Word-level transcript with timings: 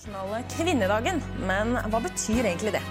internasjonale 0.00 0.44
kvinnedagen. 0.56 1.22
Men 1.46 1.76
hva 1.90 2.00
betyr 2.00 2.44
egentlig 2.44 2.72
det? 2.72 2.82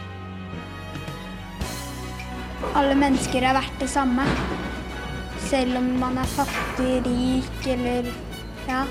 Alle 2.75 2.95
mennesker 2.95 3.43
er 3.43 3.55
verdt 3.55 3.79
det 3.79 3.89
samme. 3.89 4.25
Selv 5.49 5.77
om 5.77 5.99
man 5.99 6.17
er 6.17 6.27
fattig, 6.35 7.01
rik 7.05 7.67
eller 7.67 8.09
ja. 8.67 8.85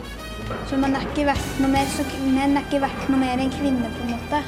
Så 0.67 0.77
man 0.77 0.97
er 0.97 1.05
ikke 1.11 1.27
verdt 1.29 1.59
noe 1.61 1.71
mer, 1.71 1.87
så 1.93 2.07
menn 2.25 2.57
er 2.57 2.65
ikke 2.65 2.81
verdt 2.81 3.09
noe 3.11 3.21
mer 3.21 3.39
enn 3.39 3.53
kvinner, 3.53 3.91
på 3.93 4.07
en 4.07 4.15
måte. 4.15 4.43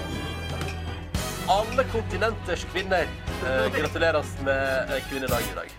Alle 1.51 1.85
kontinenters 1.93 2.65
kvinner 2.73 3.05
eh, 3.45 3.67
gratuleres 3.75 4.33
med 4.47 4.95
eh, 4.95 5.03
kvinnedagen 5.11 5.51
i 5.51 5.59
dag. 5.59 5.77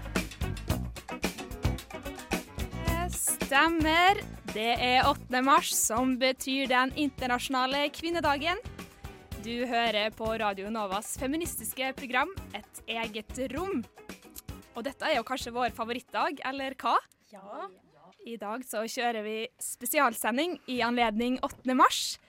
Det 2.85 3.09
Stemmer. 3.17 4.40
Det 4.51 4.73
er 4.83 5.05
8. 5.07 5.39
mars, 5.47 5.69
som 5.71 6.17
betyr 6.19 6.67
den 6.67 6.89
internasjonale 6.99 7.85
kvinnedagen. 7.95 8.57
Du 9.45 9.63
hører 9.63 10.11
på 10.11 10.25
Radio 10.41 10.67
Novas 10.67 11.13
feministiske 11.21 11.93
program 11.95 12.33
Et 12.51 12.81
eget 12.97 13.39
rom. 13.53 13.79
Og 14.75 14.83
dette 14.83 15.07
er 15.07 15.15
jo 15.15 15.23
kanskje 15.23 15.53
vår 15.55 15.71
favorittdag, 15.77 16.41
eller 16.51 16.75
hva? 16.83 16.97
Ja. 17.31 17.69
I 18.27 18.35
dag 18.41 18.65
så 18.67 18.83
kjører 18.91 19.23
vi 19.23 19.37
spesialsending 19.55 20.57
i 20.67 20.81
anledning 20.83 21.39
8. 21.47 21.71
mars. 21.71 22.19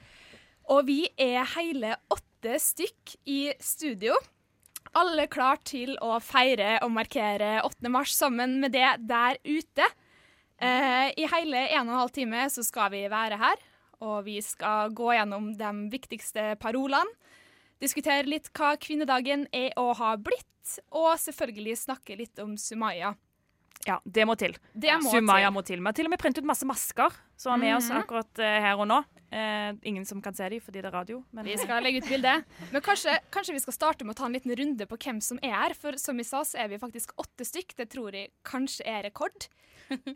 Og 0.71 0.87
vi 0.87 1.01
er 1.19 1.43
hele 1.57 1.97
åtte 2.07 2.55
stykk 2.63 3.17
i 3.27 3.41
studio. 3.59 4.15
Alle 4.95 5.27
klar 5.27 5.59
til 5.67 5.99
å 5.99 6.21
feire 6.23 6.79
og 6.87 6.95
markere 6.95 7.59
8. 7.67 7.91
mars 7.91 8.15
sammen 8.15 8.61
med 8.63 8.79
det 8.79 8.95
der 9.11 9.43
ute. 9.43 9.91
Eh, 10.63 11.13
I 11.19 11.27
hele 11.33 11.65
en 11.75 11.89
og 11.89 11.93
en 11.97 11.99
halv 12.05 12.13
time 12.15 12.45
så 12.53 12.63
skal 12.65 12.91
vi 12.95 13.03
være 13.11 13.39
her, 13.41 13.57
og 14.01 14.25
vi 14.29 14.39
skal 14.45 14.93
gå 14.95 15.11
gjennom 15.17 15.51
de 15.59 15.73
viktigste 15.91 16.53
parolene. 16.63 17.11
Diskutere 17.83 18.23
litt 18.31 18.47
hva 18.55 18.77
kvinnedagen 18.79 19.49
er 19.53 19.73
og 19.81 19.97
har 19.99 20.21
blitt, 20.23 20.77
og 20.95 21.17
selvfølgelig 21.19 21.75
snakke 21.81 22.15
litt 22.21 22.39
om 22.39 22.55
Sumaya. 22.57 23.15
Ja, 23.89 23.97
det 24.07 24.23
må 24.29 24.37
til. 24.39 24.53
Det 24.79 24.93
må 25.03 25.11
Sumaya 25.11 25.49
til. 25.49 25.55
må 25.57 25.63
til. 25.67 25.81
Vi 25.83 25.89
har 25.91 25.97
til 25.99 26.07
og 26.07 26.13
med 26.15 26.21
printet 26.23 26.45
ut 26.45 26.47
masse 26.47 26.63
masker 26.69 27.11
som 27.37 27.57
er 27.57 27.59
med 27.65 27.75
oss 27.81 27.89
Mhm. 27.91 27.99
akkurat 28.05 28.39
eh, 28.39 28.61
her 28.63 28.79
og 28.79 28.87
nå. 28.87 29.01
Eh, 29.33 29.73
ingen 29.83 30.05
som 30.07 30.21
kan 30.23 30.35
se 30.35 30.47
dem 30.49 30.61
fordi 30.61 30.79
det 30.81 30.85
er 30.85 30.93
radio. 30.93 31.25
Men 31.33 31.45
Vi 31.45 31.57
skal 31.57 31.83
legge 31.83 31.99
ut 32.05 32.09
bilde. 32.09 32.45
Men 32.71 32.81
kanskje, 32.83 33.19
kanskje 33.33 33.55
vi 33.55 33.59
skal 33.59 33.73
starte 33.73 34.05
med 34.05 34.15
å 34.15 34.19
ta 34.19 34.27
en 34.27 34.33
liten 34.35 34.55
runde 34.55 34.87
på 34.87 34.97
hvem 34.97 35.21
som 35.21 35.39
er 35.43 35.51
her. 35.51 35.75
For 35.75 35.93
som 35.99 36.17
vi 36.17 36.23
sa, 36.23 36.43
så 36.45 36.61
er 36.63 36.69
vi 36.69 36.79
faktisk 36.79 37.11
åtte 37.19 37.43
stykk. 37.45 37.75
Det 37.75 37.89
tror 37.91 38.13
jeg 38.13 38.31
kanskje 38.45 38.87
er 38.87 39.03
rekord. 39.11 39.49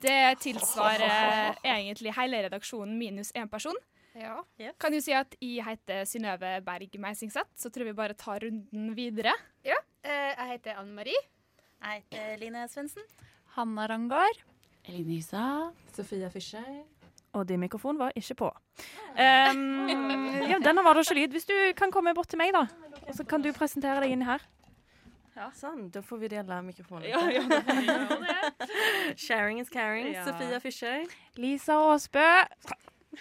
Det 0.07 0.39
tilsvarer 0.43 1.59
egentlig 1.65 2.15
hele 2.17 2.43
redaksjonen 2.47 2.97
minus 2.99 3.33
én 3.37 3.51
person. 3.51 3.77
Ja. 4.17 4.41
Kan 4.81 4.95
jo 4.97 5.01
si 5.05 5.13
at 5.13 5.35
jeg 5.45 5.65
heter 5.67 6.07
Synnøve 6.09 6.55
Berg 6.65 6.95
Meisingseth, 7.03 7.51
så 7.57 7.69
tror 7.73 7.91
vi 7.91 7.97
bare 7.97 8.17
tar 8.17 8.41
runden 8.47 8.95
videre. 8.97 9.35
ja. 9.65 9.77
Eh, 10.07 10.33
jeg 10.39 10.49
heter 10.53 10.77
Anne 10.79 10.95
Marie. 10.95 11.19
Jeg 11.83 12.05
heter 12.13 12.37
Line 12.39 12.69
Svendsen. 12.71 13.03
Hanna 13.57 13.87
Rangard. 13.91 14.39
Elinisa. 14.87 15.73
Sofia 15.97 16.29
Fischer. 16.31 16.85
Og 17.35 17.49
din 17.49 17.61
mikrofon 17.61 17.99
var 17.99 18.13
ikke 18.17 18.35
på. 18.35 18.51
Um, 19.19 19.89
ja, 20.47 20.61
denne 20.63 20.85
var 20.85 20.95
det 20.95 21.05
ikke 21.05 21.19
lyd. 21.19 21.35
Hvis 21.35 21.49
du 21.51 21.57
kan 21.77 21.91
komme 21.93 22.15
bort 22.15 22.31
til 22.33 22.39
meg, 22.41 22.55
da. 22.55 22.63
Og 23.09 23.15
så 23.19 23.27
kan 23.29 23.43
du 23.43 23.51
presentere 23.53 24.01
deg 24.05 24.15
inn 24.15 24.23
her. 24.25 24.41
Ja, 25.37 25.51
sånn. 25.53 25.91
Da 25.93 26.01
får 26.01 26.19
vi 26.25 26.29
dele 26.33 26.57
mikrofonen. 26.65 27.09
Ja, 27.11 27.21
ja, 27.29 27.43
da 27.51 27.59
får 27.61 27.81
vi 27.83 27.87
gjøre 27.91 28.19
det. 28.25 28.69
Sharing 29.27 29.61
is 29.61 29.69
caring. 29.73 30.09
Ja. 30.15 30.25
Sofia 30.25 30.61
Fischer. 30.65 31.05
Lisa 31.37 31.77
Aasbø. 31.91 32.25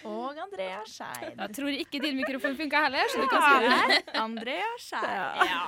Og 0.08 0.36
Andrea 0.44 0.82
Skeid. 0.88 1.36
Jeg 1.40 1.54
tror 1.56 1.72
ikke 1.72 2.00
din 2.04 2.18
mikrofon 2.20 2.56
funka 2.60 2.82
heller, 2.88 3.08
så 3.12 3.22
du 3.22 3.28
kan 3.32 3.44
skrive 3.46 3.76
her. 3.80 4.02
Andrea 4.20 4.72
Skeid. 4.84 5.42
Ja. 5.48 5.62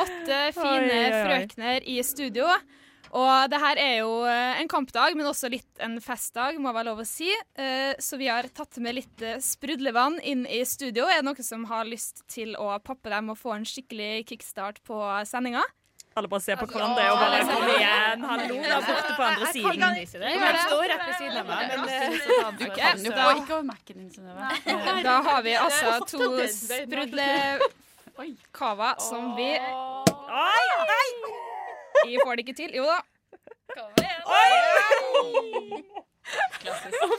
Åtte 0.00 0.38
fine 0.56 0.86
Oi, 0.86 0.94
oi, 0.94 1.10
oi. 1.10 1.24
frøkner 1.26 1.86
i 1.90 1.98
studio. 2.06 2.48
Og 3.10 3.50
det 3.50 3.58
her 3.58 3.78
er 3.82 3.94
jo 4.04 4.10
eh, 4.30 4.60
en 4.62 4.68
kampdag, 4.70 5.16
men 5.18 5.26
også 5.26 5.48
litt 5.50 5.80
en 5.82 5.96
festdag, 6.02 6.58
må 6.62 6.70
være 6.74 6.86
lov 6.92 7.00
å 7.02 7.06
si. 7.08 7.26
Eh, 7.58 7.94
Så 7.98 8.18
vi 8.20 8.28
har 8.30 8.46
tatt 8.54 8.78
med 8.82 8.94
litt 9.00 9.22
eh, 9.26 9.38
sprudlevann 9.42 10.20
inn 10.22 10.44
i 10.46 10.60
studio. 10.66 11.08
Er 11.10 11.18
det 11.18 11.26
noen 11.26 11.42
som 11.46 11.64
har 11.70 11.86
lyst 11.90 12.22
til 12.30 12.54
å 12.58 12.76
poppe 12.86 13.10
dem 13.10 13.32
og 13.34 13.38
få 13.42 13.56
en 13.56 13.66
skikkelig 13.66 14.28
kickstart 14.30 14.78
på 14.86 14.98
sendinga? 15.26 15.62
Alle 16.20 16.28
bare 16.28 16.44
ser 16.44 16.58
på 16.60 16.66
hverandre 16.68 17.00
og 17.14 17.16
bare 17.16 17.38
Kom 17.48 17.64
igjen, 17.72 18.20
hallo, 18.28 18.56
der 18.60 18.82
borte 18.84 19.14
på 19.16 19.24
andre 19.24 19.46
siden. 19.54 19.80
Jeg 19.80 20.04
det? 20.12 20.28
står 20.66 20.82
rett 20.90 21.04
ved 21.06 21.14
siden 21.16 21.36
av 21.40 21.46
meg. 21.48 21.64
Men 21.70 21.80
eh, 21.88 22.04
kan 22.76 23.00
jo 23.00 23.08
ikke 23.40 23.54
over 23.54 23.64
Mac-en 23.70 23.96
din, 23.96 24.10
Synnøve. 24.12 24.44
Da 25.08 25.14
har 25.30 25.40
vi 25.46 25.52
altså 25.56 25.88
to 26.12 26.28
sprudle-cava 26.58 28.90
som 29.00 29.32
vi 29.38 29.48
Oi! 30.44 30.66
Vi 32.04 32.14
får 32.20 32.32
det 32.36 32.42
ikke 32.44 32.58
til. 32.60 32.70
Jo 32.76 32.84
da. 32.84 33.00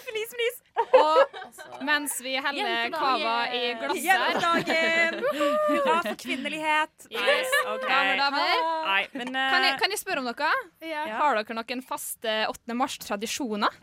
Fnis, 0.05 0.33
fnis. 0.35 0.57
Og 0.95 1.83
mens 1.85 2.13
vi 2.23 2.35
heller 2.37 2.91
cava 2.93 3.35
i 3.53 3.61
glasset 3.79 4.05
Jentedagen! 4.05 5.19
Hurra 5.31 5.97
for 6.05 6.19
kvinnelighet. 6.21 6.93
Yes. 7.11 7.49
okay. 7.67 7.87
Damer, 7.89 8.17
damer. 8.19 8.61
Nei, 8.87 9.01
men 9.17 9.33
uh... 9.35 9.47
Kan 9.51 9.65
jeg, 9.65 9.77
kan 9.81 9.93
jeg 9.93 9.99
spørre 10.01 10.21
om 10.23 10.27
noe? 10.29 10.51
Ja. 10.85 11.03
Har 11.19 11.37
dere 11.37 11.57
noen 11.57 11.83
faste 11.85 12.35
8. 12.49 12.75
mars-tradisjoner? 12.77 13.75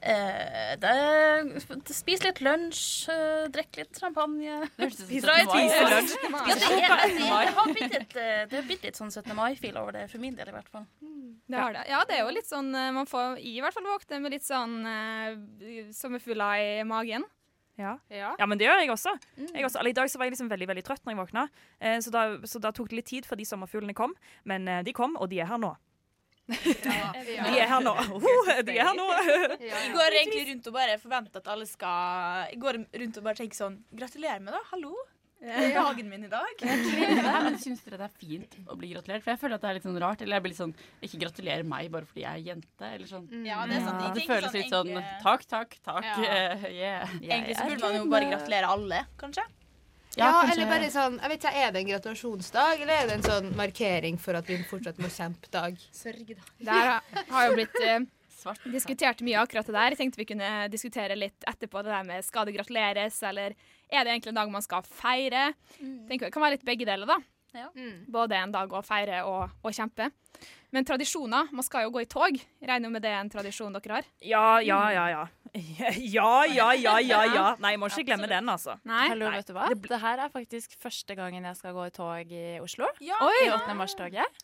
Eh, 0.00 0.76
det, 0.80 1.62
spis 1.92 2.22
litt 2.24 2.40
lunsj, 2.40 3.08
eh, 3.12 3.48
drikk 3.52 3.80
litt 3.82 4.00
champagne. 4.00 4.60
Dra 4.78 4.86
i 4.88 4.94
Spise 4.96 5.82
lunsj. 5.92 6.14
Ja, 6.30 6.56
det, 6.56 6.70
er, 6.78 7.02
det, 7.04 7.16
det 7.18 7.56
har 7.58 7.74
blitt 7.74 7.96
litt, 7.96 8.16
eh, 8.16 8.44
det 8.48 8.56
har 8.56 8.68
blitt 8.68 8.86
litt 8.88 9.00
sånn 9.00 9.12
17. 9.12 9.34
mai-fil 9.36 9.76
over 9.80 9.98
det, 9.98 10.06
for 10.12 10.22
min 10.22 10.38
del 10.38 10.48
i 10.48 10.56
hvert 10.56 10.70
fall. 10.72 10.86
Det 11.50 11.58
har 11.58 11.74
det. 11.76 11.84
Ja, 11.90 12.04
det 12.08 12.16
er 12.16 12.24
jo 12.24 12.32
litt 12.32 12.48
sånn 12.48 12.70
eh, 12.78 12.92
Man 12.94 13.08
får 13.10 13.40
i 13.42 13.58
hvert 13.60 13.74
fall 13.76 13.88
våkne 13.90 14.22
med 14.22 14.36
litt 14.36 14.46
sånn 14.46 14.80
sommerfugler 15.96 16.64
i 16.64 16.72
magen. 16.88 17.26
Ja. 17.80 17.98
Ja. 18.08 18.34
ja, 18.38 18.46
men 18.46 18.58
det 18.60 18.66
gjør 18.66 18.82
jeg 18.82 18.92
også. 18.92 19.12
Jeg 19.40 19.64
også 19.64 19.82
I 19.88 19.94
dag 19.96 20.10
så 20.12 20.20
var 20.20 20.28
jeg 20.28 20.34
liksom 20.36 20.50
veldig 20.52 20.68
veldig 20.70 20.84
trøtt 20.86 21.06
når 21.06 21.14
jeg 21.14 21.20
våkna, 21.22 21.46
eh, 21.80 21.98
så, 22.04 22.12
da, 22.12 22.24
så 22.44 22.60
da 22.62 22.72
tok 22.76 22.90
det 22.90 23.00
litt 23.00 23.08
tid 23.10 23.28
før 23.28 23.40
de 23.40 23.46
sommerfuglene 23.48 23.96
kom. 23.96 24.14
Men 24.48 24.68
eh, 24.68 24.82
de 24.86 24.94
kom, 24.96 25.16
og 25.16 25.30
de 25.32 25.40
er 25.40 25.48
her 25.50 25.60
nå. 25.62 25.72
De 26.50 27.54
er 27.60 27.70
her 27.70 27.84
nå. 27.84 27.94
Oh, 28.16 28.50
de 28.66 28.74
er 28.74 28.90
her 28.90 28.98
nå. 28.98 29.06
Jeg 29.62 29.94
går 29.94 30.18
egentlig 30.18 30.44
rundt 30.50 30.68
og 30.70 30.76
bare 30.76 30.98
forventer 31.02 31.42
at 31.42 31.48
alle 31.54 31.68
skal 31.70 32.50
Jeg 32.50 32.60
går 32.64 32.82
rundt 33.04 33.22
og 33.22 33.26
bare 33.30 33.40
tenker 33.40 33.60
sånn 33.62 33.80
Gratulerer 33.94 34.42
med 34.44 34.54
det. 34.56 34.62
Hallo. 34.72 34.94
Det 35.40 35.48
er 35.56 35.70
dagen 35.72 36.08
min 36.10 36.24
i 36.26 36.28
dag. 36.28 36.60
Ja, 36.60 37.38
men 37.46 37.54
Syns 37.62 37.80
dere 37.86 37.96
det 38.02 38.08
er 38.10 38.16
fint 38.20 38.56
å 38.68 38.74
bli 38.76 38.90
gratulert? 38.92 39.24
For 39.24 39.32
jeg 39.32 39.40
føler 39.40 39.56
at 39.56 39.62
det 39.64 39.70
er 39.70 39.78
litt 39.78 39.86
sånn 39.86 39.96
rart. 40.02 40.24
Eller 40.24 40.36
jeg 40.36 40.44
blir 40.44 40.52
litt 40.52 40.60
sånn 40.60 40.74
Ikke 41.06 41.20
gratulerer 41.22 41.64
meg 41.70 41.88
bare 41.94 42.08
fordi 42.08 42.26
jeg 42.26 42.42
er 42.42 42.50
jente. 42.50 42.90
Eller 42.90 43.08
sånn. 43.08 43.24
Ja, 43.46 43.62
det 43.70 43.78
er. 43.78 43.86
Jeg 43.88 44.18
Det 44.18 44.26
føles 44.28 44.50
sånn 44.50 44.58
litt 44.60 44.74
sånn 44.74 44.92
Takk, 45.24 45.46
takk, 45.48 45.78
takk. 45.86 46.10
Ja. 46.10 46.18
eh, 46.26 46.68
yeah. 46.74 47.16
Egentlig 47.22 47.56
så 47.56 47.70
burde 47.70 47.86
man 47.86 47.96
jo 47.96 48.04
bare 48.12 48.28
gratulere 48.34 48.74
alle, 48.76 49.00
kanskje. 49.22 49.46
Ja, 50.18 50.42
eller 50.50 50.66
bare 50.66 50.88
sånn 50.90 51.18
jeg 51.20 51.28
vet 51.30 51.44
ikke, 51.44 51.52
Er 51.54 51.72
det 51.72 51.80
en 51.84 51.90
gratulasjonsdag, 51.92 52.80
eller 52.82 52.94
er 52.94 53.06
det 53.06 53.14
en 53.20 53.22
sånn 53.28 53.50
markering 53.56 54.18
for 54.18 54.34
at 54.34 54.46
vi 54.50 54.56
fortsatt 54.66 54.98
må 54.98 55.06
kjempe 55.12 55.50
dag? 55.54 55.76
Sørgedag. 55.94 56.42
Det 56.58 56.68
her 56.68 56.88
har- 56.90 57.24
har 57.30 57.46
jo 57.48 57.54
blitt 57.54 57.76
eh, 57.84 58.00
Svart. 58.40 58.58
diskutert 58.72 59.20
mye 59.22 59.38
akkurat 59.38 59.66
det 59.66 59.72
der. 59.76 59.90
Jeg 59.94 59.98
tenkte 59.98 60.16
vi 60.16 60.24
kunne 60.32 60.68
diskutere 60.72 61.14
litt 61.16 61.44
etterpå 61.46 61.82
det 61.84 61.92
der 61.92 62.02
med 62.08 62.24
skal 62.24 62.44
det 62.46 62.54
gratuleres, 62.56 63.22
eller 63.22 63.54
er 63.90 64.04
det 64.04 64.10
egentlig 64.14 64.28
en 64.32 64.40
dag 64.40 64.50
man 64.50 64.62
skal 64.62 64.82
feire? 64.82 65.52
Tenker 65.78 66.26
Det 66.26 66.32
kan 66.32 66.42
være 66.42 66.56
litt 66.58 66.64
begge 66.64 66.86
deler, 66.88 67.06
da. 67.06 67.18
Mm. 67.74 68.06
Både 68.08 68.36
en 68.38 68.52
dag 68.52 68.70
å 68.72 68.80
feire 68.86 69.24
og, 69.26 69.50
og 69.64 69.72
kjempe. 69.74 70.10
Men 70.70 70.84
tradisjoner 70.86 71.48
Man 71.50 71.64
skal 71.66 71.82
jo 71.82 71.90
gå 71.90 72.02
i 72.04 72.06
tog. 72.06 72.36
Regner 72.62 72.86
jo 72.86 72.92
med 72.94 73.02
det 73.02 73.10
er 73.10 73.18
en 73.20 73.28
tradisjon 73.32 73.72
dere 73.74 73.96
har? 73.98 74.04
Ja, 74.22 74.60
ja, 74.62 74.78
ja, 74.94 75.06
ja. 75.10 75.24
Ja, 76.14 76.44
ja, 76.44 76.68
ja, 76.74 76.98
ja, 77.02 77.20
ja. 77.26 77.56
Nei, 77.60 77.72
jeg 77.74 77.80
må 77.82 77.88
ikke 77.90 78.04
glemme 78.06 78.28
den, 78.30 78.48
altså. 78.52 78.76
Nei? 78.86 79.08
Hallo, 79.10 79.26
Nei. 79.30 79.40
vet 79.40 79.50
du 79.50 79.54
hva? 79.56 79.66
Det, 79.74 80.00
her 80.02 80.22
er 80.26 80.30
faktisk 80.32 80.76
første 80.80 81.16
gangen 81.18 81.44
jeg 81.44 81.56
skal 81.58 81.74
gå 81.76 81.86
i 81.88 81.92
tog 81.94 82.32
i 82.32 82.44
Oslo. 82.62 82.86
Oi! 83.00 83.36
I 83.46 83.50
8. 83.56 83.74
mars-toget. 83.78 84.40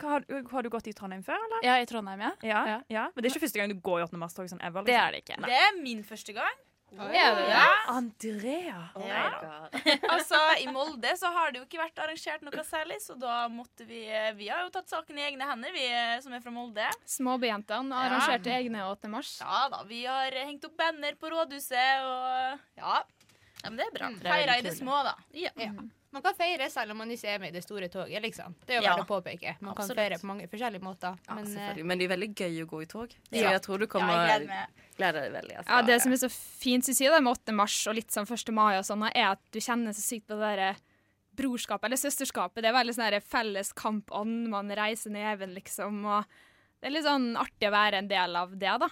Har, 0.00 0.24
har 0.52 0.64
du 0.64 0.70
gått 0.72 0.86
i 0.88 0.94
Trondheim 0.96 1.20
før, 1.26 1.36
eller? 1.36 1.60
Ja, 1.66 1.74
i 1.82 1.86
Trondheim, 1.90 2.22
ja. 2.24 2.30
Ja, 2.46 2.60
Ja. 2.70 2.78
ja. 2.88 3.02
Men 3.14 3.22
det 3.22 3.28
er 3.30 3.34
ikke 3.34 3.44
første 3.44 3.60
gang 3.60 3.68
du 3.74 3.80
går 3.84 4.00
i 4.00 4.04
8. 4.06 4.16
mars-tog 4.22 4.48
sånn 4.48 4.62
ever? 4.64 4.86
Det 4.86 4.94
Liksom. 4.94 5.06
er 5.06 5.12
det 5.12 5.20
ikke. 5.26 5.40
Det 5.50 5.58
er 5.66 5.82
min 5.82 6.04
første 6.08 6.32
gang. 6.38 6.62
Er 6.98 7.36
det 7.36 7.44
det? 7.46 7.66
Andrea. 7.92 8.80
Ja. 9.06 9.68
altså, 10.14 10.38
I 10.58 10.66
Molde 10.72 11.12
så 11.18 11.30
har 11.34 11.52
det 11.52 11.60
jo 11.60 11.66
ikke 11.68 11.80
vært 11.80 12.02
arrangert 12.02 12.42
noe 12.46 12.64
særlig, 12.66 12.98
så 13.04 13.14
da 13.18 13.44
måtte 13.52 13.86
vi 13.86 14.02
Vi 14.38 14.48
har 14.50 14.64
jo 14.64 14.72
tatt 14.74 14.90
saken 14.90 15.18
i 15.20 15.26
egne 15.28 15.46
hender, 15.46 15.72
vi 15.76 15.86
som 16.24 16.34
er 16.34 16.42
fra 16.42 16.52
Molde. 16.54 16.88
Småbyjentene 17.14 18.02
arrangerte 18.06 18.52
egne 18.56 18.82
8. 18.88 19.12
mars. 19.12 19.36
Ja 19.42 19.68
da, 19.72 19.84
vi 19.88 20.02
har 20.08 20.34
hengt 20.42 20.66
opp 20.66 20.76
banner 20.80 21.16
på 21.20 21.30
rådhuset 21.30 22.04
og 22.08 22.82
Ja. 22.82 23.00
ja 23.62 23.70
men 23.70 23.78
det 23.78 23.88
er 23.88 23.96
bra. 23.96 24.10
Er 24.10 24.30
Feira 24.34 24.58
i 24.58 24.66
det 24.66 24.76
små, 24.76 25.02
da. 25.06 25.16
Ja. 25.36 25.72
Man 26.12 26.22
kan 26.22 26.34
feire 26.34 26.66
selv 26.70 26.90
om 26.90 26.98
man 26.98 27.10
ikke 27.14 27.28
er 27.30 27.38
med 27.38 27.52
i 27.52 27.58
det 27.58 27.62
store 27.62 27.86
toget, 27.88 28.20
liksom. 28.22 28.54
Det 28.66 28.74
er 28.74 28.80
jo 28.80 28.82
Ja. 28.82 28.96
verdt 28.96 29.06
å 29.06 29.22
påpeke. 29.22 29.56
Man 29.60 29.74
kan 29.76 29.88
feire 29.94 30.18
på 30.18 30.26
mange 30.26 30.48
forskjellige 30.50 30.82
måter. 30.82 31.16
Ja, 31.28 31.34
men, 31.34 31.56
eh. 31.56 31.82
Men 31.84 31.98
det 31.98 32.10
er 32.10 32.16
veldig 32.16 32.34
gøy 32.34 32.64
å 32.64 32.66
gå 32.66 32.82
i 32.82 32.86
tog. 32.86 33.08
Så 33.10 33.16
Ja. 33.36 33.50
jeg 33.52 33.62
tror 33.62 33.78
du 33.78 33.86
kommer 33.86 34.08
Ja, 34.08 34.26
jeg 34.38 34.48
gleder 34.48 34.66
meg. 34.98 35.14
deg 35.14 35.32
veldig. 35.32 35.56
Altså. 35.58 35.68
Ja, 35.68 35.82
Det 35.82 36.02
som 36.02 36.12
er 36.12 36.16
så 36.16 36.30
fint 36.30 36.84
synes 36.84 36.98
jeg, 36.98 37.22
med 37.22 37.30
8. 37.32 37.52
mars 37.52 37.86
og 37.86 37.94
litt 37.94 38.08
sånn 38.10 38.26
1. 38.26 38.52
mai, 38.52 38.76
og 38.78 38.84
sånn, 38.84 39.08
er 39.14 39.30
at 39.32 39.38
du 39.52 39.60
kjenner 39.60 39.90
så 39.94 40.02
sykt 40.02 40.26
på 40.26 40.34
det 40.36 40.58
derre 40.58 40.76
brorskapet 41.36 41.84
eller 41.84 41.96
søsterskapet. 41.96 42.54
Det 42.56 42.64
er 42.66 42.72
veldig 42.72 42.94
sånn 42.94 43.22
felles 43.22 43.72
kampånd. 43.72 44.48
Man 44.48 44.68
reiser 44.68 45.10
neven, 45.10 45.54
liksom. 45.54 46.04
og 46.04 46.24
Det 46.82 46.88
er 46.88 46.92
litt 46.92 47.04
sånn 47.04 47.36
artig 47.36 47.68
å 47.68 47.72
være 47.72 47.94
en 47.98 48.08
del 48.08 48.34
av 48.36 48.50
det, 48.58 48.78
da. 48.80 48.88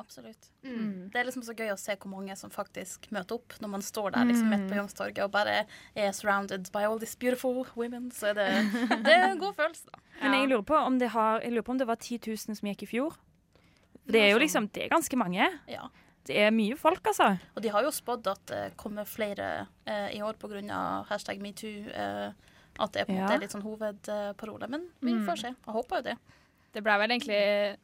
Absolutt. 0.00 0.50
Mm. 0.64 1.10
Det 1.12 1.18
er 1.20 1.24
liksom 1.28 1.42
så 1.44 1.52
gøy 1.54 1.68
å 1.72 1.76
se 1.78 1.94
hvor 2.00 2.08
mange 2.10 2.34
som 2.36 2.50
faktisk 2.50 3.10
møter 3.12 3.34
opp 3.36 3.52
når 3.60 3.68
man 3.68 3.82
står 3.84 4.14
der 4.14 4.24
liksom 4.24 4.48
midt 4.48 4.68
på 4.70 4.76
Youngstorget 4.78 5.18
og 5.26 5.30
bare 5.34 5.66
er 5.94 6.12
surrounded 6.16 6.70
by 6.72 6.84
all 6.88 6.98
these 6.98 7.16
beautiful 7.20 7.66
women. 7.76 8.10
Så 8.10 8.30
er 8.30 8.34
det, 8.34 8.46
det 9.04 9.12
er 9.12 9.26
en 9.32 9.38
god 9.42 9.54
følelse, 9.58 9.84
da. 9.92 9.98
Men 10.22 10.32
jeg 10.40 10.48
lurer, 10.48 10.62
på 10.64 10.76
om 10.80 10.96
det 10.98 11.10
har, 11.12 11.40
jeg 11.44 11.52
lurer 11.52 11.62
på 11.68 11.72
om 11.76 11.78
det 11.82 11.86
var 11.88 11.96
10 12.00 12.18
000 12.26 12.56
som 12.56 12.68
gikk 12.72 12.82
i 12.86 12.90
fjor. 12.94 13.18
Det 14.08 14.20
er 14.22 14.32
jo 14.32 14.38
liksom, 14.42 14.68
det 14.72 14.84
er 14.86 14.88
ganske 14.94 15.16
mange. 15.20 15.44
Ja. 15.70 15.88
Det 16.26 16.36
er 16.38 16.50
mye 16.54 16.76
folk, 16.78 17.02
altså. 17.06 17.32
Og 17.56 17.62
de 17.62 17.68
har 17.74 17.82
jo 17.82 17.90
spådd 17.90 18.26
at 18.30 18.42
det 18.46 18.62
kommer 18.78 19.04
flere 19.04 19.66
eh, 19.86 20.08
i 20.16 20.22
år 20.22 20.38
pga. 20.38 21.04
hashtag 21.08 21.40
metoo. 21.42 21.68
Eh, 21.90 22.32
at 22.80 22.92
det 22.94 23.02
er 23.02 23.04
på 23.04 23.12
en 23.12 23.18
Ja. 23.18 23.26
måte 23.28 23.40
litt 23.42 23.52
sånn 23.52 23.62
hovedparole. 23.66 24.68
Men 24.70 24.88
vi 25.02 25.12
Mm. 25.12 25.26
får 25.26 25.36
se. 25.38 25.48
Jeg 25.48 25.74
håper 25.74 25.96
jo 25.96 26.02
det. 26.02 26.16
Det 26.72 26.82
ble 26.82 26.92
vel 26.98 27.10
egentlig 27.10 27.76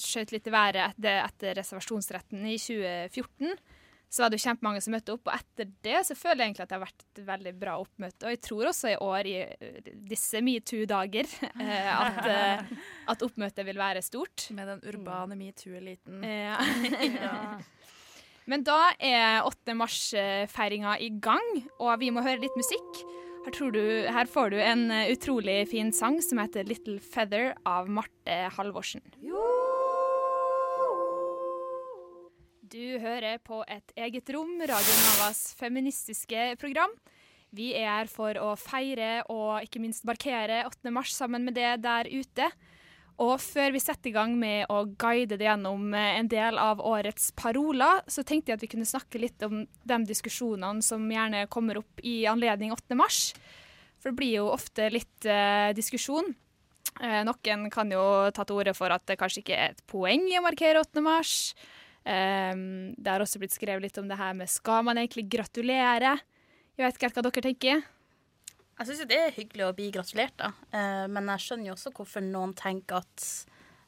skjøt 0.00 0.34
litt 0.34 0.50
i 0.50 0.54
været 0.54 0.82
etter, 0.90 1.22
etter 1.24 1.58
reservasjonsretten 1.60 2.46
i 2.50 2.58
2014. 2.58 3.56
Så 4.14 4.22
var 4.22 4.30
det 4.30 4.38
jo 4.38 4.44
kjempemange 4.46 4.80
som 4.84 4.94
møtte 4.94 5.14
opp, 5.16 5.26
og 5.26 5.34
etter 5.34 5.70
det 5.82 6.00
så 6.06 6.14
føler 6.14 6.44
jeg 6.44 6.52
egentlig 6.52 6.62
at 6.62 6.70
det 6.70 6.76
har 6.76 6.84
vært 6.84 7.04
et 7.04 7.20
veldig 7.26 7.52
bra 7.58 7.72
oppmøte. 7.82 8.28
Og 8.28 8.34
jeg 8.36 8.40
tror 8.46 8.68
også 8.70 8.92
i 8.92 8.98
år, 9.02 9.26
i 9.26 9.94
disse 10.12 10.42
metoo-dager, 10.44 11.32
eh, 11.64 11.88
at, 11.90 12.20
eh, 12.30 12.76
at 13.10 13.24
oppmøtet 13.26 13.66
vil 13.66 13.80
være 13.80 14.04
stort. 14.06 14.46
Med 14.54 14.70
den 14.70 14.84
urbane 14.92 15.38
metoo-eliten. 15.40 16.22
Ja. 16.22 16.60
Men 18.50 18.62
da 18.62 18.78
er 19.02 19.42
8. 19.48 19.74
mars-feiringa 19.82 20.94
i 21.02 21.10
gang, 21.18 21.50
og 21.80 21.96
vi 21.98 22.14
må 22.14 22.22
høre 22.22 22.44
litt 22.44 22.60
musikk. 22.60 23.02
Her, 23.44 23.52
tror 23.56 23.74
du, 23.74 23.82
her 24.14 24.30
får 24.30 24.54
du 24.54 24.60
en 24.62 24.86
utrolig 25.10 25.58
fin 25.72 25.90
sang 25.92 26.22
som 26.22 26.38
heter 26.38 26.64
'Little 26.64 27.00
Feather' 27.02 27.56
av 27.66 27.90
Marte 27.90 28.44
Halvorsen. 28.54 29.02
Du 32.64 32.96
hører 32.96 33.42
på 33.44 33.58
et 33.68 33.92
eget 34.00 34.30
rom, 34.32 34.54
Radio 34.56 34.92
Navas 34.96 35.40
feministiske 35.58 36.54
program. 36.56 36.94
Vi 37.52 37.74
er 37.76 37.90
her 37.90 38.08
for 38.08 38.38
å 38.40 38.54
feire 38.56 39.18
og 39.28 39.66
ikke 39.66 39.82
minst 39.82 40.06
markere 40.08 40.62
8. 40.70 40.92
mars 40.94 41.12
sammen 41.12 41.44
med 41.44 41.58
det 41.58 41.74
der 41.84 42.08
ute. 42.08 42.46
Og 43.20 43.34
før 43.44 43.74
vi 43.74 43.82
setter 43.84 44.08
i 44.08 44.14
gang 44.14 44.32
med 44.40 44.72
å 44.72 44.80
guide 44.96 45.36
det 45.36 45.44
gjennom 45.44 45.92
eh, 45.92 46.16
en 46.22 46.30
del 46.32 46.56
av 46.58 46.80
årets 46.80 47.34
paroler, 47.36 48.00
så 48.08 48.24
tenkte 48.24 48.54
jeg 48.54 48.58
at 48.58 48.64
vi 48.64 48.72
kunne 48.72 48.88
snakke 48.88 49.20
litt 49.20 49.44
om 49.44 49.66
de 49.68 50.00
diskusjonene 50.08 50.82
som 50.82 51.04
gjerne 51.04 51.44
kommer 51.52 51.82
opp 51.84 52.00
i 52.00 52.22
anledning 52.30 52.72
8. 52.72 52.96
mars. 52.96 53.34
For 54.00 54.08
det 54.10 54.22
blir 54.22 54.38
jo 54.38 54.48
ofte 54.56 54.88
litt 54.94 55.28
eh, 55.28 55.76
diskusjon. 55.76 56.32
Eh, 56.96 57.20
noen 57.28 57.68
kan 57.68 57.92
jo 57.92 58.02
ta 58.32 58.48
til 58.48 58.64
orde 58.64 58.74
for 58.74 58.96
at 58.96 59.04
det 59.04 59.20
kanskje 59.20 59.44
ikke 59.44 59.62
er 59.68 59.76
et 59.76 59.88
poeng 59.90 60.30
i 60.32 60.40
å 60.40 60.46
markere 60.48 60.80
8. 60.80 61.04
mars. 61.04 61.52
Eh, 62.04 62.52
det 62.96 63.10
har 63.10 63.24
også 63.24 63.40
blitt 63.42 63.56
skrevet 63.56 63.86
litt 63.86 64.00
om 64.00 64.08
det 64.10 64.20
her 64.20 64.36
med 64.36 64.50
skal 64.52 64.84
man 64.86 65.00
egentlig 65.00 65.26
gratulere? 65.32 66.16
Jeg 66.74 66.86
vet 66.86 66.96
ikke 66.96 67.08
helt 67.08 67.18
hva 67.20 67.26
dere 67.28 67.46
tenker. 67.48 67.84
Jeg 68.74 68.88
syns 68.88 69.04
det 69.06 69.18
er 69.20 69.36
hyggelig 69.36 69.68
å 69.68 69.74
bli 69.76 69.90
gratulert, 69.94 70.34
da. 70.40 70.50
Uh, 70.74 71.06
men 71.06 71.28
jeg 71.30 71.44
skjønner 71.44 71.70
jo 71.70 71.74
også 71.76 71.92
hvorfor 71.94 72.24
noen 72.26 72.54
tenker 72.58 73.04
at 73.04 73.26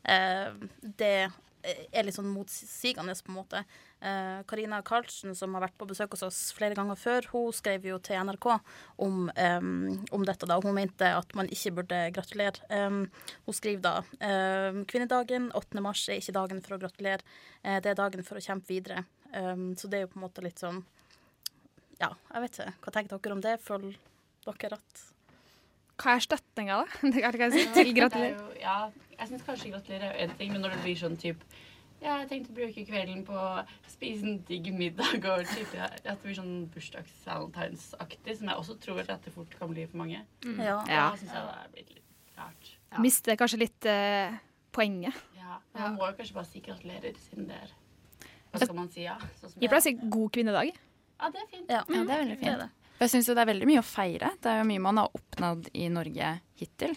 uh, 0.07 0.55
det 1.01 1.27
er 1.67 2.07
litt 2.07 2.17
sånn 2.17 2.31
motsigende, 2.31 3.15
på 3.25 3.33
en 3.33 3.39
måte. 3.39 3.63
Eh, 4.01 4.43
Karina 4.49 4.83
Karlsen, 4.87 5.35
som 5.35 5.55
har 5.57 5.65
vært 5.67 5.77
på 5.81 5.89
besøk 5.89 6.15
hos 6.15 6.25
oss 6.27 6.41
flere 6.57 6.77
ganger 6.79 6.99
før, 7.01 7.29
hun 7.33 7.55
skrev 7.57 7.87
jo 7.89 7.99
til 7.99 8.21
NRK 8.21 8.49
om, 9.03 9.31
eh, 9.35 9.61
om 10.13 10.25
dette. 10.25 10.47
da. 10.47 10.61
Hun 10.61 10.75
mente 10.75 11.07
at 11.07 11.35
man 11.35 11.49
ikke 11.49 11.75
burde 11.81 12.13
gratulere. 12.13 12.63
Eh, 12.71 12.89
hun 12.89 13.55
skriver 13.55 13.83
da 13.83 13.97
eh, 14.21 14.85
kvinnedagen 14.85 15.51
8. 15.53 15.81
mars 15.81 16.09
er 16.09 16.21
ikke 16.21 16.37
dagen 16.37 16.63
for 16.63 16.77
å 16.77 16.81
gratulere, 16.81 17.23
eh, 17.63 17.81
det 17.81 17.91
er 17.91 18.03
dagen 18.03 18.23
for 18.23 18.37
å 18.37 18.45
kjempe 18.45 18.69
videre. 18.69 19.05
Eh, 19.33 19.57
så 19.77 19.89
det 19.89 19.99
er 19.99 20.07
jo 20.07 20.13
på 20.15 20.21
en 20.21 20.29
måte 20.29 20.43
litt 20.43 20.59
sånn 20.59 20.85
Ja, 21.99 22.11
jeg 22.35 22.43
vet 22.43 22.59
ikke. 22.59 22.73
Hva 22.83 22.93
tenker 22.93 23.19
dere 23.19 23.33
om 23.33 23.41
det? 23.41 23.61
Føler 23.65 23.97
dere 24.45 24.77
at 24.77 25.16
Hva 25.97 26.17
er 26.17 26.21
støttinga, 26.25 26.83
da? 26.83 26.99
Det 27.13 27.23
hva 27.25 27.31
jeg 27.47 27.53
sier 27.55 27.73
til 27.77 27.95
gratulerer. 27.97 28.35
er 28.35 28.37
jo- 28.37 28.61
Ja, 28.61 28.91
jeg 29.19 29.29
syns 29.31 29.43
kanskje 29.47 29.73
gratulerer 29.73 30.11
er 30.13 30.25
en 30.27 30.37
ting, 30.37 30.53
men 30.53 30.61
når 30.63 30.77
det 30.77 30.83
blir 30.85 30.97
sånn 31.01 31.17
type 31.19 31.43
ja, 32.03 32.19
jeg 32.21 32.29
tenkte 32.29 32.53
å 32.53 32.55
bruke 32.59 32.83
kvelden 32.85 33.23
på 33.25 33.33
å 33.33 33.63
spise 33.89 34.23
en 34.29 34.35
digg 34.47 34.67
middag 34.77 35.15
og 35.25 35.47
type, 35.49 35.79
at 35.81 36.03
det 36.05 36.13
blir 36.23 36.35
sånn 36.37 36.67
bursdags-valentinsaktig, 36.75 38.37
som 38.37 38.51
jeg 38.51 38.57
også 38.61 38.77
tror 38.85 39.01
at 39.01 39.25
det 39.25 39.33
fort 39.33 39.55
kan 39.59 39.73
bli 39.73 39.87
for 39.89 39.97
mange. 40.03 40.21
Mm. 40.45 40.61
Ja. 40.61 40.77
Da 40.87 41.17
syns 41.17 41.33
jeg 41.33 41.47
det 41.47 41.55
er 41.57 41.71
blitt 41.73 41.95
litt 41.95 42.37
rart. 42.37 42.71
Mister 43.03 43.37
kanskje 43.41 43.59
litt 43.65 43.89
eh, 43.91 44.37
poenget. 44.77 45.17
Ja, 45.41 45.57
Man 45.77 45.97
må 45.97 46.11
jo 46.11 46.17
kanskje 46.21 46.37
bare 46.37 46.49
si 46.51 46.61
gratulerer, 46.65 47.17
siden 47.31 47.49
det 47.49 47.57
er 47.65 47.73
Hva 48.53 48.61
skal 48.63 48.77
man 48.77 48.93
si, 48.93 49.03
ja? 49.09 49.17
Sånn 49.41 49.57
Jeg 49.61 49.69
pleier 49.73 49.81
å 49.83 49.87
si 49.89 49.95
god 50.17 50.33
kvinnedag. 50.37 50.71
Ja, 51.17 51.31
det 51.33 51.41
er 51.43 51.49
fint. 51.51 51.71
Ja, 51.73 51.83
det 51.89 51.97
er 52.03 52.25
veldig 52.27 52.39
fint. 52.45 52.86
Jeg 52.97 53.13
syns 53.13 53.29
det 53.29 53.37
er 53.43 53.51
veldig 53.51 53.69
mye 53.69 53.83
å 53.83 53.87
feire. 53.87 54.31
Det 54.41 54.49
er 54.49 54.63
jo 54.63 54.69
mye 54.71 54.83
man 54.87 55.03
har 55.03 55.17
oppnådd 55.19 55.69
i 55.77 55.89
Norge 55.93 56.31
hittil. 56.61 56.95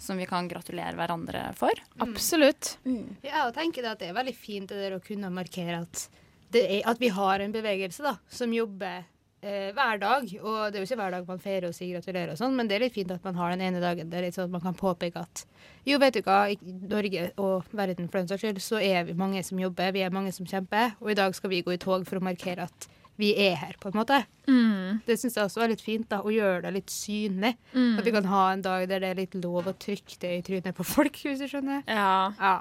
Som 0.00 0.20
vi 0.20 0.28
kan 0.28 0.48
gratulere 0.48 0.96
hverandre 0.96 1.42
for. 1.56 1.76
Absolutt. 2.04 2.76
Ja, 3.24 3.46
og 3.46 3.54
tenker 3.56 3.84
det 3.84 3.94
at 3.94 4.00
det 4.04 4.10
er 4.10 4.16
veldig 4.16 4.36
fint 4.36 4.70
det 4.70 4.80
der 4.80 4.96
å 4.96 5.02
kunne 5.04 5.32
markere 5.32 5.82
at, 5.82 6.06
det 6.52 6.62
er, 6.62 6.80
at 6.88 7.00
vi 7.00 7.10
har 7.12 7.42
en 7.42 7.52
bevegelse 7.52 8.04
da, 8.04 8.12
som 8.32 8.52
jobber 8.54 9.04
eh, 9.40 9.72
hver 9.76 10.00
dag. 10.00 10.28
Og 10.40 10.58
det 10.68 10.78
er 10.78 10.84
jo 10.84 10.88
ikke 10.88 11.00
hver 11.00 11.16
dag 11.16 11.30
man 11.32 11.42
feirer 11.42 11.68
og 11.70 11.76
sier 11.76 11.96
gratulerer 11.96 12.34
og 12.34 12.40
sånn, 12.40 12.56
men 12.56 12.68
det 12.68 12.76
er 12.76 12.86
litt 12.86 12.96
fint 12.96 13.12
at 13.12 13.24
man 13.26 13.40
har 13.40 13.52
den 13.52 13.64
ene 13.68 13.82
dagen 13.82 14.12
der 14.12 14.28
sånn 14.30 14.50
at 14.50 14.56
man 14.56 14.64
kan 14.64 14.78
påpeke 14.78 15.24
at 15.24 15.46
jo, 15.88 16.00
vet 16.02 16.18
du 16.18 16.22
hva, 16.26 16.42
i 16.52 16.58
Norge 16.62 17.30
og 17.40 17.72
verden 17.76 18.08
for 18.12 18.20
den 18.20 18.30
saks 18.30 18.44
skyld, 18.44 18.62
så 18.62 18.80
er 18.82 19.08
vi 19.08 19.16
mange 19.18 19.42
som 19.46 19.60
jobber, 19.60 19.96
vi 19.96 20.04
er 20.04 20.14
mange 20.14 20.32
som 20.36 20.48
kjemper, 20.48 20.96
og 21.00 21.12
i 21.12 21.18
dag 21.18 21.34
skal 21.36 21.52
vi 21.52 21.64
gå 21.66 21.76
i 21.76 21.80
tog 21.82 22.04
for 22.08 22.20
å 22.20 22.26
markere 22.26 22.68
at 22.68 22.88
vi 23.16 23.32
er 23.46 23.54
her, 23.60 23.76
på 23.80 23.90
en 23.90 23.98
måte. 23.98 24.18
Mm. 24.46 25.00
Det 25.06 25.16
syns 25.20 25.36
jeg 25.38 25.48
også 25.48 25.64
er 25.64 25.72
litt 25.72 25.84
fint, 25.84 26.08
da, 26.10 26.22
å 26.22 26.32
gjøre 26.32 26.66
det 26.66 26.74
litt 26.76 26.92
synlig. 26.92 27.54
Mm. 27.72 27.94
At 27.98 28.08
vi 28.08 28.14
kan 28.16 28.28
ha 28.30 28.42
en 28.52 28.64
dag 28.64 28.88
der 28.90 29.02
det 29.04 29.12
er 29.12 29.20
litt 29.22 29.36
lov 29.40 29.70
å 29.70 29.76
trykke 29.86 30.18
det 30.22 30.34
i 30.38 30.42
trynet 30.46 30.76
på 30.76 30.86
folk, 30.86 31.22
hvis 31.24 31.42
du 31.42 31.48
skjønner. 31.50 31.82
Ja. 31.88 32.32
ja. 32.38 32.56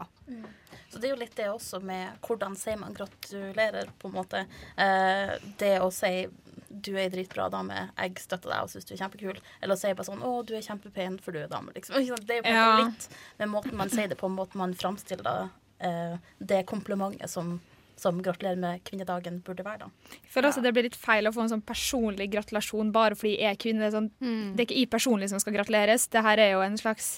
Så 0.89 1.01
det 1.01 1.09
er 1.09 1.15
jo 1.15 1.19
litt 1.19 1.35
det 1.35 1.49
også 1.51 1.81
med 1.83 2.15
hvordan 2.23 2.55
sier 2.59 2.79
man 2.79 2.95
gratulerer, 2.95 3.91
på 3.99 4.07
en 4.09 4.15
måte. 4.15 4.45
Eh, 4.79 5.35
det 5.59 5.75
å 5.83 5.91
si 5.93 6.27
du 6.75 6.91
er 6.95 7.05
ei 7.05 7.11
dritbra 7.11 7.47
dame, 7.51 7.85
jeg 7.95 8.17
støtter 8.19 8.51
deg 8.51 8.65
og 8.65 8.71
syns 8.71 8.87
du 8.87 8.93
er 8.95 8.99
kjempekul. 8.99 9.37
Eller 9.61 9.77
å 9.77 9.79
si 9.79 9.91
bare 9.95 10.07
sånn 10.07 10.23
å, 10.25 10.31
du 10.47 10.55
er 10.57 10.65
kjempepen 10.65 11.19
for 11.23 11.35
du 11.35 11.39
er 11.43 11.51
dame, 11.51 11.71
liksom. 11.75 11.95
Det 12.27 12.39
er 12.39 12.41
jo 12.41 12.47
på 12.47 12.51
en 12.51 12.57
Ja. 12.57 12.65
måte 12.79 12.89
litt 12.89 13.07
med 13.39 13.51
måten 13.53 13.77
man 13.79 13.91
sier 13.93 14.11
det 14.11 14.17
på, 14.19 14.29
måten 14.31 14.59
man 14.59 14.75
framstiller 14.75 15.49
eh, 15.79 16.17
det 16.39 16.65
komplimentet 16.71 17.31
som, 17.31 17.57
som 17.99 18.21
gratulerer 18.23 18.59
med 18.59 18.83
kvinnedagen 18.87 19.39
burde 19.45 19.65
være, 19.65 19.85
da. 19.85 20.15
Jeg 20.17 20.31
føler 20.33 20.49
også 20.49 20.63
det 20.65 20.73
blir 20.75 20.87
litt 20.89 20.97
feil 20.99 21.29
å 21.29 21.33
få 21.35 21.45
en 21.45 21.53
sånn 21.53 21.63
personlig 21.65 22.27
gratulasjon 22.33 22.91
bare 22.95 23.17
fordi 23.17 23.37
jeg 23.39 23.55
er 23.55 23.61
kvinne. 23.61 23.83
Det 23.85 23.91
er, 23.91 23.95
sånn, 23.95 24.09
det 24.55 24.63
er 24.63 24.67
ikke 24.67 24.79
jeg 24.81 24.91
personlig 24.91 25.31
som 25.31 25.43
skal 25.43 25.55
gratuleres. 25.55 26.09
Det 26.11 26.23
her 26.25 26.41
er 26.43 26.55
jo 26.55 26.63
en 26.65 26.79
slags 26.79 27.11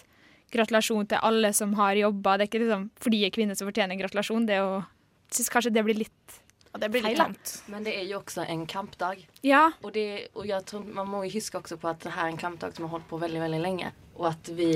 gratulasjon 0.53 1.09
til 1.11 1.23
alle 1.27 1.51
som 1.55 1.73
har 1.79 1.97
jobba. 1.99 2.37
Det 2.37 2.47
er 2.47 2.51
ikke 2.51 2.63
liksom 2.65 2.89
fordi 3.03 3.23
jeg 3.23 3.33
er 3.33 3.37
kvinne 3.39 3.57
som 3.57 3.69
fortjener 3.69 3.97
en 3.97 4.03
gratulasjon. 4.03 4.49
Det 4.49 4.57
er 4.57 4.63
jo 4.65 4.83
Jeg 5.27 5.41
syns 5.41 5.49
kanskje 5.51 5.73
det 5.75 5.81
blir 5.83 5.97
litt 6.05 6.37
det 6.77 6.89
blir 6.93 7.01
litt 7.01 7.17
langt. 7.17 7.63
Men 7.71 7.85
det 7.85 7.95
er 7.97 8.05
jo 8.05 8.19
også 8.19 8.45
en 8.45 8.65
kampdag. 8.69 9.23
Ja. 9.41 9.71
Og, 9.81 9.91
det, 9.95 10.29
og 10.37 10.45
jeg 10.47 10.65
tror 10.69 10.83
man 10.85 11.09
må 11.09 11.23
jo 11.25 11.33
huske 11.37 11.57
også 11.59 11.77
på 11.81 11.89
at 11.89 12.03
det 12.03 12.13
her 12.15 12.27
er 12.27 12.35
en 12.35 12.39
kampdag 12.39 12.75
som 12.75 12.85
har 12.85 12.93
holdt 12.97 13.07
på 13.09 13.19
veldig, 13.21 13.41
veldig 13.43 13.61
lenge. 13.63 13.91
Og 14.17 14.29
at 14.31 14.51
vi 14.57 14.69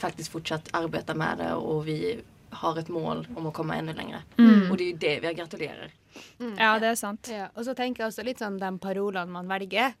faktisk 0.00 0.36
fortsatt 0.36 0.68
arbeider 0.76 1.16
med 1.18 1.42
det, 1.42 1.52
og 1.56 1.86
vi 1.88 1.98
har 2.62 2.80
et 2.80 2.90
mål 2.92 3.26
om 3.36 3.48
å 3.48 3.54
komme 3.54 3.76
enda 3.78 3.94
lenger. 3.96 4.24
Mm. 4.38 4.70
Og 4.70 4.76
det 4.78 4.84
er 4.84 4.90
jo 4.90 4.98
det 5.04 5.14
vi 5.20 5.30
har 5.30 5.38
gratulerer. 5.38 5.94
Ja, 6.56 6.76
det 6.80 6.92
er 6.92 6.98
sant. 6.98 7.28
Ja, 7.32 7.50
og 7.54 7.66
så 7.66 7.74
tenker 7.76 8.04
jeg 8.04 8.12
også 8.12 8.24
litt 8.26 8.42
sånn 8.42 8.60
de 8.60 8.70
parolene 8.80 9.32
man 9.32 9.48
velger 9.50 9.92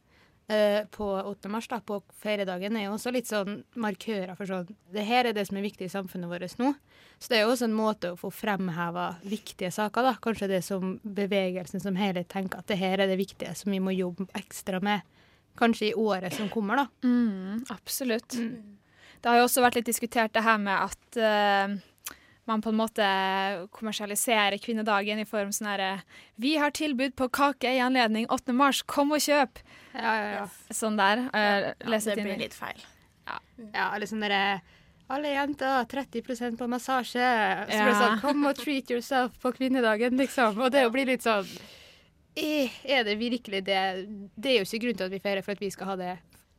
uh, 0.52 0.82
på 0.90 1.08
8. 1.22 1.48
mars, 1.52 1.68
da, 1.68 1.80
på 1.80 2.00
feriedagen, 2.22 2.76
er 2.76 2.88
jo 2.88 2.94
også 2.96 3.12
litt 3.14 3.28
sånn 3.28 3.60
markører 3.78 4.36
for 4.38 4.48
sånn 4.48 4.70
Det 4.92 5.04
her 5.06 5.28
er 5.28 5.36
det 5.36 5.46
som 5.48 5.58
er 5.58 5.66
viktig 5.66 5.88
i 5.88 5.92
samfunnet 5.92 6.30
vårt 6.30 6.58
nå. 6.60 6.72
Så 7.18 7.32
det 7.32 7.38
er 7.38 7.46
jo 7.46 7.52
også 7.54 7.68
en 7.68 7.76
måte 7.76 8.12
å 8.12 8.20
få 8.20 8.30
fremheva 8.34 9.08
viktige 9.24 9.72
saker, 9.72 10.10
da. 10.10 10.16
Kanskje 10.22 10.50
det 10.52 10.62
som 10.66 10.96
bevegelsen 11.02 11.82
som 11.82 11.96
helhet 11.96 12.28
tenker 12.32 12.60
at 12.60 12.68
det 12.68 12.80
her 12.80 13.00
er 13.00 13.10
det 13.10 13.20
viktige 13.20 13.54
som 13.56 13.72
vi 13.72 13.80
må 13.80 13.94
jobbe 13.96 14.28
ekstra 14.36 14.82
med. 14.84 15.04
Kanskje 15.56 15.90
i 15.90 15.94
året 15.96 16.36
som 16.36 16.50
kommer, 16.52 16.82
da. 16.82 17.08
Mm, 17.08 17.64
absolutt. 17.72 18.36
Det 18.36 19.30
har 19.30 19.40
jo 19.40 19.46
også 19.46 19.64
vært 19.64 19.78
litt 19.80 19.88
diskutert 19.88 20.34
det 20.36 20.44
her 20.44 20.58
med 20.60 20.76
at 20.76 21.16
eh, 21.16 21.78
man 22.46 22.62
på 22.62 22.70
en 22.72 22.78
måte 22.78 23.06
kommersialiserer 23.74 24.58
kvinnedagen 24.62 25.20
i 25.22 25.26
form 25.28 25.52
sånn 25.54 25.70
herre 25.72 25.90
Vi 26.40 26.56
har 26.60 26.74
tilbud 26.76 27.16
på 27.18 27.28
kake 27.28 27.72
i 27.74 27.82
anledning 27.82 28.28
8. 28.30 28.54
mars, 28.56 28.82
kom 28.86 29.14
og 29.16 29.22
kjøp! 29.22 29.62
Sånn 30.70 30.98
der. 31.00 31.26
Ja, 31.32 31.72
det 31.82 32.18
blir 32.22 32.40
litt 32.40 32.56
feil. 32.56 32.82
Ja, 33.26 33.40
ja 33.74 33.86
liksom 34.00 34.22
derre 34.22 34.60
alle 35.06 35.30
jenter 35.30 35.84
30% 35.86 36.58
på 36.58 36.66
massasje. 36.66 37.26
Så 37.70 37.78
blir 37.78 37.92
det 37.92 37.98
sånn 38.00 38.22
Kom 38.24 38.46
og 38.48 38.58
treat 38.58 38.90
yourself 38.90 39.36
på 39.42 39.52
kvinnedagen, 39.54 40.16
liksom. 40.18 40.58
Og 40.58 40.72
det 40.74 40.82
blir 40.94 41.06
litt 41.06 41.22
sånn 41.26 41.46
eh, 42.34 42.72
Er 42.82 43.04
det 43.06 43.14
virkelig 43.20 43.62
det 43.68 43.82
Det 44.34 44.50
er 44.50 44.58
jo 44.58 44.66
ikke 44.66 44.82
grunn 44.82 44.98
til 44.98 45.06
at 45.06 45.14
vi 45.14 45.22
feirer 45.22 45.46
for 45.46 45.54
at 45.54 45.62
vi 45.62 45.70
skal 45.70 45.92
ha 45.92 46.00
det 46.00 46.16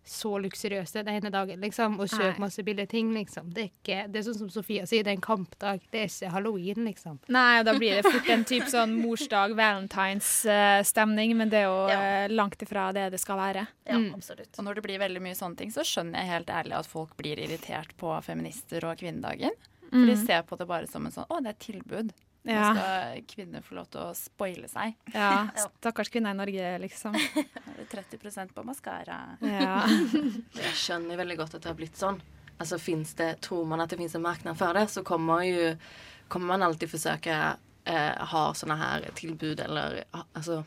så 0.09 0.31
luksuriøse 0.41 1.03
den 1.03 1.09
ene 1.17 1.29
dagen, 1.33 1.59
liksom. 1.61 1.99
Og 1.99 2.07
kjøpe 2.09 2.39
masse 2.39 2.63
billige 2.63 2.87
ting, 2.93 3.13
liksom. 3.13 3.49
Det 3.53 3.63
er 3.63 3.69
ikke 3.71 3.97
Det 4.13 4.19
er 4.21 4.25
sånn 4.29 4.37
som 4.39 4.49
Sofia 4.49 4.85
sier, 4.89 5.03
det 5.03 5.11
er 5.13 5.17
en 5.17 5.21
kampdag. 5.25 5.81
Det 5.91 6.01
er 6.01 6.07
ikke 6.11 6.31
halloween, 6.33 6.85
liksom. 6.87 7.19
Nei, 7.29 7.59
og 7.59 7.65
da 7.69 7.73
blir 7.77 7.99
det 8.01 8.05
fort 8.07 8.29
en 8.29 8.45
type 8.47 8.69
sånn 8.71 8.95
morsdag, 9.05 9.55
valentines-stemning, 9.57 11.35
men 11.37 11.49
det 11.51 11.61
er 11.63 11.67
jo 11.67 11.79
ja. 11.91 12.27
langt 12.31 12.61
ifra 12.63 12.89
det 12.95 13.09
det 13.13 13.19
skal 13.21 13.39
være. 13.41 13.65
Ja, 13.87 13.99
absolutt. 14.15 14.51
Og 14.57 14.65
når 14.67 14.79
det 14.79 14.85
blir 14.87 15.01
veldig 15.01 15.23
mye 15.23 15.37
sånne 15.37 15.57
ting, 15.61 15.71
så 15.73 15.85
skjønner 15.87 16.21
jeg 16.23 16.31
helt 16.33 16.49
ærlig 16.53 16.77
at 16.79 16.89
folk 16.91 17.15
blir 17.19 17.39
irritert 17.39 17.95
på 17.99 18.13
feminister 18.25 18.85
og 18.87 18.97
kvinnedagen. 18.99 19.55
For 19.87 20.03
de 20.03 20.15
Mm. 20.17 20.25
ser 20.27 20.41
på 20.43 20.57
det 20.59 20.67
bare 20.67 20.87
som 20.87 21.05
en 21.05 21.11
sånn 21.13 21.27
Å, 21.31 21.37
det 21.41 21.47
er 21.47 21.55
et 21.55 21.59
tilbud. 21.63 22.09
Nå 22.48 22.70
skal 22.77 23.25
kvinner 23.30 23.66
få 23.66 23.77
lov 23.77 23.89
til 23.94 24.04
å 24.04 24.16
spoile 24.18 24.70
seg. 24.72 24.96
Ja, 25.13 25.48
stakkars 25.80 26.12
kvinner 26.13 26.36
i 26.36 26.39
Norge, 26.39 26.72
liksom. 26.84 27.18
Nå 27.68 27.75
er 27.84 27.92
30 27.92 28.54
på 28.56 28.66
maskara. 28.68 29.20
Ja. 29.44 29.84
Jeg 30.63 30.74
skjønner 30.80 31.20
veldig 31.20 31.38
godt 31.42 31.58
at 31.58 31.66
det 31.66 31.72
har 31.72 31.80
blitt 31.80 32.00
sånn. 32.00 32.22
Altså, 32.58 32.80
det, 33.18 33.30
tror 33.46 33.68
man 33.70 33.84
at 33.84 33.92
det 33.92 34.00
fins 34.00 34.16
en 34.18 34.25
marknad 34.25 34.58
for 34.58 34.74
det 34.74 34.88
så 34.89 35.04
kommer 35.06 35.44
jo, 35.46 35.75
kommer 36.27 36.56
man 36.56 36.66
alltid 36.66 36.89
forsøke 36.89 37.36
eh, 37.86 38.32
ha 38.32 38.48
sånne 38.58 38.80
her 38.80 39.06
tilbud 39.20 39.62
eller 39.62 40.01
altså 40.34 40.63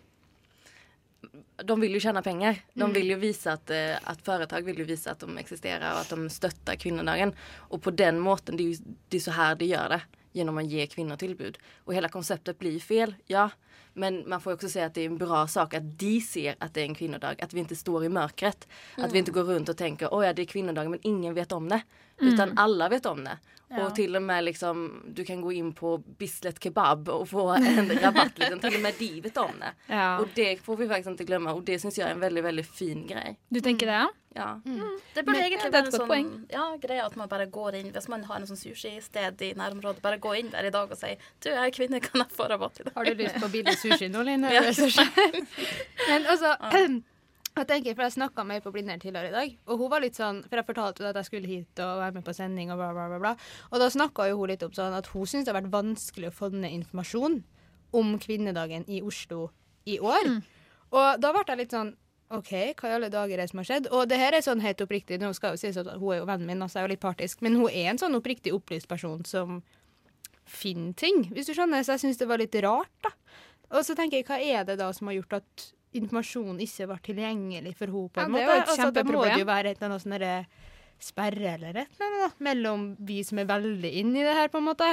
de 1.64 1.76
vil 1.80 1.94
jo 1.94 2.00
tjene 2.00 2.22
penger. 2.24 2.62
De 2.74 2.86
vil 2.94 3.12
jo 3.12 3.18
vise 3.20 3.52
at, 3.52 3.70
at 3.70 3.76
eh, 3.76 3.98
att 4.10 4.22
företag 4.24 4.64
vil 4.64 4.78
jo 4.80 4.86
vise 4.88 5.10
at 5.10 5.20
de 5.20 5.38
eksisterer 5.38 5.92
og 5.92 6.00
at 6.00 6.14
de 6.14 6.30
støtter 6.32 6.78
kvinnedagen. 6.80 7.34
Og 7.70 7.82
på 7.82 7.90
den 7.90 8.20
måten, 8.20 8.56
det 8.56 8.64
er 8.64 8.72
jo 8.72 8.94
det 9.10 9.20
er 9.20 9.24
så 9.26 9.36
her 9.36 9.58
de 9.60 9.68
gjør 9.68 9.96
det. 9.96 10.00
Genom 10.32 10.58
att 10.58 10.66
ge 10.66 10.86
kvinnor 10.86 11.16
tillbud. 11.16 11.58
Och 11.84 11.94
hela 11.94 12.08
konceptet 12.08 12.58
blir 12.58 12.80
fel, 12.80 13.14
ja. 13.26 13.50
Men 13.92 14.28
man 14.28 14.40
får 14.40 14.52
också 14.52 14.68
säga 14.68 14.86
att 14.86 14.94
det 14.94 15.00
är 15.00 15.06
en 15.06 15.18
bra 15.18 15.46
sak 15.46 15.74
att 15.74 15.98
de 15.98 16.20
ser 16.20 16.54
att 16.58 16.74
det 16.74 16.80
är 16.80 16.84
en 16.84 16.94
kvinnodag. 16.94 17.42
Att 17.42 17.54
vi 17.54 17.60
inte 17.60 17.76
står 17.76 18.04
i 18.04 18.08
mörkret. 18.08 18.68
Att 18.96 19.12
vi 19.12 19.18
inte 19.18 19.30
går 19.30 19.42
runt 19.44 19.68
och 19.68 19.76
tänker 19.76 20.14
åh 20.14 20.26
ja 20.26 20.32
det 20.32 20.42
är 20.42 20.46
kvinnodagen 20.46 20.90
men 20.90 21.00
ingen 21.02 21.34
vet 21.34 21.52
om 21.52 21.68
det. 21.68 21.80
Mm. 22.20 22.34
Utan 22.34 22.58
alla 22.58 22.88
vet 22.88 23.06
om 23.06 23.24
det. 23.24 23.38
Ja. 23.72 23.86
Och 23.86 23.94
till 23.94 24.16
och 24.16 24.22
med 24.22 24.44
liksom 24.44 25.02
du 25.14 25.24
kan 25.24 25.40
gå 25.40 25.52
in 25.52 25.72
på 25.72 25.98
Bislett 25.98 26.62
Kebab 26.62 27.08
och 27.08 27.28
få 27.28 27.48
en 27.50 27.90
rabatt. 28.02 28.38
Liksom. 28.38 28.60
Till 28.60 28.74
och 28.74 28.80
med 28.80 28.94
de 28.98 29.20
vet 29.20 29.36
om 29.36 29.50
det. 29.60 29.94
Ja. 29.94 30.18
Och 30.18 30.28
det 30.34 30.56
får 30.62 30.76
vi 30.76 30.88
faktiskt 30.88 31.08
inte 31.08 31.24
glömma. 31.24 31.52
Och 31.52 31.62
det 31.62 31.78
syns 31.78 31.98
jag 31.98 32.08
är 32.08 32.12
en 32.12 32.20
väldigt, 32.20 32.44
väldigt 32.44 32.70
fin 32.70 33.06
grej. 33.06 33.38
Du 33.48 33.60
tenker 33.60 33.86
det, 33.86 33.92
ja? 33.92 34.10
Ja. 34.34 34.60
Det 35.14 35.22
burde 35.22 35.38
Men- 35.38 35.46
egentlig 35.46 35.72
være 35.72 35.86
en 35.86 35.92
sånn 35.92 36.06
poeng. 36.06 36.46
ja, 36.50 36.76
greie 36.82 37.02
at 37.06 37.16
man 37.16 37.28
bare 37.28 37.46
går 37.46 37.74
inn 37.74 37.88
Hvis 37.92 38.08
man 38.08 38.22
har 38.24 38.36
en 38.36 38.46
sånn 38.46 38.56
sushisted 38.56 39.42
i 39.42 39.54
nærområdet, 39.58 40.02
bare 40.02 40.18
gå 40.22 40.34
inn 40.38 40.50
der 40.50 40.64
i 40.68 40.70
dag 40.70 40.90
og 40.90 40.98
si 40.98 41.16
Du, 41.42 41.48
jeg 41.50 41.58
er 41.66 41.70
kvinne, 41.74 42.00
kan 42.00 42.20
jeg 42.22 42.30
få 42.36 42.46
rabatt 42.48 42.78
i 42.80 42.84
dag? 42.84 42.92
Har 42.94 43.04
du 43.04 43.14
lyst 43.14 43.34
på 43.42 43.48
billig 43.50 43.74
sushi 43.78 44.08
nå, 44.14 44.22
Line? 44.22 44.52
Ja. 44.54 44.62
Men 46.08 46.26
altså 46.26 46.54
jeg 47.58 47.66
tenker, 47.66 47.94
for 47.96 48.06
jeg 48.06 48.14
snakka 48.14 48.44
med 48.46 48.60
ei 48.60 48.62
på 48.64 48.72
Blindern 48.74 49.00
tidligere 49.02 49.30
i 49.30 49.34
dag, 49.34 49.54
og 49.66 49.80
hun 49.82 49.90
var 49.90 50.02
litt 50.04 50.18
sånn 50.18 50.38
For 50.46 50.60
jeg 50.60 50.68
fortalte 50.68 51.02
henne 51.02 51.10
at 51.12 51.18
jeg 51.18 51.28
skulle 51.28 51.50
hit 51.50 51.82
og 51.82 51.98
være 52.00 52.14
med 52.16 52.26
på 52.26 52.34
sending, 52.36 52.70
og 52.72 52.78
bla, 52.78 52.90
bla, 52.94 53.08
bla. 53.10 53.18
bla. 53.22 53.32
Og 53.70 53.82
da 53.82 53.88
snakka 53.90 54.28
jo 54.30 54.38
hun 54.40 54.52
litt 54.52 54.62
om 54.66 54.74
sånn 54.76 54.94
at 54.96 55.10
hun 55.12 55.26
syns 55.26 55.48
det 55.48 55.52
har 55.52 55.58
vært 55.60 55.72
vanskelig 55.72 56.30
å 56.30 56.36
få 56.36 56.52
ned 56.54 56.70
informasjon 56.78 57.40
om 58.00 58.12
kvinnedagen 58.22 58.86
i 58.86 59.02
Oslo 59.02 59.48
i 59.90 59.98
år. 59.98 60.30
Og 60.94 61.20
da 61.22 61.34
ble 61.34 61.44
jeg 61.48 61.60
litt 61.64 61.74
sånn 61.74 61.92
OK, 62.30 62.52
hva 62.78 62.86
i 62.86 62.94
alle 62.94 63.10
dager 63.10 63.34
er 63.34 63.42
det 63.42 63.50
som 63.50 63.58
har 63.58 63.66
skjedd? 63.66 63.88
Og 63.90 64.06
det 64.06 64.20
her 64.20 64.36
er 64.36 64.44
sånn 64.46 64.62
helt 64.62 64.82
oppriktig, 64.84 65.18
nå 65.18 65.32
skal 65.34 65.56
jo 65.56 65.58
sies 65.64 65.78
at 65.80 65.88
hun 65.96 66.12
er 66.14 66.20
jo 66.20 66.28
vennen 66.28 66.46
min, 66.46 66.62
altså 66.62 66.78
jeg 66.78 66.84
er 66.84 66.86
jo 66.86 66.92
litt 66.92 67.02
partisk, 67.02 67.40
men 67.42 67.58
hun 67.58 67.66
er 67.66 67.90
en 67.90 67.98
sånn 67.98 68.14
oppriktig 68.14 68.54
opplyst 68.54 68.86
person 68.90 69.24
som 69.26 69.58
finner 70.46 70.94
ting, 70.94 71.24
hvis 71.34 71.50
du 71.50 71.56
skjønner. 71.56 71.82
Så 71.82 71.96
jeg 71.96 72.04
syns 72.04 72.22
det 72.22 72.30
var 72.30 72.38
litt 72.38 72.54
rart, 72.62 72.94
da. 73.02 73.10
Og 73.74 73.82
så 73.86 73.96
tenker 73.98 74.20
jeg, 74.20 74.28
hva 74.30 74.38
er 74.38 74.66
det 74.66 74.78
da 74.78 74.92
som 74.94 75.10
har 75.10 75.18
gjort 75.18 75.40
at 75.40 75.66
informasjonen 75.98 76.60
ikke 76.62 76.86
var 76.90 77.00
tilgjengelig 77.04 77.72
for 77.78 77.90
henne, 77.90 78.10
på 78.14 78.20
Ja, 78.20 78.26
en 78.26 78.32
det 78.36 78.42
er 78.42 78.50
måte? 78.50 78.70
Altså, 78.70 78.90
da 78.94 79.04
må 79.04 79.24
det 79.26 79.38
jo 79.40 79.48
være 79.48 79.72
et 79.72 79.80
eller 79.80 79.90
annet 79.90 80.04
sånn 80.04 80.46
sperre 81.00 81.54
eller 81.56 81.78
et 81.80 81.94
eller 81.96 82.18
annet, 82.20 82.40
mellom 82.44 82.82
vi 83.08 83.22
som 83.24 83.40
er 83.40 83.48
veldig 83.48 83.90
inne 84.02 84.20
i 84.20 84.26
det 84.26 84.36
her, 84.36 84.50
på 84.52 84.60
en 84.60 84.68
måte, 84.68 84.88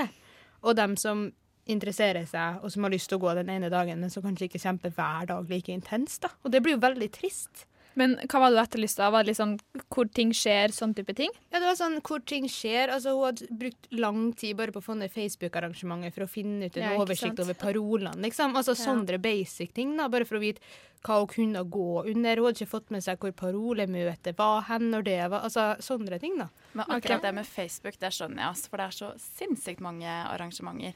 og 0.63 0.77
dem 0.79 0.95
som 0.97 1.27
interesserer 1.67 2.23
seg, 2.25 2.61
og 2.63 2.71
som 2.71 2.85
har 2.87 2.93
lyst 2.93 3.09
til 3.11 3.19
å 3.19 3.25
gå 3.25 3.33
den 3.35 3.49
ene 3.51 3.69
dagen, 3.69 3.99
men 3.99 4.09
som 4.09 4.23
kanskje 4.23 4.47
ikke 4.47 4.61
kjemper 4.63 4.93
hver 4.95 5.27
dag 5.27 5.49
like 5.51 5.73
intenst, 5.73 6.21
da. 6.23 6.31
Og 6.47 6.53
det 6.53 6.63
blir 6.63 6.77
jo 6.77 6.79
veldig 6.81 7.09
trist. 7.11 7.66
Men 7.97 8.13
hva 8.29 8.39
var 8.43 8.51
det 8.53 8.57
du 8.59 8.61
etterlyste? 8.61 9.07
Var 9.11 9.25
det 9.25 9.33
sånn 9.37 9.55
hvor 9.89 10.05
ting 10.13 10.29
skjer, 10.37 10.69
sånn 10.75 10.93
type 10.97 11.15
ting? 11.17 11.31
Ja, 11.51 11.57
det 11.59 11.65
var 11.65 11.77
sånn 11.79 11.95
hvor 12.05 12.21
ting 12.29 12.45
skjer. 12.51 12.91
Altså, 12.93 13.15
hun 13.17 13.25
hadde 13.31 13.47
brukt 13.57 13.87
lang 13.97 14.19
tid 14.37 14.55
bare 14.59 14.71
på 14.75 14.83
å 14.83 14.85
få 14.85 14.95
ned 14.99 15.09
Facebook-arrangementet 15.15 16.13
for 16.13 16.27
å 16.27 16.29
finne 16.29 16.69
ut 16.69 16.77
en 16.77 16.83
Ja, 16.91 16.97
oversikt 17.01 17.33
sant? 17.35 17.39
over 17.41 17.57
parolene, 17.57 18.13
liksom. 18.21 18.53
Altså 18.55 18.75
Ja. 18.77 18.83
sånne 18.85 19.17
basic 19.21 19.73
ting, 19.73 19.97
da, 19.97 20.07
bare 20.07 20.25
for 20.29 20.37
å 20.37 20.43
vite 20.45 20.61
hva 21.03 21.19
hun 21.23 21.27
kunne 21.27 21.63
gå 21.69 22.05
under. 22.05 22.35
Hun 22.37 22.45
hadde 22.45 22.61
ikke 22.61 22.69
fått 22.69 22.91
med 22.91 23.01
seg 23.03 23.17
hvor 23.19 23.31
parolemøtet 23.31 24.37
var 24.37 24.61
hen 24.69 24.91
når 24.91 25.03
det 25.03 25.29
var 25.29 25.41
Altså 25.47 25.77
sånne 25.81 26.19
ting, 26.19 26.37
da. 26.37 26.49
Men 26.73 26.85
akkurat 26.89 27.21
det 27.21 27.33
med 27.33 27.45
Facebook, 27.47 27.97
det 27.99 28.11
skjønner 28.13 28.37
jeg, 28.43 28.49
altså, 28.53 28.69
for 28.69 28.77
det 28.77 28.85
er 28.85 28.97
så 28.97 29.13
sinnssykt 29.17 29.79
mange 29.81 30.05
arrangementer. 30.07 30.93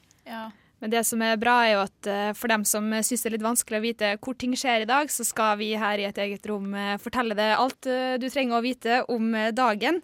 Men 0.82 0.90
det 0.90 1.04
som 1.06 1.22
er 1.22 1.38
bra, 1.38 1.60
er 1.62 1.76
jo 1.76 1.84
at 1.86 2.10
eh, 2.10 2.32
for 2.38 2.50
dem 2.50 2.66
som 2.66 2.90
syns 3.06 3.22
det 3.22 3.30
er 3.30 3.36
litt 3.36 3.46
vanskelig 3.46 3.78
å 3.78 3.86
vite 3.86 4.12
hvor 4.18 4.38
ting 4.42 4.56
skjer 4.58 4.84
i 4.84 4.90
dag, 4.90 5.12
så 5.14 5.26
skal 5.28 5.60
vi 5.62 5.76
her 5.78 6.02
i 6.02 6.08
et 6.10 6.22
eget 6.24 6.48
rom 6.50 6.74
eh, 6.74 6.98
fortelle 7.02 7.38
deg 7.38 7.54
alt 7.54 7.86
eh, 7.86 8.18
du 8.18 8.26
trenger 8.34 8.58
å 8.58 8.66
vite 8.66 9.02
om 9.14 9.30
dagen. 9.54 10.02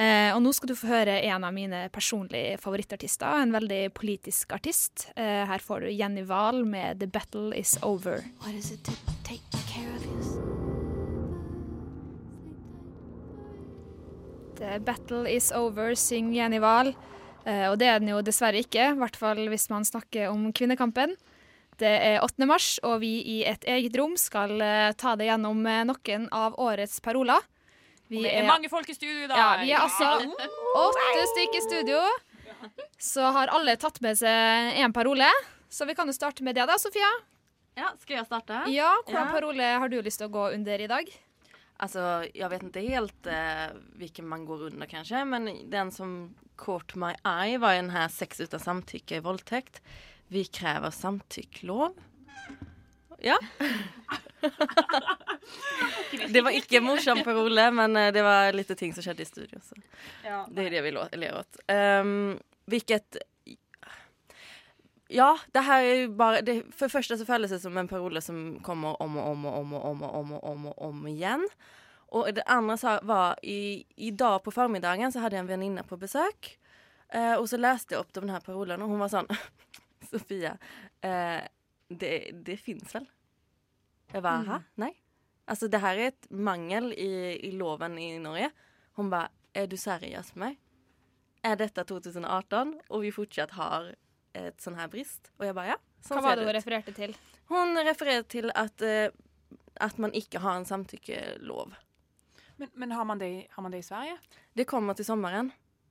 Og 0.00 0.38
nå 0.40 0.52
skal 0.56 0.70
du 0.70 0.76
få 0.78 0.86
høre 0.88 1.18
en 1.28 1.44
av 1.44 1.52
mine 1.52 1.80
personlige 1.92 2.54
favorittartister, 2.62 3.42
en 3.42 3.50
veldig 3.52 3.90
politisk 3.92 4.54
artist. 4.56 5.10
Her 5.18 5.60
får 5.60 5.84
du 5.84 5.90
Jenny 5.90 6.22
Wahl 6.24 6.62
med 6.64 7.02
'The 7.02 7.10
Battle 7.10 7.52
Is 7.58 7.74
Over'. 7.82 8.22
What 8.40 8.54
is 8.54 8.70
it 8.72 8.80
to 8.86 8.94
take 9.26 9.44
care 9.68 9.92
of 9.92 10.06
you? 10.06 10.50
The 14.56 14.80
battle 14.80 15.26
is 15.26 15.52
over, 15.52 15.94
synger 15.94 16.34
Jenny 16.34 16.60
Wahl. 16.60 16.94
Eh, 17.50 17.66
og 17.72 17.78
det 17.80 17.88
er 17.90 17.98
den 18.02 18.12
jo 18.12 18.20
dessverre 18.22 18.60
ikke, 18.62 18.92
i 18.94 18.98
hvert 19.00 19.18
fall 19.18 19.40
hvis 19.50 19.66
man 19.72 19.86
snakker 19.88 20.30
om 20.30 20.48
kvinnekampen. 20.54 21.16
Det 21.80 21.90
er 21.90 22.18
8. 22.22 22.44
mars, 22.46 22.74
og 22.84 22.98
vi 23.02 23.14
i 23.24 23.38
et 23.48 23.64
eget 23.64 23.96
rom 23.96 24.12
skal 24.20 24.52
eh, 24.60 24.90
ta 25.00 25.14
det 25.16 25.30
gjennom 25.30 25.62
eh, 25.66 25.82
noen 25.88 26.26
av 26.36 26.58
årets 26.60 27.00
paroler. 27.04 27.40
Vi 28.10 28.20
det 28.26 28.32
er 28.40 28.46
mange 28.48 28.68
folk 28.68 28.88
i 28.90 28.96
studio 28.96 29.24
i 29.24 29.30
dag. 29.30 29.38
Ja, 29.38 29.50
vi 29.62 29.70
er 29.72 29.84
altså 29.86 30.10
åtte 30.82 31.24
stykker 31.32 31.60
i 31.60 31.64
studio. 31.64 32.00
Så 33.00 33.24
har 33.32 33.52
alle 33.54 33.76
tatt 33.80 34.00
med 34.04 34.18
seg 34.18 34.76
én 34.82 34.92
parole. 34.92 35.28
Så 35.70 35.86
vi 35.86 35.94
kan 35.94 36.10
jo 36.10 36.12
starte 36.16 36.42
med 36.44 36.58
det 36.58 36.66
da, 36.68 36.76
Sofia. 36.82 37.08
Ja, 37.78 37.92
Skal 38.02 38.18
jeg 38.18 38.26
starte? 38.26 38.64
Ja, 38.74 38.90
Hvilken 39.06 39.14
Ja. 39.14 39.30
parole 39.32 39.68
har 39.78 39.88
du 39.88 40.00
lyst 40.02 40.18
til 40.18 40.26
å 40.28 40.34
gå 40.34 40.48
under 40.52 40.82
i 40.82 40.88
dag? 40.90 41.06
Altså, 41.80 42.26
Jeg 42.34 42.50
vet 42.50 42.62
ikke 42.66 42.82
helt 42.90 43.26
eh, 43.30 43.70
hvilken 43.96 44.26
man 44.28 44.44
går 44.44 44.66
under 44.72 44.86
kanskje, 44.90 45.22
men 45.24 45.70
den 45.70 45.90
som 45.94 46.34
caught 46.60 46.94
my 46.94 47.14
eye 47.24 47.58
var 47.58 47.74
den 47.74 47.90
här 47.90 48.08
sex 48.08 48.40
utan 48.40 48.60
samtycke 48.60 49.16
i 49.16 49.20
våldtäkt. 49.20 49.82
Vi 50.28 50.44
kräver 50.44 50.90
samtycklov. 50.90 51.94
Ja. 53.18 53.38
det 56.28 56.40
var 56.40 56.50
ikke 56.50 56.80
morsom 56.80 57.24
parole, 57.24 57.70
men 57.70 57.96
eh, 57.96 58.12
det 58.12 58.22
var 58.24 58.52
litt 58.56 58.78
ting 58.78 58.94
som 58.94 59.04
skjedde 59.04 59.22
i 59.22 59.28
studio. 59.28 59.60
Så. 59.64 59.74
Det 60.48 60.66
er 60.66 60.70
det 60.70 60.82
vi 60.86 60.94
ler 60.94 61.40
åt. 61.40 61.60
Um, 61.68 62.38
vilket 62.70 63.16
Ja, 65.10 65.34
det 65.50 65.64
her 65.66 65.82
er 65.82 66.06
bare, 66.06 66.16
bara, 66.16 66.40
det, 66.46 66.54
For 66.70 66.86
det 66.86 66.94
første 66.94 67.18
så 67.18 67.26
føles 67.26 67.50
det 67.50 67.58
som 67.64 67.78
en 67.78 67.90
parole 67.90 68.20
som 68.22 68.60
kommer 68.62 68.94
om 69.02 69.16
og 69.18 69.32
om 69.32 69.44
og 69.44 69.58
om 69.58 69.72
og 69.74 69.84
om 69.90 70.02
og 70.02 70.14
om 70.14 70.32
og 70.38 70.44
om, 70.44 70.66
og 70.70 70.82
om 70.88 71.06
igen. 71.10 71.48
Och 72.10 72.34
det 72.34 72.42
andra 72.42 73.00
var, 73.02 73.38
i, 73.42 73.84
idag 73.96 74.42
på 74.42 74.50
förmiddagen 74.50 75.12
så 75.12 75.18
hade 75.18 75.36
jag 75.36 75.40
en 75.40 75.46
väninna 75.46 75.82
på 75.82 75.96
besök. 75.96 76.58
Eh, 77.08 77.34
och 77.34 77.48
så 77.48 77.56
läste 77.56 77.94
jag 77.94 78.00
upp 78.00 78.12
den 78.12 78.30
här 78.30 78.40
parolen 78.40 78.82
och 78.82 78.88
hon 78.88 78.98
var 78.98 79.08
sån, 79.08 79.26
Sofia, 80.10 80.58
eh, 81.00 81.38
det, 81.88 82.30
det 82.34 82.56
finns 82.56 82.94
väl? 82.94 83.06
Jag 84.12 84.22
bara, 84.22 84.34
Mm. 84.34 84.62
nej. 84.74 85.02
Alltså 85.44 85.68
det 85.68 85.78
här 85.78 85.96
är 85.96 86.08
ett 86.08 86.26
mangel 86.30 86.92
i, 86.92 87.40
i 87.42 87.52
loven 87.52 87.98
i 87.98 88.18
Norge. 88.18 88.50
Hon 88.92 89.10
bara, 89.10 89.28
är 89.52 89.66
du 89.66 89.76
seriös 89.76 90.34
med 90.34 90.48
mig? 90.48 90.58
Är 91.42 91.56
detta 91.56 91.84
2018 91.84 92.80
och 92.88 93.04
vi 93.04 93.12
fortsatt 93.12 93.50
har 93.50 93.94
et 94.32 94.60
sånn 94.60 94.76
her 94.78 94.88
brist? 94.88 95.30
Og 95.38 95.46
jeg 95.46 95.54
bare 95.54 95.72
ja. 95.72 95.76
sånn 96.04 96.18
Hva 96.20 96.28
var 96.28 96.36
det 96.36 96.44
hun 96.46 96.54
refererte 96.54 96.92
til? 96.94 97.14
Hun 97.50 97.78
refererte 97.86 98.28
til 98.28 98.52
at, 98.54 98.82
uh, 98.82 99.08
at 99.80 99.98
man 99.98 100.12
ikke 100.14 100.38
har 100.38 100.60
en 100.60 100.68
samtykkelov. 100.68 101.72
Men, 102.60 102.68
men 102.76 102.92
har, 102.92 103.04
man 103.08 103.18
det, 103.20 103.26
i- 103.28 103.46
har 103.50 103.62
man 103.64 103.72
det 103.72 103.78
i 103.80 103.86
Sverige? 103.86 104.18
Det 104.54 104.66
kommer 104.68 104.94
til 104.98 105.04
sommeren. 105.08 105.50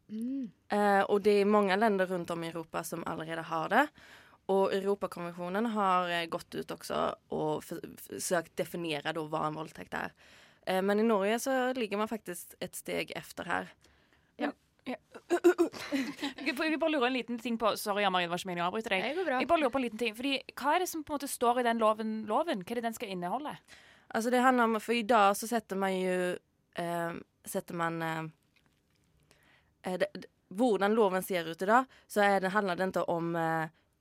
Mm. 0.09 0.47
Eh, 0.73 1.01
og 1.09 1.21
det 1.25 1.39
er 1.41 1.45
mange 1.49 1.75
länder 1.77 2.07
rundt 2.09 2.31
om 2.33 2.43
i 2.43 2.49
Europa 2.51 2.83
som 2.83 3.03
allerede 3.09 3.41
har 3.49 3.69
det. 3.73 3.83
Og 4.49 4.71
Europakonvensjonen 4.73 5.65
har 5.75 6.09
eh, 6.09 6.25
gått 6.29 6.55
ut 6.57 6.71
også 6.73 7.01
og 7.37 7.63
forsøkt 7.65 8.55
definere 8.57 9.13
da, 9.13 9.21
hva 9.21 9.43
en 9.49 9.57
voldtekt 9.57 9.93
er. 9.97 10.13
Eh, 10.65 10.81
men 10.81 10.99
i 10.99 11.05
Norge 11.05 11.37
så 11.41 11.57
ligger 11.77 11.97
man 12.01 12.07
faktisk 12.09 12.55
et 12.61 12.75
steg 12.75 13.11
efter 13.15 13.43
här. 13.45 13.67
Jeg 14.89 16.77
bare 16.79 16.89
lurer 16.91 17.07
en 17.07 17.13
liten 17.13 17.37
ting 17.39 17.57
på 17.61 17.75
Sorry, 17.77 18.05
Marie, 18.09 18.25
det 18.25 18.31
var 18.31 18.39
ikke 18.41 18.49
meningen 18.49 18.65
å 18.65 18.69
avbryte 18.71 18.89
deg. 18.89 19.03
Jeg 19.03 19.47
bare 19.49 19.61
lurer 19.61 19.73
på 19.73 19.77
en 19.81 19.85
liten 19.85 19.99
ting, 20.01 20.15
fordi 20.17 20.31
Hva 20.57 20.75
er 20.75 20.79
det 20.83 20.89
som 20.89 21.03
på 21.05 21.13
en 21.13 21.19
måte 21.19 21.29
står 21.29 21.59
i 21.61 21.65
den 21.67 21.81
loven? 21.81 22.13
loven? 22.29 22.63
Hva 22.63 22.73
er 22.73 22.79
det 22.81 22.85
den 22.87 22.97
skal 22.97 23.11
inneholde? 23.13 23.53
Alltså 24.09 24.29
det 24.33 24.39
handlar 24.41 24.63
om, 24.63 24.79
för 24.79 24.93
idag 24.93 25.37
så 25.37 25.47
sätter 25.47 25.75
man 25.75 25.99
ju, 25.99 26.37
eh, 26.73 27.13
sätter 27.45 27.73
man, 27.73 28.01
eh, 28.01 28.23
eh, 29.83 29.99
det, 29.99 30.07
hvordan 30.49 30.95
loven 30.95 31.23
ser 31.23 31.45
ut 31.45 31.61
i 31.61 31.65
dag, 31.65 31.85
så 32.07 32.19
det, 32.19 32.49
handler 32.49 32.75
det 32.75 32.87
ikke 32.87 33.03
om, 33.03 33.35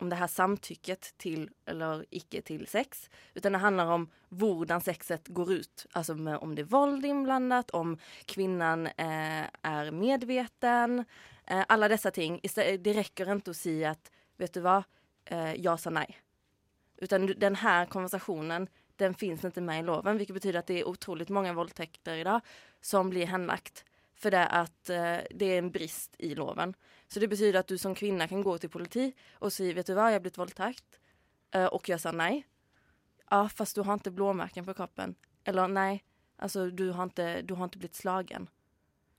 om 0.00 0.08
det 0.08 0.16
här 0.16 0.26
samtycket 0.26 1.18
till 1.18 1.50
eller 1.66 2.04
ikke 2.10 2.42
til 2.42 2.66
sex. 2.66 3.10
Utan 3.34 3.52
det 3.52 3.58
handler 3.58 3.86
om 3.86 4.08
hvordan 4.28 4.80
sexet 4.80 5.28
går 5.28 5.52
ut. 5.52 5.86
Altså 5.92 6.12
om 6.40 6.54
det 6.54 6.62
er 6.62 6.70
våld 6.70 7.04
inblandat, 7.04 7.70
om 7.70 7.96
kvinnan 8.26 8.86
eh, 8.86 9.44
er 9.62 9.90
medveten. 9.90 11.04
Eh, 11.44 11.64
alle 11.68 11.88
disse 11.88 12.10
ting. 12.10 12.40
Det 12.44 12.94
räcker 12.96 13.34
ikke 13.34 13.52
å 13.52 13.56
si 13.56 13.80
at 13.84 14.10
vet 14.38 14.54
du 14.54 14.62
hva, 14.62 14.82
eh, 15.26 15.54
jag 15.60 15.80
sa 15.80 15.90
nei. 15.90 16.06
Utan 17.02 17.26
denne 17.38 17.86
konversationen, 17.90 18.68
den 18.98 19.14
finns 19.14 19.44
inte 19.44 19.60
med 19.60 19.80
i 19.80 19.82
loven. 19.82 20.18
Vilket 20.18 20.34
betyder 20.34 20.58
att 20.58 20.66
det 20.66 20.80
är 20.80 20.88
otroligt 20.88 21.28
många 21.28 21.52
våldtäkter 21.52 22.16
idag 22.16 22.40
som 22.80 23.10
blir 23.10 23.26
henlagt. 23.26 23.84
För 24.14 24.30
det 24.30 24.46
att 24.46 24.90
eh, 24.90 25.16
det 25.30 25.44
är 25.44 25.58
en 25.58 25.70
brist 25.70 26.14
i 26.18 26.34
loven. 26.34 26.74
Så 27.08 27.20
det 27.20 27.28
betyder 27.28 27.60
att 27.60 27.66
du 27.66 27.78
som 27.78 27.94
kvinna 27.94 28.28
kan 28.28 28.42
gå 28.42 28.58
till 28.58 28.70
politi 28.70 29.12
och 29.32 29.52
säga, 29.52 29.74
vet 29.74 29.86
du 29.86 29.94
vad, 29.94 30.06
jag 30.06 30.12
har 30.12 30.20
blivit 30.20 30.38
våldtäkt. 30.38 31.00
Eh, 31.50 31.66
och 31.66 31.88
jag 31.88 32.00
sa 32.00 32.12
nej. 32.12 32.46
Ja, 33.30 33.48
fast 33.48 33.74
du 33.74 33.80
har 33.80 33.94
inte 33.94 34.10
blåmärken 34.10 34.64
på 34.64 34.74
kroppen. 34.74 35.14
Eller 35.44 35.68
nej, 35.68 36.04
alltså 36.36 36.70
du 36.70 36.90
har 36.90 37.02
inte, 37.02 37.42
du 37.42 37.54
har 37.54 37.64
inte 37.64 37.78
blivit 37.78 37.96
slagen. 37.96 38.48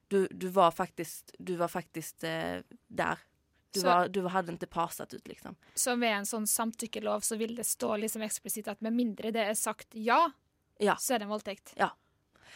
Du, 0.08 0.28
du 0.32 0.48
var 0.48 0.72
faktiskt, 0.72 1.36
du 1.40 1.56
var 1.56 1.68
faktiskt 1.68 2.24
eh, 2.24 2.58
där. 2.88 3.20
Du, 3.74 3.80
Så- 3.82 3.86
var, 3.88 4.08
du 4.10 4.24
hadde 4.28 4.54
ikke 4.56 4.70
passet 4.74 5.14
ut 5.14 5.28
liksom. 5.30 5.56
Så 5.76 5.94
ved 6.00 6.10
en 6.10 6.26
sånn 6.26 6.48
samtykkelov 6.50 7.22
så 7.22 7.38
vil 7.38 7.56
det 7.56 7.66
stå 7.70 7.96
liksom 8.02 8.24
eksplisitt 8.26 8.68
at 8.68 8.82
med 8.82 8.94
mindre 8.98 9.32
det 9.32 9.44
er 9.46 9.54
sagt 9.54 9.94
ja, 9.94 10.32
Ja. 10.80 10.96
så 10.96 11.14
er 11.16 11.20
det 11.20 11.28
en 11.28 11.34
voldtekt. 11.36 11.74
Ja. 11.78 11.92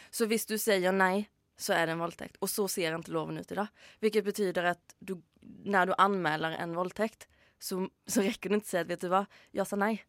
Så 0.09 0.25
hvis 0.27 0.47
du 0.49 0.55
sier 0.57 0.91
nei, 0.91 1.27
så 1.55 1.73
er 1.77 1.85
det 1.85 1.93
en 1.93 1.99
voldtekt. 2.01 2.37
Og 2.41 2.49
så 2.49 2.65
ser 2.67 2.95
ikke 2.97 3.11
loven 3.13 3.37
ut 3.37 3.51
i 3.51 3.55
dag. 3.55 3.67
Hvilket 4.01 4.25
betyr 4.25 4.57
at 4.71 4.95
du, 4.99 5.21
når 5.65 5.91
du 5.91 5.93
anmäler 6.01 6.57
en 6.59 6.73
voldtekt, 6.73 7.27
så, 7.59 7.87
så 8.07 8.21
räcker 8.25 8.49
ikke 8.49 8.63
å 8.63 8.65
si 8.65 8.77
at, 8.81 8.87
vet 8.89 8.99
du 9.05 9.09
hva, 9.13 9.27
ja, 9.53 9.63
sa 9.65 9.75
nej. 9.77 10.01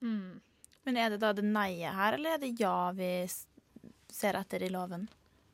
Men 0.00 0.96
er 0.98 1.10
det 1.10 1.18
da 1.22 1.32
det 1.32 1.44
nei-et 1.46 1.94
her, 1.94 2.14
eller 2.16 2.34
er 2.36 2.38
det 2.42 2.54
ja 2.60 2.90
vi 2.96 3.26
ser 4.12 4.38
etter 4.38 4.62
i 4.62 4.70
loven? 4.72 5.08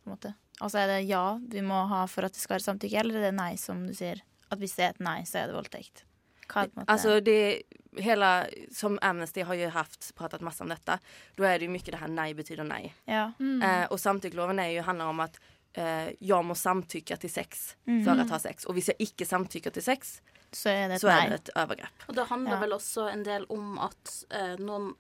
På 0.05 0.11
en 0.11 0.15
måte? 0.17 0.35
Altså 0.61 0.81
er 0.83 0.87
det 0.93 1.01
ja 1.09 1.39
vi 1.41 1.61
må 1.63 1.83
ha 1.91 2.05
for 2.11 2.27
at 2.29 2.33
det 2.35 2.41
skal 2.43 2.57
være 2.59 2.67
samtykke, 2.69 2.99
eller 3.01 3.19
er 3.21 3.27
det 3.29 3.35
nei, 3.39 3.55
som 3.61 3.87
du 3.87 3.93
sier? 3.97 4.21
At 4.51 4.59
hvis 4.59 4.75
det 4.77 4.85
er 4.85 4.91
et 4.97 5.01
nei, 5.01 5.23
så 5.25 5.39
er 5.43 5.47
det 5.47 5.55
voldtekt? 5.57 6.05
Hva 6.49 6.63
er 6.63 6.67
det 6.69 6.75
på 6.75 6.81
en 6.81 6.85
måte? 6.87 6.93
Alltså 6.93 7.21
det, 7.21 7.63
hela, 7.97 8.47
som 8.73 8.99
Amnesty 9.03 9.43
har 9.43 9.55
ju 9.55 9.69
haft, 9.69 10.15
pratat 10.15 10.41
masse 10.41 10.63
om 10.63 10.69
detta. 10.69 10.99
Då 11.37 11.45
är 11.45 11.59
det 11.59 11.65
ju 11.65 11.71
mycket 11.71 11.93
det 11.93 11.97
här 11.99 12.09
nej 12.09 12.35
betyder 12.35 12.65
nej. 12.65 12.95
Ja. 13.05 13.33
Eh, 13.63 13.85
och 13.91 14.01
samtyckloven 14.01 14.59
är 14.59 14.69
ju, 14.69 14.81
handlar 14.81 15.07
om 15.07 15.21
att 15.21 15.41
eh, 15.73 16.09
jag 16.19 16.45
må 16.45 16.55
samtykke 16.55 17.17
til 17.17 17.31
sex 17.31 17.77
Mm. 17.87 18.05
for 18.05 18.13
å 18.21 18.29
ha 18.29 18.39
sex. 18.39 18.65
Og 18.65 18.75
hvis 18.75 18.89
jeg 18.89 18.97
ikke 19.01 19.27
samtykker 19.27 19.71
til 19.71 19.83
sex 19.83 20.21
så 20.53 20.71
er 20.73 20.89
det 20.89 20.97
et 20.97 21.05
er 21.05 21.29
det 21.29 21.39
et 21.41 21.51
overgrep. 21.57 22.05
Og 22.09 22.15
det 22.17 22.25
handler 22.31 22.53
Ja. 22.55 22.61
vel 22.61 22.73
også 22.73 23.09
en 23.13 23.23
del 23.23 23.45
om 23.51 23.79
at 23.79 24.25
eh, 24.31 24.57
noen 24.59 24.95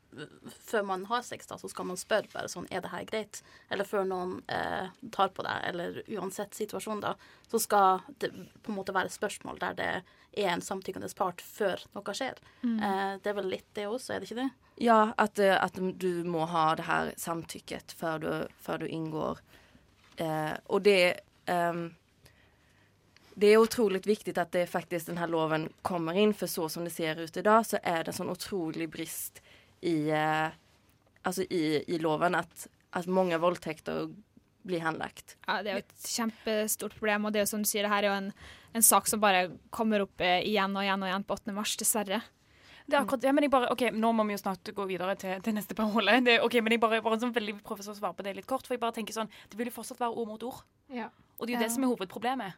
Før 0.50 0.82
man 0.84 1.04
har 1.06 1.22
sex, 1.22 1.46
da, 1.46 1.56
så 1.56 1.68
skal 1.68 1.86
man 1.86 1.96
spørre 1.96 2.28
bare 2.32 2.48
sånn 2.48 2.66
Er 2.70 2.80
det 2.80 2.90
her 2.90 3.04
greit? 3.04 3.42
Eller 3.70 3.84
før 3.84 4.04
noen 4.08 4.42
eh, 4.48 4.88
tar 5.12 5.28
på 5.28 5.42
deg, 5.46 5.60
eller 5.68 6.02
uansett 6.18 6.54
situasjon, 6.54 7.00
da, 7.00 7.14
så 7.48 7.58
skal 7.60 8.00
det 8.18 8.30
på 8.62 8.72
en 8.72 8.76
måte 8.76 8.92
være 8.96 9.08
spørsmål 9.12 9.58
der 9.60 9.74
det 9.74 9.90
er 10.36 10.50
en 10.52 10.60
samtykkende 10.60 11.08
part 11.16 11.40
før 11.40 11.80
noe 11.94 12.14
skjer. 12.14 12.36
Mm. 12.62 12.78
Eh, 12.82 13.18
det 13.22 13.26
er 13.30 13.34
vel 13.40 13.48
litt 13.48 13.68
det 13.74 13.86
også, 13.88 14.14
er 14.14 14.20
det 14.20 14.30
ikke 14.30 14.42
det? 14.42 14.50
Ja, 14.80 15.12
at, 15.18 15.38
at 15.38 15.74
du 15.98 16.24
må 16.24 16.44
ha 16.46 16.74
det 16.74 16.84
her 16.86 17.12
samtykket 17.16 17.92
før 17.98 18.18
du, 18.22 18.30
før 18.60 18.78
du 18.78 18.86
inngår. 18.86 19.38
Eh, 20.16 20.54
och 20.66 20.82
det, 20.82 21.20
ehm, 21.46 21.94
det 23.38 23.52
er 23.54 23.62
utrolig 23.62 24.00
viktig 24.06 24.34
at 24.38 24.50
det 24.54 24.64
faktisk 24.70 25.10
denne 25.12 25.26
loven 25.30 25.68
kommer 25.86 26.16
inn, 26.18 26.32
for 26.34 26.50
så 26.50 26.66
som 26.72 26.86
det 26.86 26.92
ser 26.94 27.20
ut 27.22 27.36
i 27.38 27.44
dag, 27.46 27.66
så 27.66 27.78
er 27.82 28.02
det 28.04 28.12
en 28.14 28.18
sånn 28.22 28.32
utrolig 28.34 28.88
brist 28.90 29.38
i, 29.86 30.10
eh, 30.10 30.48
altså 31.22 31.46
i, 31.46 31.62
i 31.86 32.00
loven 32.02 32.34
at, 32.38 32.66
at 32.98 33.06
mange 33.06 33.38
voldtekter 33.38 34.08
blir 34.68 34.82
henlagt. 34.84 35.36
Ja, 35.46 35.62
Det 35.62 35.70
er 35.70 35.78
jo 35.78 35.84
et 35.86 36.08
kjempestort 36.10 36.96
problem, 36.98 37.24
og 37.28 37.32
det 37.32 37.40
er 37.40 37.46
jo 37.46 37.52
som 37.54 37.62
du 37.62 37.68
sier, 37.70 37.86
det 37.86 37.92
her 37.92 38.04
er 38.04 38.10
jo 38.10 38.16
en, 38.24 38.32
en 38.74 38.84
sak 38.84 39.06
som 39.08 39.22
bare 39.22 39.46
kommer 39.70 40.02
opp 40.04 40.20
eh, 40.20 40.42
igjen 40.48 40.74
og 40.76 40.82
igjen 40.84 41.06
og 41.06 41.08
igjen 41.08 41.24
på 41.28 41.38
8. 41.38 41.54
mars, 41.56 41.76
dessverre. 41.80 42.20
Det 42.88 42.96
er 42.96 43.02
akkurat 43.04 43.20
det, 43.20 43.32
men 43.36 43.44
jeg 43.44 43.52
bare, 43.52 43.68
ok, 43.70 43.82
Nå 43.92 44.10
må 44.16 44.24
vi 44.24 44.32
jo 44.32 44.40
snart 44.40 44.68
gå 44.74 44.84
videre 44.88 45.14
til, 45.20 45.42
til 45.44 45.54
neste 45.54 45.76
parole. 45.76 46.14
Det, 46.24 46.38
ok, 46.40 46.54
men 46.64 46.72
jeg 46.74 46.80
bare, 46.80 47.02
bare 47.04 47.18
sånn 47.20 47.34
veldig 47.36 47.58
prøver 47.60 47.84
å 47.92 47.96
svare 47.98 48.16
på 48.16 48.24
det 48.24 48.32
litt 48.38 48.46
kort. 48.48 48.64
For 48.64 48.74
jeg 48.78 48.80
bare 48.80 48.96
tenker 48.96 49.12
sånn, 49.12 49.28
Det 49.52 49.58
vil 49.60 49.68
jo 49.68 49.74
fortsatt 49.76 50.00
være 50.00 50.16
ord 50.16 50.30
mot 50.30 50.46
ord. 50.48 50.62
Og 50.88 51.44
det 51.46 51.52
er 51.52 51.52
jo 51.52 51.58
Ja. 51.58 51.66
det 51.66 51.68
som 51.74 51.84
er 51.84 51.92
hovedproblemet. 51.92 52.56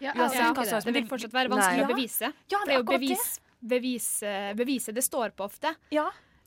Ja, 0.00 0.12
Uansett 0.12 0.38
ja, 0.40 0.52
hva 0.52 0.62
det, 0.62 0.70
slags- 0.70 0.84
det 0.84 0.94
vil 0.94 1.06
fortsatt 1.08 1.32
være 1.32 1.48
vanskelig 1.52 1.82
Nei. 1.82 1.88
å 1.88 1.94
bevise. 1.94 2.32
Ja, 2.52 2.58
det 2.66 2.74
er 2.74 2.80
jo 2.82 2.86
bevis, 2.90 3.26
bevis, 3.64 4.08
beviset 4.58 4.94
det 4.94 5.04
står 5.06 5.30
på 5.36 5.44
ofte. 5.48 5.72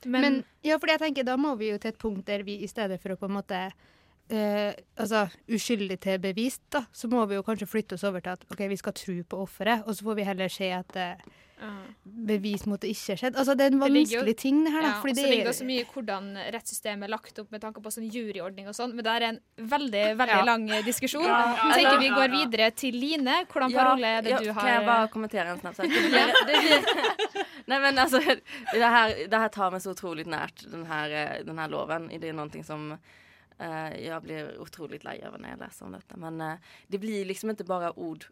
Men, 0.04 0.20
Men, 0.22 0.36
ja, 0.64 0.78
fordi 0.78 0.94
jeg 0.96 1.00
tenker 1.02 1.24
da 1.28 1.34
må 1.36 1.56
vi 1.60 1.70
jo 1.72 1.78
til 1.78 1.90
et 1.92 1.98
punkt 2.00 2.24
der 2.26 2.42
vi 2.46 2.60
i 2.64 2.68
stedet 2.70 3.00
for 3.02 3.12
å 3.12 3.18
på 3.20 3.26
en 3.28 3.34
måte 3.36 3.58
eh, 4.30 4.72
altså 4.96 5.26
uskyldig 5.50 5.98
til 6.00 6.18
bevist, 6.22 6.62
da, 6.72 6.84
så 6.92 7.10
må 7.10 7.26
vi 7.28 7.36
jo 7.36 7.42
kanskje 7.44 7.68
flytte 7.68 7.98
oss 7.98 8.04
over 8.08 8.22
til 8.24 8.32
at 8.38 8.46
OK, 8.50 8.62
vi 8.70 8.78
skal 8.80 8.94
tro 8.96 9.16
på 9.28 9.42
offeret, 9.44 9.82
og 9.86 9.92
så 9.98 10.06
får 10.06 10.16
vi 10.20 10.28
heller 10.30 10.48
se 10.48 10.70
at 10.72 10.96
eh, 10.96 11.28
bevis 12.02 12.64
mot 12.68 12.80
det 12.80 12.90
ikke 12.94 13.16
skjedde. 13.20 13.38
Altså 13.40 13.54
det 13.58 13.66
er 13.66 13.74
en 13.74 13.82
vanskelig 13.82 14.34
ting, 14.38 14.62
det 14.64 14.72
her, 14.72 14.84
da. 14.84 14.92
Ja, 14.94 15.00
fordi 15.02 15.14
så 15.14 15.20
det 15.20 15.30
ligger 15.30 15.48
er 15.48 15.52
også 15.52 15.66
mye 15.68 15.86
hvordan 15.92 16.28
rettssystemet 16.56 17.06
er 17.06 17.12
lagt 17.12 17.40
opp 17.42 17.52
med 17.54 17.62
tanke 17.64 17.82
på 17.84 17.92
sånn 17.94 18.08
juryordning 18.08 18.70
og 18.70 18.76
sånn, 18.76 18.94
men 18.96 19.06
det 19.06 19.14
er 19.16 19.26
en 19.28 19.40
veldig 19.74 20.04
veldig 20.20 20.38
Ja. 20.40 20.46
lang 20.48 20.66
eh, 20.70 20.82
diskusjon. 20.86 21.26
Ja, 21.26 21.38
ja, 21.52 21.68
Jeg 21.70 21.70
ja, 21.70 21.76
tenker 21.76 22.02
vi 22.04 22.10
går 22.16 22.26
ja. 22.26 22.32
videre 22.38 22.70
til 22.82 22.98
Line. 23.00 23.36
Hvordan 23.52 23.76
parole 23.76 24.12
er 24.18 24.26
det 24.26 24.34
ja, 24.34 24.40
du 24.40 24.52
har? 24.52 24.60
Kan 24.60 24.74
jeg 24.74 24.86
bare 24.88 25.08
kommentere 25.12 25.54
en 25.54 25.60
snabb 25.60 25.74
Nei, 27.70 27.78
men 27.78 27.98
altså 28.02 28.18
det 28.18 28.82
her, 28.82 29.14
det 29.30 29.38
her, 29.38 29.48
tar 29.54 29.70
meg 29.70 29.82
så 29.84 29.92
utrolig 29.94 30.26
nært, 30.26 30.64
den 30.70 30.86
här, 30.88 31.10
eh, 31.10 31.44
den 31.46 31.58
her 31.58 31.68
loven. 31.70 32.08
Det 32.10 32.30
er 32.32 32.36
noe 32.36 32.64
som 32.66 32.94
Uh, 33.60 33.92
jeg 33.92 34.16
blir 34.24 34.54
utrolig 34.56 35.02
lei 35.04 35.18
av 35.20 35.34
når 35.36 35.50
jeg 35.50 35.58
leser 35.60 35.84
om 35.84 35.92
dette. 35.92 36.16
Men 36.16 36.38
uh, 36.40 36.76
det 36.88 36.96
blir 37.02 37.26
liksom 37.28 37.50
ikke 37.52 37.66
bare 37.68 37.90
ord 37.92 38.24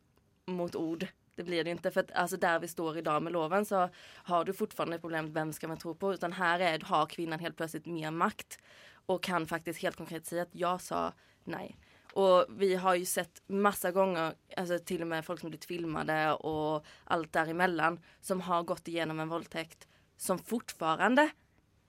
mot 0.48 0.72
ord. 0.80 1.04
Det 1.38 1.44
blir 1.44 1.64
det 1.64 1.70
inte. 1.70 1.90
För 1.90 2.01
att 2.01 2.12
alltså 2.12 2.37
där 2.37 2.59
vi 2.59 2.68
står 2.68 2.98
idag 2.98 3.22
med 3.22 3.33
loven 3.33 3.64
så 3.64 3.88
har 4.14 4.44
du 4.44 4.53
fortfarande 4.53 4.98
problem 4.98 5.33
vem 5.33 5.53
ska 5.53 5.68
man 5.68 5.79
tro 5.79 5.94
på. 5.94 6.14
Utan 6.14 6.33
här 6.33 6.61
är, 6.61 6.81
har 6.81 7.07
kvinnan 7.07 7.38
helt 7.38 7.57
plötsligt 7.57 7.87
mer 7.87 8.11
makt. 8.11 8.59
Och 9.07 9.22
kan 9.22 9.46
faktiskt 9.46 9.83
helt 9.83 9.96
konkret 9.96 10.27
säga 10.27 10.42
att 10.42 10.55
jag 10.55 10.81
sa 10.81 11.12
nej. 11.44 11.77
Och 12.12 12.46
vi 12.48 12.74
har 12.74 12.94
ju 12.94 13.05
sett 13.05 13.42
massa 13.46 13.90
gånger, 13.90 14.35
alltså 14.57 14.79
till 14.79 15.01
och 15.03 15.07
med 15.07 15.24
folk 15.24 15.40
som 15.40 15.51
blivit 15.51 15.64
filmade 15.64 16.33
och 16.33 16.87
allt 17.05 17.33
däremellan 17.33 18.01
som 18.20 18.40
har 18.40 18.62
gått 18.62 18.88
igenom 18.88 19.20
en 19.20 19.29
våldtäkt 19.29 19.88
som 20.16 20.38
fortfarande 20.38 21.31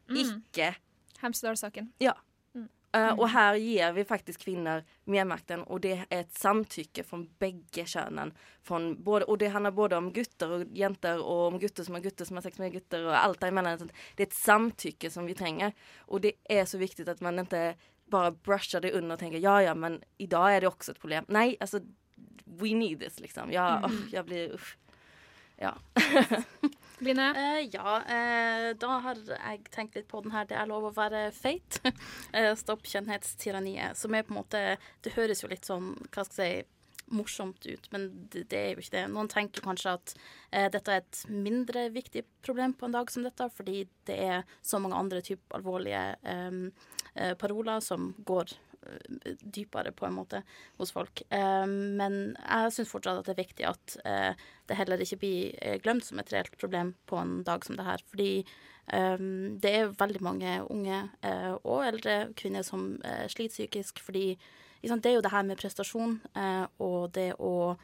ikke... 0.09 0.75
Hemsedal-saken. 1.19 1.93
Ja. 1.97 2.17
Eh, 2.91 3.03
Mm. 3.03 3.19
och 3.19 3.29
här 3.29 3.55
ger 3.55 3.91
vi 3.93 4.05
faktiskt 4.05 4.39
kvinnor 4.43 4.83
mer 5.03 5.25
makten 5.25 5.63
och 5.63 5.81
det 5.81 5.91
är 6.09 6.19
ett 6.19 6.33
samtycke 6.33 7.03
från 7.03 7.29
bägge 7.39 7.85
könen. 7.85 8.33
Från 8.63 9.03
både, 9.03 9.25
och 9.25 9.37
det 9.37 9.47
handlar 9.47 9.71
både 9.71 9.95
om 9.97 10.11
gutter 10.13 10.51
och 10.51 10.63
jenter 10.73 11.23
och 11.23 11.47
om 11.47 11.59
gutter 11.59 11.83
som 11.83 11.93
har 11.93 12.01
gutter 12.01 12.25
som 12.25 12.37
har 12.37 12.41
sex 12.41 12.57
med 12.59 12.71
gutter 12.71 13.03
och 13.05 13.25
allt 13.25 13.39
däremellan. 13.39 13.79
Så 13.79 13.87
Det 14.15 14.23
är 14.23 14.27
ett 14.27 14.33
samtycke 14.33 15.11
som 15.11 15.25
vi 15.25 15.33
tränger. 15.35 15.73
Och 15.97 16.21
det 16.21 16.31
är 16.43 16.65
så 16.65 16.77
viktigt 16.77 17.07
att 17.07 17.21
man 17.21 17.39
inte 17.39 17.75
bara 18.05 18.31
brushar 18.31 18.81
det 18.81 18.91
under 18.91 19.13
och 19.13 19.19
tänker 19.19 19.39
ja 19.39 19.63
ja 19.63 19.75
men 19.75 20.01
idag 20.17 20.55
är 20.55 20.61
det 20.61 20.67
också 20.67 20.91
ett 20.91 20.99
problem. 20.99 21.25
Nej 21.27 21.57
alltså 21.59 21.79
we 22.45 22.73
need 22.75 22.99
this 22.99 23.19
liksom. 23.19 23.51
Jag, 23.51 23.77
Mm. 23.77 23.91
oh, 23.91 24.01
jag 24.11 24.25
blir 24.25 24.53
usch. 24.53 24.77
Ja. 25.55 25.73
Line? 27.05 27.27
Uh, 27.35 27.59
ja, 27.65 27.99
uh, 28.03 28.69
da 28.79 28.95
har 29.05 29.21
jeg 29.25 29.61
tenkt 29.73 29.95
litt 29.97 30.09
på 30.11 30.23
den 30.25 30.33
her 30.35 30.47
Det 30.49 30.57
er 30.59 30.69
lov 30.69 30.89
å 30.89 30.95
være 30.95 31.29
feit. 31.35 31.79
uh, 31.85 32.53
Stopp 32.61 32.83
kjønnhetstyranniet. 32.89 33.97
Som 33.99 34.17
er 34.17 34.27
på 34.27 34.35
en 34.35 34.41
måte 34.41 34.63
Det 35.05 35.15
høres 35.15 35.43
jo 35.43 35.51
litt 35.51 35.67
sånn, 35.67 35.93
hva 36.11 36.27
skal 36.27 36.45
jeg 36.45 36.65
si 36.65 36.75
morsomt 37.09 37.65
ut, 37.65 37.91
men 37.91 38.09
det, 38.29 38.43
det 38.51 38.59
er 38.59 38.71
jo 38.73 38.83
ikke 38.83 38.95
det. 38.97 39.03
Noen 39.13 39.29
tenker 39.31 39.65
kanskje 39.65 39.95
at 39.97 40.13
eh, 40.51 40.67
dette 40.71 40.93
er 40.93 41.03
et 41.03 41.21
mindre 41.29 41.87
viktig 41.93 42.23
problem 42.45 42.75
på 42.77 42.85
en 42.87 42.97
dag 42.97 43.11
som 43.11 43.25
dette, 43.25 43.49
fordi 43.55 43.83
det 44.09 44.17
er 44.29 44.43
så 44.61 44.81
mange 44.81 44.99
andre 44.99 45.23
typer 45.25 45.59
alvorlige 45.59 46.03
eh, 46.21 47.33
paroler 47.41 47.81
som 47.83 48.11
går 48.29 48.53
dypere, 49.41 49.91
på 49.91 50.05
en 50.07 50.15
måte, 50.15 50.41
hos 50.79 50.93
folk. 50.95 51.21
Eh, 51.29 51.67
men 51.67 52.19
jeg 52.37 52.73
syns 52.75 52.91
fortsatt 52.91 53.21
at 53.21 53.29
det 53.29 53.35
er 53.35 53.43
viktig 53.43 53.67
at 53.69 53.97
eh, 54.05 54.47
det 54.69 54.77
heller 54.79 55.03
ikke 55.03 55.19
blir 55.21 55.53
eh, 55.61 55.77
glemt 55.83 56.05
som 56.07 56.21
et 56.21 56.33
reelt 56.33 56.57
problem 56.61 56.93
på 57.09 57.19
en 57.21 57.39
dag 57.47 57.65
som 57.65 57.79
det 57.79 57.87
her. 57.87 58.03
Fordi 58.09 58.31
det 58.89 59.69
er 59.69 59.91
veldig 59.93 60.21
mange 60.25 60.53
unge 60.73 61.03
og 61.61 61.83
eldre 61.85 62.31
kvinner 62.33 62.63
som 62.65 62.95
sliter 63.29 63.51
psykisk. 63.53 63.99
Fordi 64.01 64.31
liksom, 64.81 65.03
det 65.05 65.11
er 65.11 65.13
jo 65.19 65.21
det 65.21 65.29
her 65.29 65.45
med 65.45 65.59
prestasjon 65.61 66.15
og 66.81 67.11
det 67.13 67.27
å 67.37 67.77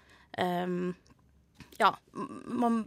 Ja, 1.77 1.91
man 2.49 2.79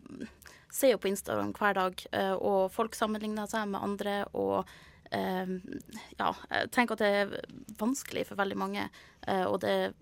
ser 0.66 0.96
jo 0.96 0.98
på 0.98 1.12
Instagram 1.12 1.54
hver 1.54 1.78
dag, 1.78 2.02
og 2.42 2.74
folk 2.74 2.98
sammenligner 2.98 3.46
seg 3.46 3.70
med 3.70 3.87
andre. 3.87 4.18
og 4.33 4.66
ja, 5.11 6.33
jeg 6.51 6.71
tenker 6.75 6.97
at 6.97 7.03
det 7.03 7.12
er 7.23 7.35
vanskelig 7.81 8.27
for 8.29 8.40
veldig 8.40 8.59
mange, 8.61 8.88
eh, 9.27 9.44
og 9.47 9.61
det 9.64 9.71
er 9.71 9.94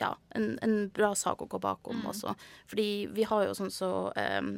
ja, 0.00 0.10
en, 0.36 0.58
en 0.62 0.90
bra 0.92 1.14
sak 1.16 1.40
å 1.40 1.48
gå 1.48 1.58
bakom 1.62 2.02
Mm. 2.02 2.08
også. 2.10 2.34
Fordi 2.68 3.06
vi 3.16 3.24
har 3.24 3.46
jo 3.46 3.54
sånn 3.56 3.72
så 3.72 4.12
um, 4.12 4.50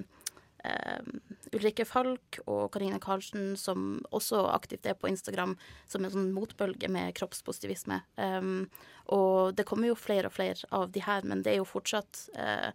um, 0.65 1.21
Ulrikke 1.55 1.87
Falk 1.87 2.41
og 2.47 2.73
Karine 2.75 2.99
Karlsen, 2.99 3.57
som 3.57 4.01
også 4.11 4.49
aktivt 4.51 4.87
er 4.87 4.95
på 4.99 5.09
Instagram, 5.09 5.57
som 5.87 6.05
en 6.05 6.11
sånn 6.11 6.33
motbølge 6.35 6.91
med 6.91 7.15
kroppspositivisme. 7.15 8.01
Um, 8.17 8.69
og 9.15 9.55
det 9.55 9.65
kommer 9.65 9.93
jo 9.93 9.95
flere 9.95 10.27
og 10.27 10.35
flere 10.35 10.67
av 10.75 10.91
de 10.91 11.01
her, 11.07 11.23
men 11.23 11.43
det 11.47 11.55
er 11.55 11.61
jo 11.63 11.71
fortsatt 11.71 12.29
eh, 12.35 12.73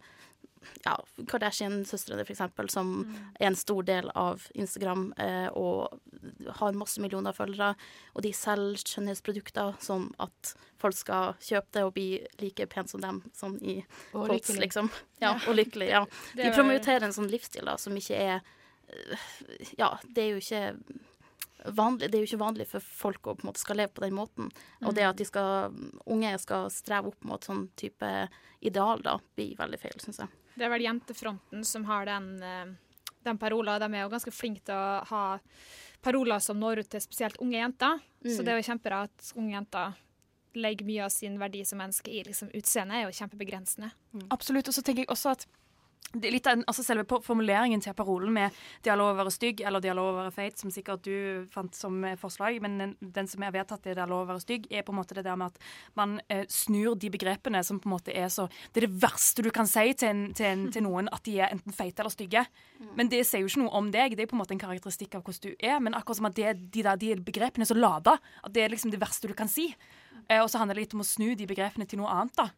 ja, 0.84 0.94
Kardashian-søstrene, 1.30 2.24
eksempel, 2.26 2.68
som 2.72 2.94
er 3.40 3.46
en 3.50 3.56
stor 3.58 3.82
del 3.86 4.10
av 4.18 4.46
Instagram 4.54 5.12
eh, 5.18 5.48
og 5.52 5.98
har 6.60 6.72
masse 6.78 7.00
millioner 7.02 7.32
følgere. 7.36 7.74
Og 8.14 8.22
de 8.26 8.32
selger 8.36 8.82
skjønnhetsprodukter 8.84 9.74
sånn 9.84 10.10
at 10.22 10.54
folk 10.82 10.96
skal 10.98 11.34
kjøpe 11.40 11.72
det 11.78 11.84
og 11.86 11.94
bli 11.96 12.08
like 12.42 12.66
pen 12.72 12.88
som 12.90 13.00
dem, 13.04 13.22
sånn 13.36 13.56
i 13.62 13.78
Og 14.12 14.28
lykkelig. 14.32 14.60
liksom. 14.66 14.90
Ja, 15.24 15.34
Ja. 15.34 15.38
og 15.48 15.56
lykkelig, 15.56 15.88
ja. 15.88 16.04
De 16.36 16.50
promoterer 16.52 17.06
en 17.06 17.14
sånn 17.16 17.30
livsstil 17.32 17.64
da, 17.64 17.78
som 17.80 17.96
ikke 17.96 18.18
er 18.20 18.40
eh, 18.90 19.72
Ja, 19.78 19.94
det 20.04 20.22
er 20.26 20.30
jo 20.34 20.42
ikke 20.42 20.74
vanlig, 21.64 22.10
det 22.12 22.18
er 22.18 22.24
jo 22.24 22.28
ikke 22.28 22.42
vanlig 22.44 22.66
for 22.68 22.84
folk 22.84 23.24
å 23.30 23.34
på 23.38 23.44
en 23.46 23.48
måte 23.48 23.62
skal 23.62 23.78
leve 23.80 23.94
på 23.96 24.02
den 24.04 24.16
måten. 24.18 24.50
Og 24.84 24.92
det 24.96 25.06
at 25.08 25.16
de 25.16 25.24
skal, 25.24 25.72
unge 26.12 26.34
skal 26.42 26.66
streve 26.72 27.08
opp 27.08 27.24
mot 27.24 27.46
sånn 27.46 27.68
type 27.80 28.10
ideal, 28.60 29.00
da, 29.04 29.16
blir 29.36 29.54
veldig 29.56 29.80
feil, 29.80 29.96
syns 30.02 30.20
jeg. 30.20 30.28
Det 30.56 30.64
er 30.66 30.70
vel 30.70 30.82
Jentefronten 30.86 31.64
som 31.64 31.84
har 31.84 32.04
den, 32.06 32.42
eh, 32.42 32.66
den 33.24 33.38
parola. 33.38 33.78
De 33.78 33.88
er 33.94 34.02
jo 34.04 34.12
ganske 34.12 34.32
flinke 34.32 34.62
til 34.64 34.74
å 34.74 35.04
ha 35.06 35.38
paroler 36.02 36.38
som 36.40 36.58
når 36.60 36.78
ut 36.84 36.90
til 36.90 37.00
spesielt 37.00 37.36
unge 37.40 37.56
jenter. 37.58 38.00
Så 38.24 38.40
Mm. 38.40 38.44
det 38.44 38.48
er 38.48 38.60
jo 38.62 38.68
kjempebra 38.72 39.02
at 39.04 39.32
unge 39.36 39.52
jenter 39.52 39.94
legger 40.54 40.86
mye 40.86 41.04
av 41.04 41.10
sin 41.10 41.38
verdi 41.38 41.64
som 41.66 41.78
menneske 41.78 42.08
i 42.08 42.22
liksom, 42.22 42.48
utseendet, 42.54 42.94
er 42.94 43.10
jo 43.10 43.26
kjempebegrensende. 43.26 43.90
Absolutt. 44.30 44.68
Og 44.68 44.74
så 44.74 44.82
tenker 44.84 45.02
jeg 45.04 45.08
også 45.08 45.30
at 45.32 45.46
litt 46.22 46.46
av 46.46 46.62
altså 46.68 46.84
selve 46.84 47.04
formuleringen 47.24 47.80
til 47.82 47.94
parolen 47.94 48.32
med 48.32 48.52
'de 48.82 48.90
har 48.90 48.98
lov 48.98 49.14
å 49.14 49.18
være 49.18 49.32
stygg' 49.34 49.64
eller 49.66 49.80
'de 49.80 49.88
har 49.88 49.96
lov 49.96 50.14
å 50.14 50.18
være 50.22 50.34
feit', 50.34 50.58
som 50.58 50.70
sikkert 50.70 51.02
du 51.02 51.46
fant 51.50 51.74
som 51.74 52.04
eh, 52.04 52.16
forslag, 52.16 52.60
men 52.62 52.78
den, 52.78 52.96
den 53.00 53.26
som 53.26 53.42
er 53.42 53.50
vedtatt, 53.52 53.86
i 53.86 53.94
lov 53.94 54.24
å 54.24 54.32
være 54.32 54.44
stygg', 54.44 54.66
er 54.70 54.82
på 54.82 54.92
en 54.92 54.98
måte 54.98 55.14
det 55.14 55.24
der 55.24 55.36
med 55.36 55.46
at 55.46 55.58
man 55.96 56.20
eh, 56.28 56.44
snur 56.48 56.94
de 56.94 57.10
begrepene 57.10 57.64
som 57.64 57.80
på 57.80 57.88
en 57.88 57.96
måte 57.96 58.14
er 58.14 58.28
så 58.28 58.48
Det 58.72 58.82
er 58.82 58.86
det 58.86 59.02
verste 59.02 59.42
du 59.42 59.50
kan 59.50 59.66
si 59.66 59.92
til, 59.94 60.08
en, 60.08 60.34
til, 60.34 60.46
en, 60.46 60.72
til 60.72 60.82
noen, 60.82 61.08
at 61.12 61.24
de 61.24 61.40
er 61.40 61.52
enten 61.52 61.72
feite 61.72 62.00
eller 62.02 62.10
stygge. 62.10 62.46
Men 62.96 63.08
det 63.08 63.26
sier 63.26 63.40
jo 63.40 63.46
ikke 63.46 63.64
noe 63.64 63.74
om 63.74 63.90
deg, 63.90 64.16
det 64.16 64.22
er 64.22 64.26
på 64.26 64.36
en 64.36 64.42
måte 64.42 64.54
en 64.54 64.58
karakteristikk 64.58 65.14
av 65.14 65.22
hvordan 65.22 65.50
du 65.50 65.56
er. 65.58 65.80
Men 65.80 65.94
akkurat 65.94 66.16
som 66.16 66.26
at 66.26 66.36
det, 66.36 66.70
de, 66.70 66.82
der, 66.82 66.96
de 66.96 67.16
begrepene 67.16 67.64
er 67.64 67.70
så 67.70 67.74
lada, 67.74 68.18
at 68.42 68.52
det 68.52 68.62
er 68.62 68.68
liksom 68.68 68.90
det 68.90 69.00
verste 69.00 69.28
du 69.28 69.34
kan 69.34 69.48
si. 69.48 69.74
Eh, 70.28 70.42
og 70.42 70.50
så 70.50 70.58
handler 70.58 70.74
det 70.74 70.86
litt 70.86 70.94
om 70.94 71.04
å 71.04 71.08
snu 71.08 71.34
de 71.34 71.46
begrepene 71.46 71.86
til 71.86 71.98
noe 71.98 72.12
annet, 72.12 72.36
da. 72.36 72.50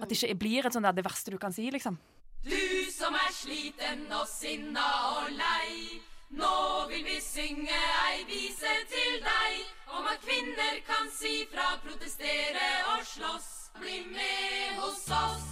At 0.00 0.08
det 0.08 0.16
ikke 0.16 0.40
blir 0.40 0.66
et 0.66 0.72
sånt 0.72 0.86
der 0.86 0.96
det 0.96 1.04
verste 1.04 1.30
du 1.30 1.38
kan 1.38 1.52
si, 1.52 1.68
liksom. 1.70 1.98
Du 2.44 2.90
som 2.90 3.14
er 3.14 3.30
sliten 3.30 4.08
og 4.10 4.26
sinna 4.26 4.86
og 5.14 5.30
lei. 5.36 6.00
Nå 6.34 6.54
vil 6.90 7.04
vi 7.06 7.18
synge 7.22 7.76
ei 8.08 8.24
vise 8.26 8.72
til 8.90 9.18
deg 9.22 9.60
om 9.94 10.08
at 10.10 10.24
kvinner 10.24 10.80
kan 10.88 11.10
si 11.14 11.44
fra, 11.52 11.76
protestere 11.84 12.70
og 12.96 13.04
slåss. 13.06 13.50
Bli 13.78 14.02
med 14.10 14.80
hos 14.80 15.06
oss. 15.16 15.46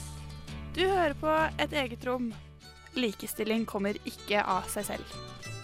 Du 0.74 0.82
hører 0.82 1.14
på 1.20 1.36
Et 1.62 1.72
eget 1.72 2.06
rom. 2.06 2.32
Likestilling 2.98 3.66
kommer 3.66 3.94
ikke 4.04 4.42
av 4.42 4.66
seg 4.68 4.90
selv. 4.90 5.59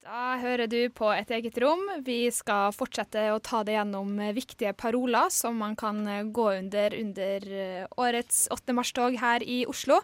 Da 0.00 0.38
hører 0.40 0.64
du 0.64 0.78
på 0.96 1.10
Et 1.12 1.28
eget 1.36 1.58
rom. 1.60 1.82
Vi 2.06 2.30
skal 2.32 2.72
fortsette 2.72 3.26
å 3.34 3.40
ta 3.44 3.60
det 3.68 3.74
gjennom 3.74 4.14
eh, 4.16 4.32
viktige 4.32 4.72
paroler 4.72 5.28
som 5.28 5.58
man 5.60 5.74
kan 5.76 6.00
eh, 6.08 6.22
gå 6.24 6.46
under 6.54 6.96
under 6.96 7.44
eh, 7.52 7.84
årets 8.00 8.46
8. 8.48 8.72
mars-tog 8.78 9.18
her 9.20 9.44
i 9.44 9.66
Oslo. 9.68 9.98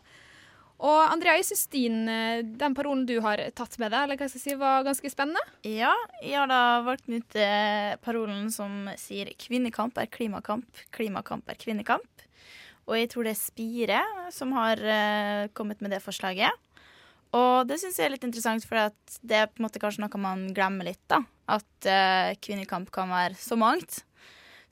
Og 0.84 0.98
Andrea, 1.00 1.38
jeg 1.40 1.46
syns 1.48 1.70
den 1.72 2.74
parolen 2.76 3.06
du 3.08 3.14
har 3.24 3.40
tatt 3.56 3.78
med 3.80 3.94
deg, 3.94 4.02
eller 4.02 4.20
hva 4.20 4.28
jeg 4.28 4.42
si, 4.42 4.58
var 4.60 4.84
ganske 4.84 5.08
spennende. 5.08 5.40
Ja, 5.64 5.94
jeg 6.20 6.36
har 6.36 6.50
da 6.50 6.82
valgt 6.84 7.08
ut 7.08 7.38
parolen 8.04 8.50
som 8.52 8.90
sier 9.00 9.32
'kvinnekamp 9.32 9.96
er 9.96 10.12
klimakamp, 10.12 10.68
klimakamp 10.92 11.48
er 11.48 11.56
kvinnekamp'. 11.56 12.26
Og 12.92 13.00
jeg 13.00 13.08
tror 13.08 13.24
det 13.24 13.32
er 13.32 13.40
Spire 13.40 14.02
som 14.28 14.52
har 14.52 14.76
kommet 15.56 15.80
med 15.80 15.96
det 15.96 16.04
forslaget. 16.04 16.52
Og 17.34 17.66
det 17.68 17.78
syns 17.80 17.98
jeg 17.98 18.06
er 18.06 18.14
litt 18.14 18.26
interessant, 18.26 18.64
for 18.68 18.92
det 19.26 19.38
er 19.38 19.48
på 19.50 19.60
en 19.60 19.66
måte 19.66 19.80
kanskje 19.82 20.04
noe 20.04 20.20
man 20.22 20.46
glemmer 20.56 20.86
litt. 20.86 21.02
da. 21.10 21.22
At 21.50 21.88
uh, 21.88 22.34
kvinnekamp 22.42 22.92
kan 22.94 23.10
være 23.12 23.38
så 23.38 23.58
mangt. 23.58 24.02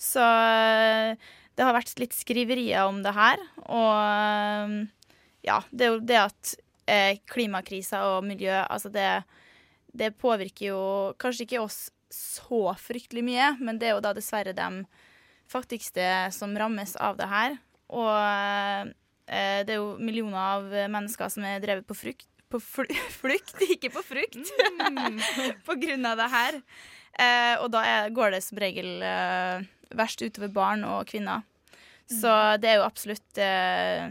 Så 0.00 0.20
eh, 0.20 1.14
det 1.54 1.64
har 1.64 1.76
vært 1.76 2.00
litt 2.02 2.14
skriverier 2.16 2.88
om 2.88 3.00
det 3.04 3.14
her. 3.14 3.40
Og 3.64 3.92
eh, 3.94 4.74
ja, 5.46 5.60
det 5.70 5.86
er 5.86 5.92
jo 5.92 6.02
det 6.02 6.20
at 6.20 6.54
uh, 6.88 7.12
klimakrisa 7.30 8.02
og 8.14 8.24
miljø, 8.26 8.56
altså 8.64 8.90
det, 8.92 9.08
det 9.92 10.14
påvirker 10.20 10.70
jo 10.70 10.82
kanskje 11.20 11.46
ikke 11.46 11.62
oss 11.62 11.78
så 12.14 12.74
fryktelig 12.78 13.24
mye, 13.26 13.54
men 13.60 13.78
det 13.80 13.90
er 13.90 13.96
jo 13.96 14.04
da 14.04 14.14
dessverre 14.16 14.54
de 14.56 14.68
fattigste 15.50 16.04
som 16.34 16.54
rammes 16.56 16.94
av 16.96 17.18
det 17.20 17.28
her. 17.30 17.58
Og 17.92 18.08
uh, 18.08 18.92
det 19.28 19.72
er 19.72 19.78
jo 19.78 19.94
millioner 20.00 20.40
av 20.40 20.72
mennesker 20.92 21.30
som 21.32 21.44
er 21.48 21.62
drevet 21.62 21.86
på 21.88 21.96
frukt 21.96 22.28
på 22.54 22.60
fl 22.62 22.90
flukt, 23.20 23.56
ikke 23.68 23.92
på 23.94 24.04
frukt, 24.06 24.52
på 25.68 25.78
grunn 25.82 26.10
av 26.10 26.20
det 26.20 26.28
her. 26.34 26.60
Eh, 27.14 27.54
og 27.62 27.70
da 27.74 27.84
er, 27.86 28.12
går 28.14 28.34
det 28.34 28.42
som 28.46 28.58
regel 28.62 29.02
eh, 29.06 29.66
verst 29.94 30.22
utover 30.22 30.52
barn 30.54 30.86
og 30.88 31.04
kvinner. 31.10 31.44
Så 32.10 32.30
det 32.60 32.68
er 32.68 32.80
jo 32.80 32.86
absolutt 32.86 33.40
eh, 33.40 34.06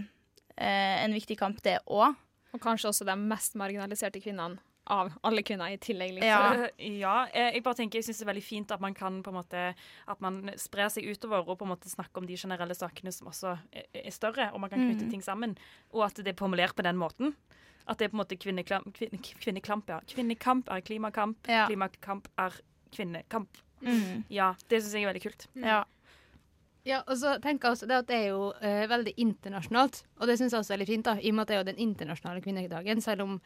eh, 0.57 0.95
en 1.03 1.13
viktig 1.13 1.37
kamp, 1.39 1.59
det 1.65 1.79
òg. 1.85 2.15
Og 2.53 2.61
kanskje 2.61 2.91
også 2.91 3.05
de 3.07 3.15
mest 3.17 3.57
marginaliserte 3.57 4.21
kvinnene 4.21 4.61
av 4.93 5.13
alle 5.23 5.43
kvinner 5.45 5.71
i 5.71 5.79
tillegg. 5.81 6.17
Liksom. 6.17 6.27
Ja, 6.27 6.67
ja 7.03 7.15
eh, 7.31 7.53
jeg 7.55 7.63
bare 7.65 7.79
tenker, 7.79 7.99
jeg 7.99 8.07
synes 8.09 8.21
det 8.21 8.25
er 8.25 8.31
veldig 8.33 8.45
fint 8.45 8.73
at 8.75 8.83
man 8.83 8.95
kan 8.97 9.21
på 9.23 9.31
en 9.31 9.37
måte 9.39 9.63
At 10.11 10.23
man 10.23 10.41
sprer 10.59 10.91
seg 10.91 11.07
utover 11.07 11.45
og 11.47 11.57
på 11.59 11.67
en 11.67 11.71
måte 11.71 11.91
snakke 11.91 12.19
om 12.19 12.27
de 12.27 12.37
generelle 12.39 12.75
sakene 12.77 13.13
som 13.15 13.29
også 13.31 13.55
er, 13.71 13.87
er 14.03 14.15
større, 14.15 14.51
og 14.51 14.63
man 14.63 14.73
kan 14.73 14.83
knytte 14.83 15.07
mm. 15.07 15.13
ting 15.13 15.25
sammen. 15.25 15.57
Og 15.93 16.07
at 16.09 16.19
det 16.19 16.33
er 16.33 16.39
formulert 16.39 16.75
på 16.75 16.85
den 16.85 16.99
måten. 16.99 17.35
At 17.87 17.99
det 17.99 18.07
er 18.07 18.13
på 18.13 18.17
en 18.17 18.21
måte 18.21 18.37
kvinneklamp, 18.39 18.93
kvinne, 18.95 19.19
kvinnekamp, 19.19 19.89
ja. 19.91 19.99
Kvinnekamp 20.07 20.69
er 20.71 20.83
klimakamp, 20.85 21.41
klimakamp 21.47 22.29
er 22.39 22.55
kvinnekamp. 22.95 23.59
Mm. 23.83 24.23
Ja, 24.31 24.53
det 24.71 24.79
syns 24.79 24.95
jeg 24.95 25.03
er 25.03 25.11
veldig 25.11 25.23
kult. 25.25 25.49
Ja. 25.59 25.81
Ja, 26.83 26.99
og 27.07 27.15
så 27.15 27.37
tenker 27.39 27.69
jeg 27.69 27.77
også 27.77 27.87
det 27.87 27.99
at 28.01 28.07
det 28.09 28.15
er 28.17 28.31
jo 28.33 28.49
uh, 28.59 28.85
veldig 28.91 29.13
internasjonalt, 29.23 30.01
og 30.19 30.27
det 30.27 30.35
syns 30.39 30.51
jeg 30.51 30.63
også 30.63 30.75
er 30.75 30.81
litt 30.81 30.91
fint, 30.91 31.05
da, 31.07 31.15
i 31.15 31.31
og 31.31 31.37
med 31.37 31.45
at 31.45 31.51
det 31.51 31.55
er 31.55 31.61
jo 31.61 31.67
den 31.71 31.83
internasjonale 31.85 32.43
kvinnedagen. 32.43 33.03
Selv 33.03 33.23
om, 33.23 33.37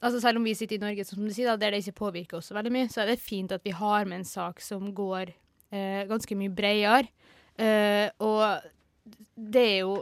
altså 0.00 0.22
selv 0.24 0.40
om 0.40 0.46
vi 0.48 0.54
sitter 0.56 0.78
i 0.78 0.84
Norge, 0.84 1.04
som 1.04 1.20
du 1.20 1.32
sier, 1.32 1.50
da, 1.50 1.58
der 1.60 1.76
det 1.76 1.82
ikke 1.82 2.00
påvirker 2.00 2.40
oss 2.40 2.48
så 2.48 2.56
veldig 2.56 2.72
mye, 2.72 2.88
så 2.92 3.04
er 3.04 3.12
det 3.12 3.20
fint 3.20 3.52
at 3.52 3.64
vi 3.64 3.74
har 3.76 4.08
med 4.08 4.22
en 4.22 4.28
sak 4.28 4.64
som 4.64 4.88
går 4.96 5.34
uh, 5.34 6.02
ganske 6.08 6.38
mye 6.40 6.54
bredere. 6.56 7.12
Uh, 7.60 8.08
og 8.24 8.40
det 9.36 9.66
er 9.74 9.78
jo 9.82 9.98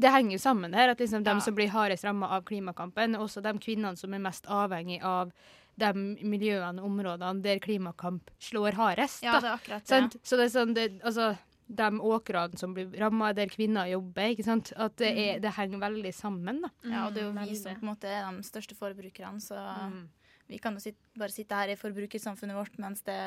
Det 0.00 0.10
henger 0.14 0.32
jo 0.38 0.40
sammen 0.42 0.74
her, 0.76 0.88
at 0.94 1.00
liksom 1.02 1.24
de 1.26 1.34
som 1.44 1.54
blir 1.56 1.68
hardest 1.74 2.04
ramma 2.08 2.30
av 2.36 2.44
klimakampen, 2.48 3.14
er 3.18 3.20
også 3.24 3.42
de 3.44 3.52
kvinnene 3.60 3.98
som 4.00 4.14
er 4.16 4.22
mest 4.24 4.46
avhengig 4.48 5.02
av 5.04 5.32
de 5.80 5.92
miljøene 6.24 6.80
og 6.82 6.88
områdene 6.90 7.42
der 7.44 7.60
klimakamp 7.62 8.30
slår 8.42 8.74
hardest. 8.78 9.22
Ja, 9.24 9.38
det 9.40 9.48
er 9.50 9.54
akkurat 9.58 9.84
det. 9.84 9.88
Sant? 9.92 10.16
Så 10.24 10.36
det 10.40 10.48
er 10.48 10.52
sånn 10.54 10.74
det, 10.76 10.88
altså, 11.04 11.30
de 11.70 11.88
åkrene 12.02 12.58
som 12.58 12.72
blir 12.74 12.88
ramma 12.98 13.32
der 13.36 13.46
kvinner 13.52 13.86
jobber, 13.92 14.32
ikke 14.34 14.44
sant? 14.44 14.72
At 14.76 14.96
det, 14.98 15.12
er, 15.12 15.36
Mm. 15.38 15.42
det 15.42 15.52
henger 15.54 15.78
veldig 15.84 16.14
sammen, 16.14 16.60
da. 16.62 16.70
Ja, 16.84 17.06
og 17.06 17.14
det 17.14 17.22
er 17.22 17.28
jo 17.28 17.32
vi 17.46 17.54
som 17.56 17.74
på 17.76 17.82
en 17.86 17.92
måte 17.94 18.08
er 18.10 18.30
de 18.36 18.42
største 18.42 18.74
forbrukerne, 18.74 19.40
så 19.40 19.54
Mm. 19.86 20.08
vi 20.48 20.58
kan 20.58 20.74
jo 20.74 20.80
sitte, 20.80 20.98
bare 21.16 21.30
sitte 21.30 21.54
her 21.54 21.68
i 21.68 21.76
forbrukersamfunnet 21.76 22.56
vårt 22.56 22.78
mens 22.78 23.02
det 23.02 23.20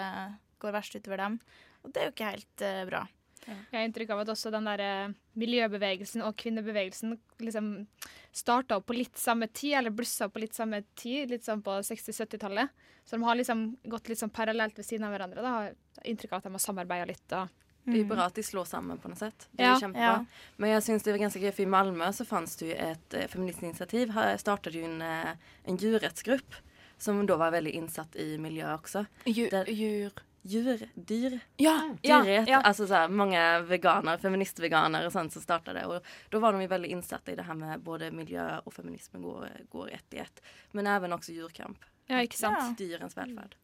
går 0.59 0.71
verst 0.73 0.95
utover 0.95 1.17
dem. 1.17 1.39
Og 1.85 1.93
det 1.93 2.01
er 2.01 2.05
jo 2.09 2.11
ikke 2.11 2.31
helt 2.31 2.61
uh, 2.61 2.85
bra. 2.89 3.07
Jeg 3.47 3.75
har 3.79 3.87
inntrykk 3.87 4.09
av 4.15 4.19
at 4.23 4.29
også 4.33 4.51
den 4.53 4.65
der 4.69 5.13
miljøbevegelsen 5.39 6.23
og 6.25 6.35
kvinnebevegelsen 6.39 7.17
liksom 7.43 7.87
starta 8.33 8.77
opp 8.79 8.87
på 8.89 8.95
litt 8.97 9.17
samme 9.19 9.47
tid, 9.53 9.75
eller 9.79 9.93
blussa 9.93 10.25
opp 10.29 10.33
på 10.37 10.43
litt 10.43 10.55
samme 10.57 10.83
tid, 10.95 11.29
litt 11.33 11.45
sånn 11.45 11.61
på 11.65 11.75
60-70-tallet. 11.85 12.69
Så 13.05 13.17
de 13.17 13.23
har 13.27 13.35
liksom 13.35 13.65
gått 13.91 14.07
litt 14.09 14.21
sånn 14.21 14.31
parallelt 14.33 14.77
ved 14.79 14.87
siden 14.87 15.05
av 15.05 15.11
hverandre. 15.13 15.43
Da. 15.43 15.51
Jeg 15.67 15.75
har 15.99 16.09
inntrykk 16.13 16.33
av 16.33 16.37
at 16.39 16.47
de 16.47 16.53
har 16.55 16.63
samarbeida 16.63 17.05
litt. 17.09 17.25
Da. 17.27 17.43
Det 17.83 17.99
jo 17.99 18.07
bra 18.07 18.29
at 18.29 18.37
de 18.39 18.43
slår 18.47 18.65
sammen 18.69 18.97
på 19.03 19.09
noe 19.11 19.19
sett. 19.19 19.47
Det 19.51 19.65
er 19.65 19.73
Ja. 19.73 19.79
kjempebra. 19.79 20.11
Ja. 20.23 20.25
Men 20.57 20.69
jeg 20.69 20.83
syns 20.83 21.03
det 21.03 21.11
var 21.11 21.19
ganske 21.19 21.41
gøy, 21.43 21.51
for 21.51 21.61
i 21.63 21.65
Malmö 21.73 22.07
så 22.15 22.25
fanns 22.25 22.55
det 22.55 22.69
jo 22.69 22.75
et 22.79 23.13
eh, 23.13 23.27
feministiskt 23.27 23.63
initiativ. 23.63 24.13
Her 24.15 24.37
startet 24.37 24.73
jo 24.73 24.85
en, 24.85 25.01
eh, 25.01 25.35
en 25.67 25.77
djurrättsgrupp 25.77 26.55
som 26.97 27.25
da 27.25 27.35
var 27.35 27.51
veldig 27.51 27.73
innsatt 27.75 28.15
i 28.15 28.37
miljøet 28.37 28.79
også. 28.81 29.05
Djur? 29.25 29.49
djur. 29.67 30.11
Djur, 30.43 30.81
dyr. 30.95 31.39
Ja, 31.57 31.95
ja, 32.01 32.21
Dyrrätt, 32.21 32.49
ja. 32.49 32.59
Altså 32.61 32.87
så 32.87 32.93
här, 32.93 33.07
många 33.07 33.59
veganer, 33.59 34.17
feministveganer 34.17 35.09
som 35.09 35.29
så 35.29 35.31
som 35.31 35.41
startade 35.41 35.85
Og 35.87 36.01
da 36.29 36.39
var 36.39 36.53
de 36.53 36.67
veldig 36.67 36.89
innsatte 36.91 37.31
i 37.31 37.35
det 37.35 37.45
her 37.47 37.55
med 37.55 37.79
både 37.79 38.11
miljø 38.11 38.43
og 38.65 38.73
feminisme 38.73 39.21
går, 39.23 39.47
går 39.71 39.93
ett 39.95 40.13
i 40.13 40.19
ett. 40.19 40.41
Men 40.71 40.87
even 40.87 41.13
også 41.15 41.31
djurkamp. 41.31 41.85
Ja, 42.11 42.19
ikke 42.19 42.37
sant? 42.37 42.59
Ja. 42.59 42.73
Dyrens 42.77 43.15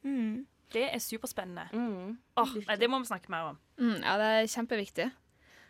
Mm. 0.04 0.46
Det 0.72 0.86
er 0.94 1.00
superspennende. 1.00 1.68
Mm. 1.74 2.18
Oh, 2.38 2.56
nei, 2.68 2.78
det 2.80 2.90
må 2.90 3.00
vi 3.02 3.10
snakke 3.10 3.32
mer 3.34 3.52
om. 3.52 3.60
Mm, 3.82 3.98
ja, 4.04 4.16
det 4.22 4.30
er 4.38 4.52
kjempeviktig. 4.54 5.10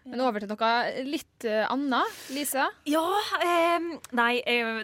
Men 0.07 0.23
over 0.23 0.41
til 0.41 0.49
noe 0.49 0.71
litt 1.05 1.45
eh, 1.47 1.65
annet. 1.69 2.21
Lisa? 2.33 2.69
Ja 2.89 3.03
eh, 3.43 3.89
Nei, 4.15 4.31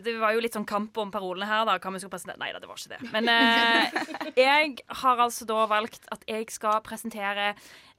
det 0.03 0.17
var 0.21 0.35
jo 0.35 0.43
litt 0.43 0.57
sånn 0.57 0.67
kamp 0.67 0.97
om 1.01 1.13
parolene 1.13 1.47
her, 1.49 1.65
da. 1.67 1.77
Hva 1.79 1.93
vi 1.95 2.03
presentere. 2.11 2.39
Nei 2.41 2.51
da, 2.53 2.61
det 2.61 2.69
var 2.69 2.79
ikke 2.79 2.95
det. 2.97 3.11
Men 3.15 3.31
eh, 3.31 3.97
jeg 4.45 4.77
har 5.01 5.25
altså 5.25 5.47
da 5.49 5.65
valgt 5.71 6.07
at 6.13 6.25
jeg 6.29 6.49
skal 6.53 6.81
presentere 6.85 7.53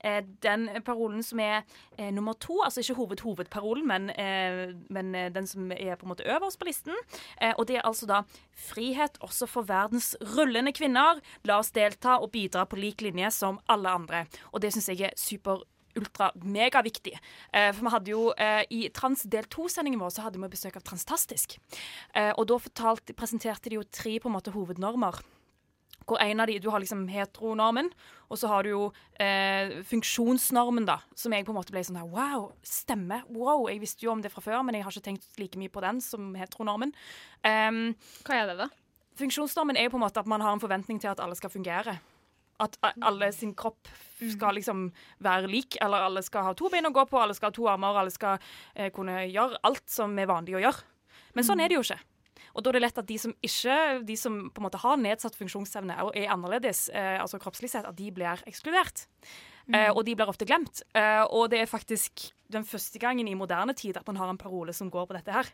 eh, 0.05 0.23
den 0.45 0.69
parolen 0.87 1.23
som 1.27 1.41
er 1.43 1.63
eh, 1.97 2.13
nummer 2.15 2.37
to. 2.41 2.61
Altså 2.65 2.85
ikke 2.85 2.99
hoved-hovedparolen, 3.01 3.87
men, 3.89 4.11
eh, 4.11 4.75
men 4.93 5.13
den 5.35 5.49
som 5.51 5.73
er 5.73 5.97
på 5.97 6.07
en 6.07 6.13
måte 6.15 6.27
øverst 6.27 6.61
på 6.61 6.69
listen. 6.69 6.97
Og 7.57 7.67
det 7.69 7.77
er 7.79 7.87
altså 7.87 8.07
da 8.07 8.23
'Frihet 8.57 9.19
også 9.21 9.47
for 9.47 9.63
verdens 9.63 10.17
rullende 10.37 10.73
kvinner'. 10.73 11.21
La 11.45 11.59
oss 11.59 11.71
delta 11.71 12.19
og 12.21 12.33
bidra 12.33 12.65
på 12.65 12.77
lik 12.77 13.03
linje 13.03 13.31
som 13.31 13.61
alle 13.69 13.89
andre. 13.89 14.27
Og 14.53 14.63
det 14.63 14.73
syns 14.73 14.89
jeg 14.89 15.01
er 15.01 15.17
super 15.17 15.65
ultra-megaviktig. 15.99 17.15
Eh, 17.53 17.71
for 17.73 17.87
vi 17.87 17.95
hadde 17.95 18.13
jo 18.13 18.27
eh, 18.33 18.65
I 18.71 18.89
Trans 18.95 19.25
del 19.31 19.49
2-sendingen 19.53 20.03
vår 20.03 20.15
så 20.17 20.27
hadde 20.27 20.41
vi 20.43 20.53
besøk 20.53 20.79
av 20.79 20.85
Transtastisk. 20.87 21.59
Eh, 22.15 22.33
og 22.35 22.47
da 22.51 22.61
fortalt, 22.63 23.17
presenterte 23.19 23.73
de 23.73 23.81
jo 23.81 23.87
tre 23.89 24.19
på 24.21 24.31
en 24.31 24.37
måte 24.37 24.55
hovednormer. 24.55 25.23
Hvor 26.07 26.21
en 26.23 26.41
av 26.41 26.47
de, 26.47 26.59
Du 26.63 26.71
har 26.71 26.79
liksom 26.79 27.09
heteronormen, 27.11 27.91
og 28.31 28.39
så 28.39 28.49
har 28.51 28.63
du 28.63 28.71
jo 28.71 28.83
eh, 29.19 29.83
funksjonsnormen, 29.83 30.87
da. 30.87 31.01
Som 31.19 31.35
jeg 31.35 31.47
på 31.47 31.51
en 31.51 31.59
måte 31.59 31.75
ble 31.75 31.83
sånn 31.83 31.99
her 31.99 32.07
Wow, 32.07 32.53
stemme. 32.63 33.25
Wow, 33.35 33.67
jeg 33.71 33.83
visste 33.83 34.07
jo 34.07 34.13
om 34.15 34.23
det 34.23 34.31
fra 34.31 34.45
før, 34.45 34.63
men 34.63 34.79
jeg 34.79 34.87
har 34.87 34.95
ikke 34.95 35.09
tenkt 35.11 35.41
like 35.43 35.59
mye 35.59 35.73
på 35.73 35.83
den 35.83 36.01
som 36.05 36.35
heteronormen. 36.39 36.95
Um, 37.43 37.97
Hva 38.23 38.39
er 38.39 38.53
det, 38.53 38.59
da? 38.63 38.69
Funksjonsnormen 39.19 39.79
er 39.81 39.89
jo 39.89 39.97
på 39.97 39.99
en 39.99 40.05
måte 40.05 40.23
at 40.23 40.31
man 40.31 40.45
har 40.45 40.55
en 40.55 40.63
forventning 40.63 41.01
til 41.03 41.11
at 41.11 41.23
alle 41.25 41.39
skal 41.39 41.51
fungere. 41.51 41.99
At 42.62 42.79
alle 43.05 43.31
sin 43.37 43.55
kropp 43.59 43.88
skal 44.16 44.57
liksom 44.57 44.87
være 45.25 45.51
lik, 45.53 45.77
eller 45.85 46.07
alle 46.07 46.23
skal 46.25 46.47
ha 46.49 46.55
to 46.57 46.71
bein 46.73 46.88
å 46.88 46.95
gå 46.95 47.05
på, 47.11 47.21
alle 47.21 47.37
skal 47.37 47.51
ha 47.51 47.57
to 47.57 47.66
armer, 47.69 47.99
alle 48.01 48.12
skal 48.14 48.38
eh, 48.75 48.88
kunne 48.95 49.27
gjøre 49.27 49.61
alt 49.69 49.85
som 49.92 50.16
er 50.19 50.31
vanlig 50.31 50.57
å 50.57 50.62
gjøre. 50.64 50.87
Men 51.37 51.45
sånn 51.45 51.61
er 51.61 51.69
det 51.69 51.77
jo 51.77 51.85
ikke. 51.85 51.99
Og 52.57 52.64
da 52.64 52.71
er 52.71 52.79
det 52.79 52.85
lett 52.87 53.01
at 53.03 53.09
de 53.09 53.19
som 53.21 53.35
ikke, 53.45 53.77
de 54.09 54.16
som 54.16 54.38
på 54.49 54.62
en 54.62 54.64
måte 54.64 54.81
har 54.81 54.97
nedsatt 54.97 55.37
funksjonsevne 55.37 55.99
og 56.07 56.16
er 56.16 56.33
annerledes, 56.33 56.87
eh, 56.88 57.19
altså 57.21 57.40
kroppslig 57.42 57.69
sett, 57.69 57.85
at 57.85 57.99
de 57.99 58.09
blir 58.16 58.40
ekskludert. 58.49 59.05
Eh, 59.75 59.90
og 59.90 60.05
de 60.07 60.14
blir 60.16 60.31
ofte 60.31 60.47
glemt. 60.49 60.81
Eh, 60.97 61.25
og 61.27 61.51
det 61.53 61.61
er 61.61 61.71
faktisk 61.71 62.31
den 62.53 62.64
første 62.64 63.01
gangen 63.03 63.29
i 63.29 63.37
moderne 63.37 63.75
tid 63.77 63.99
at 63.99 64.07
man 64.09 64.16
har 64.21 64.31
en 64.33 64.40
parole 64.40 64.73
som 64.77 64.88
går 64.92 65.09
på 65.11 65.19
dette 65.19 65.35
her. 65.35 65.51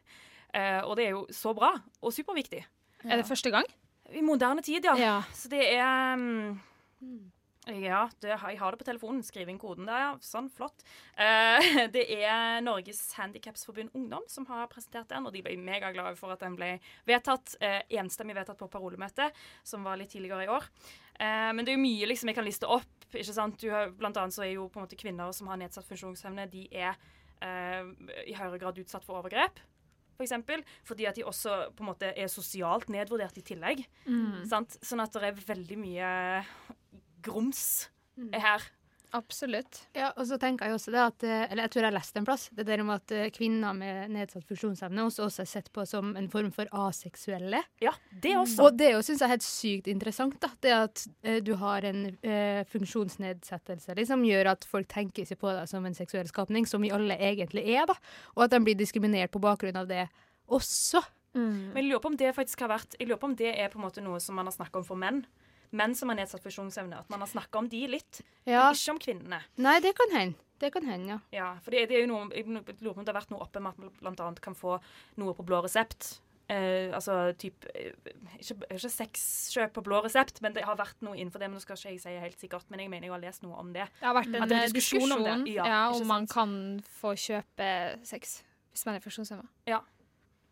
Eh, 0.52 0.80
og 0.84 0.94
det 0.98 1.08
er 1.08 1.16
jo 1.16 1.24
så 1.32 1.54
bra 1.56 1.72
og 2.02 2.14
superviktig. 2.14 2.62
Er 3.02 3.18
det 3.18 3.26
første 3.26 3.50
gang? 3.50 3.66
I 4.12 4.22
moderne 4.22 4.62
tid, 4.62 4.84
ja. 4.84 4.94
Ja. 5.00 5.16
Så 5.34 5.48
det 5.50 5.64
er 5.72 6.20
mm, 7.02 7.30
Ja, 7.82 8.08
det, 8.18 8.32
jeg 8.32 8.58
har 8.58 8.74
det 8.74 8.80
på 8.80 8.86
telefonen. 8.88 9.22
Skriv 9.22 9.50
inn 9.50 9.60
koden 9.62 9.86
der, 9.86 10.00
ja. 10.02 10.14
Sånn, 10.24 10.48
flott. 10.50 10.82
Eh, 11.14 11.86
det 11.94 12.06
er 12.16 12.62
Norges 12.64 13.04
Handikapsforbund 13.18 13.94
Ungdom 13.98 14.26
som 14.30 14.48
har 14.50 14.66
presentert 14.72 15.12
den, 15.12 15.28
og 15.28 15.34
de 15.34 15.44
ble 15.46 15.54
megaglade 15.60 16.18
for 16.18 16.34
at 16.34 16.42
den 16.42 16.56
ble 16.58 16.74
vedtatt, 17.08 17.54
eh, 17.62 17.82
enstemmig 18.02 18.38
vedtatt 18.38 18.58
på 18.58 18.70
parolemøtet, 18.72 19.38
som 19.62 19.86
var 19.86 20.00
litt 20.00 20.10
tidligere 20.14 20.48
i 20.48 20.52
år. 20.56 20.66
Eh, 21.22 21.50
men 21.54 21.62
det 21.62 21.74
er 21.74 21.78
jo 21.78 21.86
mye 21.86 22.10
liksom 22.10 22.32
jeg 22.32 22.40
kan 22.40 22.48
liste 22.48 22.70
opp. 22.70 22.90
ikke 23.12 23.36
sant? 23.36 23.60
Du 23.60 23.70
har, 23.70 23.92
blant 23.94 24.16
annet 24.16 24.34
så 24.34 24.46
er 24.46 24.54
jo 24.56 24.70
på 24.72 24.80
en 24.80 24.86
måte 24.88 24.98
kvinner 24.98 25.34
som 25.36 25.50
har 25.52 25.60
nedsatt 25.60 25.86
funksjonsevne, 25.86 26.48
de 26.50 26.66
er 26.72 26.96
eh, 27.42 27.82
i 28.26 28.34
høyere 28.38 28.58
grad 28.62 28.80
utsatt 28.82 29.06
for 29.06 29.20
overgrep. 29.20 29.60
For 30.16 30.26
eksempel, 30.26 30.62
fordi 30.86 31.06
at 31.08 31.16
de 31.16 31.24
også 31.26 31.72
på 31.76 31.84
en 31.84 31.88
måte 31.88 32.12
er 32.12 32.28
sosialt 32.30 32.90
nedvurdert 32.92 33.38
i 33.40 33.44
tillegg. 33.46 33.82
Mm. 34.06 34.44
Sant? 34.48 34.76
Sånn 34.84 35.02
at 35.02 35.14
det 35.16 35.30
er 35.30 35.44
veldig 35.48 35.78
mye 35.80 36.10
grums 37.22 37.64
her. 38.32 38.62
Absolutt. 39.12 39.82
Ja, 39.92 40.08
og 40.16 40.24
så 40.24 40.38
tenker 40.40 40.70
jeg 40.70 40.76
også 40.78 40.92
det 40.94 41.00
at 41.02 41.24
eh, 41.28 41.42
Eller 41.50 41.66
jeg 41.66 41.72
tror 41.74 41.82
jeg 41.82 41.90
har 41.90 41.94
lest 41.98 42.16
en 42.16 42.24
plass. 42.24 42.46
Det 42.56 42.64
der 42.64 42.80
om 42.80 42.92
at 42.94 43.12
eh, 43.12 43.28
kvinner 43.34 43.74
med 43.76 44.14
nedsatt 44.14 44.46
funksjonsevne 44.48 45.04
også, 45.04 45.26
også 45.26 45.42
er 45.44 45.50
sett 45.50 45.68
på 45.74 45.84
som 45.88 46.14
en 46.16 46.30
form 46.32 46.48
for 46.54 46.70
aseksuelle. 46.86 47.60
Ja, 47.84 47.92
det 48.24 48.32
også. 48.40 48.70
Og 48.70 48.78
det 48.80 48.88
syns 49.04 49.20
jeg 49.20 49.26
er 49.26 49.34
helt 49.34 49.44
sykt 49.44 49.90
interessant. 49.92 50.38
da 50.40 50.48
Det 50.64 50.72
at 50.78 51.04
eh, 51.28 51.42
du 51.44 51.52
har 51.60 51.84
en 51.90 52.06
eh, 52.24 52.62
funksjonsnedsettelse 52.72 53.98
liksom, 54.00 54.24
gjør 54.30 54.54
at 54.54 54.64
folk 54.68 54.88
tenker 54.88 55.28
seg 55.28 55.42
på 55.44 55.52
deg 55.52 55.68
som 55.68 55.84
en 55.84 55.98
seksuell 55.98 56.32
skapning, 56.32 56.68
som 56.68 56.80
vi 56.80 56.94
alle 56.96 57.20
egentlig 57.20 57.66
er. 57.68 57.84
da 57.92 57.98
Og 58.38 58.46
at 58.46 58.56
de 58.56 58.64
blir 58.64 58.80
diskriminert 58.80 59.34
på 59.34 59.44
bakgrunn 59.44 59.76
av 59.76 59.92
det 59.92 60.06
også. 60.48 61.04
Men 61.36 61.76
jeg 61.80 61.88
lurer 61.90 62.00
på 62.04 62.10
om 62.12 62.16
det 62.20 62.34
faktisk 62.36 62.60
har 62.60 62.68
vært 62.74 62.92
Jeg 62.98 63.08
lurer 63.08 63.20
på 63.20 63.28
om 63.30 63.36
det 63.36 63.54
er 63.56 63.70
på 63.72 63.78
en 63.80 63.86
måte 63.86 64.02
noe 64.04 64.18
som 64.20 64.36
man 64.36 64.48
har 64.48 64.56
snakka 64.56 64.80
om 64.80 64.88
for 64.88 65.00
menn. 65.00 65.22
Menn 65.72 65.94
som 65.96 66.10
har 66.12 66.18
nedsatt 66.18 66.42
funksjonsevne. 66.44 66.98
At 67.00 67.08
man 67.12 67.20
har 67.24 67.30
snakka 67.30 67.58
om 67.62 67.68
de 67.72 67.86
litt, 67.88 68.20
Ja. 68.44 68.66
men 68.70 68.74
ikke 68.76 68.90
om 68.92 68.98
kvinnene. 68.98 69.42
Nei, 69.56 69.78
det 69.80 69.94
kan 69.96 70.10
hende. 70.16 70.36
Det 70.62 70.70
kan 70.72 70.84
hende, 70.86 71.08
ja. 71.08 71.18
Ja, 71.32 71.46
for 71.64 71.70
det, 71.74 71.88
det 71.90 71.96
er 71.96 72.04
jo 72.06 72.10
noe, 72.12 72.28
jeg 72.30 72.44
lurer 72.46 72.94
på 72.94 72.98
om 73.00 73.04
det 73.04 73.10
har 73.14 73.20
vært 73.22 73.32
noe 73.32 73.40
oppe 73.42 73.60
med 73.64 73.72
at 73.72 74.02
man 74.04 74.14
annet 74.20 74.40
kan 74.44 74.54
få 74.54 74.76
noe 75.18 75.34
på 75.34 75.42
blå 75.48 75.62
resept. 75.64 76.20
Eh, 76.52 76.90
altså 76.92 77.32
typ 77.38 77.64
eh, 77.74 77.92
Ikke, 78.38 78.56
ikke 78.74 78.90
sexkjøp 78.92 79.72
på 79.72 79.82
blå 79.86 80.02
resept, 80.04 80.40
men 80.44 80.52
det 80.52 80.64
har 80.66 80.76
vært 80.76 81.00
noe 81.02 81.16
innenfor 81.16 81.40
det. 81.40 81.48
Men 81.48 81.56
nå 81.58 81.62
skal 81.64 81.76
ikke 81.80 81.94
jeg 81.94 82.02
si 82.04 82.14
helt 82.20 82.38
sikkert, 82.44 82.68
men 82.70 82.80
jeg 82.84 82.90
mener 82.92 83.08
jeg 83.08 83.14
har 83.14 83.22
lest 83.24 83.42
noe 83.42 83.56
om 83.58 83.72
det. 83.72 83.88
Det 84.00 84.06
har 84.06 84.14
vært 84.14 84.28
en, 84.30 84.42
en 84.42 84.52
er 84.52 84.66
eh, 84.66 84.68
diskusjon, 84.68 85.12
om 85.16 85.24
det. 85.24 85.54
ja, 85.54 85.66
Ja, 85.66 85.82
om 85.96 86.06
man 86.06 86.26
kan 86.30 86.54
få 87.00 87.14
kjøpe 87.16 87.68
sex 88.06 88.42
hvis 88.72 88.86
man 88.86 88.96
er 88.96 89.02
funksjonshemma. 89.04 89.48
Ja. 89.68 89.80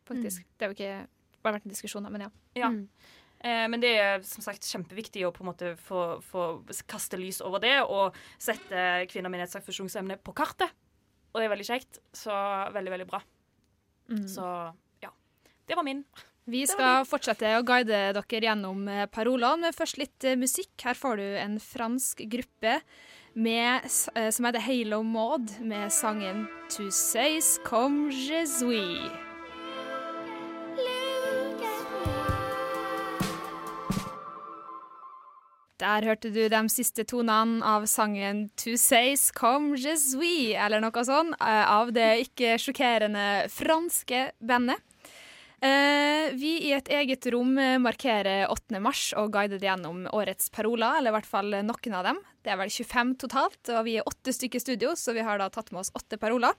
Faktisk. 0.09 0.42
Det 0.59 0.66
har 0.66 0.72
jo 0.74 0.78
ikke 0.78 1.06
bare 1.44 1.56
vært 1.56 1.66
en 1.68 1.72
diskusjon, 1.72 2.06
men 2.12 2.26
ja. 2.26 2.30
Ja. 2.59 2.68
Eh, 2.70 3.18
men 3.40 3.81
det 3.81 3.90
er 3.96 4.24
som 4.29 4.44
sagt 4.44 4.66
kjempeviktig 4.68 5.22
å 5.24 5.31
på 5.33 5.40
en 5.40 5.48
måte 5.48 5.70
få, 5.81 6.18
få 6.20 6.42
kaste 6.90 7.16
lys 7.16 7.38
over 7.40 7.62
det 7.62 7.79
og 7.81 8.18
sette 8.37 9.07
kvinner 9.09 9.33
med 9.33 9.40
nedsatt 9.40 9.64
funksjonsevne 9.64 10.18
på 10.20 10.35
kartet. 10.37 10.74
Og 11.31 11.40
det 11.40 11.46
er 11.46 11.55
veldig 11.55 11.68
kjekt. 11.68 12.00
Så 12.12 12.35
veldig, 12.74 12.92
veldig 12.96 13.09
bra. 13.09 13.22
Mm. 14.11 14.26
Så 14.29 14.44
ja. 15.03 15.12
Det 15.66 15.79
var 15.79 15.87
min. 15.87 16.05
Vi 16.50 16.64
skal 16.66 17.05
fortsette 17.07 17.53
å 17.59 17.64
guide 17.66 18.03
dere 18.16 18.42
gjennom 18.42 18.83
eh, 18.90 19.07
parolene, 19.12 19.68
men 19.68 19.76
først 19.76 20.00
litt 20.00 20.26
eh, 20.26 20.38
musikk. 20.40 20.72
Her 20.83 20.98
får 20.98 21.20
du 21.20 21.26
en 21.38 21.57
fransk 21.62 22.24
gruppe 22.33 22.81
med, 23.38 23.87
eh, 24.16 24.31
som 24.35 24.48
heter 24.48 24.66
Halo 24.66 25.03
Maud, 25.07 25.61
med 25.61 25.92
sangen 25.94 26.48
'To 26.70 26.90
says 26.90 27.59
comme 27.62 28.11
je 28.11 28.46
Der 35.80 36.04
hørte 36.04 36.28
du 36.28 36.42
de 36.52 36.60
siste 36.68 37.06
tonene 37.08 37.64
av 37.64 37.86
sangen 37.88 38.50
'To 38.52 38.76
Says 38.76 39.30
Come 39.32 39.78
je 39.80 39.94
suis, 39.96 40.52
eller 40.52 40.82
noe 40.84 41.04
sånt, 41.04 41.32
eh, 41.40 41.64
av 41.72 41.92
det 41.96 42.26
ikke 42.26 42.58
sjokkerende 42.60 43.48
franske 43.48 44.32
bandet. 44.44 44.76
Eh, 45.62 46.32
vi 46.36 46.68
i 46.68 46.72
et 46.72 46.88
eget 46.88 47.24
rom 47.32 47.54
markerer 47.80 48.48
8. 48.48 48.80
mars 48.80 49.12
og 49.16 49.32
guider 49.32 49.58
gjennom 49.58 50.06
årets 50.12 50.50
paroler, 50.50 50.98
eller 50.98 51.10
i 51.10 51.16
hvert 51.16 51.32
fall 51.32 51.50
noen 51.50 51.94
av 51.94 52.04
dem. 52.04 52.20
Det 52.44 52.52
er 52.52 52.60
vel 52.60 52.68
25 52.68 53.16
totalt, 53.16 53.68
og 53.68 53.84
vi 53.84 53.96
er 53.96 54.04
åtte 54.04 54.32
stykker 54.32 54.56
i 54.56 54.60
studio, 54.60 54.92
så 54.92 55.14
vi 55.14 55.24
har 55.24 55.38
da 55.38 55.48
tatt 55.48 55.72
med 55.72 55.80
oss 55.80 55.92
åtte 55.96 56.20
paroler. 56.20 56.52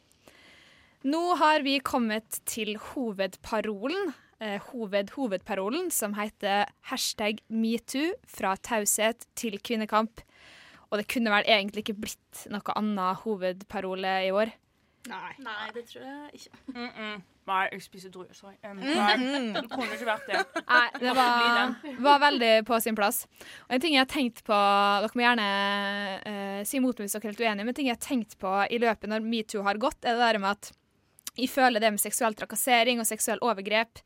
Nå 1.03 1.37
har 1.37 1.61
vi 1.61 1.79
kommet 1.79 2.41
til 2.45 2.77
hovedparolen, 2.77 4.13
hoved, 4.71 5.13
hovedparolen, 5.17 5.91
som 5.93 6.15
heter 6.17 6.65
hashtag 6.89 7.43
metoo, 7.47 8.13
fra 8.27 8.55
taushet 8.57 9.27
til 9.37 9.59
kvinnekamp. 9.61 10.23
Og 10.91 10.99
det 10.99 11.07
kunne 11.07 11.31
vel 11.31 11.47
egentlig 11.47 11.85
ikke 11.85 11.99
blitt 12.03 12.45
noe 12.51 12.73
annet 12.75 13.21
hovedparole 13.23 14.15
i 14.27 14.31
år. 14.35 14.51
Nei. 15.09 15.31
Nei, 15.41 15.69
det 15.73 15.85
tror 15.89 16.03
jeg 16.05 16.29
ikke. 16.33 16.57
Mm 16.75 16.89
-mm. 16.89 17.21
Nei, 17.47 17.67
jeg 17.71 17.81
spiser 17.81 18.09
druer, 18.09 18.33
sorry. 18.33 18.53
Um, 18.63 18.77
Mm. 18.77 18.83
nei, 18.85 19.61
det 19.61 19.69
kunne 19.69 19.93
ikke 19.95 20.05
vært 20.05 20.27
det. 20.27 20.45
Nei, 20.69 20.89
det 20.99 21.15
var, 21.15 21.75
var 22.07 22.19
veldig 22.19 22.65
på 22.65 22.79
sin 22.79 22.95
plass. 22.95 23.27
Og 23.67 23.75
en 23.75 23.81
ting 23.81 23.93
jeg 23.93 23.99
har 23.99 24.05
tenkt 24.13 24.43
på 24.43 24.53
Dere 24.53 25.09
må 25.15 25.21
gjerne 25.25 25.47
uh, 26.27 26.63
si 26.63 26.77
imot 26.77 26.99
meg 26.99 27.07
hvis 27.07 27.11
dere 27.17 27.23
er 27.23 27.31
helt 27.31 27.41
uenige, 27.41 27.65
men 27.65 27.69
en 27.69 27.73
ting 27.73 27.87
jeg 27.87 27.97
har 27.97 28.07
tenkt 28.07 28.37
på 28.37 28.67
i 28.69 28.77
løpet 28.77 29.09
når 29.09 29.25
metoo 29.25 29.63
har 29.63 29.77
gått, 29.77 30.05
er 30.05 30.13
det 30.13 30.19
der 30.19 30.39
med 30.39 30.51
at 30.51 30.71
jeg 31.37 31.49
føler 31.49 31.79
det 31.79 31.91
med 31.91 31.99
seksuell 31.99 32.35
trakassering 32.35 32.99
og 32.99 33.07
seksuell 33.07 33.39
overgrep 33.41 33.99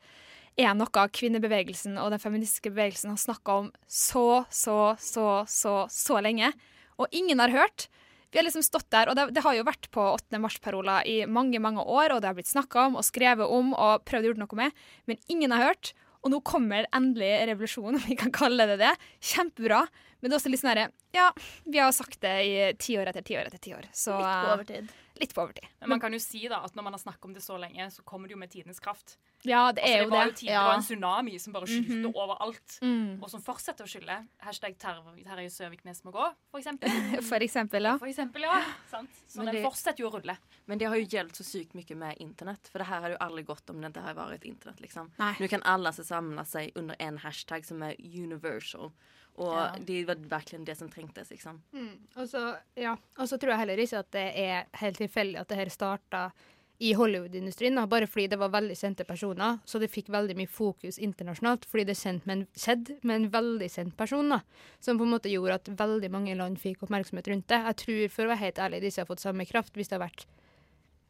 er 0.59 0.75
noe 0.77 1.07
kvinnebevegelsen 1.11 1.97
og 1.99 2.13
den 2.13 2.21
feministiske 2.21 2.71
bevegelsen 2.71 3.11
har 3.11 3.19
snakka 3.19 3.59
om 3.63 3.67
så, 3.87 4.45
så, 4.49 4.95
så, 5.01 5.27
så, 5.51 5.75
så 5.91 6.21
lenge. 6.23 6.53
Og 6.95 7.11
ingen 7.11 7.41
har 7.43 7.51
hørt. 7.51 7.89
Vi 8.31 8.39
har 8.39 8.47
liksom 8.47 8.63
stått 8.67 8.89
der, 8.91 9.07
og 9.07 9.15
det, 9.15 9.29
det 9.35 9.43
har 9.45 9.55
jo 9.55 9.67
vært 9.67 9.87
på 9.95 10.03
8. 10.15 10.39
mars-paroler 10.43 11.07
i 11.07 11.17
mange 11.27 11.59
mange 11.63 11.83
år, 11.83 12.11
og 12.11 12.23
det 12.23 12.27
har 12.27 12.35
blitt 12.35 12.51
snakka 12.51 12.89
om 12.89 12.97
og 12.99 13.05
skrevet 13.07 13.47
om 13.47 13.71
og 13.71 14.03
prøvd 14.07 14.27
å 14.27 14.31
gjøre 14.31 14.41
noe 14.41 14.59
med, 14.59 14.81
men 15.07 15.21
ingen 15.31 15.55
har 15.55 15.69
hørt. 15.69 15.93
Og 16.25 16.33
nå 16.33 16.41
kommer 16.41 16.87
endelig 16.95 17.31
revolusjonen, 17.51 17.95
om 17.99 18.07
vi 18.09 18.17
kan 18.19 18.33
kalle 18.35 18.67
det 18.71 18.79
det. 18.81 18.91
Kjempebra. 19.23 19.85
Men 20.19 20.31
det 20.31 20.33
er 20.33 20.39
også 20.39 20.51
litt 20.51 20.63
sånn 20.63 20.71
herre 20.73 20.89
Ja, 21.15 21.29
vi 21.69 21.79
har 21.79 21.91
sagt 21.95 22.17
det 22.23 22.35
i 22.43 22.53
tiår 22.81 23.11
etter 23.11 23.23
tiår 23.23 23.51
etter 23.51 23.61
tiår. 23.61 23.87
Litt 23.87 24.03
på 24.03 24.55
overtid. 24.55 24.93
Litt 25.19 25.33
på 25.33 25.41
overtid. 25.45 25.63
Men 25.79 25.89
man 25.89 25.99
kan 25.99 26.11
jo 26.11 26.19
si 26.19 26.47
da 26.51 26.57
at 26.65 26.73
når 26.75 26.83
man 26.83 26.93
har 26.93 26.99
snakket 26.99 27.25
om 27.25 27.33
det 27.33 27.41
så 27.43 27.55
lenge, 27.59 27.85
så 27.91 28.03
kommer 28.03 28.27
det 28.27 28.33
jo 28.35 28.37
med 28.37 28.49
tidens 28.51 28.79
kraft. 28.83 29.17
Ja, 29.43 29.71
det 29.71 29.83
er 29.83 30.01
altså, 30.01 30.03
jo 30.03 30.09
det. 30.09 30.11
Var 30.11 30.25
det. 30.25 30.31
jo 30.31 30.35
tid, 30.35 30.47
Det 30.49 30.53
Ja. 30.53 30.63
var 30.67 30.73
en 30.75 30.81
tsunami 30.81 31.39
som 31.39 31.53
bare 31.53 31.65
skylte 31.67 32.01
Mhm. 32.01 32.13
overalt, 32.15 32.79
Mm. 32.81 33.23
og 33.23 33.29
som 33.29 33.41
fortsetter 33.41 33.83
å 33.85 33.87
skylle. 33.87 34.27
Hashtag 34.41 34.77
Terje 34.77 35.23
Terje 35.23 35.49
Søviknes 35.49 36.03
må 36.03 36.11
gå, 36.11 36.33
for 36.51 36.59
eksempel. 36.59 36.89
For 37.29 37.39
eksempel, 37.39 37.81
ja. 37.83 37.97
For 37.97 38.07
eksempel, 38.07 38.41
ja. 38.41 38.63
Sant? 38.89 39.09
Så 39.27 39.37
Men 39.37 39.45
den 39.47 39.55
det- 39.55 39.63
fortsetter 39.63 39.99
jo 39.99 40.09
å 40.09 40.13
rulle. 40.19 40.37
Men 40.67 40.77
det 40.79 40.87
har 40.87 40.95
jo 40.97 41.05
gjeldt 41.05 41.33
så 41.37 41.43
sykt 41.43 41.73
mye 41.75 41.95
med 41.95 42.17
internett, 42.19 42.67
for 42.67 42.79
det 42.79 42.87
her 42.87 43.01
hadde 43.01 43.11
jo 43.11 43.17
aldri 43.21 43.43
gått 43.45 43.69
om 43.69 43.79
det 43.81 43.93
ikke 43.93 44.03
hadde 44.03 44.15
vært 44.39 44.43
internett. 44.45 44.81
Liksom. 44.81 45.11
Nå 45.19 45.39
Nu 45.39 45.47
kan 45.47 45.61
alle 45.63 45.91
samle 45.93 46.45
seg 46.45 46.55
sig 46.55 46.71
under 46.75 46.95
en 46.99 47.17
hashtag 47.19 47.65
som 47.65 47.81
er 47.83 47.95
universal. 47.99 48.91
Och 49.35 49.53
Ja. 49.53 49.75
det 49.79 50.05
var 50.07 50.15
virkelig 50.15 50.65
det 50.65 50.75
som 50.77 50.89
trengtes. 50.89 51.29
Liksom. 51.29 51.61
Mm. 51.73 51.89
Og 52.15 52.27
så 52.29 52.55
ja. 52.75 52.97
Og 53.17 53.27
så 53.29 53.37
tror 53.37 53.51
jeg 53.51 53.59
heller 53.59 53.77
ikke 53.83 53.99
at 53.99 54.11
det 54.11 54.27
er 54.35 54.65
helt 54.79 54.97
tilfeldig 54.97 55.39
at 55.41 55.47
det 55.49 55.57
her 55.57 55.69
starta 55.69 56.31
i 56.79 56.93
Hollywood-industrien, 56.93 57.77
bare 57.87 58.07
fordi 58.07 58.27
det 58.27 58.37
var 58.39 58.49
veldig 58.51 58.75
kjente 58.75 59.05
personer. 59.07 59.59
Så 59.65 59.79
det 59.79 59.87
fikk 59.91 60.09
veldig 60.11 60.35
mye 60.35 60.47
fokus 60.51 60.97
internasjonalt, 60.99 61.63
fordi 61.65 61.85
det 61.85 61.95
med 62.25 62.47
skjedde 62.51 62.97
med 63.03 63.15
en 63.15 63.29
veldig 63.31 63.69
kjent 63.71 63.95
person. 63.97 64.29
da, 64.29 64.41
Som 64.79 64.97
på 64.97 65.03
en 65.03 65.11
måte 65.11 65.31
gjorde 65.31 65.53
at 65.55 65.69
veldig 65.77 66.11
mange 66.11 66.35
land 66.35 66.57
fikk 66.59 66.83
oppmerksomhet 66.83 67.27
rundt 67.27 67.47
det. 67.47 67.61
Jeg 67.65 67.75
tror, 67.75 68.09
for 68.09 68.23
å 68.23 68.27
være 68.27 68.43
helt 68.43 68.59
ærlig, 68.59 68.81
disse 68.81 68.99
har 69.01 69.05
fått 69.05 69.19
samme 69.23 69.45
kraft 69.45 69.73
hvis 69.73 69.87
det 69.87 69.99
har 69.99 70.07
vært 70.09 70.25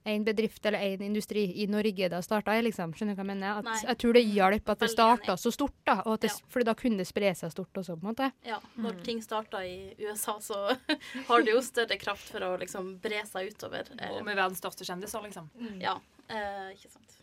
en 0.06 0.24
bedrift 0.24 0.66
eller 0.70 0.80
en 0.86 1.02
industri 1.02 1.44
i 1.64 1.66
Norge 1.68 2.10
da 2.14 2.20
starta. 2.22 2.54
Liksom. 2.62 2.94
Skjønner 2.94 3.16
du 3.16 3.20
hva 3.22 3.26
jeg 3.26 3.32
mener? 3.32 3.60
At, 3.64 3.84
jeg 3.88 3.98
tror 4.04 4.14
det 4.14 4.24
hjalp 4.26 4.70
at 4.70 4.80
det 4.84 4.90
starta 4.92 5.36
så 5.42 5.52
stort, 5.52 5.74
da. 5.86 5.96
Og 6.06 6.14
at 6.14 6.22
det, 6.28 6.30
Ja. 6.32 6.46
Fordi 6.54 6.66
da 6.66 6.74
kunne 6.76 6.98
det 7.02 7.08
spre 7.10 7.32
seg 7.36 7.52
stort 7.52 7.74
også, 7.82 7.96
på 8.00 8.06
en 8.06 8.12
måte. 8.14 8.32
Ja, 8.46 8.60
når 8.78 9.04
ting 9.04 9.22
starta 9.26 9.64
i 9.66 9.96
USA, 10.00 10.38
så 10.40 10.78
har 11.30 11.42
det 11.42 11.52
jo 11.56 11.62
større 11.66 11.98
kraft 11.98 12.30
for 12.30 12.40
å 12.46 12.58
liksom 12.62 13.00
bre 13.02 13.24
seg 13.26 13.50
utover. 13.56 13.90
eh, 14.00 14.12
Og 14.20 14.24
med 14.26 14.36
verdens 14.38 14.62
største 14.62 14.86
kjendiser, 14.86 15.24
liksom. 15.26 15.50
Ja, 15.82 15.98
eh, 16.30 16.70
ikke 16.78 16.92
sant. 16.92 17.18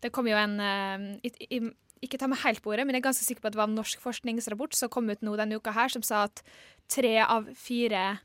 Det 0.00 0.12
kom 0.14 0.26
jo 0.30 0.36
en 0.38 0.60
uh, 0.60 1.18
i- 1.26 1.46
i- 1.58 1.74
Ikke 2.00 2.16
ta 2.16 2.28
meg 2.30 2.38
helt 2.44 2.62
på 2.62 2.70
ordet, 2.70 2.86
men 2.86 2.94
jeg 2.94 3.02
er 3.02 3.08
ganske 3.10 3.24
sikker 3.26 3.42
på 3.42 3.46
at 3.48 3.52
det 3.56 3.58
var 3.58 3.66
en 3.66 3.74
norsk 3.74 3.98
forskningsrapport 3.98 4.72
som 4.78 4.88
kom 4.88 5.10
ut 5.10 5.20
nå 5.20 5.32
denne 5.36 5.56
uka 5.58 5.72
her, 5.74 5.88
som 5.90 6.00
sa 6.06 6.22
at 6.28 6.42
tre 6.88 7.18
av 7.24 7.48
fire 7.58 8.04
mm, 8.06 8.14
eh, 8.14 8.18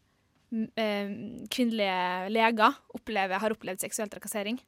kvinnelige 0.53 2.29
leger 2.29 2.75
opplever, 2.93 3.41
har 3.41 3.55
opplevd 3.55 3.81
seksuell 3.81 4.11
trakassering. 4.11 4.59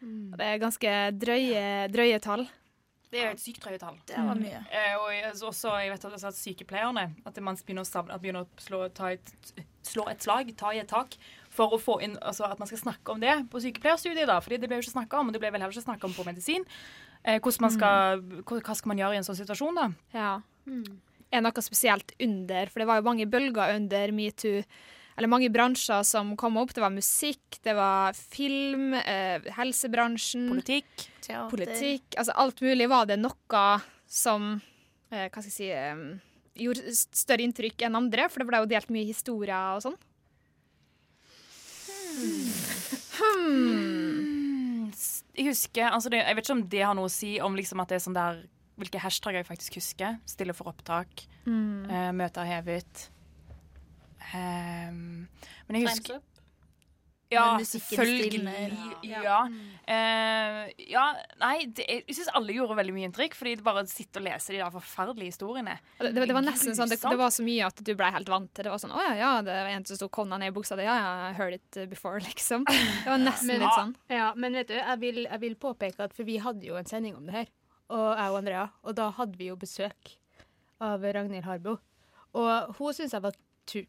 Mm. 0.00 0.32
Det 0.38 0.46
er 0.46 0.62
ganske 0.62 0.94
drøye, 1.18 1.66
drøye 1.92 2.18
tall. 2.22 2.46
Det 3.08 3.22
er 3.22 3.30
jo 3.30 3.36
et 3.38 3.40
sykt 3.40 3.62
drøye 3.64 3.80
tall. 3.80 3.96
Det 4.08 4.20
var 4.20 4.36
mye. 4.36 4.58
Eh, 4.68 4.94
og 5.00 5.06
jeg, 5.14 5.22
altså, 5.30 5.48
også, 5.48 5.72
jeg 5.80 5.92
vet 5.94 6.04
at, 6.04 6.14
altså, 6.18 6.28
at 6.28 6.36
sykepleierne 6.36 7.04
at 7.30 7.40
man 7.40 7.56
begynner 7.56 7.86
å, 7.86 7.88
savne, 7.88 8.12
at 8.12 8.20
begynner 8.20 8.44
å 8.44 8.60
slå, 8.60 8.82
ta 8.92 9.14
et, 9.14 9.32
slå 9.86 10.04
et 10.12 10.24
slag, 10.24 10.52
ta 10.60 10.74
i 10.76 10.82
et 10.82 10.90
tak, 10.90 11.16
for 11.54 11.72
å 11.72 11.78
få 11.80 11.96
inn 12.04 12.18
altså, 12.20 12.44
at 12.44 12.60
man 12.60 12.68
skal 12.68 12.82
snakke 12.82 13.14
om 13.14 13.22
det 13.22 13.32
på 13.52 13.62
sykepleierstudiet. 13.64 14.28
da, 14.28 14.42
fordi 14.44 14.60
det 14.60 14.68
ble 14.68 14.76
jo 14.76 14.84
ikke 14.84 14.98
snakka 14.98 15.22
om, 15.22 15.30
og 15.30 15.36
det 15.36 15.40
ble 15.40 15.54
vel 15.54 15.64
heller 15.64 15.72
ikke 15.72 15.86
snakka 15.88 16.10
om 16.10 16.18
på 16.18 16.28
medisin. 16.28 16.68
Eh, 17.24 17.40
man 17.64 17.74
skal, 17.74 18.20
hva, 18.44 18.60
hva 18.60 18.76
skal 18.76 18.92
man 18.92 19.00
gjøre 19.00 19.16
i 19.16 19.22
en 19.22 19.30
sånn 19.30 19.40
situasjon, 19.40 19.80
da? 19.80 19.88
Ja. 20.12 20.30
Er 21.32 21.44
noe 21.44 21.64
spesielt 21.64 22.12
under, 22.20 22.68
for 22.68 22.84
det 22.84 22.90
var 22.92 23.00
jo 23.00 23.08
mange 23.08 23.28
bølger 23.30 23.72
under 23.78 24.12
metoo. 24.12 24.60
Eller 25.18 25.30
mange 25.30 25.50
bransjer 25.50 26.04
som 26.06 26.36
kom 26.38 26.60
opp. 26.60 26.70
Det 26.74 26.82
var 26.84 26.94
musikk, 26.94 27.58
det 27.66 27.74
var 27.74 28.14
film, 28.14 28.92
eh, 28.94 29.42
helsebransjen. 29.56 30.46
Politikk. 30.52 31.08
Teater. 31.24 31.50
Politikk. 31.50 32.14
Altså 32.14 32.36
alt 32.38 32.62
mulig 32.62 32.86
var 32.88 33.08
det 33.10 33.18
noe 33.18 33.64
som 34.06 34.52
eh, 35.10 35.26
Hva 35.26 35.42
skal 35.42 35.50
jeg 35.50 35.56
si 35.56 35.70
eh, 35.74 36.04
Gjorde 36.58 36.94
større 36.94 37.44
inntrykk 37.46 37.82
enn 37.86 37.98
andre, 37.98 38.28
for 38.30 38.42
det 38.42 38.48
ble 38.48 38.62
jo 38.62 38.70
delt 38.70 38.88
mye 38.90 39.06
historier 39.06 39.76
og 39.76 39.84
sånn. 39.84 39.98
Hmm. 42.18 42.48
Hmm. 43.18 44.88
Jeg 45.38 45.52
husker, 45.52 45.86
altså 45.86 46.10
det, 46.10 46.24
jeg 46.24 46.34
vet 46.34 46.46
ikke 46.48 46.56
om 46.56 46.64
det 46.72 46.82
har 46.82 46.96
noe 46.98 47.06
å 47.06 47.14
si 47.14 47.36
om 47.42 47.54
liksom 47.54 47.78
at 47.82 47.92
det 47.92 48.00
er 48.00 48.04
sånn 48.08 48.18
der 48.18 48.40
hvilke 48.78 49.02
hashtagger 49.02 49.42
jeg 49.42 49.50
faktisk 49.50 49.78
husker. 49.78 50.18
Stille 50.26 50.54
for 50.54 50.70
opptak. 50.70 51.26
Mm. 51.46 51.86
eh, 51.90 52.10
møter 52.14 52.46
hevet. 52.46 53.08
Ehm, 54.34 55.28
men 55.68 55.80
jeg 55.80 55.88
husker. 55.88 56.20
Ja, 57.28 57.58
selvfølgelig. 57.60 58.30
stilner. 58.30 58.70
Ja. 59.04 59.40
Uh, 59.84 60.70
ja, 60.88 61.02
nei, 61.40 61.66
det, 61.76 61.84
jeg 61.84 62.16
syns 62.16 62.30
alle 62.36 62.54
gjorde 62.56 62.76
veldig 62.78 62.94
mye 62.96 63.08
inntrykk, 63.10 63.36
fordi 63.36 63.52
det 63.58 63.66
bare 63.66 63.82
å 63.84 63.90
sitte 63.90 64.20
og 64.20 64.24
lese 64.24 64.54
de 64.54 64.62
der 64.62 64.72
forferdelige 64.72 65.34
historiene. 65.34 65.74
Det, 65.98 66.14
det, 66.16 66.24
det 66.30 66.36
var 66.36 66.46
nesten 66.46 66.76
sånn, 66.76 66.88
det, 66.88 67.00
det 67.04 67.18
var 67.20 67.32
så 67.34 67.44
mye 67.44 67.66
at 67.68 67.82
du 67.84 67.92
ble 67.98 68.08
helt 68.14 68.32
vant 68.32 68.48
til 68.56 68.64
det. 68.64 68.72
var 68.72 68.80
sånn, 68.80 68.94
å 68.96 69.02
ja, 69.04 69.12
ja, 69.20 69.32
det 69.44 69.58
var 69.58 69.72
en 69.74 69.84
som 69.90 70.00
sto 70.00 70.08
konna 70.12 70.38
ned 70.40 70.54
i 70.54 70.56
buksa 70.56 70.78
di. 70.78 70.86
Ja, 70.88 70.96
ja, 70.96 71.10
I 71.28 71.36
heard 71.36 71.58
it 71.58 71.80
before, 71.92 72.22
liksom. 72.24 72.64
Det 72.68 73.10
var 73.10 73.20
nesten 73.20 73.52
Men- 73.52 73.64
litt 73.66 73.76
sånn. 73.76 73.92
Ja, 74.12 74.30
men 74.36 74.56
vet 74.56 74.72
du, 74.72 74.78
jeg 74.78 75.02
vil, 75.04 75.20
jeg 75.26 75.42
vil 75.44 75.58
påpeke 75.60 76.08
at 76.08 76.16
for 76.16 76.28
vi 76.28 76.38
hadde 76.40 76.64
jo 76.64 76.80
en 76.80 76.88
sending 76.88 77.18
om 77.18 77.28
det 77.28 77.36
her, 77.42 77.52
og 77.92 78.06
jeg 78.08 78.32
og 78.32 78.38
Andrea, 78.40 78.64
og 78.84 78.96
da 78.96 79.10
hadde 79.20 79.36
vi 79.36 79.52
jo 79.52 79.60
besøk 79.60 80.16
av 80.80 81.04
Ragnhild 81.04 81.44
Harbo. 81.44 81.76
Og 82.38 82.74
hun 82.78 82.96
syns 82.96 83.12
jeg 83.16 83.24
var 83.24 83.36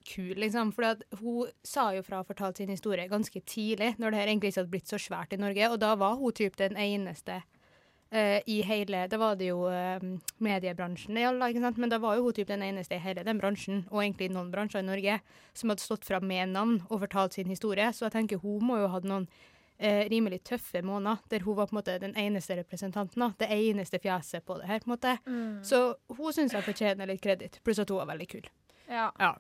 kul, 0.05 0.35
liksom, 0.39 0.73
for 0.75 0.99
hun 1.21 1.53
sa 1.63 1.89
jo 1.95 2.03
fra 2.05 2.21
og 2.23 2.27
fortalte 2.29 2.63
sin 2.63 2.73
historie 2.73 3.07
ganske 3.09 3.41
tidlig, 3.45 3.95
når 3.97 4.11
det 4.11 4.19
her 4.19 4.31
egentlig 4.31 4.51
ikke 4.51 4.61
hadde 4.61 4.73
blitt 4.73 4.91
så 4.91 4.99
svært 5.01 5.33
i 5.33 5.39
Norge, 5.41 5.69
og 5.69 5.79
da 5.81 5.95
var 5.99 6.19
hun 6.19 6.35
typ 6.35 6.57
den 6.59 6.77
eneste 6.77 7.41
uh, 8.13 8.39
i 8.45 8.61
hele 8.65 9.05
Da 9.11 9.19
var 9.21 9.37
det 9.39 9.49
jo 9.51 9.67
uh, 9.69 10.01
mediebransjen, 10.37 11.19
sant? 11.61 11.77
men 11.77 11.89
da 11.89 11.99
var 12.01 12.17
jo 12.17 12.27
hun 12.27 12.33
typ 12.33 12.47
den 12.47 12.63
eneste 12.65 12.97
i 12.97 13.03
hele 13.03 13.23
den 13.23 13.39
bransjen, 13.39 13.85
og 13.91 14.03
egentlig 14.03 14.29
i 14.29 14.33
noen 14.33 14.51
bransjer 14.51 14.83
i 14.83 14.89
Norge, 14.89 15.19
som 15.53 15.69
hadde 15.69 15.85
stått 15.85 16.05
fram 16.05 16.27
med 16.27 16.49
navn 16.55 16.81
og 16.89 17.05
fortalt 17.05 17.33
sin 17.37 17.49
historie. 17.49 17.91
Så 17.93 18.07
jeg 18.07 18.17
tenker 18.17 18.43
hun 18.43 18.65
må 18.65 18.79
jo 18.79 18.87
ha 18.87 18.97
hatt 18.97 19.07
noen 19.09 19.27
uh, 19.81 20.03
rimelig 20.11 20.43
tøffe 20.49 20.81
måneder, 20.81 21.21
der 21.29 21.45
hun 21.45 21.57
var 21.57 21.69
på 21.69 21.75
en 21.75 21.81
måte 21.81 21.99
den 22.01 22.15
eneste 22.17 22.57
representanten. 22.59 23.21
da, 23.21 23.31
Det 23.39 23.51
eneste 23.51 23.99
fjeset 23.99 24.45
på 24.45 24.57
det 24.59 24.67
her. 24.67 24.79
på 24.79 24.89
en 24.89 24.95
måte. 24.97 25.17
Mm. 25.25 25.63
Så 25.63 25.95
hun 26.17 26.33
syns 26.33 26.53
jeg 26.53 26.63
fortjener 26.63 27.07
litt 27.07 27.21
kreditt, 27.21 27.61
pluss 27.63 27.79
at 27.79 27.89
hun 27.89 28.01
var 28.01 28.11
veldig 28.15 28.27
kul. 28.27 28.49
Ja. 28.89 29.11
Ja. 29.19 29.35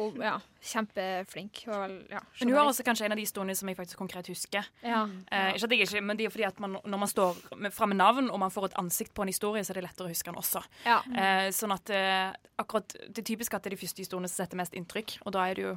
Hun, 0.00 0.22
ja. 0.24 0.34
Kjempeflink. 0.64 1.62
Hun 1.66 1.94
ja, 2.10 2.20
Men 2.40 2.48
hun 2.48 2.56
har 2.58 2.68
også 2.70 2.84
kanskje 2.86 3.04
en 3.06 3.12
av 3.14 3.20
de 3.20 3.24
historiene 3.26 3.56
som 3.56 3.68
jeg 3.70 3.76
faktisk 3.78 4.00
konkret 4.00 4.26
husker. 4.32 4.66
Ja. 4.82 5.02
Eh, 5.30 5.52
ikke 5.56 5.68
at 5.68 5.74
jeg 5.76 5.86
ikke, 5.86 6.02
men 6.08 6.16
det 6.18 6.26
er 6.26 6.34
fordi 6.34 6.46
at 6.48 6.60
man, 6.62 6.78
når 6.84 7.02
man 7.04 7.10
står 7.10 7.38
fram 7.76 7.92
med 7.92 8.00
navn 8.00 8.30
og 8.30 8.40
man 8.42 8.52
får 8.54 8.70
et 8.70 8.78
ansikt 8.80 9.14
på 9.14 9.22
en 9.26 9.32
historie, 9.32 9.62
så 9.64 9.74
er 9.74 9.80
det 9.80 9.86
lettere 9.88 10.08
å 10.08 10.12
huske 10.12 10.30
den 10.32 10.40
også. 10.40 10.64
Ja. 10.86 10.98
Eh, 11.12 11.50
sånn 11.56 11.74
at 11.76 11.92
eh, 11.94 12.32
akkurat 12.60 12.96
Det 13.08 13.22
er 13.22 13.28
typisk 13.34 13.54
at 13.54 13.62
det 13.64 13.72
er 13.72 13.76
de 13.76 13.82
første 13.84 14.04
historiene 14.04 14.28
som 14.30 14.44
setter 14.44 14.60
mest 14.60 14.74
inntrykk, 14.78 15.18
og 15.24 15.32
da 15.36 15.46
er 15.48 15.54
det 15.54 15.68
jo 15.68 15.76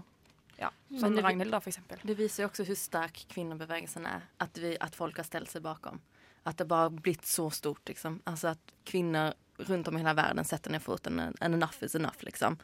ja, 0.59 0.69
Som 0.89 0.99
sånn 0.99 1.15
det- 1.17 1.23
Ragnhild, 1.25 1.51
da, 1.51 1.59
for 1.59 1.71
eksempel. 1.73 1.99
Det 2.05 2.15
viser 2.17 2.43
jo 2.43 2.49
også 2.49 2.63
hvor 2.67 2.77
sterk 2.77 3.23
kvinnebevegelsen 3.33 4.05
er. 4.05 4.27
At, 4.39 4.57
vi, 4.61 4.75
at 4.79 4.95
folk 4.95 5.17
har 5.17 5.25
stilt 5.25 5.49
seg 5.49 5.63
bakom. 5.65 5.99
At 6.45 6.57
det 6.59 6.67
bare 6.67 6.89
har 6.89 6.93
blitt 7.03 7.25
så 7.25 7.49
stort. 7.51 7.81
Liksom. 7.89 8.21
Altså 8.29 8.51
at 8.53 8.73
kvinner 8.85 9.33
rundt 9.57 9.87
om 9.87 9.97
i 9.97 10.01
hele 10.03 10.13
verden 10.15 10.45
setter 10.45 10.71
ned 10.71 10.81
foten. 10.83 11.19
And 11.41 11.55
enough 11.55 11.81
is 11.83 11.95
enough. 11.95 12.21
Liksom. 12.23 12.57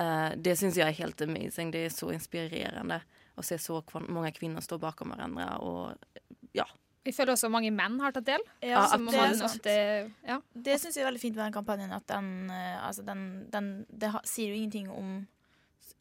Eh, 0.00 0.30
det 0.36 0.56
syns 0.58 0.78
jeg 0.78 0.88
er 0.88 1.00
helt 1.02 1.20
amazing. 1.24 1.72
Det 1.74 1.86
er 1.86 1.92
så 1.92 2.12
inspirerende 2.14 3.02
å 3.36 3.44
se 3.44 3.58
så 3.60 3.80
mange 4.08 4.32
kvinner 4.36 4.64
stå 4.64 4.78
bakom 4.80 5.12
hverandre. 5.12 5.48
Og 5.64 6.56
ja. 6.56 6.66
Vi 7.02 7.14
føler 7.14 7.34
også 7.34 7.50
mange 7.50 7.72
menn 7.74 7.98
har 8.02 8.14
tatt 8.14 8.28
del. 8.28 8.42
Ja, 8.62 8.84
altså, 8.84 8.98
det 9.02 9.20
man 9.20 9.38
sant. 9.40 9.68
ja. 10.28 10.38
Det 10.54 10.78
syns 10.78 10.96
jeg 10.96 11.04
er 11.04 11.10
veldig 11.10 11.22
fint 11.22 11.36
med 11.36 11.46
den 11.48 11.56
kampanjen. 11.56 11.94
At 11.96 12.06
den, 12.10 12.50
eh, 12.50 12.78
altså 12.78 13.04
den, 13.06 13.46
den 13.52 13.72
Det 13.90 14.12
ha, 14.14 14.22
sier 14.28 14.52
jo 14.52 14.60
ingenting 14.60 14.90
om 14.92 15.22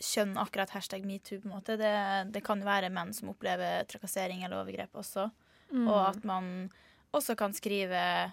kjønn, 0.02 0.36
akkurat 0.40 0.72
hashtag 0.76 1.06
metoo. 1.06 1.42
på 1.42 1.50
en 1.50 1.56
måte. 1.56 1.78
Det, 1.78 1.94
det 2.34 2.44
kan 2.46 2.62
jo 2.62 2.70
være 2.70 2.92
menn 2.94 3.14
som 3.18 3.34
opplever 3.34 3.88
trakassering 3.90 4.44
eller 4.44 4.62
overgrep 4.62 5.02
også. 5.02 5.30
Mm. 5.72 5.88
Og 5.88 6.00
at 6.04 6.24
man 6.28 6.70
også 7.16 7.36
kan 7.40 7.54
skrive 7.56 8.32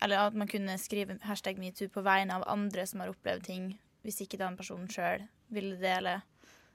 Eller 0.00 0.28
at 0.28 0.34
man 0.34 0.48
kunne 0.48 0.78
skrive 0.78 1.18
hashtag 1.26 1.58
metoo 1.58 1.88
på 1.90 2.04
vegne 2.06 2.36
av 2.36 2.44
andre 2.46 2.84
som 2.86 3.00
har 3.02 3.10
opplevd 3.10 3.42
ting, 3.48 3.64
hvis 4.04 4.22
ikke 4.24 4.40
den 4.40 4.56
personen 4.58 4.88
sjøl 4.92 5.24
ville 5.54 5.78
dele. 5.80 6.18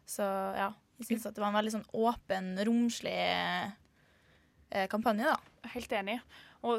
Så 0.06 0.26
ja, 0.58 0.72
jeg 1.00 1.10
syns 1.10 1.28
det 1.30 1.42
var 1.42 1.52
en 1.52 1.60
veldig 1.60 1.76
sånn 1.78 1.88
åpen, 1.96 2.54
romslig 2.68 3.14
eh, 3.16 4.88
kampanje, 4.92 5.30
da. 5.30 5.70
helt 5.74 5.96
enig. 6.00 6.18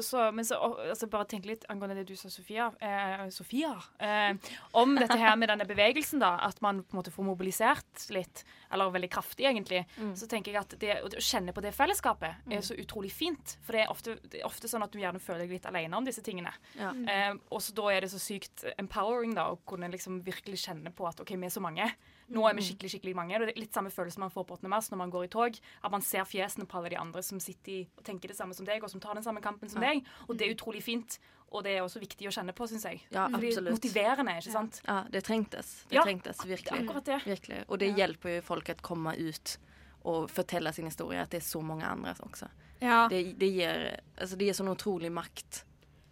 Så, 0.01 0.31
men 0.33 0.45
så 0.45 0.57
altså, 0.57 1.05
bare 1.07 1.27
tenk 1.29 1.45
litt 1.45 1.65
angående 1.69 1.99
det 1.99 2.07
du 2.09 2.15
sa, 2.17 2.29
Sofia. 2.33 2.71
Eh, 2.81 3.27
Sofia 3.29 3.69
eh, 4.01 4.33
om 4.73 4.95
dette 4.97 5.17
her 5.21 5.35
med 5.37 5.51
denne 5.51 5.67
bevegelsen, 5.69 6.19
da. 6.23 6.31
At 6.41 6.57
man 6.65 6.79
på 6.83 6.95
en 6.95 6.99
måte 7.03 7.13
får 7.13 7.27
mobilisert 7.27 8.07
litt, 8.09 8.41
eller 8.73 8.89
veldig 8.95 9.11
kraftig, 9.13 9.45
egentlig. 9.45 9.83
Mm. 10.01 10.15
Så 10.17 10.25
tenker 10.31 10.51
jeg 10.55 10.61
at 10.63 10.73
det 10.81 10.97
å 11.05 11.11
kjenne 11.21 11.53
på 11.53 11.61
det 11.61 11.75
fellesskapet 11.77 12.41
Mm. 12.45 12.57
er 12.57 12.61
så 12.65 12.73
utrolig 12.81 13.11
fint. 13.13 13.57
For 13.61 13.77
det 13.77 13.83
er, 13.85 13.91
ofte, 13.93 14.17
det 14.25 14.41
er 14.41 14.49
ofte 14.49 14.67
sånn 14.67 14.83
at 14.83 14.91
du 14.91 14.97
gjerne 14.99 15.21
føler 15.21 15.45
deg 15.45 15.51
litt 15.59 15.69
alene 15.69 15.97
om 15.97 16.05
disse 16.05 16.21
tingene. 16.25 16.51
Ja. 16.79 16.89
Mm. 16.91 17.05
Eh, 17.07 17.33
og 17.51 17.61
så 17.61 17.73
da 17.77 17.87
er 17.93 18.01
det 18.01 18.09
så 18.11 18.19
sykt 18.19 18.65
empowering 18.79 19.35
da, 19.37 19.51
å 19.53 19.59
kunne 19.69 19.91
liksom 19.93 20.23
virkelig 20.25 20.63
kjenne 20.65 20.91
på 20.95 21.05
at 21.07 21.21
OK, 21.21 21.35
vi 21.37 21.45
er 21.45 21.53
så 21.53 21.61
mange. 21.61 21.91
Nå 22.29 22.41
er 22.49 22.53
vi 22.55 22.61
Mm. 22.61 22.65
skikkelig 22.65 22.89
skikkelig 22.91 23.15
mange. 23.15 23.35
og 23.35 23.41
Det 23.47 23.55
er 23.55 23.59
litt 23.61 23.73
samme 23.73 23.91
følelse 23.91 24.17
man 24.17 24.29
får 24.31 24.45
på 24.47 24.53
8. 24.57 24.67
mars 24.67 24.89
når 24.89 24.97
man 24.97 25.11
går 25.11 25.23
i 25.25 25.27
tog. 25.27 25.59
At 25.83 25.91
man 25.91 26.01
ser 26.01 26.23
fjesene 26.25 26.65
på 26.65 26.77
alle 26.77 26.89
de 26.89 26.97
andre 26.97 27.21
som 27.21 27.39
sitter 27.39 27.85
og 27.97 28.03
tenker 28.03 28.27
det 28.27 28.37
samme 28.37 28.53
som 28.55 28.65
deg, 28.65 28.83
og 28.83 28.89
som 28.89 28.99
tar 28.99 29.13
den 29.13 29.23
samme 29.23 29.41
kampen 29.41 29.69
som 29.69 29.79
deg. 29.81 30.03
Og 30.27 30.37
det 30.37 30.47
er 30.49 30.55
utrolig 30.55 30.81
fint. 30.83 31.19
Og 31.51 31.63
det 31.63 31.77
er 31.77 31.81
også 31.83 31.99
viktig 32.01 32.25
å 32.27 32.31
kjenne 32.33 32.51
på, 32.53 32.67
syns 32.67 32.83
jeg. 32.83 33.01
Ja, 33.11 33.27
Fordi 33.29 33.47
absolutt. 33.53 33.71
Motiverende, 33.77 34.31
ikke 34.41 34.51
sant? 34.51 34.81
Ja, 34.87 35.03
det 35.09 35.23
trengtes. 35.23 35.85
Det 35.87 36.01
trengtes 36.01 36.37
virkelig. 36.43 36.81
akkurat 36.89 37.05
det. 37.05 37.21
Virkelig. 37.23 37.65
Og 37.69 37.79
det 37.79 37.95
hjelper 37.95 38.35
jo 38.35 38.41
folk 38.41 38.65
å 38.65 38.75
komme 38.81 39.15
ut 39.17 39.57
og 40.03 40.29
fortelle 40.29 40.73
sin 40.73 40.85
historie. 40.85 41.21
At 41.21 41.29
det 41.29 41.37
er 41.43 41.45
så 41.45 41.61
mange 41.63 41.83
andre 41.85 42.13
også. 42.13 42.49
Ja. 42.81 43.07
Det, 43.07 43.37
det, 43.39 43.53
gir, 43.53 43.99
altså, 44.17 44.35
det 44.37 44.47
gir 44.47 44.53
sånn 44.53 44.75
utrolig 44.75 45.11
makt. 45.11 45.63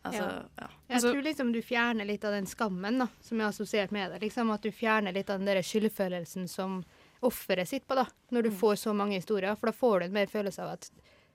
Alltså, 0.04 0.24
ja. 0.56 0.68
Jeg 0.88 1.02
tror 1.02 1.22
liksom 1.24 1.52
du 1.56 1.62
fjerner 1.64 2.06
litt 2.06 2.26
av 2.28 2.34
den 2.36 2.48
skammen 2.50 3.00
da, 3.00 3.08
som 3.24 3.40
er 3.40 3.48
assosiert 3.48 3.92
med 3.96 4.12
det. 4.12 4.20
Liksom 4.26 4.52
At 4.52 4.66
du 4.66 4.72
fjerner 4.72 5.16
litt 5.16 5.30
av 5.32 5.40
den 5.40 5.48
der 5.48 5.64
skyldfølelsen 5.64 6.50
som 6.52 6.82
offeret 7.24 7.70
sitter 7.70 7.88
på, 7.88 7.96
da, 8.02 8.04
når 8.36 8.50
du 8.50 8.52
får 8.52 8.76
så 8.82 8.94
mange 8.94 9.16
historier. 9.16 9.56
For 9.56 9.72
da 9.72 9.76
får 9.78 10.00
du 10.00 10.06
en 10.10 10.18
mer 10.18 10.28
følelse 10.28 10.66
av 10.66 10.74
at 10.76 10.90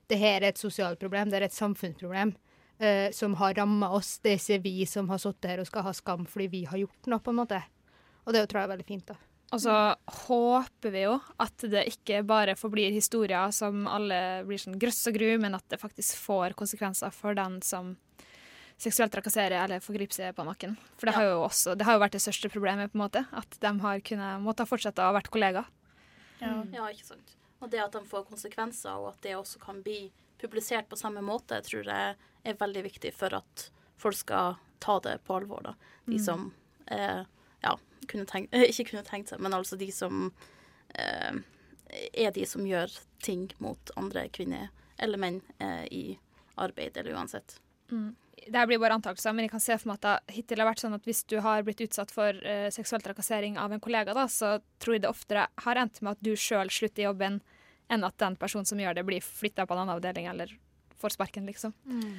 det 0.08 0.18
her 0.20 0.42
er 0.42 0.50
et 0.50 0.60
sosialt 0.60 1.00
problem, 1.00 1.30
det 1.32 1.40
er 1.40 1.46
et 1.48 1.56
samfunnsproblem 1.56 2.34
uh, 2.82 3.08
som 3.12 3.38
har 3.40 3.56
ramma 3.56 3.88
oss. 3.96 4.18
Det 4.24 4.34
er 4.34 4.42
ikke 4.42 4.62
vi 4.68 4.84
som 4.88 5.08
har 5.08 5.20
sittet 5.22 5.50
her 5.52 5.62
og 5.64 5.68
skal 5.70 5.88
ha 5.88 5.94
skam 5.96 6.28
fordi 6.28 6.50
vi 6.52 6.62
har 6.68 6.80
gjort 6.84 7.08
noe, 7.08 7.24
på 7.24 7.32
en 7.32 7.40
måte. 7.40 7.62
Og 8.28 8.36
det 8.36 8.44
tror 8.48 8.60
jeg 8.60 8.68
er 8.68 8.74
veldig 8.74 8.88
fint, 8.88 9.08
da. 9.08 9.16
Og 9.56 9.62
så 9.64 9.74
håper 10.26 10.92
vi 10.92 11.06
jo 11.06 11.14
at 11.40 11.64
det 11.72 11.86
ikke 11.88 12.20
bare 12.28 12.52
forblir 12.58 12.92
historier 12.92 13.48
som 13.56 13.86
alle 13.88 14.42
blir 14.44 14.60
sånn 14.60 14.76
grøss 14.80 15.06
og 15.08 15.16
gru, 15.16 15.30
men 15.40 15.56
at 15.56 15.64
det 15.72 15.80
faktisk 15.80 16.20
får 16.20 16.52
konsekvenser 16.58 17.14
for 17.16 17.36
den 17.38 17.62
som 17.64 17.94
seksuelt 18.78 19.10
trakassere 19.12 19.58
eller 19.64 19.82
forgripe 19.82 20.14
seg 20.14 20.36
på 20.36 20.44
noen. 20.46 20.76
For 20.98 21.08
det 21.10 21.14
har 21.16 21.24
jo 21.32 21.40
også 21.48 21.74
det 21.78 21.86
har 21.88 21.96
jo 21.98 22.02
vært 22.04 22.14
det 22.14 22.22
største 22.22 22.50
problemet, 22.52 22.92
på 22.92 22.98
en 22.98 23.04
måte. 23.04 23.24
At 23.34 23.58
de 23.60 23.72
har 23.82 24.00
kunnet 24.06 24.44
måtte 24.44 24.66
fortsette 24.70 25.02
å 25.02 25.10
ha 25.10 25.16
vært 25.18 25.30
kollegaer. 25.34 25.66
Ja. 26.40 26.62
ikke 26.92 27.04
sant. 27.04 27.34
Og 27.58 27.70
det 27.72 27.80
at 27.82 27.92
de 27.96 28.04
får 28.06 28.28
konsekvenser, 28.28 28.94
og 28.94 29.08
at 29.16 29.22
det 29.26 29.34
også 29.34 29.58
kan 29.58 29.82
bli 29.82 30.12
publisert 30.38 30.86
på 30.88 30.96
samme 30.96 31.18
måte, 31.26 31.58
tror 31.66 31.82
jeg 31.90 32.14
er 32.46 32.54
veldig 32.60 32.84
viktig 32.86 33.10
for 33.18 33.34
at 33.34 33.64
folk 33.98 34.14
skal 34.14 34.54
ta 34.78 35.00
det 35.02 35.16
på 35.26 35.34
alvor. 35.40 35.62
da. 35.62 35.74
De 36.06 36.14
Mm. 36.14 36.24
som 36.24 36.52
eh, 36.86 37.24
ja, 37.62 37.76
kunne 38.06 38.24
tenkt, 38.26 38.52
ikke 38.70 38.90
kunne 38.92 39.02
tenkt 39.04 39.28
seg, 39.28 39.40
men 39.40 39.52
altså 39.52 39.76
de 39.76 39.90
som 39.92 40.32
eh, 40.94 41.34
er 42.14 42.30
de 42.30 42.46
som 42.46 42.62
gjør 42.62 42.94
ting 43.20 43.48
mot 43.58 43.90
andre 43.96 44.28
kvinner 44.28 44.68
eller 44.98 45.18
menn 45.18 45.42
eh, 45.58 45.84
i 45.90 46.18
arbeid 46.56 46.96
eller 46.96 47.14
uansett. 47.18 47.58
Mm. 47.90 48.08
Det 48.48 48.56
her 48.56 48.68
blir 48.70 48.80
bare 48.80 48.96
antakelser, 48.96 49.34
men 49.36 49.44
jeg 49.44 49.52
kan 49.52 49.62
se 49.62 49.76
for 49.76 49.90
meg 49.90 49.98
at 49.98 50.06
det 50.06 50.36
hittil 50.38 50.62
har 50.62 50.70
vært 50.70 50.80
sånn 50.80 50.96
at 50.96 51.04
hvis 51.08 51.24
du 51.28 51.36
har 51.44 51.64
blitt 51.66 51.82
utsatt 51.84 52.12
for 52.14 52.36
uh, 52.46 52.68
seksuell 52.72 53.02
trakassering 53.04 53.58
av 53.60 53.74
en 53.74 53.82
kollega, 53.82 54.14
da, 54.16 54.24
så 54.30 54.56
tror 54.80 54.96
jeg 54.96 55.04
det 55.04 55.10
oftere 55.10 55.48
har 55.66 55.80
endt 55.82 56.00
med 56.00 56.14
at 56.14 56.22
du 56.24 56.32
sjøl 56.38 56.70
slutter 56.72 57.04
i 57.04 57.08
jobben, 57.08 57.42
enn 57.92 58.06
at 58.06 58.16
den 58.20 58.38
personen 58.40 58.68
som 58.68 58.80
gjør 58.80 58.96
det, 58.96 59.04
blir 59.08 59.24
flytta 59.24 59.66
på 59.66 59.76
en 59.76 59.82
annen 59.82 59.96
avdeling 59.96 60.30
eller 60.30 60.54
får 60.98 61.16
sparken, 61.16 61.46
liksom. 61.48 61.74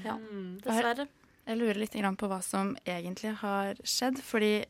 Ja, 0.05 0.17
dessverre. 0.63 1.07
Jeg 1.49 1.57
lurer 1.57 1.79
litt 1.81 1.95
på 2.19 2.29
hva 2.29 2.41
som 2.45 2.75
egentlig 2.85 3.33
har 3.41 3.79
skjedd. 3.83 4.19
Fordi 4.21 4.65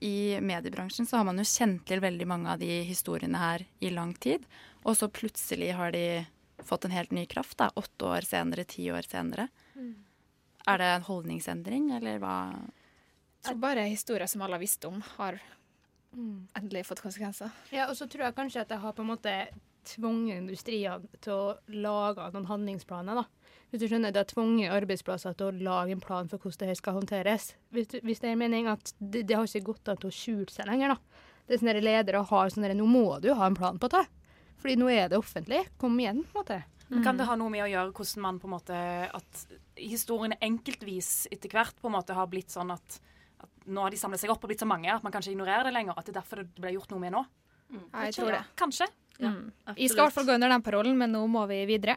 i 0.00 0.38
mediebransjen 0.40 1.06
så 1.06 1.18
har 1.18 1.26
man 1.28 1.40
jo 1.40 1.44
kjent 1.44 1.82
til 1.88 2.00
veldig 2.00 2.26
mange 2.28 2.52
av 2.52 2.60
de 2.62 2.82
historiene 2.86 3.40
her 3.40 3.66
i 3.80 3.90
lang 3.90 4.14
tid. 4.14 4.44
Og 4.84 4.96
så 4.96 5.10
plutselig 5.12 5.72
har 5.76 5.92
de 5.92 6.22
fått 6.64 6.86
en 6.86 6.94
helt 6.94 7.10
ny 7.12 7.26
kraft, 7.26 7.58
da. 7.58 7.70
Åtte 7.74 8.08
år 8.08 8.28
senere, 8.28 8.64
ti 8.68 8.86
år 8.92 9.08
senere. 9.10 9.48
Er 10.68 10.78
det 10.78 10.90
en 10.96 11.06
holdningsendring, 11.06 11.90
eller 11.96 12.20
hva? 12.20 12.34
Jeg 13.40 13.48
tror 13.48 13.60
bare 13.62 13.86
historier 13.88 14.28
som 14.28 14.42
alle 14.44 14.58
har 14.58 14.62
visst 14.62 14.84
om, 14.84 15.00
har 15.16 15.38
endelig 16.58 16.84
fått 16.88 17.00
konsekvenser. 17.04 17.50
Ja, 17.72 17.88
og 17.88 17.96
så 17.96 18.08
tror 18.10 18.26
jeg 18.26 18.36
kanskje 18.36 18.64
at 18.64 18.72
jeg 18.74 18.82
har 18.82 18.96
på 18.96 19.04
en 19.04 19.12
måte 19.12 19.34
tvunget 19.88 20.42
industriene 20.42 21.20
til 21.24 21.32
å 21.32 21.54
lage 21.72 22.26
noen 22.34 22.48
handlingsplaner, 22.50 23.22
da. 23.22 23.24
Hvis 23.70 23.84
du 23.84 23.86
skjønner, 23.86 24.12
Det 24.12 24.18
har 24.18 24.28
tvunget 24.28 24.72
arbeidsplasser 24.74 25.36
til 25.38 25.46
å 25.46 25.64
lage 25.64 25.92
en 25.94 26.00
plan 26.02 26.28
for 26.28 26.38
hvordan 26.38 26.58
det 26.58 26.68
her 26.68 26.74
skal 26.74 26.96
håndteres. 26.98 27.54
Hvis, 27.70 27.86
du, 27.86 28.00
hvis 28.02 28.20
det 28.20 28.30
er 28.32 28.36
mening 28.36 28.66
at 28.66 28.92
det, 28.98 29.26
det 29.28 29.36
har 29.36 29.46
ikke 29.46 29.72
gått 29.72 29.88
an 29.88 29.96
til 29.96 30.10
å 30.10 30.14
skjule 30.14 30.50
seg 30.50 30.66
lenger, 30.66 30.96
da. 30.96 31.26
Det 31.46 31.54
er 31.54 31.62
sånne 31.62 31.76
der 31.78 31.86
ledere 31.86 32.24
har 32.26 32.50
sånn 32.50 32.66
Nå 32.76 32.86
må 32.86 33.20
du 33.22 33.32
ha 33.34 33.46
en 33.46 33.54
plan 33.54 33.78
på 33.78 33.88
det. 33.88 34.04
Fordi 34.60 34.76
nå 34.76 34.90
er 34.92 35.08
det 35.08 35.18
offentlig. 35.18 35.64
Kom 35.78 35.98
igjen, 35.98 36.24
på 36.26 36.34
en 36.34 36.42
måte. 36.42 36.58
Men 36.90 37.04
Kan 37.06 37.18
det 37.20 37.26
ha 37.28 37.36
noe 37.38 37.52
med 37.52 37.62
å 37.62 37.70
gjøre 37.70 37.92
hvordan 37.94 38.24
man 38.24 38.38
på 38.42 38.48
en 38.48 38.54
måte 38.56 38.78
At 39.14 39.44
historiene 39.78 40.38
enkeltvis 40.42 41.28
etter 41.30 41.52
hvert 41.54 41.76
på 41.78 41.86
en 41.86 41.94
måte 41.94 42.16
har 42.16 42.26
blitt 42.30 42.50
sånn 42.50 42.72
at, 42.74 42.98
at 43.40 43.68
nå 43.70 43.84
har 43.84 43.94
de 43.94 44.00
samlet 44.00 44.22
seg 44.22 44.32
opp 44.34 44.42
og 44.42 44.50
blitt 44.50 44.64
så 44.64 44.68
mange 44.68 44.90
at 44.90 45.04
man 45.06 45.14
kanskje 45.14 45.36
ignorerer 45.36 45.68
det 45.68 45.74
lenger? 45.76 45.94
At 45.96 46.08
det 46.08 46.16
er 46.16 46.20
derfor 46.20 46.42
det 46.42 46.50
ble 46.58 46.74
gjort 46.74 46.90
noe 46.90 47.04
med 47.04 47.14
nå? 47.14 47.22
Ja, 47.70 48.08
jeg 48.08 48.16
tror 48.18 48.34
det. 48.34 48.42
Kanskje. 48.58 48.90
Vi 49.20 49.28
Jeg 49.28 49.92
skal 49.92 50.00
i 50.00 50.06
hvert 50.08 50.16
fall 50.16 50.26
gå 50.26 50.34
under 50.34 50.50
den 50.50 50.64
parolen, 50.66 50.96
men 50.98 51.12
nå 51.14 51.22
må 51.30 51.44
vi 51.46 51.62
videre. 51.70 51.96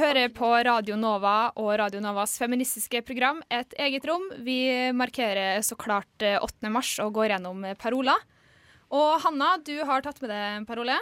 Hører 0.00 0.28
på 0.34 0.48
Radio 0.66 0.96
Nova 0.98 1.50
og 1.56 1.70
Radio 1.80 2.00
Novas 2.04 2.36
feministiske 2.40 3.00
program 3.06 3.38
Et 3.52 3.74
eget 3.80 4.04
rom. 4.08 4.24
Vi 4.44 4.92
markerer 4.96 5.62
så 5.64 5.76
klart 5.78 6.22
eh, 6.24 6.36
8. 6.42 6.70
mars 6.72 6.96
og 7.02 7.14
går 7.16 7.32
gjennom 7.32 7.64
eh, 7.64 7.76
paroler. 7.78 8.20
Og 8.92 9.16
Hanna, 9.24 9.56
du 9.64 9.74
har 9.88 10.04
tatt 10.04 10.20
med 10.22 10.30
deg 10.30 10.44
en 10.58 10.68
parole. 10.68 10.98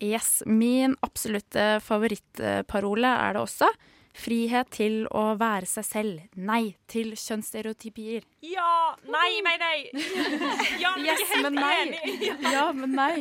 Yes, 0.00 0.42
min 0.46 0.96
absolutte 1.04 1.78
favorittparole 1.84 3.10
er 3.28 3.36
det 3.36 3.44
også. 3.44 3.68
Frihet 4.18 4.70
til 4.74 5.04
å 5.14 5.36
være 5.38 5.68
seg 5.68 5.86
selv. 5.86 6.26
Nei 6.34 6.74
til 6.90 7.12
kjønnsstereotypier. 7.18 8.26
Ja! 8.46 8.96
Nei, 9.06 9.30
mener 9.46 9.74
jeg! 9.76 10.06
Ja, 10.82 10.94
men 10.96 11.06
Yes, 11.06 11.24
helt 11.34 11.46
men 11.46 11.58
nei. 11.60 12.14
Ja, 12.56 12.68
men 12.74 12.96
nei. 12.98 13.14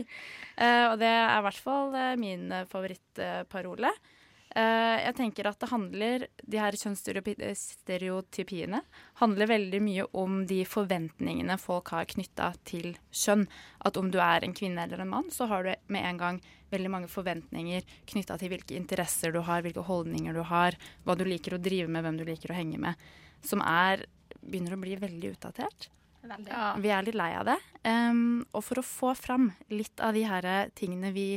Uh, 0.57 0.93
og 0.93 1.01
det 1.03 1.09
er 1.11 1.35
i 1.35 1.43
hvert 1.45 1.61
fall 1.61 1.93
eh, 1.93 2.13
min 2.17 2.47
eh, 2.49 2.65
favorittparole. 2.71 3.91
Eh, 3.93 4.13
jeg 4.55 5.15
tenker 5.17 5.49
at 5.49 5.59
det 5.59 5.67
handler 5.69 6.23
De 6.47 6.57
her 6.57 6.75
kjønnsstereotypiene 6.79 8.79
handler 9.19 9.49
veldig 9.51 9.81
mye 9.83 10.05
om 10.17 10.37
de 10.49 10.61
forventningene 10.65 11.57
folk 11.61 11.91
har 11.93 12.07
knytta 12.09 12.53
til 12.65 12.95
kjønn. 13.11 13.45
At 13.85 13.99
om 13.99 14.09
du 14.13 14.17
er 14.23 14.45
en 14.45 14.55
kvinne 14.57 14.87
eller 14.87 15.03
en 15.03 15.11
mann, 15.11 15.27
så 15.33 15.49
har 15.51 15.67
du 15.67 15.73
med 15.93 16.07
en 16.07 16.21
gang 16.21 16.39
veldig 16.71 16.91
mange 16.91 17.11
forventninger 17.11 17.85
knytta 18.09 18.37
til 18.39 18.55
hvilke 18.55 18.79
interesser 18.79 19.35
du 19.35 19.41
har, 19.45 19.61
hvilke 19.65 19.85
holdninger 19.87 20.33
du 20.33 20.41
har, 20.47 20.79
hva 21.03 21.15
du 21.19 21.25
liker 21.27 21.55
å 21.55 21.61
drive 21.61 21.91
med, 21.91 22.07
hvem 22.07 22.17
du 22.19 22.25
liker 22.27 22.51
å 22.51 22.57
henge 22.57 22.79
med. 22.81 23.05
Som 23.45 23.61
er 23.61 24.07
begynner 24.41 24.75
å 24.75 24.81
bli 24.81 24.97
veldig 24.99 25.35
utdatert. 25.35 25.91
Ja. 26.27 26.73
Vi 26.81 26.89
er 26.91 27.05
litt 27.05 27.15
lei 27.15 27.29
av 27.39 27.45
det. 27.47 27.55
Um, 27.87 28.43
og 28.51 28.65
for 28.67 28.81
å 28.81 28.85
få 28.85 29.13
fram 29.15 29.51
litt 29.71 30.01
av 30.03 30.17
de 30.17 30.25
her 30.27 30.47
tingene 30.75 31.13
vi 31.15 31.29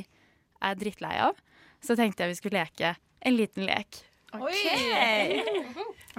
er 0.60 0.78
drittlei 0.78 1.16
av, 1.22 1.38
så 1.84 1.96
tenkte 1.98 2.24
jeg 2.24 2.34
vi 2.34 2.38
skulle 2.38 2.62
leke 2.62 2.94
en 3.26 3.36
liten 3.36 3.66
lek. 3.68 4.02
Oi! 4.38 5.42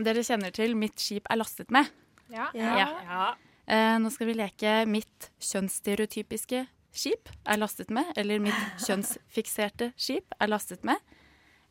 Dere 0.01 0.24
kjenner 0.26 0.51
til 0.51 0.76
'Mitt 0.76 0.99
skip 0.99 1.28
er 1.30 1.39
lastet 1.39 1.72
med'. 1.72 1.89
Ja. 2.32 2.49
Ja. 2.55 3.36
Eh, 3.68 3.97
nå 3.99 4.09
skal 4.12 4.28
vi 4.28 4.34
leke 4.39 4.86
'Mitt 4.86 5.30
kjønnsstereotypiske 5.39 6.66
skip 6.91 7.30
er 7.45 7.57
lastet 7.57 7.89
med', 7.89 8.12
eller 8.18 8.39
'Mitt 8.39 8.57
kjønnsfikserte 8.86 9.93
skip 9.95 10.34
er 10.39 10.47
lastet 10.51 10.84
med'. 10.84 10.99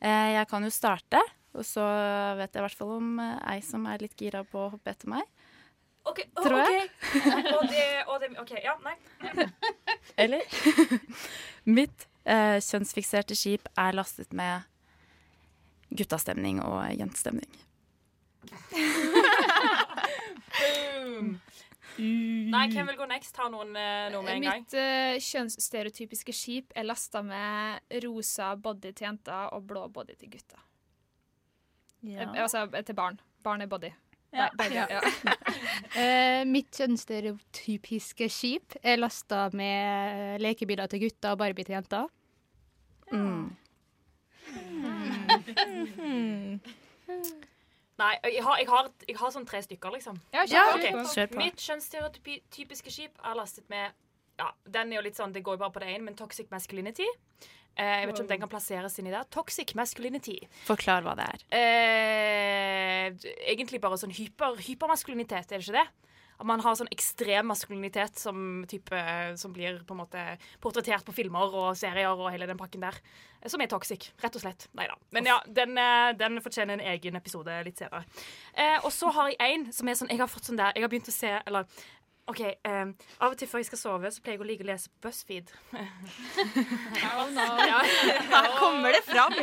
Eh, 0.00 0.32
jeg 0.38 0.48
kan 0.48 0.64
jo 0.64 0.70
starte, 0.70 1.20
Og 1.52 1.64
så 1.66 1.82
vet 2.38 2.54
jeg 2.54 2.60
i 2.60 2.62
hvert 2.62 2.78
fall 2.78 2.92
om 2.94 3.18
eh, 3.18 3.56
ei 3.56 3.60
som 3.60 3.82
er 3.90 3.98
litt 3.98 4.14
gira 4.14 4.44
på 4.46 4.56
å 4.56 4.68
hoppe 4.70 4.92
etter 4.92 5.08
meg. 5.10 5.24
OK. 6.06 6.20
Oh, 6.36 6.44
Tror 6.44 6.60
jeg. 6.62 6.84
Okay. 7.10 7.54
og 7.56 7.64
det, 7.68 7.86
og 8.06 8.20
det 8.22 8.28
OK, 8.38 8.52
ja, 8.62 8.76
nei. 8.84 8.94
Eller? 10.22 10.46
Mitt 11.76 12.06
eh, 12.24 12.58
kjønnsfikserte 12.64 13.36
skip 13.38 13.68
er 13.78 13.96
lastet 13.96 14.32
med 14.36 14.66
guttastemning 15.90 16.60
og 16.62 16.82
jentestemning. 16.94 17.50
Boom. 20.60 21.40
Nei, 22.00 22.64
hvem 22.72 22.88
vil 22.88 22.96
gå 22.96 23.06
next? 23.10 23.36
Har 23.36 23.50
noen 23.52 23.74
eh, 23.76 24.08
noe 24.12 24.24
med 24.24 24.38
en 24.38 24.46
gang? 24.46 24.62
Mitt 24.62 24.76
uh, 24.78 25.16
kjønnsstereotypiske 25.20 26.32
skip 26.36 26.72
er 26.78 26.86
lasta 26.86 27.22
med 27.26 27.98
rosa 28.04 28.54
body 28.56 28.94
til 28.94 29.08
jenter 29.08 29.50
og 29.56 29.66
blå 29.68 29.86
body 29.92 30.16
til 30.20 30.32
gutter. 30.32 30.62
Ja. 32.06 32.24
Eh, 32.24 32.42
altså 32.44 32.66
til 32.86 32.96
barn. 32.96 33.20
Barn 33.44 33.64
er 33.64 33.68
body. 33.70 33.92
Ja. 34.32 34.48
Be- 34.54 34.56
begge, 34.64 34.86
Ja. 34.90 35.00
Eh, 36.00 36.44
mitt 36.46 36.70
kjønnsstereotypiske 36.78 38.28
skip 38.30 38.76
er 38.82 38.96
lasta 39.00 39.48
med 39.52 40.38
lekebiler 40.40 40.86
til 40.92 41.00
gutter 41.08 41.32
og 41.34 41.38
Barbie 41.42 41.64
til 41.66 41.74
jenter. 41.74 42.06
Mm. 43.10 43.50
Nei, 48.00 48.14
jeg 48.32 48.44
har, 48.44 48.56
jeg, 48.62 48.68
har, 48.70 48.86
jeg 49.08 49.16
har 49.20 49.32
sånn 49.34 49.46
tre 49.48 49.60
stykker, 49.64 49.92
liksom. 49.98 50.20
Ja, 50.32 50.46
kjør 50.48 50.70
på. 50.70 50.76
Ok. 51.02 51.10
Kjør 51.16 51.32
på. 51.34 51.40
Mitt 51.42 51.60
kjønnsstereotypiske 51.66 52.94
skip 52.94 53.18
er 53.26 53.36
lastet 53.36 53.66
med 53.72 53.90
Ja, 54.40 54.46
den 54.64 54.92
er 54.94 55.00
jo 55.00 55.04
litt 55.04 55.18
sånn, 55.18 55.34
det 55.34 55.42
går 55.44 55.58
jo 55.58 55.60
bare 55.66 55.74
på 55.74 55.82
det 55.82 55.90
ene, 55.92 56.06
men 56.06 56.14
toxic 56.16 56.48
masculinity. 56.54 57.04
Eh, 57.76 58.00
jeg 58.00 58.06
vet 58.10 58.14
ikke 58.16 58.24
om 58.26 58.32
den 58.34 58.40
kan 58.44 58.50
plasseres 58.52 58.98
inni 59.00 59.12
der. 59.14 59.24
Toxic 59.32 59.74
masculinity. 59.78 60.38
Forklar 60.66 61.02
hva 61.06 61.14
det 61.16 61.28
er. 61.30 61.46
Eh, 61.56 63.30
egentlig 63.52 63.80
bare 63.82 63.98
sånn 64.00 64.14
hyper, 64.14 64.58
hypermaskulinitet, 64.66 65.50
er 65.52 65.58
det 65.60 65.66
ikke 65.68 65.78
det? 65.80 65.88
At 66.40 66.46
man 66.48 66.62
har 66.64 66.72
sånn 66.78 66.88
ekstrem 66.88 67.50
maskulinitet 67.50 68.16
som, 68.16 68.62
type, 68.68 68.96
som 69.36 69.52
blir 69.52 69.82
på 69.84 69.92
en 69.92 69.98
måte 70.00 70.22
portrettert 70.64 71.04
på 71.04 71.12
filmer 71.12 71.52
og 71.52 71.74
serier 71.76 72.16
og 72.16 72.30
hele 72.32 72.48
den 72.48 72.56
pakken 72.56 72.80
der. 72.86 72.96
Eh, 73.42 73.48
Som 73.52 73.60
er 73.60 73.68
toxic, 73.68 74.10
rett 74.22 74.36
og 74.36 74.40
slett. 74.46 74.66
Nei 74.76 74.86
da. 74.88 74.96
Men 75.12 75.28
ja, 75.28 75.36
den, 75.46 75.76
eh, 75.76 76.12
den 76.16 76.40
fortjener 76.40 76.78
en 76.78 76.86
egen 76.94 77.16
episode 77.20 77.58
litt 77.66 77.76
senere. 77.76 78.04
Eh, 78.56 78.78
og 78.82 78.88
så 78.92 79.12
har 79.12 79.28
jeg 79.34 79.38
en 79.54 79.68
som 79.72 79.88
er 79.88 79.94
sånn 80.00 80.08
Jeg 80.08 80.18
har 80.18 80.28
fått 80.32 80.48
sånn 80.48 80.56
der 80.58 80.72
Jeg 80.74 80.82
har 80.82 80.88
begynt 80.90 81.08
å 81.08 81.12
se 81.14 81.30
Eller 81.46 81.64
OK. 82.30 82.40
Um, 82.64 82.94
av 83.18 83.34
og 83.34 83.38
til 83.40 83.50
før 83.50 83.62
jeg 83.62 83.70
skal 83.70 83.80
sove, 83.80 84.10
så 84.14 84.24
pleier 84.24 84.38
jeg 84.38 84.44
å 84.44 84.48
ligge 84.48 84.64
og 84.64 84.70
lese 84.70 84.90
på 84.90 85.08
BuzzFeed. 85.08 85.54
Ja. 87.00 87.80
Her 88.30 88.50
kommer 88.58 88.94
det 88.94 89.02
fram. 89.06 89.34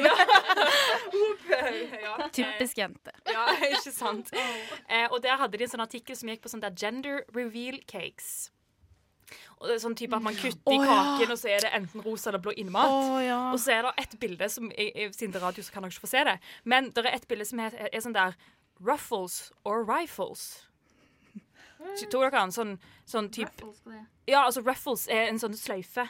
ja. 2.06 2.28
Typisk 2.34 2.78
jente. 2.78 3.14
Ja, 3.28 3.48
ikke 3.70 3.94
sant. 3.94 4.30
Uh, 4.34 5.08
og 5.12 5.22
der 5.24 5.40
hadde 5.42 5.58
de 5.58 5.66
en 5.66 5.74
sånn 5.74 5.84
artikkel 5.84 6.18
som 6.18 6.30
gikk 6.32 6.46
på 6.46 6.52
sånn 6.52 6.64
der 6.64 6.76
gender 6.78 7.24
reveal 7.36 7.80
cakes. 7.90 8.52
Og 9.58 9.68
det 9.68 9.78
er 9.78 9.82
sånn 9.82 9.98
type 9.98 10.16
at 10.16 10.24
Man 10.24 10.38
kutter 10.38 10.76
i 10.76 10.78
kaken, 10.80 11.26
ja. 11.26 11.32
og 11.34 11.40
så 11.40 11.50
er 11.52 11.66
det 11.66 11.72
enten 11.76 12.04
rosa 12.06 12.30
eller 12.32 12.44
blå 12.44 12.54
innmat. 12.62 12.94
Oh, 12.94 13.18
ja. 13.24 13.40
Og 13.52 13.60
så 13.62 13.74
er 13.74 13.88
det 13.88 14.06
et 14.06 14.14
bilde 14.22 14.50
som 14.54 14.70
jeg, 14.72 15.10
Siden 15.18 15.34
det 15.34 15.42
er 15.42 15.48
radio, 15.50 15.66
så 15.66 15.74
kan 15.74 15.84
dere 15.84 15.96
ikke 15.96 16.06
få 16.06 16.14
se 16.14 16.24
det. 16.30 16.38
Men 16.64 16.92
det 16.96 17.06
er 17.06 17.18
et 17.18 17.28
bilde 17.28 17.48
som 17.50 17.64
er, 17.66 17.76
er 17.90 18.04
sånn 18.04 18.16
der 18.16 18.38
Ruffles 18.80 19.52
or 19.66 19.84
rifles. 19.84 20.67
Tok 21.78 22.22
dere 22.32 22.44
en 22.44 22.52
Sånn, 22.52 22.78
sånn 23.06 23.30
type 23.34 23.74
Ja, 24.28 24.46
altså 24.46 24.62
ruffles 24.66 25.08
er 25.08 25.28
en 25.30 25.40
sånn 25.40 25.56
sløyfe. 25.58 26.08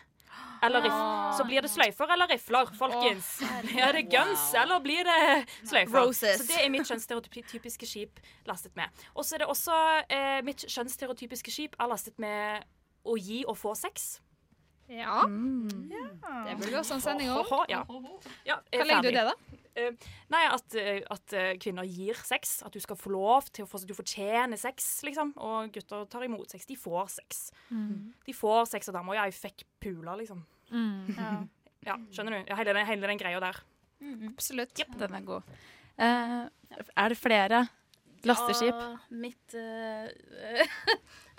Eller 0.63 0.81
riff. 0.81 0.93
Så 1.37 1.45
blir 1.45 1.61
det 1.61 1.69
sløyfer 1.69 2.09
eller 2.13 2.27
rifler, 2.31 2.69
folkens. 2.77 3.27
Blir 3.61 3.93
det 3.93 4.03
guns, 4.09 4.53
eller 4.57 4.81
blir 4.81 5.05
det 5.05 5.45
sløyfer? 5.63 5.99
Roses. 6.01 6.41
Så 6.41 6.47
det 6.49 6.63
er 6.65 6.71
mitt 6.73 6.87
kjønnsstereotypiske 6.89 7.89
skip 7.89 8.21
lastet 8.49 8.75
med. 8.77 8.89
Og 9.15 9.25
så 9.25 9.37
er 9.37 9.45
det 9.45 9.49
også 9.53 9.77
eh, 10.09 10.39
mitt 10.45 10.65
kjønnsstereotypiske 10.65 11.53
skip 11.53 11.77
er 11.79 11.91
lastet 11.91 12.17
med 12.21 12.65
å 13.07 13.17
gi 13.21 13.43
og 13.47 13.57
få 13.57 13.75
sex. 13.77 14.17
Ja. 14.89 15.21
Det 15.27 16.57
blir 16.61 16.71
jo 16.71 16.79
også 16.79 16.97
en 16.97 17.01
sending 17.03 17.29
ho, 17.29 17.43
Ja. 17.69 17.83
Ja, 18.47 18.57
Hva 18.71 18.85
legger 18.87 19.01
du 19.03 19.09
i 19.09 19.15
det, 19.17 19.25
da? 19.27 19.33
Eh, 19.77 20.07
nei, 20.33 20.41
at, 20.49 20.75
eh, 20.79 21.01
at 21.13 21.33
eh, 21.37 21.51
kvinner 21.61 21.85
gir 21.85 22.17
sex. 22.25 22.57
At 22.65 22.73
du 22.73 22.81
skal 22.83 22.97
få 22.99 23.11
lov 23.13 23.51
til 23.53 23.67
å 23.67 23.69
få 23.69 23.83
Du 23.85 23.93
fortjener 23.97 24.59
sex, 24.59 24.89
liksom. 25.05 25.35
Og 25.37 25.71
gutter 25.75 26.07
tar 26.09 26.25
imot 26.25 26.53
sex. 26.53 26.65
De 26.69 26.77
får 26.79 27.13
sex. 27.19 27.47
Mm. 27.69 28.13
De 28.25 28.35
får 28.35 28.65
sex 28.73 28.89
av 28.89 28.99
damer. 28.99 29.19
Ja, 29.19 29.27
jeg 29.29 29.37
fikk 29.37 29.67
pula, 29.83 30.17
liksom. 30.19 30.43
Ja. 30.73 31.37
Ja, 31.87 31.95
skjønner 32.11 32.33
du? 32.35 32.49
Ja, 32.49 32.57
hele, 32.59 32.73
den, 32.75 32.87
hele 32.89 33.07
den 33.07 33.19
greia 33.21 33.39
der. 33.39 33.61
Absolutt. 34.27 34.81
Den 34.99 35.13
er 35.15 35.25
god. 35.25 35.53
Uh, 35.97 36.49
er 36.93 37.13
det 37.13 37.17
flere 37.17 37.61
lasteskip? 38.27 38.75
Ja, 38.75 38.89
mitt 39.09 39.55
uh, 39.57 40.09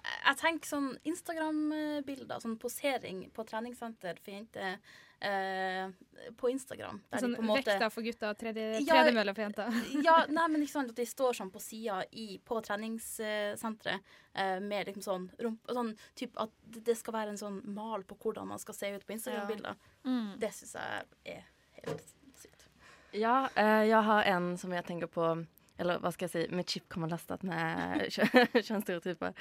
Jeg 0.09 0.39
tenker 0.41 0.71
sånn 0.71 0.89
Instagram-bilder, 1.07 2.41
sånn 2.43 2.57
posering 2.59 3.27
på 3.35 3.45
treningssenter 3.47 4.19
for 4.23 4.35
jenter 4.35 4.79
eh, 5.21 5.89
på 6.37 6.51
Instagram. 6.51 7.01
Der 7.11 7.23
Sånn 7.23 7.35
de 7.35 7.41
på 7.41 7.47
måte 7.49 7.67
vekta 7.67 7.91
for 7.91 8.07
gutter 8.07 8.31
og 8.33 8.39
tredje, 8.39 8.81
Ja, 8.87 9.01
for 9.35 9.43
jenter. 9.43 9.79
ja, 10.07 10.17
nei, 10.37 10.47
men 10.53 10.63
ikke 10.65 10.75
sant 10.77 10.93
at 10.93 11.01
de 11.01 11.07
står 11.09 11.39
sånn 11.41 11.53
på 11.55 11.63
sida 11.63 12.01
på 12.45 12.61
treningssenteret 12.67 14.01
eh, 14.35 14.59
med 14.61 14.91
liksom 14.91 15.07
sånn 15.09 15.29
rump... 15.45 15.75
Sånn 15.75 15.95
typ 16.19 16.39
at 16.41 16.55
det 16.65 16.97
skal 16.99 17.17
være 17.19 17.35
en 17.35 17.41
sånn 17.41 17.61
mal 17.75 18.05
på 18.09 18.19
hvordan 18.23 18.49
man 18.53 18.63
skal 18.63 18.77
se 18.77 18.93
ut 18.95 19.07
på 19.07 19.17
Instagram-bilder. 19.17 19.79
Mm. 20.07 20.33
Det 20.41 20.53
syns 20.55 20.75
jeg 20.79 21.37
er 21.37 21.47
helt 21.83 22.11
sykt. 22.39 22.69
Ja, 23.17 23.49
eh, 23.55 23.87
jeg 23.89 24.03
har 24.11 24.27
en 24.35 24.53
som 24.61 24.75
jeg 24.75 24.87
tenker 24.87 25.11
på, 25.11 25.31
eller 25.79 26.03
hva 26.03 26.13
skal 26.15 26.29
jeg 26.29 26.35
si, 26.35 26.55
med 26.55 26.69
chip 26.69 26.89
kommer 26.93 27.11
lastat 27.11 27.43
med 27.49 28.07
kö- 28.15 28.63
könsstereotyper. 28.63 29.35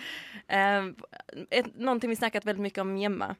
Eh, 0.47 0.93
ett, 1.49 1.75
någonting 1.75 2.13
vi 2.13 2.19
snakket 2.19 2.47
veldig 2.47 2.65
mye 2.69 2.82
om 2.86 2.95
hemma. 2.97 3.36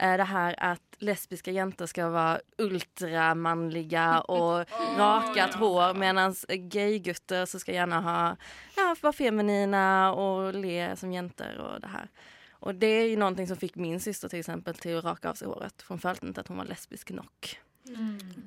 Eh, 0.00 0.16
det 0.16 0.24
här 0.24 0.54
att 0.58 0.96
lesbiska 0.98 1.50
jenter 1.50 1.86
ska 1.86 2.08
vara 2.08 2.40
ultramanliga 2.58 4.20
och 4.28 4.66
rakat 4.98 5.54
hår 5.54 5.94
medan 5.94 6.34
gaygutter 6.48 7.46
så 7.46 7.58
ska 7.58 7.72
gärna 7.72 8.00
ha, 8.00 8.36
ja, 8.76 8.96
vara 9.02 9.12
feminina 9.12 10.12
och 10.12 10.54
le 10.54 10.96
som 10.96 11.12
jenter 11.12 11.58
och 11.58 11.80
det 11.80 11.86
här. 11.88 12.08
Och 12.50 12.74
det 12.74 12.86
är 12.86 13.08
ju 13.08 13.16
någonting 13.16 13.46
som 13.46 13.56
fick 13.56 13.76
min 13.76 14.00
syster 14.00 14.28
till 14.28 14.38
exempel 14.38 14.74
till 14.74 14.98
att 14.98 15.04
raka 15.04 15.30
av 15.30 15.34
sig 15.34 15.48
håret. 15.48 15.82
För 15.82 15.88
hon 15.88 15.98
följde 15.98 16.26
inte 16.26 16.40
att 16.40 16.48
hon 16.48 16.56
var 16.56 16.64
lesbisk 16.64 17.10
nog. 17.10 17.58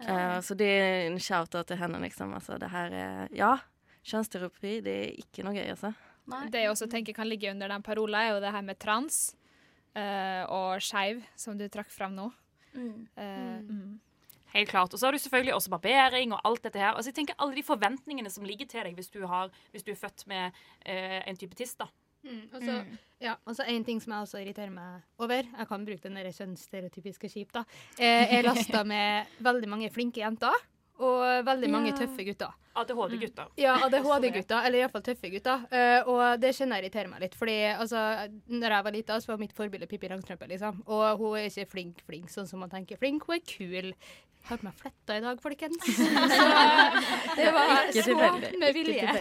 Eh, 0.08 0.42
så 0.42 0.54
det 0.54 0.66
er 0.66 1.08
en 1.08 1.20
shout-out 1.20 1.68
til 1.68 1.78
henne, 1.78 2.00
liksom. 2.02 2.34
Altså, 2.34 2.58
det 2.58 2.70
her 2.74 2.92
er 2.92 3.28
Ja, 3.36 3.58
kjønnsterapi, 4.04 4.80
det 4.82 4.96
er 5.04 5.20
ikke 5.22 5.46
noe 5.46 5.54
gøy, 5.54 5.68
altså. 5.70 5.94
Det 6.52 6.64
jeg 6.64 6.72
også 6.72 6.88
tenker 6.90 7.14
kan 7.14 7.30
ligge 7.30 7.52
under 7.52 7.68
den 7.68 7.84
parola, 7.84 8.24
er 8.24 8.34
jo 8.34 8.42
det 8.44 8.52
her 8.52 8.66
med 8.66 8.80
trans 8.80 9.36
eh, 9.98 10.44
og 10.54 10.84
skeiv, 10.84 11.24
som 11.40 11.58
du 11.58 11.66
trakk 11.74 11.90
fram 11.94 12.16
nå. 12.18 12.30
Eh, 12.78 13.60
mm. 13.66 14.00
Helt 14.54 14.70
klart. 14.72 14.94
Og 14.94 15.00
så 15.00 15.08
har 15.08 15.16
du 15.16 15.20
selvfølgelig 15.20 15.56
også 15.58 15.74
barbering 15.74 16.34
og 16.34 16.42
alt 16.48 16.64
dette 16.64 16.80
her. 16.80 16.94
Altså, 16.94 17.12
jeg 17.12 17.20
tenker 17.20 17.36
Alle 17.44 17.58
de 17.58 17.64
forventningene 17.68 18.30
som 18.32 18.46
ligger 18.48 18.70
til 18.70 18.86
deg 18.86 18.96
hvis 18.96 19.10
du, 19.12 19.26
har, 19.28 19.52
hvis 19.74 19.84
du 19.84 19.92
er 19.92 20.00
født 20.00 20.24
med 20.32 20.56
uh, 20.88 21.20
en 21.28 21.38
type 21.38 21.58
tiss. 21.60 21.76
da. 21.76 21.90
Mm, 22.24 22.46
og 22.54 22.64
så 22.64 22.78
ja, 23.22 23.36
og 23.46 23.56
så 23.56 23.64
en 23.70 23.84
ting 23.86 24.00
som 24.04 24.14
jeg 24.14 24.26
også 24.26 24.40
irriterer 24.42 24.72
meg 24.74 25.04
over, 25.22 25.46
jeg 25.48 25.68
kan 25.70 25.86
bruke 25.86 26.10
den 26.10 26.18
kjønnsstereotypiske 26.34 27.30
skip, 27.30 27.54
da, 27.54 27.64
Jeg 28.00 28.28
er 28.40 28.44
lasta 28.44 28.82
med 28.94 29.30
veldig 29.40 29.70
mange 29.70 29.90
flinke 29.94 30.20
jenter 30.24 30.56
og 30.98 31.46
veldig 31.46 31.70
mange 31.70 31.94
Ja. 31.94 32.00
tøffe 32.02 32.26
gutter. 32.26 32.54
ADHD-gutter. 32.82 33.52
Ja, 33.62 33.76
ADHD-gutter, 33.88 34.62
eller 34.68 34.84
iallfall 34.84 35.06
tøffe 35.06 35.32
gutter. 35.34 35.66
Uh, 35.72 36.12
og 36.14 36.24
det 36.42 36.54
kjenner 36.58 36.80
jeg 36.80 36.88
irriterer 36.88 37.12
meg 37.12 37.26
litt. 37.26 37.38
Fordi 37.38 37.58
altså, 37.74 38.06
når 38.52 38.78
jeg 38.78 38.88
var 38.88 38.98
lita, 38.98 39.20
så 39.22 39.34
var 39.34 39.44
mitt 39.44 39.58
forbilde 39.58 39.90
Pippi 39.90 40.12
Langstrømpe. 40.12 40.50
Liksom. 40.54 40.82
Og 40.86 41.22
hun 41.22 41.38
er 41.40 41.52
ikke 41.52 41.70
flink, 41.76 42.02
flink, 42.08 42.32
sånn 42.34 42.50
som 42.50 42.64
man 42.64 42.74
tenker 42.74 43.00
flink. 43.02 43.28
Hun 43.28 43.40
er 43.40 43.46
kul. 43.48 43.94
Jeg 44.48 44.54
har 44.54 44.60
på 44.62 44.66
meg 44.70 44.76
fletta 44.80 45.16
i 45.18 45.22
dag, 45.26 45.40
folkens. 45.44 45.76
Så 45.88 46.06
det 47.36 47.50
var 47.52 47.90
så 47.92 48.14
med 48.62 48.70
vilje. 48.78 49.16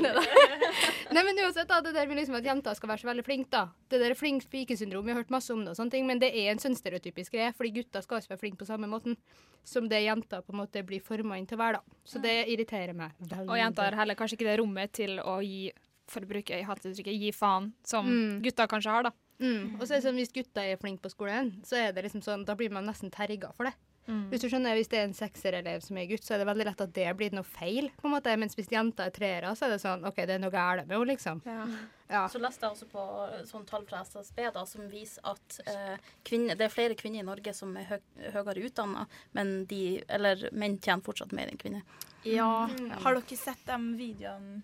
Nei, 1.17 1.23
men 1.27 1.41
uansett, 1.43 1.67
da, 1.67 1.81
det 1.83 1.97
der 1.97 2.07
med 2.07 2.21
liksom 2.21 2.37
at 2.39 2.47
jenter 2.47 2.77
skal 2.79 2.93
være 2.93 3.03
så 3.03 3.09
veldig 3.09 3.25
flinke, 3.27 3.51
da. 3.51 3.65
Det 3.91 3.99
der 4.05 4.15
flink 4.15 4.47
pike-syndrom, 4.53 5.03
vi 5.07 5.11
har 5.11 5.19
hørt 5.19 5.35
masse 5.35 5.51
om 5.55 5.65
det 5.65 5.75
og 5.75 5.81
sånne 5.81 5.97
ting, 5.97 6.07
men 6.07 6.23
det 6.23 6.31
er 6.31 6.53
en 6.53 6.63
sånn 6.63 6.79
stereotypisk 6.79 7.35
greie, 7.35 7.51
fordi 7.59 7.73
gutter 7.81 8.07
skal 8.07 8.23
ikke 8.23 8.37
være 8.37 8.43
flinke 8.45 8.61
på 8.63 8.69
samme 8.71 8.91
måten 8.91 9.19
som 9.67 9.89
det 9.91 10.05
jenter 10.05 10.47
på 10.47 10.55
en 10.55 10.61
måte 10.63 10.83
blir 10.87 11.03
forma 11.03 11.41
inn 11.41 11.47
til 11.51 11.59
å 11.59 11.65
være, 11.65 11.81
da. 11.81 12.01
Så 12.07 12.23
det 12.23 12.37
irriterer 12.53 12.95
meg 12.95 13.19
veldig. 13.19 13.46
Og 13.49 13.57
jenter 13.59 13.95
heller 13.95 14.15
kanskje 14.19 14.37
ikke 14.39 14.49
det 14.51 14.59
rommet 14.61 14.93
til 14.93 15.19
å 15.21 15.39
gi, 15.45 15.73
for 16.09 16.21
å 16.21 16.29
bruke 16.31 16.63
hatuttrykket 16.65 17.21
gi 17.21 17.33
faen, 17.33 17.73
som 17.85 18.07
Mm. 18.07 18.43
gutter 18.43 18.67
kanskje 18.67 18.91
har, 18.91 19.03
da. 19.05 19.11
Mm. 19.41 19.75
Og 19.81 19.83
så 19.87 19.93
er 19.95 20.01
det 20.01 20.05
sånn, 20.09 20.17
hvis 20.17 20.33
gutter 20.33 20.63
er 20.73 20.77
flinke 20.77 21.03
på 21.03 21.11
skolen, 21.13 21.63
så 21.65 21.77
er 21.77 21.93
det 21.93 22.05
liksom 22.05 22.23
sånn, 22.23 22.45
da 22.47 22.55
blir 22.55 22.71
man 22.71 22.87
nesten 22.87 23.11
terga 23.11 23.53
for 23.55 23.65
det. 23.65 23.75
Mm. 24.09 24.31
Hvis 24.31 24.41
du 24.41 24.49
skjønner, 24.49 24.77
hvis 24.79 24.89
det 24.89 24.99
er 25.01 25.05
en 25.09 25.13
sekserelev 25.19 25.83
som 25.83 25.97
er 25.99 26.07
gutt, 26.07 26.23
så 26.23 26.35
er 26.35 26.39
det 26.39 26.47
veldig 26.47 26.65
lett 26.65 26.81
at 26.81 26.93
det 26.95 27.17
blir 27.17 27.33
noe 27.33 27.43
feil. 27.43 27.91
på 28.01 28.07
en 28.07 28.13
måte, 28.15 28.39
Mens 28.39 28.55
hvis 28.55 28.69
jenta 28.71 29.05
er 29.07 29.11
treere, 29.11 29.51
så 29.57 29.67
er 29.67 29.71
det 29.75 29.81
sånn 29.83 30.07
OK, 30.07 30.15
det 30.15 30.31
er 30.31 30.39
noe 30.39 30.51
galt 30.51 30.87
med 30.87 30.97
henne, 30.97 31.07
liksom. 31.11 31.43
Ja. 31.45 31.67
Så 32.07 32.39
leste 32.39 32.67
jeg 32.67 32.77
også 32.77 32.87
på 32.91 33.05
eh, 33.27 33.41
sånn 33.49 33.65
tall 33.67 33.87
fra 33.89 34.05
SSB 34.07 34.43
da, 34.55 34.63
som 34.69 34.87
viser 34.91 35.27
at 35.27 35.57
eh, 35.67 36.11
kvinner, 36.27 36.59
det 36.59 36.69
er 36.69 36.75
flere 36.75 36.99
kvinner 36.99 37.25
i 37.25 37.27
Norge 37.27 37.55
som 37.57 37.75
er 37.81 37.89
hø 37.89 37.99
høyere 38.37 38.69
utdanna, 38.69 39.07
men 39.35 39.57
de, 39.71 39.99
eller 40.07 40.49
menn 40.55 40.79
tjener 40.79 41.03
fortsatt 41.07 41.35
mer 41.37 41.51
enn 41.51 41.59
kvinner. 41.61 41.83
Ja. 42.27 42.69
Mm. 42.71 42.93
Har 43.03 43.19
dere 43.19 43.39
sett 43.39 43.67
de 43.67 43.79
videoene 43.99 44.63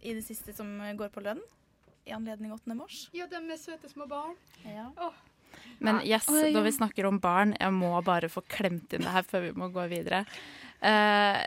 i 0.00 0.14
det 0.14 0.22
siste 0.26 0.54
som 0.54 0.70
går 0.98 1.10
på 1.14 1.24
lønn? 1.26 1.42
I 2.06 2.14
anledning 2.14 2.52
8. 2.54 2.74
mars? 2.78 3.08
Ja, 3.16 3.26
de 3.26 3.40
med 3.42 3.58
søte 3.58 3.90
små 3.90 4.06
barn. 4.06 4.36
Ja. 4.62 5.10
Men 5.82 5.98
yes, 6.06 6.28
Oi, 6.30 6.46
ja. 6.46 6.54
når 6.54 6.68
vi 6.68 6.76
snakker 6.78 7.08
om 7.08 7.18
barn, 7.22 7.56
jeg 7.58 7.74
må 7.74 7.90
bare 8.06 8.30
få 8.30 8.44
klemt 8.46 8.94
inn 8.94 9.02
det 9.02 9.14
her 9.14 9.26
før 9.26 9.48
vi 9.48 9.52
må 9.58 9.72
gå 9.74 9.88
videre. 9.90 10.22
Eh, 10.84 11.42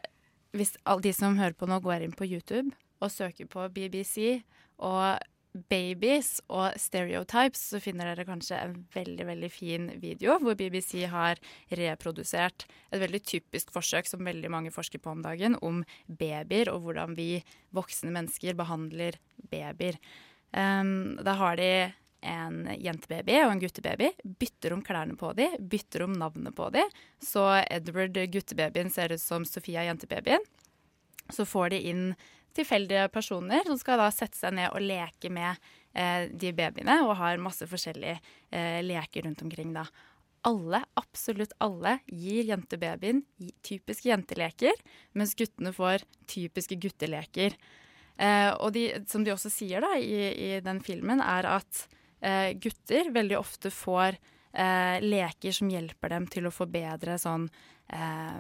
hvis 0.58 0.76
alle 0.84 1.06
de 1.06 1.14
som 1.16 1.38
hører 1.40 1.56
på 1.56 1.70
nå, 1.70 1.80
går 1.84 2.06
inn 2.06 2.16
på 2.18 2.28
YouTube 2.28 2.74
og 3.00 3.14
søker 3.14 3.48
på 3.48 3.68
BBC 3.72 4.42
og 4.84 5.20
babies 5.54 6.38
og 6.48 6.78
stereotypes, 6.78 7.62
så 7.72 7.82
finner 7.82 8.12
dere 8.12 8.28
kanskje 8.28 8.58
en 8.60 8.76
veldig 8.94 9.26
veldig 9.32 9.50
fin 9.52 9.88
video 10.02 10.38
hvor 10.44 10.58
BBC 10.60 11.08
har 11.10 11.42
reprodusert 11.74 12.68
et 12.92 13.02
veldig 13.02 13.22
typisk 13.26 13.74
forsøk 13.74 14.10
som 14.10 14.26
veldig 14.28 14.52
mange 14.54 14.74
forsker 14.74 15.02
på 15.02 15.14
om 15.16 15.24
dagen, 15.26 15.58
om 15.66 15.82
babyer 16.06 16.70
og 16.74 16.86
hvordan 16.86 17.18
vi 17.18 17.42
voksne 17.76 18.14
mennesker 18.14 18.58
behandler 18.60 19.18
babyer. 19.50 19.98
Um, 20.54 21.18
da 21.26 21.36
har 21.38 21.58
de 21.58 21.72
en 22.26 22.66
jentebaby 22.76 23.38
og 23.46 23.54
en 23.54 23.62
guttebaby, 23.62 24.10
bytter 24.40 24.74
om 24.76 24.82
klærne 24.86 25.16
på 25.20 25.32
de, 25.38 25.48
bytter 25.60 26.04
om 26.06 26.18
navnet 26.20 26.56
på 26.56 26.68
de. 26.76 26.84
Så 27.24 27.46
Edward 27.70 28.18
guttebabyen 28.34 28.92
ser 28.92 29.14
ut 29.16 29.24
som 29.24 29.46
Sofia 29.48 29.86
jentebabyen. 29.88 30.44
Så 31.30 31.46
får 31.46 31.72
de 31.74 31.80
inn 31.92 32.04
tilfeldige 32.60 33.08
personer 33.14 33.66
som 33.68 33.80
skal 33.80 34.02
da 34.02 34.10
sette 34.14 34.38
seg 34.38 34.56
ned 34.58 34.72
og 34.74 34.84
leke 34.84 35.32
med 35.34 35.58
eh, 35.94 36.30
de 36.30 36.54
babyene, 36.56 37.02
og 37.08 37.18
har 37.22 37.42
masse 37.42 37.66
forskjellige 37.70 38.20
eh, 38.52 38.80
leker 38.86 39.28
rundt 39.28 39.44
omkring 39.46 39.74
da. 39.76 39.88
Alle, 40.48 40.80
absolutt 41.00 41.52
alle, 41.60 41.98
gir 42.08 42.48
jentebabyen 42.48 43.26
typiske 43.66 44.08
jenteleker, 44.08 44.78
mens 45.18 45.36
guttene 45.36 45.74
får 45.76 46.06
typiske 46.32 46.78
gutteleker. 46.80 47.58
Eh, 48.20 48.52
og 48.56 48.74
de, 48.76 48.86
som 49.08 49.24
de 49.24 49.34
også 49.34 49.52
sier 49.52 49.84
da 49.84 49.96
i, 50.00 50.20
i 50.32 50.52
den 50.64 50.80
filmen, 50.84 51.24
er 51.24 51.48
at 51.58 51.86
eh, 52.24 52.56
gutter 52.60 53.12
veldig 53.16 53.40
ofte 53.40 53.72
får 53.74 54.16
eh, 54.54 55.00
leker 55.04 55.56
som 55.56 55.72
hjelper 55.72 56.16
dem 56.16 56.28
til 56.32 56.48
å 56.48 56.54
få 56.54 56.70
bedre 56.72 57.20
sånn 57.20 57.50
eh, 57.94 58.40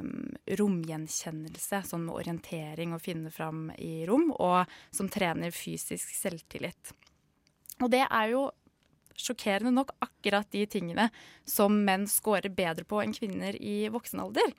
romgjenkjennelse, 0.60 1.84
sånn 1.90 2.06
med 2.08 2.16
orientering 2.22 2.96
og 2.96 3.04
finne 3.04 3.32
fram 3.34 3.68
i 3.78 4.06
rom, 4.10 4.30
og 4.38 4.70
som 4.96 5.10
trener 5.12 5.56
fysisk 5.56 6.14
selvtillit. 6.16 6.94
Og 7.80 7.92
det 7.94 8.06
er 8.06 8.34
jo 8.34 8.50
sjokkerende 9.20 9.74
nok 9.76 9.92
akkurat 10.04 10.48
de 10.52 10.64
tingene 10.70 11.10
som 11.48 11.76
menn 11.86 12.08
scorer 12.08 12.52
bedre 12.56 12.86
på 12.88 13.02
enn 13.04 13.16
kvinner 13.16 13.58
i 13.60 13.90
voksen 13.92 14.22
alder. 14.24 14.54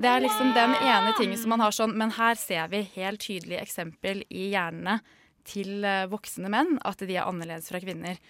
Det 0.00 0.08
er 0.08 0.22
liksom 0.22 0.52
den 0.56 0.74
ene 0.78 1.12
tingen 1.18 1.38
som 1.38 1.52
man 1.52 1.60
har 1.60 1.74
sånn 1.76 1.92
Men 1.98 2.14
her 2.16 2.38
ser 2.38 2.70
vi 2.72 2.78
helt 2.94 3.20
tydelig 3.20 3.58
eksempel 3.60 4.22
i 4.28 4.50
hjernene 4.54 5.00
til 5.48 5.84
eh, 5.84 6.06
voksne 6.08 6.48
menn 6.52 6.78
at 6.86 7.02
de 7.04 7.16
er 7.16 7.26
annerledes 7.26 7.68
fra 7.72 7.80
kvinner. 7.82 8.20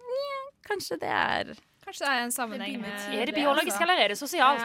Nja, 0.00 0.40
kanskje 0.68 1.00
det 1.02 1.10
er 1.10 1.52
Kanskje 1.84 2.06
det 2.06 2.12
er 2.16 2.22
en 2.24 2.32
sammenheng 2.32 2.76
med 2.80 3.02
Er 3.12 3.28
det 3.28 3.34
biologisk, 3.36 3.76
eller 3.84 3.98
er 4.00 4.12
det 4.14 4.16
sosialt? 4.16 4.62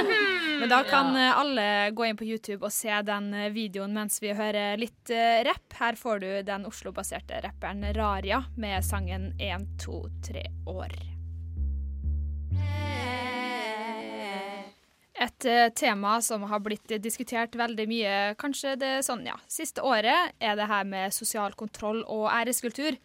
Men 0.60 0.70
da 0.70 0.78
kan 0.88 1.10
eh, 1.12 1.36
alle 1.36 1.66
gå 1.92 2.06
inn 2.08 2.16
på 2.16 2.24
YouTube 2.24 2.64
og 2.64 2.72
se 2.72 2.94
den 3.04 3.26
eh, 3.36 3.50
videoen 3.52 3.92
mens 3.92 4.16
vi 4.22 4.32
hører 4.32 4.80
litt 4.80 5.12
eh, 5.12 5.42
rapp. 5.44 5.76
Her 5.76 5.98
får 6.00 6.22
du 6.22 6.28
den 6.46 6.64
Oslo-baserte 6.64 7.42
rapperen 7.44 7.84
Raria 7.92 8.40
med 8.56 8.86
sangen 8.86 9.34
1, 9.36 9.66
2, 9.84 9.98
3 10.30 10.44
år. 10.72 10.94
Et 15.24 15.46
tema 15.78 16.16
som 16.24 16.42
har 16.50 16.58
blitt 16.64 16.96
diskutert 17.00 17.54
veldig 17.56 17.84
mye 17.86 18.14
kanskje 18.40 18.74
det 18.80 18.94
sånn, 19.06 19.22
ja, 19.28 19.36
siste 19.48 19.84
året, 19.84 20.34
er 20.42 20.56
det 20.58 20.66
her 20.68 20.88
med 20.88 21.14
sosial 21.14 21.54
kontroll 21.60 22.02
og 22.10 22.26
æreskultur. 22.32 22.98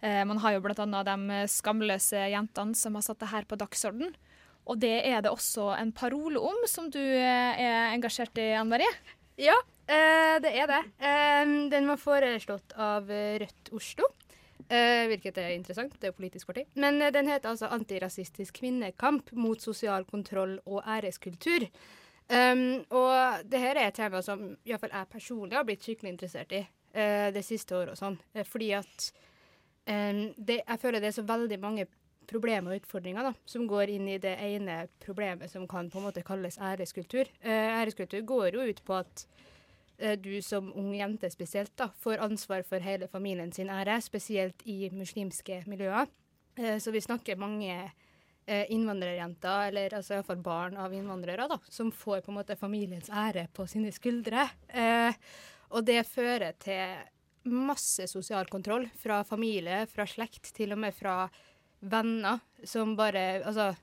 Eh, 0.00 0.22
man 0.28 0.38
har 0.42 0.56
jo 0.56 0.62
annet 0.64 1.08
de 1.08 1.42
skamløse 1.48 2.28
jentene 2.32 2.74
som 2.74 2.94
har 2.94 3.04
satt 3.06 3.20
det 3.20 3.32
her 3.32 3.44
på 3.48 3.56
dagsorden. 3.56 4.14
Og 4.66 4.80
det 4.82 5.06
er 5.06 5.22
det 5.22 5.30
også 5.30 5.70
en 5.78 5.92
parole 5.92 6.40
om, 6.42 6.64
som 6.66 6.90
du 6.90 7.00
eh, 7.00 7.62
er 7.62 7.94
engasjert 7.94 8.36
i, 8.38 8.52
Anne 8.58 8.70
Marie. 8.74 8.92
Ja, 9.38 9.56
eh, 9.86 10.36
det 10.42 10.52
er 10.52 10.70
det. 10.70 10.82
Eh, 10.98 11.44
den 11.70 11.86
var 11.86 12.00
foreslått 12.02 12.74
av 12.76 13.10
eh, 13.10 13.38
Rødt 13.44 13.70
Oslo, 13.72 14.08
eh, 14.68 15.06
hvilket 15.12 15.38
er 15.38 15.54
interessant. 15.54 15.94
Det 15.94 16.08
er 16.08 16.14
jo 16.14 16.18
politisk 16.18 16.50
parti. 16.50 16.66
Men 16.74 17.00
eh, 17.00 17.12
den 17.14 17.30
heter 17.30 17.54
altså 17.54 17.70
'Antirasistisk 17.70 18.58
kvinnekamp 18.58 19.30
mot 19.32 19.62
sosial 19.62 20.04
kontroll 20.04 20.58
og 20.66 20.82
æreskultur'. 20.82 21.70
Og 22.26 23.44
det 23.46 23.60
her 23.62 23.78
er 23.78 23.86
et 23.86 23.94
tema 23.94 24.18
som 24.18 24.40
i 24.64 24.72
hvert 24.72 24.80
fall 24.82 24.90
jeg 24.90 25.06
personlig 25.12 25.54
har 25.54 25.62
blitt 25.62 25.84
skikkelig 25.86 26.10
interessert 26.10 26.50
i 26.58 26.66
eh, 26.96 27.30
det 27.34 27.44
siste 27.44 27.76
året. 27.76 27.94
og 27.94 28.00
sånn. 28.00 28.18
Eh, 28.34 28.46
fordi 28.46 28.72
at 28.76 29.10
eh, 29.12 29.35
det, 29.86 30.56
jeg 30.66 30.80
føler 30.82 30.98
det 30.98 31.12
er 31.12 31.14
så 31.14 31.22
veldig 31.26 31.56
mange 31.62 31.84
problemer 32.26 32.74
og 32.74 32.82
utfordringer 32.82 33.28
da, 33.28 33.32
som 33.48 33.66
går 33.70 33.92
inn 33.96 34.08
i 34.10 34.20
det 34.22 34.34
ene 34.42 34.84
problemet 35.02 35.50
som 35.52 35.66
kan 35.70 35.90
på 35.90 36.00
en 36.00 36.08
måte 36.08 36.24
kalles 36.26 36.58
æreskultur. 36.58 37.30
Eh, 37.40 37.76
æreskultur 37.80 38.24
går 38.26 38.56
jo 38.56 38.66
ut 38.66 38.82
på 38.86 38.96
at 38.98 39.26
eh, 39.98 40.16
du 40.18 40.34
som 40.44 40.72
ung 40.76 40.92
jente 40.96 41.30
spesielt 41.32 41.74
da, 41.78 41.90
får 42.02 42.24
ansvar 42.26 42.66
for 42.68 42.82
hele 42.82 43.08
familien 43.12 43.52
sin 43.54 43.70
ære, 43.72 44.00
spesielt 44.04 44.66
i 44.66 44.90
muslimske 44.94 45.62
miljøer. 45.70 46.10
Eh, 46.58 46.76
så 46.82 46.94
vi 46.94 47.04
snakker 47.04 47.40
mange 47.40 47.78
innvandrerjenter, 48.46 49.72
eller 49.72 49.96
altså 49.98 50.14
iallfall 50.14 50.38
barn 50.38 50.76
av 50.78 50.92
innvandrere, 50.94 51.48
da, 51.50 51.56
som 51.66 51.88
får 51.90 52.20
på 52.22 52.30
en 52.30 52.36
måte 52.36 52.54
familiens 52.54 53.08
ære 53.10 53.48
på 53.50 53.64
sine 53.66 53.90
skuldre. 53.90 54.44
Og 55.74 55.82
det 55.82 56.04
fører 56.06 56.54
til 56.62 56.94
masse 57.46 58.08
sosial 58.10 58.48
kontroll 58.52 58.88
fra 59.00 59.22
familie, 59.24 59.84
fra 59.90 60.06
slekt, 60.08 60.52
til 60.56 60.74
og 60.76 60.82
med 60.84 60.94
fra 60.94 61.26
venner 61.80 62.40
som 62.64 62.94
bare 62.96 63.42
Altså, 63.44 63.74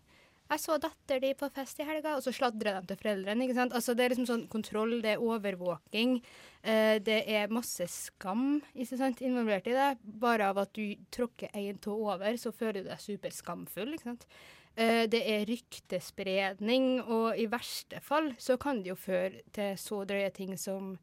jeg 0.51 0.59
så 0.59 0.75
datter 0.77 1.21
di 1.23 1.31
på 1.37 1.47
fest 1.55 1.79
i 1.81 1.85
helga, 1.87 2.17
og 2.17 2.23
så 2.25 2.33
sladrer 2.35 2.81
de 2.81 2.91
til 2.91 2.99
foreldrene. 2.99 3.45
ikke 3.45 3.55
sant? 3.57 3.73
Altså, 3.73 3.95
Det 3.95 4.05
er 4.05 4.09
liksom 4.13 4.27
sånn 4.27 4.47
kontroll, 4.49 5.01
det 5.01 5.15
er 5.15 5.23
overvåking. 5.23 6.21
Eh, 6.63 6.99
det 6.99 7.23
er 7.27 7.47
masse 7.47 7.87
skam 7.89 8.61
ikke 8.75 8.97
sant, 8.97 9.21
involvert 9.21 9.67
i 9.67 9.73
det. 9.73 9.97
Bare 10.03 10.49
av 10.49 10.57
at 10.57 10.73
du 10.73 10.95
tråkker 11.09 11.49
én 11.53 11.79
tå 11.79 11.95
over, 11.95 12.37
så 12.37 12.51
føler 12.53 12.83
du 12.83 12.89
deg 12.89 12.99
superskamfull. 12.99 13.93
ikke 13.93 14.03
sant? 14.03 14.27
Eh, 14.75 15.05
det 15.07 15.21
er 15.21 15.45
ryktespredning, 15.45 17.01
og 17.01 17.37
i 17.37 17.45
verste 17.45 18.01
fall 18.01 18.33
så 18.37 18.57
kan 18.57 18.83
det 18.83 18.89
jo 18.89 18.95
føre 18.95 19.41
til 19.53 19.75
så 19.77 20.05
drøye 20.05 20.33
ting 20.33 20.57
som 20.57 20.97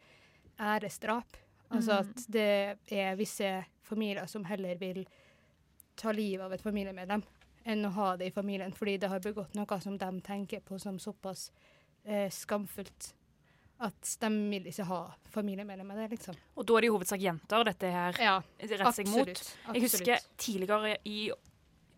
æresdrap. 0.58 1.38
Altså 1.70 2.00
Mm. 2.02 2.10
at 2.10 2.24
det 2.28 2.98
er 2.98 3.16
visse 3.16 3.64
familier 3.82 4.26
som 4.26 4.44
heller 4.44 4.74
vil 4.78 5.04
ta 5.96 6.12
livet 6.12 6.44
av 6.44 6.52
et 6.52 6.62
familiemedlem 6.62 7.22
enn 7.66 7.84
å 7.86 7.90
ha 7.92 8.16
det 8.16 8.26
i 8.26 8.30
familien, 8.34 8.72
fordi 8.72 8.96
det 8.98 9.08
har 9.08 9.20
begått 9.20 9.54
noe 9.54 9.80
som 9.80 9.98
de 9.98 10.20
tenker 10.20 10.60
på 10.60 10.78
som 10.80 10.98
såpass 10.98 11.50
eh, 12.04 12.28
skamfullt 12.30 13.12
at 13.80 14.16
de 14.20 14.28
vil 14.50 14.66
ikke 14.68 14.84
ha 14.84 15.14
familiemedlemmer 15.32 15.94
med 15.96 15.96
det, 16.10 16.18
liksom. 16.18 16.34
Og 16.56 16.66
da 16.66 16.74
er 16.76 16.80
det 16.80 16.88
i 16.88 16.92
hovedsak 16.92 17.20
jenter 17.20 17.64
dette 17.64 17.90
her 17.92 18.16
Ja, 18.20 18.34
retter 18.60 18.92
seg 18.92 19.08
mot. 19.08 19.54
Jeg 19.74 19.82
husker 19.82 20.18
tidligere 20.36 20.96
i 21.08 21.30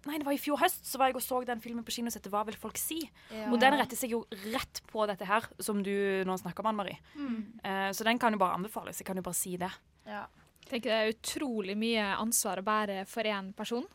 Nei, 0.08 0.18
det 0.18 0.26
var 0.26 0.34
i 0.34 0.40
fjor 0.40 0.58
høst 0.58 0.86
så 0.88 0.98
var 0.98 1.12
jeg 1.12 1.20
og 1.20 1.22
så 1.22 1.38
den 1.46 1.60
filmen 1.62 1.84
på 1.86 1.94
kino 1.94 2.10
som 2.10 2.18
heter 2.18 2.32
Hva 2.34 2.42
vil 2.48 2.58
folk 2.58 2.78
si? 2.80 2.98
Ja. 3.30 3.46
Og 3.52 3.60
den 3.62 3.76
retter 3.78 3.98
seg 3.98 4.16
jo 4.16 4.24
rett 4.50 4.82
på 4.90 5.06
dette 5.06 5.28
her, 5.28 5.46
som 5.62 5.82
du 5.86 5.92
nå 6.26 6.36
snakker 6.40 6.64
om, 6.64 6.72
Anne 6.72 6.80
Marie. 6.82 6.98
Mm. 7.14 7.36
Eh, 7.62 7.90
så 7.94 8.06
den 8.08 8.18
kan 8.18 8.34
jo 8.34 8.40
bare 8.42 8.58
anbefales. 8.58 8.98
Jeg 8.98 9.06
kan 9.06 9.20
jo 9.20 9.22
bare 9.22 9.38
si 9.38 9.54
det. 9.60 9.70
Jeg 10.08 10.68
tenker 10.70 10.90
det 10.90 10.98
er 10.98 11.14
utrolig 11.14 11.76
mye 11.78 12.04
ansvar 12.16 12.62
å 12.62 12.66
bære 12.66 13.02
for 13.10 13.28
én 13.28 13.52
person. 13.54 13.86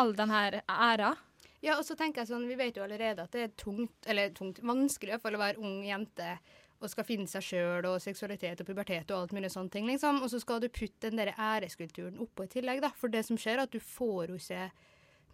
All 0.00 0.12
den 0.18 0.32
her 0.34 0.60
æra. 0.68 1.14
Ja, 1.60 1.76
og 1.76 1.84
så 1.84 1.96
tenker 1.96 2.22
jeg 2.22 2.30
sånn, 2.30 2.48
Vi 2.48 2.56
vet 2.56 2.76
jo 2.76 2.84
allerede 2.84 3.24
at 3.24 3.32
det 3.36 3.42
er 3.44 3.56
tungt, 3.56 4.08
eller 4.08 4.32
tungt, 4.36 4.62
vanskelig 4.64 5.12
i 5.12 5.14
hvert 5.16 5.24
fall 5.26 5.36
å 5.36 5.44
være 5.44 5.60
ung 5.60 5.84
jente 5.84 6.34
og 6.80 6.88
skal 6.88 7.04
finne 7.04 7.28
seg 7.28 7.44
sjøl 7.44 7.86
og 7.90 7.98
seksualitet 8.00 8.62
og 8.62 8.68
pubertet 8.70 9.10
og 9.12 9.26
alt 9.26 9.34
mulig 9.36 9.50
sånne 9.52 9.72
ting. 9.72 9.88
liksom. 9.90 10.22
Og 10.24 10.30
så 10.32 10.40
skal 10.40 10.62
du 10.62 10.70
putte 10.72 11.10
den 11.10 11.20
der 11.20 11.34
æreskulturen 11.36 12.16
oppå 12.24 12.46
i 12.46 12.52
tillegg. 12.54 12.80
da. 12.80 12.88
For 12.96 13.12
det 13.12 13.26
som 13.26 13.36
skjer, 13.36 13.58
er 13.58 13.66
at 13.68 13.74
du 13.74 13.80
får 13.84 14.32
jo 14.32 14.38
ikke 14.40 14.70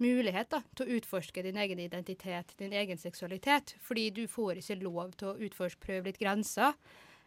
mulighet 0.02 0.50
da, 0.52 0.60
til 0.76 0.86
å 0.86 0.98
utforske 0.98 1.44
din 1.46 1.58
egen 1.62 1.80
identitet, 1.82 2.54
din 2.60 2.74
egen 2.76 2.98
seksualitet. 3.00 3.74
Fordi 3.82 4.10
du 4.14 4.24
får 4.30 4.60
ikke 4.60 4.78
lov 4.82 5.16
til 5.18 5.32
å 5.32 5.36
utforske, 5.48 5.80
prøve 5.82 6.10
litt 6.10 6.20
grenser. 6.20 6.76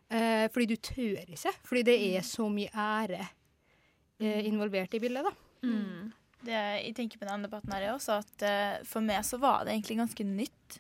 Eh, 0.10 0.46
fordi 0.54 0.72
du 0.72 0.78
tør 0.82 1.36
ikke. 1.36 1.54
Fordi 1.66 1.84
det 1.86 1.98
er 2.12 2.26
så 2.26 2.48
mye 2.52 2.72
ære 2.74 3.22
eh, 3.22 4.46
involvert 4.50 4.96
i 4.98 5.02
bildet. 5.04 5.30
da. 5.30 5.34
Mm. 5.68 6.12
Det, 6.40 6.56
jeg 6.56 6.94
tenker 6.96 7.20
på 7.20 7.28
denne 7.28 7.50
debatten 7.50 7.74
her 7.76 7.90
også, 7.92 8.22
at 8.24 8.46
eh, 8.48 8.78
for 8.88 9.04
meg 9.04 9.26
så 9.28 9.42
var 9.42 9.66
det 9.66 9.74
egentlig 9.74 10.00
ganske 10.00 10.24
nytt 10.24 10.78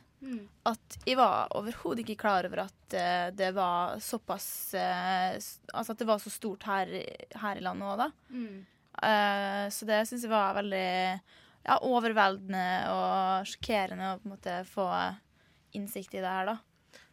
At 0.67 0.95
jeg 1.07 1.17
var 1.19 1.51
overhodet 1.55 2.05
ikke 2.05 2.21
klar 2.21 2.47
over 2.47 2.63
at 2.63 2.95
eh, 2.95 3.27
det 3.35 3.49
var 3.57 3.99
såpass 4.03 4.47
eh, 4.79 5.35
Altså 5.35 5.93
at 5.93 5.99
det 5.99 6.07
var 6.07 6.23
så 6.23 6.31
stort 6.31 6.63
her, 6.67 6.91
her 7.43 7.59
i 7.59 7.63
landet 7.63 7.91
òg, 7.91 8.05
da. 8.05 8.09
Eh, 9.03 9.65
så 9.71 9.87
det 9.87 9.99
syns 10.07 10.25
jeg 10.25 10.31
var 10.31 10.57
veldig 10.57 10.87
ja, 11.69 11.77
overveldende 11.85 12.65
og 12.91 13.47
sjokkerende 13.49 14.09
å 14.15 14.19
på 14.19 14.27
en 14.27 14.33
måte 14.33 14.57
få 14.69 14.87
innsikt 15.77 16.15
i 16.17 16.23
det 16.23 16.33
her, 16.33 16.49
da. 16.49 16.57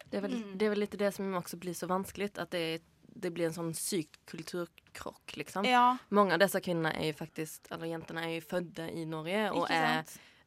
Det 0.07 0.19
er, 0.21 0.23
vel, 0.25 0.37
Mm. 0.39 0.53
det 0.59 0.67
er 0.67 0.71
vel 0.73 0.81
litt 0.85 0.99
det 0.99 1.13
som 1.15 1.33
også 1.35 1.59
blir 1.61 1.75
så 1.77 1.89
vanskelig, 1.91 2.31
at 2.41 2.51
det, 2.55 2.81
det 3.17 3.33
blir 3.35 3.49
en 3.51 3.57
sånn 3.57 3.75
syk 3.77 4.17
kulturkrokk, 4.31 5.37
Liksom. 5.37 5.67
Ja. 5.69 5.97
Mange 6.15 6.33
av 6.37 6.41
disse 6.41 6.61
kvinnene 6.65 6.95
er 6.97 7.11
jo 7.11 7.17
faktisk, 7.19 7.67
eller 7.75 7.91
jentene 7.91 8.23
er 8.25 8.35
jo 8.39 8.45
født 8.49 8.81
i 8.89 9.05
Norge 9.05 9.51
og 9.53 9.67
er 9.71 10.05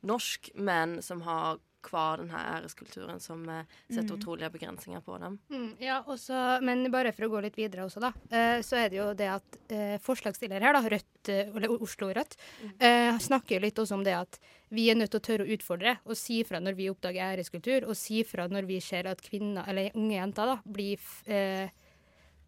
norsk, 0.08 0.50
men 0.56 1.02
som 1.06 1.22
har 1.28 1.60
kvar 1.82 2.18
den 2.18 2.30
här 2.30 2.62
æreskulturen 2.62 3.20
som 3.20 3.46
setter 3.46 3.66
sätter 3.88 4.10
Mm. 4.10 4.20
utrolige 4.20 4.50
begrensninger 4.50 5.02
på 5.02 5.18
dem. 5.18 5.40
Mm, 5.50 5.76
ja, 5.80 6.04
også, 6.08 6.60
men 6.62 6.92
bare 6.92 7.12
for 7.12 7.26
å 7.26 7.30
gå 7.30 7.42
litt 7.42 7.58
videre 7.58 7.86
også, 7.86 8.00
da. 8.00 8.14
Eh, 8.30 8.62
så 8.62 8.76
er 8.76 8.90
det 8.90 8.98
jo 8.98 9.14
det 9.14 9.30
at 9.30 9.58
eh, 9.70 9.98
forslagsstiller 10.02 10.62
her, 10.62 10.74
da, 10.74 10.82
Rødt, 10.90 11.30
eh, 11.30 11.50
eller 11.56 11.82
Oslo 11.82 12.10
Rødt, 12.14 12.36
mm. 12.64 13.20
snakker 13.20 13.62
litt 13.62 13.80
også 13.80 13.94
om 13.94 14.04
det 14.04 14.16
at 14.18 14.40
vi 14.70 14.90
er 14.90 14.96
nødt 14.96 15.12
til 15.12 15.20
å 15.20 15.26
tørre 15.26 15.46
å 15.46 15.54
utfordre 15.56 15.98
og 16.06 16.18
si 16.18 16.44
fra 16.44 16.60
når 16.60 16.76
vi 16.78 16.90
oppdager 16.90 17.34
æreskultur, 17.34 17.88
og 17.88 17.98
si 17.98 18.24
fra 18.24 18.48
når 18.48 18.68
vi 18.70 18.80
ser 18.82 19.08
at 19.08 19.22
kvinner, 19.22 19.64
eller 19.68 19.96
unge 19.96 20.16
jenter, 20.16 20.46
da, 20.46 20.60
blir 20.66 21.00
eh, 21.26 21.70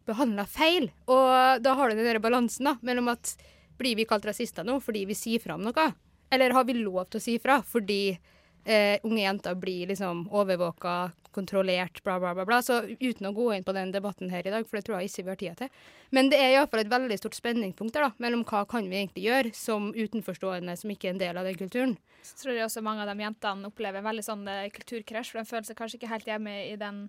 behandla 0.06 0.46
feil. 0.46 0.92
Og 1.08 1.62
da 1.64 1.74
har 1.78 1.90
du 1.90 1.96
den 1.96 2.06
der 2.06 2.22
balansen 2.24 2.70
da, 2.70 2.78
mellom 2.82 3.12
at 3.14 3.36
blir 3.78 3.96
vi 3.98 4.06
kalt 4.06 4.26
rasister 4.26 4.66
nå 4.68 4.80
fordi 4.84 5.06
vi 5.10 5.18
sier 5.18 5.42
fra 5.42 5.58
om 5.58 5.66
noe, 5.66 5.88
eller 6.32 6.54
har 6.56 6.68
vi 6.68 6.78
lov 6.78 7.10
til 7.10 7.20
å 7.20 7.24
si 7.24 7.38
fra 7.42 7.62
fordi 7.66 8.18
eh, 8.66 9.00
unge 9.04 9.22
jenter 9.22 9.56
blir 9.56 9.88
liksom 9.88 10.28
overvåka, 10.32 11.12
kontrollert, 11.32 12.04
bla, 12.04 12.20
bla, 12.20 12.34
bla. 12.36 12.46
bla. 12.46 12.62
Så 12.62 12.82
uten 13.00 13.30
å 13.30 13.34
gå 13.36 13.48
inn 13.56 13.64
på 13.64 13.76
den 13.76 13.92
debatten 13.92 14.30
her 14.30 14.48
i 14.48 14.54
dag, 14.54 14.68
for 14.68 14.78
det 14.78 14.86
tror 14.88 15.00
jeg 15.00 15.12
ikke 15.12 15.24
vi 15.24 15.32
har 15.32 15.40
tida 15.40 15.56
til. 15.62 15.82
Men 16.12 16.30
det 16.32 16.40
er 16.42 16.56
iallfall 16.56 16.84
et 16.84 16.92
veldig 16.92 17.18
stort 17.22 17.38
spenningspunkt 17.38 17.96
der, 17.96 18.10
da, 18.10 18.12
mellom 18.24 18.44
hva 18.48 18.66
kan 18.70 18.90
vi 18.92 19.00
egentlig 19.00 19.26
gjøre 19.30 19.54
som 19.58 19.92
utenforstående, 19.96 20.76
som 20.78 20.94
ikke 20.94 21.10
er 21.10 21.16
en 21.16 21.24
del 21.24 21.42
av 21.42 21.48
den 21.48 21.60
kulturen. 21.60 21.98
Så 22.22 22.38
tror 22.44 22.56
jeg 22.56 22.68
også 22.68 22.84
mange 22.86 23.06
av 23.06 23.12
de 23.12 23.24
jentene 23.24 23.72
opplever 23.72 24.06
veldig 24.06 24.26
sånn 24.28 24.48
eh, 24.52 24.70
kulturkrasj, 24.76 25.34
for 25.34 25.42
de 25.42 25.50
føler 25.50 25.70
seg 25.70 25.80
kanskje 25.80 26.02
ikke 26.02 26.12
helt 26.12 26.28
hjemme 26.30 26.58
i 26.68 26.76
den 26.80 27.06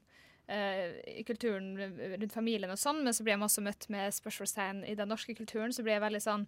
eh, 0.46 1.00
i 1.18 1.24
kulturen 1.28 1.74
rundt 1.78 2.36
familien 2.36 2.72
og 2.72 2.80
sånn, 2.80 3.02
men 3.04 3.16
så 3.16 3.26
blir 3.26 3.36
de 3.36 3.48
også 3.48 3.64
møtt 3.66 3.90
med 3.92 4.14
spørsmålstegn 4.14 4.86
i 4.88 4.96
den 4.98 5.10
norske 5.12 5.36
kulturen, 5.36 5.74
så 5.74 5.84
blir 5.84 5.98
det 5.98 6.06
veldig 6.06 6.22
sånn 6.24 6.46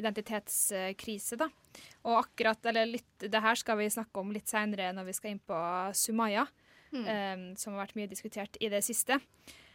identitetskrise, 0.00 1.38
da. 1.40 1.48
Og 2.08 2.22
akkurat, 2.24 2.60
eller 2.70 2.88
litt, 2.88 3.10
det 3.20 3.42
her 3.42 3.58
skal 3.58 3.78
vi 3.80 3.90
snakke 3.92 4.22
om 4.22 4.32
litt 4.34 4.50
senere 4.50 4.92
når 4.96 5.10
vi 5.10 5.16
skal 5.16 5.34
inn 5.34 5.42
på 5.44 5.58
Sumaya, 5.96 6.46
eh, 6.92 7.50
som 7.58 7.74
har 7.74 7.84
vært 7.84 7.98
mye 8.00 8.10
diskutert 8.10 8.56
i 8.60 8.70
det 8.72 8.82
siste. 8.86 9.20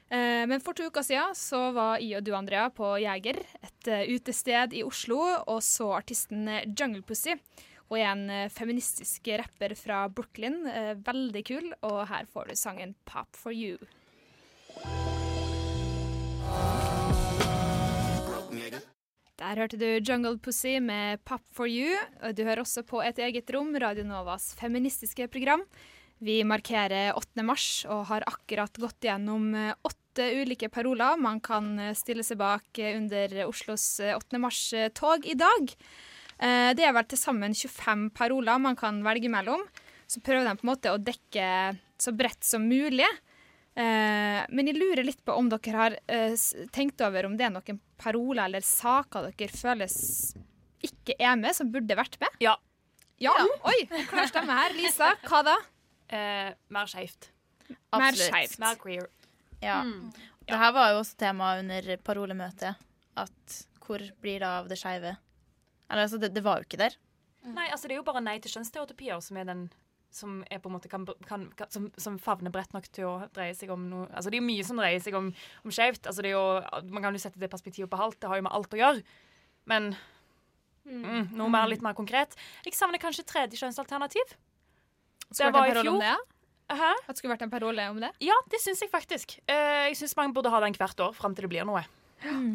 Eh, 0.10 0.44
men 0.48 0.62
for 0.64 0.78
to 0.78 0.88
uker 0.88 1.04
siden 1.04 1.36
så 1.36 1.68
var 1.76 2.00
jeg 2.00 2.22
og 2.22 2.28
du, 2.28 2.34
Andrea, 2.38 2.70
på 2.72 2.94
Jeger, 3.04 3.42
et 3.60 3.90
eh, 3.92 4.08
utested 4.16 4.76
i 4.78 4.86
Oslo, 4.88 5.20
og 5.44 5.60
så 5.66 5.92
artisten 6.00 6.48
eh, 6.48 6.68
Jungle 6.72 7.04
Pussy. 7.04 7.36
Og 7.88 8.00
er 8.00 8.10
en 8.12 8.26
eh, 8.32 8.50
feministisk 8.52 9.30
rapper 9.40 9.76
fra 9.80 10.06
Brooklyn. 10.12 10.66
Eh, 10.68 10.96
veldig 11.08 11.44
kul. 11.48 11.70
Og 11.88 12.02
her 12.12 12.28
får 12.32 12.52
du 12.52 12.56
sangen 12.56 12.96
'Pop 13.06 13.36
for 13.36 13.52
You'. 13.52 13.80
Der 19.38 19.60
hørte 19.62 19.78
du 19.78 19.86
Jungle 20.02 20.40
Pussy 20.42 20.80
med 20.82 21.20
'Pop 21.22 21.44
for 21.54 21.70
You'. 21.70 22.34
Du 22.34 22.42
hører 22.42 22.64
også 22.64 22.82
på 22.82 23.04
Et 23.06 23.20
eget 23.20 23.46
rom, 23.54 23.70
Radio 23.78 24.04
Novas 24.04 24.56
feministiske 24.58 25.28
program. 25.30 25.62
Vi 26.20 26.42
markerer 26.44 27.14
8. 27.14 27.44
mars 27.46 27.86
og 27.86 28.08
har 28.10 28.26
akkurat 28.26 28.74
gått 28.74 29.06
gjennom 29.06 29.54
eh, 29.54 29.76
åtte 29.86 30.26
ulike 30.42 30.70
paroler 30.74 31.22
man 31.22 31.40
kan 31.40 31.78
eh, 31.78 31.94
stille 31.94 32.24
seg 32.26 32.40
bak 32.42 32.80
eh, 32.80 32.98
under 32.98 33.46
Oslos 33.46 34.00
eh, 34.00 34.18
8. 34.18 34.40
mars-tog 34.42 35.30
i 35.30 35.38
dag. 35.38 35.76
Det 36.38 36.84
er 36.86 36.94
vel 36.94 37.06
til 37.10 37.18
sammen 37.18 37.54
25 37.54 38.12
paroler 38.14 38.60
man 38.62 38.76
kan 38.78 39.02
velge 39.02 39.30
mellom. 39.30 39.62
Så 40.06 40.22
prøver 40.22 40.46
de 40.46 40.58
på 40.58 40.66
en 40.66 40.70
måte 40.70 40.92
å 40.94 41.00
dekke 41.02 41.78
så 41.98 42.14
bredt 42.14 42.46
som 42.46 42.66
mulig. 42.70 43.08
Eh, 43.78 44.42
Men 44.50 44.68
jeg 44.72 44.78
lurer 44.80 45.06
litt 45.06 45.20
på 45.26 45.36
om 45.38 45.50
dere 45.54 45.76
har 45.78 45.96
eh, 46.10 46.34
tenkt 46.74 47.02
over 47.06 47.28
om 47.28 47.36
det 47.38 47.46
er 47.46 47.54
noen 47.54 47.80
paroler 48.02 48.48
eller 48.48 48.66
saker 48.66 49.30
dere 49.38 49.54
føles 49.54 49.98
ikke 50.88 51.16
er 51.20 51.36
med, 51.38 51.54
som 51.58 51.70
burde 51.74 51.98
vært 51.98 52.18
med? 52.22 52.40
Ja. 52.42 52.56
Ja, 53.22 53.34
Oi, 53.66 53.88
klar 54.12 54.28
stemme 54.30 54.54
her. 54.54 54.74
Lisa, 54.78 55.12
hva 55.26 55.40
da? 55.46 55.56
Eh, 56.14 56.52
mer 56.74 56.90
skeivt. 56.90 57.32
Mer 57.70 58.12
Absolutt. 58.12 58.28
skeivt. 58.30 58.60
Mer 58.62 58.78
queer. 58.82 59.08
Ja. 59.62 59.80
Det 60.48 60.60
her 60.62 60.72
var 60.76 60.92
jo 60.94 61.00
også 61.02 61.18
tema 61.20 61.56
under 61.60 61.98
parolemøtet. 62.06 62.78
At 63.18 63.58
hvor 63.82 64.04
blir 64.22 64.38
det 64.44 64.48
av 64.48 64.70
det 64.70 64.78
skeive? 64.78 65.16
Eller 65.90 66.06
altså, 66.06 66.20
det, 66.22 66.30
det 66.36 66.44
var 66.46 66.62
jo 66.62 66.68
ikke 66.70 66.78
der. 66.84 66.94
Nei, 67.48 67.66
altså 67.74 67.88
det 67.90 67.96
er 67.98 68.02
jo 68.04 68.06
bare 68.08 68.22
nei 68.22 68.38
til 68.44 68.54
kjønnsstereotypier 68.54 69.22
som 69.26 69.38
er 69.42 69.50
den 69.50 69.66
som 70.12 70.44
er 70.50 70.60
på 70.64 70.70
en 70.70 70.76
måte 70.78 70.90
kan, 70.90 71.06
kan, 71.28 71.46
kan, 71.58 71.70
som, 71.70 71.90
som 72.00 72.16
favner 72.20 72.50
bredt 72.54 72.74
nok 72.74 72.88
til 72.96 73.06
å 73.06 73.16
dreie 73.36 73.54
seg 73.54 73.70
om 73.74 73.90
noe 73.92 74.06
Altså 74.14 74.32
Det 74.32 74.38
er 74.38 74.42
jo 74.42 74.48
mye 74.48 74.64
som 74.66 74.78
dreier 74.80 75.02
seg 75.04 75.18
om, 75.20 75.28
om 75.64 75.72
skjevt. 75.74 76.08
Altså, 76.08 76.22
det 76.24 76.32
er 76.32 76.38
jo- 76.38 76.92
man 76.94 77.04
kan 77.04 77.14
jo 77.14 77.20
sette 77.22 77.40
det 77.40 77.50
perspektivet 77.52 77.90
på 77.92 78.00
alt. 78.02 78.20
Det 78.20 78.30
har 78.32 78.40
jo 78.40 78.46
med 78.48 78.54
alt 78.56 78.74
å 78.74 78.80
gjøre. 78.80 79.04
Men 79.68 79.92
mm, 80.88 81.36
noe 81.36 81.50
mer, 81.52 81.68
litt 81.68 81.84
mer 81.86 81.94
konkret. 81.98 82.36
Jeg 82.66 82.74
savner 82.78 83.02
kanskje 83.04 83.26
tredje 83.28 83.60
kjønnsalternativ. 83.60 84.34
Skulle 85.28 85.52
Det 85.52 85.60
var 85.60 85.68
i 85.68 85.84
fjor. 85.84 86.26
Hæ? 86.68 86.90
At 87.08 87.14
det 87.14 87.18
skulle 87.22 87.32
vært 87.36 87.46
en 87.46 87.52
parole 87.52 87.84
om 87.92 88.00
det? 88.04 88.10
Ja, 88.24 88.36
det 88.52 88.60
syns 88.64 88.82
jeg 88.84 88.90
faktisk. 88.92 89.38
Eh, 89.48 89.88
jeg 89.90 89.96
syns 90.02 90.16
man 90.20 90.34
burde 90.36 90.52
ha 90.52 90.60
den 90.64 90.76
hvert 90.76 91.00
år 91.00 91.14
fram 91.16 91.36
til 91.36 91.46
det 91.48 91.52
blir 91.54 91.68
noe. 91.68 91.84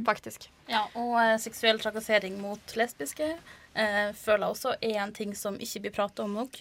Faktisk. 0.05 0.49
Ja, 0.69 0.83
og 0.99 1.15
eh, 1.23 1.37
seksuell 1.41 1.79
trakassering 1.81 2.35
mot 2.43 2.75
lesbiske 2.77 3.29
eh, 3.39 4.09
føler 4.19 4.49
jeg 4.49 4.57
også 4.57 4.73
er 4.83 4.99
en 5.05 5.13
ting 5.17 5.33
som 5.39 5.55
ikke 5.57 5.85
blir 5.87 5.95
pratet 5.95 6.25
om 6.25 6.35
nok. 6.35 6.59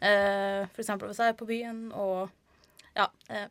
Eh, 0.00 0.64
for 0.72 0.82
eksempel 0.82 1.10
hvis 1.10 1.20
jeg 1.22 1.34
er 1.34 1.38
på 1.38 1.48
byen 1.48 1.84
og 1.92 2.30
Ja. 2.94 3.08
Eh, 3.28 3.48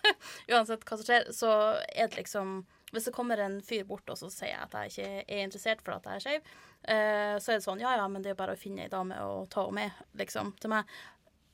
uansett 0.50 0.82
hva 0.86 0.96
som 0.98 1.06
skjer, 1.06 1.28
så 1.34 1.50
er 1.94 2.08
det 2.08 2.16
liksom 2.16 2.64
Hvis 2.90 3.04
det 3.06 3.14
kommer 3.14 3.38
en 3.38 3.60
fyr 3.62 3.84
bort 3.86 4.08
og 4.10 4.18
så 4.18 4.30
sier 4.34 4.50
jeg 4.50 4.64
at 4.64 4.72
jeg 4.74 4.90
ikke 4.90 5.36
er 5.36 5.44
interessert 5.44 5.82
for 5.86 5.94
at 5.94 6.08
jeg 6.08 6.14
er 6.16 6.24
skeiv, 6.24 6.48
eh, 6.90 7.36
så 7.38 7.52
er 7.52 7.60
det 7.60 7.66
sånn 7.66 7.82
Ja 7.82 7.92
ja, 8.00 8.08
men 8.10 8.22
det 8.24 8.32
er 8.32 8.40
bare 8.40 8.56
å 8.56 8.58
finne 8.58 8.82
ei 8.86 8.90
dame 8.90 9.18
og 9.22 9.46
ta 9.52 9.66
henne 9.68 9.84
med, 9.84 10.00
liksom, 10.18 10.50
til 10.58 10.72
meg. 10.74 10.90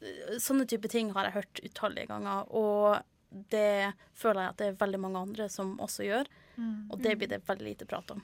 Eh, 0.00 0.38
Sånne 0.40 0.64
type 0.64 0.88
ting 0.88 1.12
har 1.12 1.28
jeg 1.28 1.36
hørt 1.36 1.60
utallige 1.66 2.08
ganger, 2.08 2.48
og 2.48 3.02
det 3.52 3.92
føler 4.16 4.46
jeg 4.46 4.54
at 4.54 4.58
det 4.62 4.66
er 4.70 4.80
veldig 4.80 5.02
mange 5.02 5.20
andre 5.26 5.48
som 5.52 5.74
også 5.82 6.06
gjør. 6.06 6.30
Mm. 6.56 6.88
Og 6.88 7.02
det 7.04 7.18
blir 7.20 7.28
det 7.28 7.42
veldig 7.44 7.66
lite 7.68 7.88
prat 7.90 8.16
om. 8.16 8.22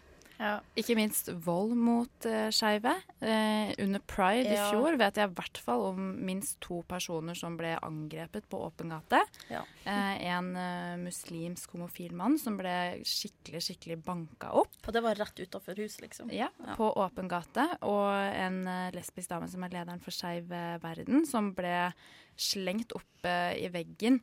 Ikke 0.79 0.97
minst 0.99 1.29
vold 1.45 1.75
mot 1.79 2.27
uh, 2.29 2.49
skeive. 2.55 2.93
Uh, 3.23 3.71
under 3.83 4.03
pride 4.11 4.51
Ja. 4.51 4.67
i 4.67 4.73
fjor 4.73 4.97
vet 5.01 5.21
jeg 5.21 5.31
i 5.31 5.35
hvert 5.39 5.61
fall 5.63 5.87
om 5.93 6.01
minst 6.27 6.59
to 6.65 6.81
personer 6.89 7.39
som 7.39 7.57
ble 7.61 7.75
angrepet 7.83 8.49
på 8.51 8.61
åpen 8.67 8.93
gate. 8.93 9.23
Ja. 9.53 9.63
Uh, 9.87 10.15
en 10.33 10.51
uh, 10.57 10.97
muslimsk 11.03 11.77
homofil 11.77 12.15
mann 12.19 12.39
som 12.43 12.59
ble 12.61 12.75
skikkelig, 13.07 13.63
skikkelig 13.69 14.01
banka 14.05 14.53
opp. 14.63 14.77
Og 14.87 14.97
det 14.97 15.05
var 15.05 15.21
rett 15.21 15.45
utafor 15.45 15.79
huset, 15.79 16.03
liksom. 16.07 16.33
Ja, 16.35 16.51
på 16.77 16.91
åpen 16.91 17.31
gate. 17.31 17.69
Og 17.87 18.11
en 18.13 18.63
lesbisk 18.95 19.31
dame 19.33 19.49
som 19.51 19.65
er 19.65 19.75
lederen 19.75 20.03
for 20.03 20.15
Skeiv 20.15 20.51
verden, 20.83 21.27
som 21.29 21.53
ble 21.57 21.93
slengt 22.41 22.95
opp 22.97 23.27
i 23.29 23.69
veggen. 23.73 24.21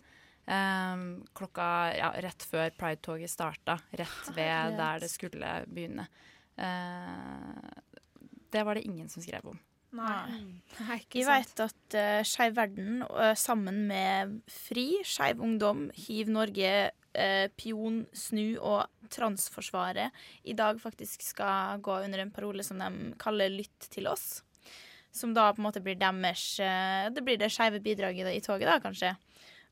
Eh, 0.56 1.06
klokka 1.38 1.70
ja, 1.97 2.12
rett 2.26 2.45
før 2.50 2.74
Pride-toget 2.78 3.32
starta, 3.32 3.80
rett 3.91 4.34
ved 4.36 4.78
der 4.80 5.06
det 5.06 5.12
skulle 5.14 5.56
begynne. 5.70 6.10
Uh, 6.60 7.56
det 8.52 8.66
var 8.68 8.76
det 8.76 8.88
ingen 8.89 9.08
som 9.10 9.24
skrev 9.24 9.45
om. 9.47 9.60
Nei. 9.95 10.60
ikke 11.00 11.18
Vi 11.18 11.26
vet 11.26 11.62
at 11.64 11.95
uh, 11.97 12.22
Skeiv 12.28 12.56
Verden 12.58 13.02
uh, 13.08 13.34
sammen 13.38 13.88
med 13.89 14.36
FRI, 14.52 15.02
Skeiv 15.08 15.41
Ungdom, 15.41 15.88
Hiv 15.97 16.30
Norge, 16.30 16.74
uh, 17.18 17.47
Pion, 17.58 18.04
Snu 18.14 18.60
og 18.60 18.86
Transforsvaret 19.10 20.14
i 20.45 20.54
dag 20.58 20.78
faktisk 20.82 21.26
skal 21.26 21.82
gå 21.82 21.95
under 22.04 22.22
en 22.22 22.34
parole 22.34 22.66
som 22.66 22.82
de 22.82 23.16
kaller 23.22 23.50
Lytt 23.50 23.89
til 23.89 24.10
oss. 24.12 24.43
Som 25.10 25.34
da 25.34 25.47
på 25.56 25.64
en 25.64 25.66
måte 25.66 25.82
blir 25.82 25.97
deres 25.97 26.43
uh, 26.62 27.10
Det 27.10 27.26
blir 27.26 27.39
det 27.41 27.50
skeive 27.50 27.82
bidraget 27.82 28.30
i 28.30 28.43
toget, 28.45 28.70
da, 28.70 28.78
kanskje. 28.84 29.16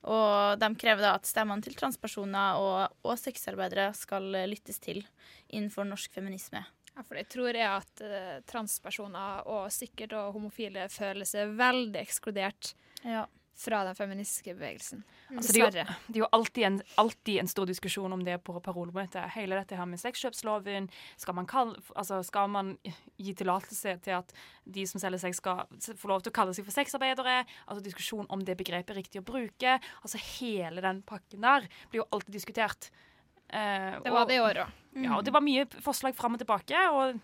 Og 0.07 0.59
de 0.61 0.69
krever 0.79 1.03
da 1.03 1.15
at 1.17 1.27
stemmene 1.27 1.63
til 1.65 1.75
transpersoner 1.77 2.61
og, 2.61 2.97
og 3.03 3.17
sexarbeidere 3.19 3.89
skal 3.97 4.29
lyttes 4.47 4.77
til 4.83 5.01
innenfor 5.49 5.87
norsk 5.89 6.13
feminisme. 6.19 6.61
Ja, 6.97 7.03
for 7.05 7.19
jeg 7.19 7.27
tror 7.29 7.53
jeg 7.53 7.69
at 7.69 8.01
uh, 8.01 8.37
transpersoner 8.49 9.49
og 9.53 9.67
sikkert 9.73 10.15
og 10.17 10.31
homofile 10.37 10.87
føler 10.89 11.27
seg 11.29 11.53
veldig 11.59 11.99
ekskludert. 12.01 12.71
Ja. 13.05 13.27
Fra 13.57 13.79
den 13.87 13.95
feministiske 13.97 14.53
bevegelsen. 14.53 14.99
Altså, 15.33 15.53
det, 15.55 15.61
er 15.63 15.79
jo, 15.81 15.93
det 16.07 16.19
er 16.19 16.21
jo 16.21 16.27
alltid 16.37 16.63
en, 16.67 16.75
alltid 17.01 17.39
en 17.41 17.47
stor 17.49 17.65
diskusjon 17.65 18.13
om 18.13 18.21
det 18.23 18.35
på 18.45 18.53
parolemøtet. 18.61 19.31
Hele 19.33 19.57
dette 19.57 19.75
her 19.79 19.87
med 19.89 19.97
sexkjøpsloven. 19.97 20.89
Skal 21.17 21.33
man, 21.39 21.47
kalle, 21.49 21.73
altså, 21.97 22.19
skal 22.27 22.51
man 22.53 22.75
gi 23.17 23.33
tillatelse 23.33 23.95
til 24.05 24.13
at 24.19 24.33
de 24.69 24.85
som 24.85 25.01
selger 25.01 25.23
sex, 25.25 25.41
skal 25.41 25.65
få 25.97 26.11
lov 26.13 26.21
til 26.21 26.29
å 26.29 26.37
kalle 26.37 26.53
seg 26.53 26.67
for 26.69 26.77
sexarbeidere? 26.77 27.39
Altså 27.65 27.81
Diskusjon 27.87 28.29
om 28.29 28.45
det 28.45 28.59
begrepet 28.61 28.93
er 28.93 29.01
riktig 29.01 29.23
å 29.23 29.25
bruke. 29.25 29.79
Altså 30.03 30.21
Hele 30.37 30.83
den 30.85 31.01
pakken 31.07 31.41
der 31.41 31.65
blir 31.89 32.03
jo 32.03 32.07
alltid 32.13 32.37
diskutert. 32.37 32.91
Eh, 33.49 33.97
Det 34.03 34.11
var 34.11 34.21
og- 34.21 34.27
det 34.29 34.35
i 34.37 34.43
år 34.43 34.61
òg. 34.67 34.71
Ja, 35.01 35.17
og 35.17 35.25
det 35.25 35.33
var 35.33 35.41
mye 35.41 35.65
forslag 35.81 36.13
fram 36.15 36.33
og 36.37 36.39
tilbake. 36.45 36.77
Og 36.93 37.19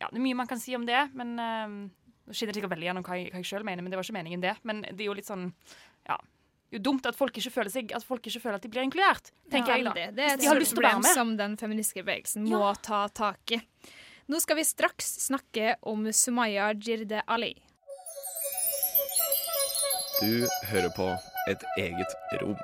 ja, 0.00 0.06
det 0.10 0.18
er 0.18 0.24
mye 0.30 0.34
man 0.36 0.46
kan 0.46 0.58
si 0.58 0.74
om 0.74 0.86
det, 0.86 1.08
men 1.14 1.38
eh, 1.38 1.90
Nå 2.26 2.34
skinner 2.36 2.52
det 2.54 2.60
sikkert 2.60 2.74
veldig 2.74 2.86
gjennom 2.88 3.04
hva 3.06 3.16
jeg, 3.18 3.32
hva 3.32 3.40
jeg 3.42 3.48
sjøl 3.50 3.64
mener, 3.66 3.82
men 3.82 3.90
det 3.92 3.98
var 3.98 4.06
ikke 4.06 4.18
meningen, 4.18 4.44
det. 4.44 4.54
Men 4.68 4.84
det 4.86 5.00
er 5.00 5.08
jo 5.10 5.16
litt 5.18 5.28
sånn 5.30 5.48
Ja. 6.08 6.18
Det 6.72 6.78
er 6.78 6.80
jo 6.80 6.84
dumt 6.88 7.04
at 7.04 7.16
folk 7.18 7.36
ikke 7.36 7.50
føler, 7.52 7.68
seg, 7.68 7.90
at 7.92 8.04
folk 8.08 8.24
ikke 8.24 8.40
føler 8.40 8.56
at 8.56 8.62
de 8.64 8.70
blir 8.72 8.86
inkludert, 8.86 9.26
tenker 9.52 9.74
jeg 9.76 9.84
da. 9.84 9.92
Det, 9.92 10.06
Det 10.16 10.24
er 10.24 10.30
et 10.38 10.40
de 10.40 10.46
stort 10.48 10.78
problem 10.78 11.02
som 11.04 11.34
den 11.36 11.58
feministiske 11.60 12.00
bevegelsen 12.00 12.46
må 12.48 12.62
ta 12.80 13.02
tak 13.12 13.52
i. 13.52 13.58
Nå 14.32 14.40
skal 14.40 14.56
vi 14.56 14.64
straks 14.64 15.10
snakke 15.26 15.74
om 15.82 16.06
Sumaya 16.16 16.70
Jirde 16.72 17.20
Ali. 17.28 17.52
Du 20.22 20.46
hører 20.70 20.88
på 20.96 21.10
et 21.50 21.64
eget 21.76 22.16
rom. 22.40 22.56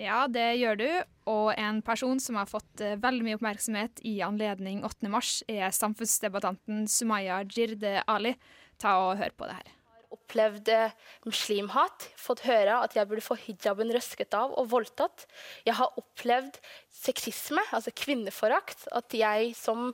Ja, 0.00 0.24
det 0.32 0.46
gjør 0.56 0.78
du. 0.80 0.88
Og 1.30 1.50
en 1.60 1.82
person 1.84 2.20
som 2.22 2.38
har 2.40 2.48
fått 2.48 2.80
eh, 2.82 2.96
veldig 3.00 3.26
mye 3.26 3.36
oppmerksomhet 3.36 4.00
i 4.08 4.16
anledning 4.24 4.80
8. 4.86 5.10
mars, 5.12 5.40
er 5.50 5.68
samfunnsdebattanten 5.76 6.86
Sumaya 6.88 7.42
Jirde 7.44 8.00
Ali. 8.08 8.32
Ta 8.80 8.96
og 9.04 9.18
Hør 9.20 9.36
på 9.36 9.50
det 9.50 9.58
her. 9.58 9.68
Jeg 9.68 10.08
har 10.08 10.16
opplevd 10.16 10.72
eh, 10.72 10.96
muslimhat, 11.28 12.08
fått 12.18 12.46
høre 12.48 12.80
at 12.86 12.96
jeg 12.96 13.10
burde 13.10 13.26
få 13.26 13.36
hijaben 13.44 13.92
røsket 13.92 14.34
av 14.38 14.56
og 14.56 14.70
voldtatt. 14.72 15.26
Jeg 15.68 15.76
har 15.78 16.00
opplevd 16.00 16.56
sexisme, 17.02 17.62
altså 17.68 17.92
kvinneforakt. 17.92 18.88
At 18.96 19.12
jeg 19.14 19.52
som 19.58 19.90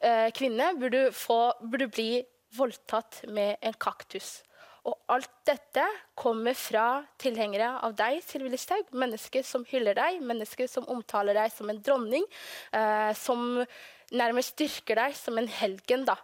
eh, 0.00 0.30
kvinne 0.36 0.72
burde, 0.80 1.10
få, 1.12 1.42
burde 1.60 1.92
bli 1.92 2.12
voldtatt 2.56 3.26
med 3.28 3.60
en 3.60 3.76
kaktus. 3.76 4.38
Og 4.88 4.96
alt 5.12 5.30
dette 5.48 5.84
kommer 6.18 6.56
fra 6.56 7.02
tilhengere 7.20 7.74
av 7.84 7.94
deg, 7.98 8.22
Sylvi 8.24 8.52
Listhaug. 8.54 8.88
Mennesker 8.96 9.44
som 9.44 9.66
hyller 9.68 9.98
deg, 9.98 10.22
mennesker 10.24 10.70
som 10.70 10.88
omtaler 10.92 11.36
deg 11.36 11.52
som 11.52 11.68
en 11.72 11.80
dronning. 11.84 12.24
Eh, 12.72 13.12
som 13.18 13.60
nærmest 14.16 14.56
styrker 14.56 15.02
deg 15.02 15.16
som 15.18 15.38
en 15.38 15.50
helgen, 15.60 16.06
da. 16.08 16.16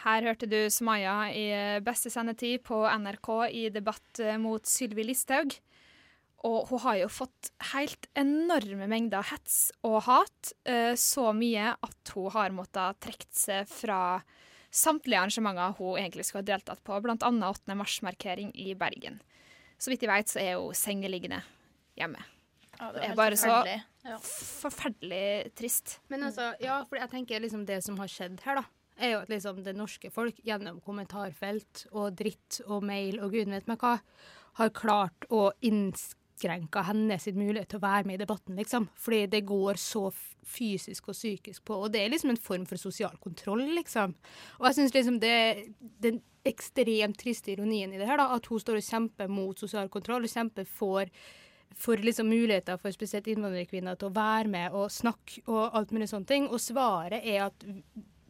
Her 0.00 0.24
hørte 0.24 0.48
du 0.48 0.56
Sumaya 0.72 1.26
i 1.36 1.48
eh, 1.52 1.80
beste 1.84 2.08
sendetid 2.12 2.62
på 2.64 2.80
NRK 3.02 3.28
i 3.52 3.66
debatt 3.74 4.22
eh, 4.24 4.38
mot 4.40 4.64
Sylvi 4.64 5.04
Listhaug. 5.04 5.52
Og 6.48 6.70
hun 6.70 6.80
har 6.86 7.02
jo 7.02 7.08
fått 7.12 7.50
helt 7.74 8.08
enorme 8.16 8.88
mengder 8.88 9.26
hets 9.28 9.66
og 9.84 9.98
hat. 10.06 10.54
eh, 10.64 10.94
Så 10.96 11.26
mye 11.36 11.74
at 11.76 12.14
hun 12.16 12.30
har 12.32 12.54
måttet 12.56 13.02
trekke 13.04 13.28
seg 13.36 13.68
fra 13.68 14.00
samtlige 14.70 15.18
arrangementer 15.20 15.76
hun 15.78 15.98
egentlig 16.00 16.26
skulle 16.28 16.44
ha 16.44 16.52
deltatt 16.52 16.82
på, 16.86 16.98
bl.a. 17.02 17.16
8. 17.18 17.76
mars-markering 17.78 18.52
i 18.54 18.74
Bergen. 18.78 19.20
Så 19.80 19.92
vidt 19.92 20.04
jeg 20.04 20.12
vet, 20.12 20.30
så 20.30 20.42
er 20.42 20.58
hun 20.60 20.76
sengeliggende 20.76 21.40
hjemme. 21.98 22.22
Ja, 22.80 22.90
det 22.94 23.02
det 23.02 23.08
er 23.10 23.16
bare 23.18 23.36
så 23.36 23.50
forferdelig. 23.50 23.78
Ja. 24.04 24.18
forferdelig 24.24 25.54
trist. 25.58 25.98
Men 26.08 26.24
altså, 26.28 26.52
ja, 26.62 26.80
for 26.88 27.00
jeg 27.00 27.12
tenker 27.12 27.42
liksom 27.42 27.66
det 27.68 27.82
som 27.84 27.98
har 28.00 28.08
skjedd 28.08 28.40
her, 28.46 28.62
da, 28.62 28.64
er 29.00 29.14
jo 29.14 29.22
at 29.24 29.32
liksom 29.32 29.62
det 29.64 29.74
norske 29.76 30.10
folk 30.12 30.40
gjennom 30.44 30.80
kommentarfelt 30.84 31.86
og 31.90 32.16
dritt 32.20 32.60
og 32.66 32.84
mail 32.84 33.20
og 33.20 33.34
gud 33.36 33.52
vet 33.52 33.68
meg 33.68 33.80
hva, 33.80 33.98
har 34.60 34.72
klart 34.76 35.28
å 35.32 35.50
innskrenke 36.40 36.82
hennes 36.84 37.26
mulighet 37.34 37.68
til 37.70 37.78
å 37.78 37.84
være 37.84 38.06
med 38.06 38.14
i 38.14 38.22
debatten, 38.24 38.56
liksom. 38.56 38.88
Fordi 38.96 39.26
det 39.26 39.46
går 39.46 39.74
så 39.76 40.10
fysisk 40.44 41.08
og 41.08 41.14
psykisk 41.14 41.64
på, 41.64 41.74
og 41.84 41.92
det 41.92 42.02
er 42.02 42.10
liksom 42.10 42.30
en 42.30 42.40
form 42.40 42.66
for 42.66 42.76
sosial 42.76 43.16
kontroll, 43.20 43.62
liksom. 43.74 44.14
Og 44.58 44.66
jeg 44.66 44.74
syns 44.74 44.94
liksom 44.94 45.20
det 45.20 45.66
den 46.00 46.22
ekstremt 46.44 47.18
triste 47.20 47.52
ironien 47.52 47.92
i 47.92 47.98
det 47.98 48.08
her, 48.08 48.18
da, 48.18 48.34
at 48.34 48.46
hun 48.46 48.60
står 48.60 48.80
og 48.80 48.86
kjemper 48.86 49.28
mot 49.28 49.58
sosial 49.58 49.88
kontroll, 49.88 50.24
og 50.24 50.30
kjemper 50.30 50.64
for 50.64 51.06
for 51.78 51.94
liksom 52.02 52.26
muligheter 52.26 52.80
for 52.82 52.90
spesielt 52.90 53.28
innvandrerkvinner 53.30 53.94
til 53.94 54.08
å 54.08 54.14
være 54.16 54.48
med 54.50 54.72
og 54.74 54.88
snakke 54.90 55.44
og 55.46 55.76
alt 55.78 55.92
mulig 55.94 56.08
sånne 56.10 56.26
ting. 56.26 56.48
Og 56.50 56.58
svaret 56.58 57.22
er 57.22 57.44
at 57.44 57.62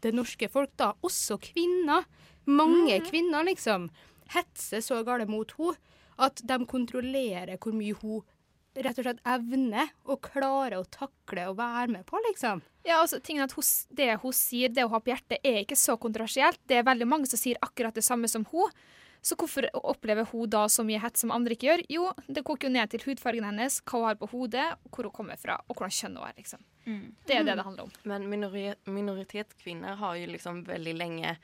det 0.04 0.12
norske 0.12 0.44
folk, 0.52 0.74
da, 0.76 0.90
også 1.00 1.38
kvinner, 1.40 2.04
mange 2.44 2.98
kvinner 3.08 3.48
liksom, 3.48 3.88
hetser 4.36 4.84
så 4.84 5.00
galt 5.08 5.32
mot 5.32 5.56
henne 5.56 5.89
at 6.20 6.42
de 6.46 6.60
kontrollerer 6.68 7.56
hvor 7.60 7.74
mye 7.76 7.96
hun 8.02 8.20
rett 8.78 9.00
og 9.00 9.06
slett 9.06 9.22
evner 9.26 9.88
og 10.06 10.20
klarer 10.22 10.78
å 10.78 10.86
takle 10.86 11.48
å 11.50 11.56
være 11.58 11.90
med 11.96 12.06
på, 12.06 12.20
liksom. 12.28 12.62
Ja, 12.86 13.00
altså, 13.00 13.18
tingen 13.20 13.44
at 13.44 13.54
hun, 13.56 13.66
Det 13.90 14.12
hun 14.22 14.32
sier, 14.36 14.70
det 14.70 14.86
hun 14.86 14.94
har 14.94 15.02
på 15.04 15.10
hjertet, 15.12 15.40
er 15.42 15.64
ikke 15.64 15.76
så 15.76 15.98
kontroversielt. 16.00 16.60
Det 16.70 16.78
er 16.78 16.86
veldig 16.86 17.08
mange 17.08 17.26
som 17.28 17.40
sier 17.40 17.58
akkurat 17.60 17.94
det 17.94 18.06
samme 18.06 18.30
som 18.30 18.46
hun. 18.52 18.70
Så 19.20 19.36
hvorfor 19.36 19.66
opplever 19.76 20.24
hun 20.30 20.48
da 20.48 20.62
så 20.72 20.84
mye 20.86 21.00
hets 21.02 21.20
som 21.20 21.32
andre 21.34 21.52
ikke 21.52 21.66
gjør? 21.66 21.82
Jo, 21.92 22.04
det 22.24 22.44
koker 22.46 22.70
jo 22.70 22.76
ned 22.78 22.92
til 22.92 23.02
hudfargen 23.04 23.44
hennes, 23.44 23.80
hva 23.84 23.98
hun 23.98 24.06
har 24.08 24.20
på 24.20 24.30
hodet, 24.32 24.68
hvor 24.88 25.08
hun 25.10 25.16
kommer 25.18 25.40
fra, 25.40 25.58
og 25.66 25.76
hvordan 25.76 25.96
kjønn 25.98 26.16
hun 26.16 26.28
er. 26.28 26.36
liksom. 26.38 26.62
Det 27.26 27.36
er 27.36 27.44
det 27.44 27.58
det 27.58 27.66
handler 27.66 27.88
om. 27.88 27.92
Men 28.08 28.30
minori 28.30 28.70
minoritetskvinnor 28.88 30.00
har 30.00 30.16
jo 30.16 30.30
liksom 30.30 30.64
veldig 30.68 30.94
lenge 30.96 31.34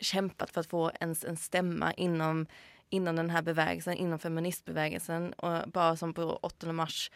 kjempet 0.00 0.52
for 0.52 0.64
å 0.64 0.70
få 0.70 0.82
en, 1.00 1.12
en 1.28 1.38
stemme 1.40 1.92
inom, 2.00 2.46
inom 2.90 3.16
den 3.16 3.30
här 3.30 3.42
bevägelsen, 3.42 3.96
feministbevegelsen, 3.96 4.18
feministbevägelsen. 4.18 5.32
Och 5.32 5.70
bara 5.70 5.96
som 5.96 6.14
på 6.14 6.38
8 6.42 6.72
mars 6.72 7.10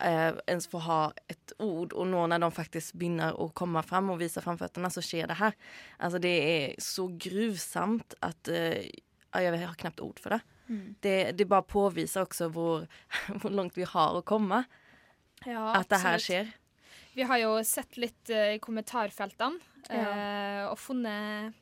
eh, 0.00 0.32
ens 0.46 0.66
få 0.66 0.78
ha 0.78 1.12
ett 1.28 1.52
ord 1.58 1.92
och 1.92 2.06
nå 2.06 2.26
när 2.26 2.38
de 2.38 2.52
faktiskt 2.52 2.94
begynner 2.94 3.40
å 3.40 3.48
komme 3.48 3.82
fram 3.82 4.10
og 4.10 4.20
vise 4.20 4.42
framføttene, 4.42 4.90
så 4.90 5.02
skjer 5.02 5.26
det 5.30 5.38
her. 5.40 5.56
Altså, 5.98 6.20
det 6.22 6.34
er 6.36 6.76
så 6.82 7.08
grusomt 7.08 8.14
at 8.20 8.48
eh, 8.48 8.86
Jeg 9.36 9.66
har 9.66 9.74
knapt 9.76 10.00
ord 10.00 10.20
for 10.22 10.32
det. 10.32 10.40
Mm. 10.68 10.94
Det, 11.00 11.32
det 11.36 11.44
bare 11.48 11.66
påviser 11.68 12.22
også 12.24 12.48
hvor, 12.48 12.86
hvor 13.42 13.52
langt 13.52 13.76
vi 13.80 13.84
har 13.84 14.16
å 14.16 14.22
komme. 14.24 14.62
Ja, 15.44 15.74
at 15.76 15.90
det 15.90 16.00
her 16.00 16.22
skjer. 16.22 16.54
Vi 17.16 17.26
har 17.28 17.40
jo 17.42 17.50
sett 17.64 17.98
litt 18.00 18.32
uh, 18.32 18.54
i 18.56 18.60
kommentarfeltene 18.62 19.60
Ja. 19.92 20.00
eh, 20.00 20.62
og 20.70 20.78
funnet 20.80 21.54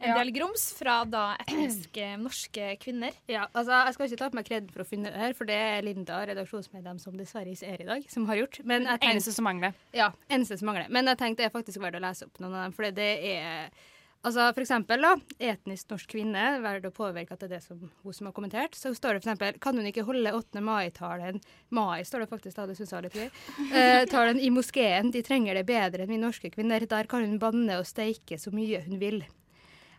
en 0.00 0.08
Ja. 0.10 0.18
del 0.22 0.32
grums 0.32 0.72
fra 0.78 1.04
da 1.04 1.36
etniske 1.40 2.18
norske 2.20 2.78
kvinner. 2.78 3.12
Ja, 3.28 3.46
altså 3.54 3.84
Jeg 3.86 3.94
skal 3.94 4.06
ikke 4.08 4.18
ta 4.18 4.28
på 4.30 4.34
meg 4.34 4.44
kreden 4.48 4.70
for 4.70 4.82
å 4.82 4.86
finne 4.86 5.10
det 5.12 5.16
her, 5.20 5.32
for 5.34 5.44
det 5.44 5.54
er 5.56 5.82
Linda, 5.82 6.24
redaksjonsmedlem, 6.26 7.00
som 7.00 7.16
dessverre 7.16 7.52
ikke 7.52 7.68
er 7.74 7.80
i 7.82 7.84
dag, 7.86 8.06
som 8.10 8.26
har 8.26 8.36
gjort. 8.36 8.60
Men 8.64 8.84
jeg 8.84 9.00
Eneste 9.00 9.32
som 9.32 9.44
mangler. 9.44 9.74
Ja, 9.94 10.10
eneste 10.30 10.58
som 10.58 10.66
mangler. 10.68 10.88
Men 10.90 11.06
jeg 11.06 11.18
tenkte 11.18 11.36
det 11.44 11.50
er 11.52 11.58
faktisk 11.58 11.78
verdt 11.80 11.96
å 11.96 12.00
lese 12.00 12.24
opp 12.26 12.38
noen 12.40 12.54
av 12.54 12.64
dem, 12.64 12.72
for 12.72 12.90
det 12.90 13.24
er 13.24 13.70
Altså 14.24 14.52
For 14.54 14.62
eksempel, 14.64 15.00
da, 15.04 15.14
etnisk 15.38 15.86
norsk 15.92 16.08
kvinne, 16.10 16.60
verdt 16.60 16.86
å 16.88 16.90
påvirke 16.90 17.32
at 17.36 17.38
det 17.38 17.46
er 17.52 17.54
det 17.58 17.62
som 17.62 17.78
hun 18.02 18.12
som 18.12 18.26
har 18.26 18.32
kommentert. 18.32 18.72
Så 18.74 18.90
står 18.96 19.14
det 19.14 19.22
for 19.22 19.30
eksempel 19.30 19.60
Kan 19.60 19.76
hun 19.76 19.86
ikke 19.86 20.02
holde 20.04 20.32
8. 20.32 20.60
mai-talen 20.60 21.40
Mai 21.70 22.02
står 22.02 22.24
det 22.24 22.30
faktisk, 22.30 22.56
da, 22.56 22.66
det 22.66 22.76
syns 22.76 22.90
jeg 22.90 22.98
er 22.98 23.02
litt 23.02 23.12
gøy. 23.12 23.30
Eh, 23.72 24.04
talen 24.06 24.40
i 24.40 24.50
moskeen. 24.50 25.12
De 25.12 25.22
trenger 25.22 25.54
det 25.54 25.66
bedre 25.66 26.02
enn 26.02 26.08
vi 26.08 26.16
norske 26.18 26.50
kvinner. 26.50 26.80
Der 26.88 27.04
kan 27.06 27.22
hun 27.22 27.38
banne 27.38 27.78
og 27.78 27.86
steike 27.86 28.34
så 28.40 28.50
mye 28.50 28.82
hun 28.88 28.98
vil. 28.98 29.22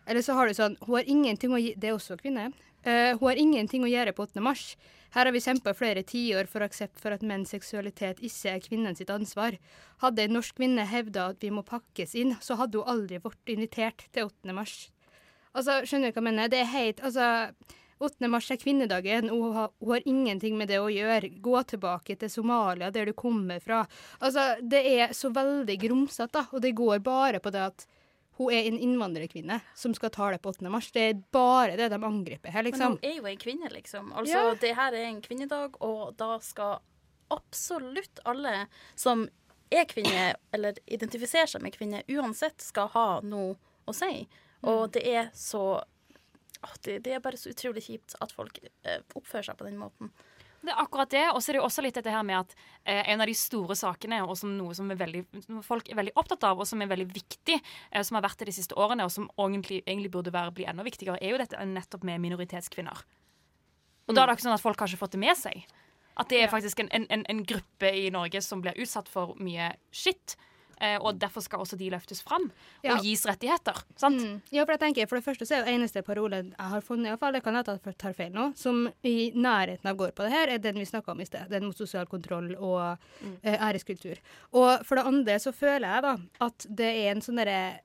Eller 0.08 0.24
så 0.24 0.34
har 0.38 0.48
du 0.48 0.56
sånn 0.56 0.78
Hun 0.86 0.94
har 0.96 1.10
ingenting 1.10 1.52
å 1.52 1.60
gi 1.60 1.74
Det 1.76 1.90
er 1.90 1.96
også 1.96 2.16
kvinne. 2.20 2.50
Uh, 2.86 3.12
hun 3.18 3.26
har 3.26 3.40
ingenting 3.40 3.84
å 3.84 3.90
gjøre 3.90 4.14
på 4.16 4.24
8. 4.24 4.40
mars. 4.40 4.70
Her 5.12 5.26
har 5.26 5.32
vi 5.32 5.40
kjempa 5.40 5.72
flere 5.76 6.04
tiår 6.06 6.48
for 6.50 6.64
aksept 6.64 7.00
for 7.00 7.14
at 7.14 7.24
menns 7.26 7.52
seksualitet 7.54 8.20
ikke 8.24 8.52
er 8.52 8.62
kvinnens 8.64 9.02
ansvar. 9.08 9.56
Hadde 10.04 10.24
en 10.24 10.36
norsk 10.36 10.56
kvinne 10.60 10.84
hevda 10.88 11.30
at 11.32 11.42
vi 11.44 11.50
må 11.52 11.64
pakkes 11.66 12.14
inn, 12.14 12.34
så 12.44 12.58
hadde 12.60 12.80
hun 12.80 12.92
aldri 12.92 13.20
vært 13.24 13.52
invitert 13.54 14.04
til 14.12 14.28
8. 14.28 14.54
mars. 14.56 14.76
Altså, 15.56 15.80
skjønner 15.88 16.12
du 16.12 16.18
hva 16.18 16.22
jeg 16.22 16.28
mener? 16.28 16.52
Det 16.52 16.60
er 16.60 16.72
heit, 16.74 17.00
Altså, 17.00 17.48
8. 17.98 18.28
mars 18.30 18.50
er 18.52 18.60
kvinnedagen, 18.60 19.30
hun 19.32 19.56
har, 19.56 19.72
hun 19.80 19.96
har 19.96 20.04
ingenting 20.06 20.58
med 20.58 20.68
det 20.70 20.78
å 20.78 20.90
gjøre. 20.92 21.32
Gå 21.42 21.62
tilbake 21.72 22.14
til 22.20 22.30
Somalia, 22.30 22.92
der 22.94 23.08
du 23.08 23.16
kommer 23.16 23.58
fra. 23.64 23.86
Altså, 24.20 24.52
det 24.62 24.84
er 24.86 25.16
så 25.16 25.32
veldig 25.34 25.78
grumsete, 25.82 26.44
og 26.52 26.62
det 26.62 26.76
går 26.78 27.00
bare 27.02 27.40
på 27.42 27.50
det 27.50 27.64
at 27.72 27.88
hun 28.38 28.52
er 28.54 28.68
en 28.68 28.78
innvandrerkvinne 28.78 29.60
som 29.74 29.94
skal 29.94 30.10
tale 30.14 30.38
på 30.38 30.52
8. 30.54 30.68
mars. 30.70 30.90
Det 30.94 31.02
er 31.10 31.22
bare 31.34 31.76
det 31.76 31.88
de 31.90 31.98
angriper 32.06 32.50
her, 32.54 32.62
Men 32.62 32.72
liksom. 32.72 32.96
hun 32.98 32.98
er 33.10 33.16
jo 33.16 33.26
en 33.26 33.36
kvinne, 33.42 33.70
liksom. 33.74 34.12
Altså, 34.12 34.32
Ja. 34.48 34.54
det 34.54 34.74
her 34.76 34.92
er 34.94 35.04
en 35.08 35.20
kvinnedag, 35.22 35.74
og 35.82 36.16
da 36.16 36.38
skal 36.38 36.78
absolutt 37.30 38.20
alle 38.24 38.66
som 38.96 39.26
er 39.70 39.84
kvinne, 39.84 40.34
eller 40.54 40.78
identifiserer 40.88 41.46
seg 41.50 41.62
med 41.62 41.74
kvinne, 41.76 42.02
uansett 42.08 42.60
skal 42.64 42.88
ha 42.94 43.20
noe 43.20 43.56
å 43.86 43.94
si. 43.94 44.28
Og 44.62 44.88
Mm. 44.88 44.92
det 44.92 45.06
er 45.06 45.30
så 45.34 45.82
det, 46.82 47.02
det 47.04 47.12
er 47.14 47.20
bare 47.20 47.36
så 47.38 47.50
utrolig 47.52 47.82
kjipt 47.86 48.16
at 48.20 48.32
folk 48.32 48.58
eh, 48.84 48.98
oppfører 49.14 49.44
seg 49.44 49.56
på 49.58 49.64
den 49.68 49.76
måten. 49.78 50.10
Det 50.58 50.72
er 50.72 50.80
akkurat 50.82 51.10
det. 51.10 51.24
Og 51.30 51.40
så 51.42 51.50
er 51.50 51.56
det 51.56 51.60
jo 51.60 51.66
også 51.68 51.84
litt 51.84 51.98
dette 51.98 52.12
her 52.12 52.24
med 52.26 52.40
at 52.40 52.54
eh, 52.82 53.02
en 53.12 53.22
av 53.22 53.30
de 53.30 53.36
store 53.38 53.76
sakene, 53.78 54.20
og 54.26 54.34
som 54.40 54.52
noe 54.58 54.74
som 54.76 54.90
er 54.90 54.98
veldig, 55.00 55.22
som 55.44 55.60
folk 55.66 55.90
er 55.90 55.98
veldig 56.00 56.14
opptatt 56.18 56.46
av, 56.48 56.58
og 56.58 56.68
som 56.68 56.82
er 56.82 56.90
veldig 56.90 57.08
viktig, 57.12 57.58
eh, 57.58 58.04
som 58.06 58.18
har 58.18 58.26
vært 58.26 58.42
det 58.42 58.50
de 58.50 58.56
siste 58.58 58.76
årene, 58.78 59.06
og 59.06 59.14
som 59.14 59.30
egentlig, 59.38 59.82
egentlig 59.86 60.12
burde 60.14 60.34
være, 60.34 60.54
bli 60.56 60.66
enda 60.70 60.86
viktigere, 60.86 61.20
er 61.22 61.34
jo 61.34 61.40
dette 61.40 61.68
nettopp 61.70 62.06
med 62.08 62.22
minoritetskvinner. 62.24 63.04
Og 64.08 64.16
da 64.16 64.24
er 64.24 64.30
det 64.30 64.38
ikke 64.38 64.48
sånn 64.48 64.56
at 64.56 64.64
folk 64.64 64.80
har 64.80 64.90
ikke 64.90 65.02
fått 65.04 65.14
det 65.14 65.22
med 65.22 65.36
seg. 65.36 65.66
At 66.18 66.30
det 66.32 66.40
er 66.42 66.50
faktisk 66.50 66.80
en, 66.82 66.88
en, 66.96 67.04
en, 67.14 67.24
en 67.30 67.42
gruppe 67.46 67.90
i 67.94 68.08
Norge 68.10 68.40
som 68.42 68.62
blir 68.64 68.78
utsatt 68.82 69.10
for 69.12 69.36
mye 69.38 69.70
skitt. 69.94 70.34
Eh, 70.80 70.94
og 71.02 71.18
derfor 71.18 71.42
skal 71.42 71.58
også 71.58 71.76
de 71.76 71.88
løftes 71.90 72.20
fram 72.22 72.50
Ja. 72.84 72.94
og 72.94 73.02
gis 73.02 73.24
rettigheter. 73.26 73.80
Sant? 73.98 74.20
Mm. 74.22 74.36
Ja, 74.54 74.64
for 74.64 74.76
jeg 74.76 74.80
tenker, 74.80 75.08
for 75.08 75.18
det 75.18 75.24
første 75.24 75.46
så 75.48 75.56
er 75.56 75.64
jo 75.66 75.72
eneste 75.74 76.04
parolen 76.06 76.52
jeg 76.54 76.68
har 76.70 76.80
funnet, 76.86 77.06
i 77.06 77.10
hvert 77.10 77.18
fall, 77.24 77.32
det 77.34 77.42
kan 77.42 77.54
jeg 77.58 77.96
tar 77.98 78.12
feil 78.14 78.30
nå, 78.32 78.44
som 78.56 78.84
i 79.02 79.32
nærheten 79.34 79.90
av 79.90 79.96
går 79.98 80.12
på 80.14 80.22
det 80.22 80.30
her, 80.36 80.48
er 80.54 80.58
den 80.62 80.78
vi 80.78 80.86
snakka 80.86 81.10
om 81.12 81.20
i 81.20 81.26
sted. 81.26 81.48
Den 81.50 81.64
mot 81.66 81.76
sosial 81.76 82.06
kontroll 82.06 82.54
og 82.54 82.96
eh, 83.42 83.58
æreskultur. 83.58 84.16
Og 84.52 84.86
for 84.86 84.94
det 85.00 85.06
andre 85.10 85.38
så 85.42 85.52
føler 85.52 85.88
jeg 85.88 86.02
da 86.06 86.16
at 86.46 86.66
det 86.70 86.92
er 86.94 87.10
en 87.10 87.20
sånn 87.26 87.42
derre 87.42 87.80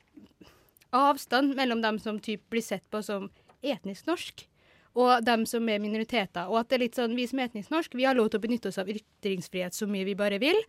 avstand 0.94 1.56
mellom 1.58 1.82
dem 1.82 1.98
som 2.00 2.20
typ 2.22 2.46
blir 2.54 2.62
sett 2.62 2.86
på 2.94 3.02
som 3.04 3.30
etnisk 3.64 4.06
norsk, 4.10 4.46
og 4.94 5.24
dem 5.26 5.46
som 5.50 5.66
er 5.74 5.82
minoriteter. 5.82 6.46
Og 6.52 6.60
at 6.60 6.70
det 6.70 6.76
er 6.78 6.84
litt 6.86 6.98
sånn, 7.00 7.16
vi 7.18 7.26
som 7.26 7.40
er 7.42 7.50
etnisk 7.50 7.72
norsk, 7.74 7.96
vi 7.98 8.06
har 8.06 8.14
lov 8.14 8.30
til 8.30 8.38
å 8.38 8.44
benytte 8.44 8.70
oss 8.70 8.78
av 8.78 8.92
ytringsfrihet 8.92 9.74
så 9.74 9.88
mye 9.90 10.06
vi 10.06 10.14
bare 10.20 10.38
vil. 10.44 10.60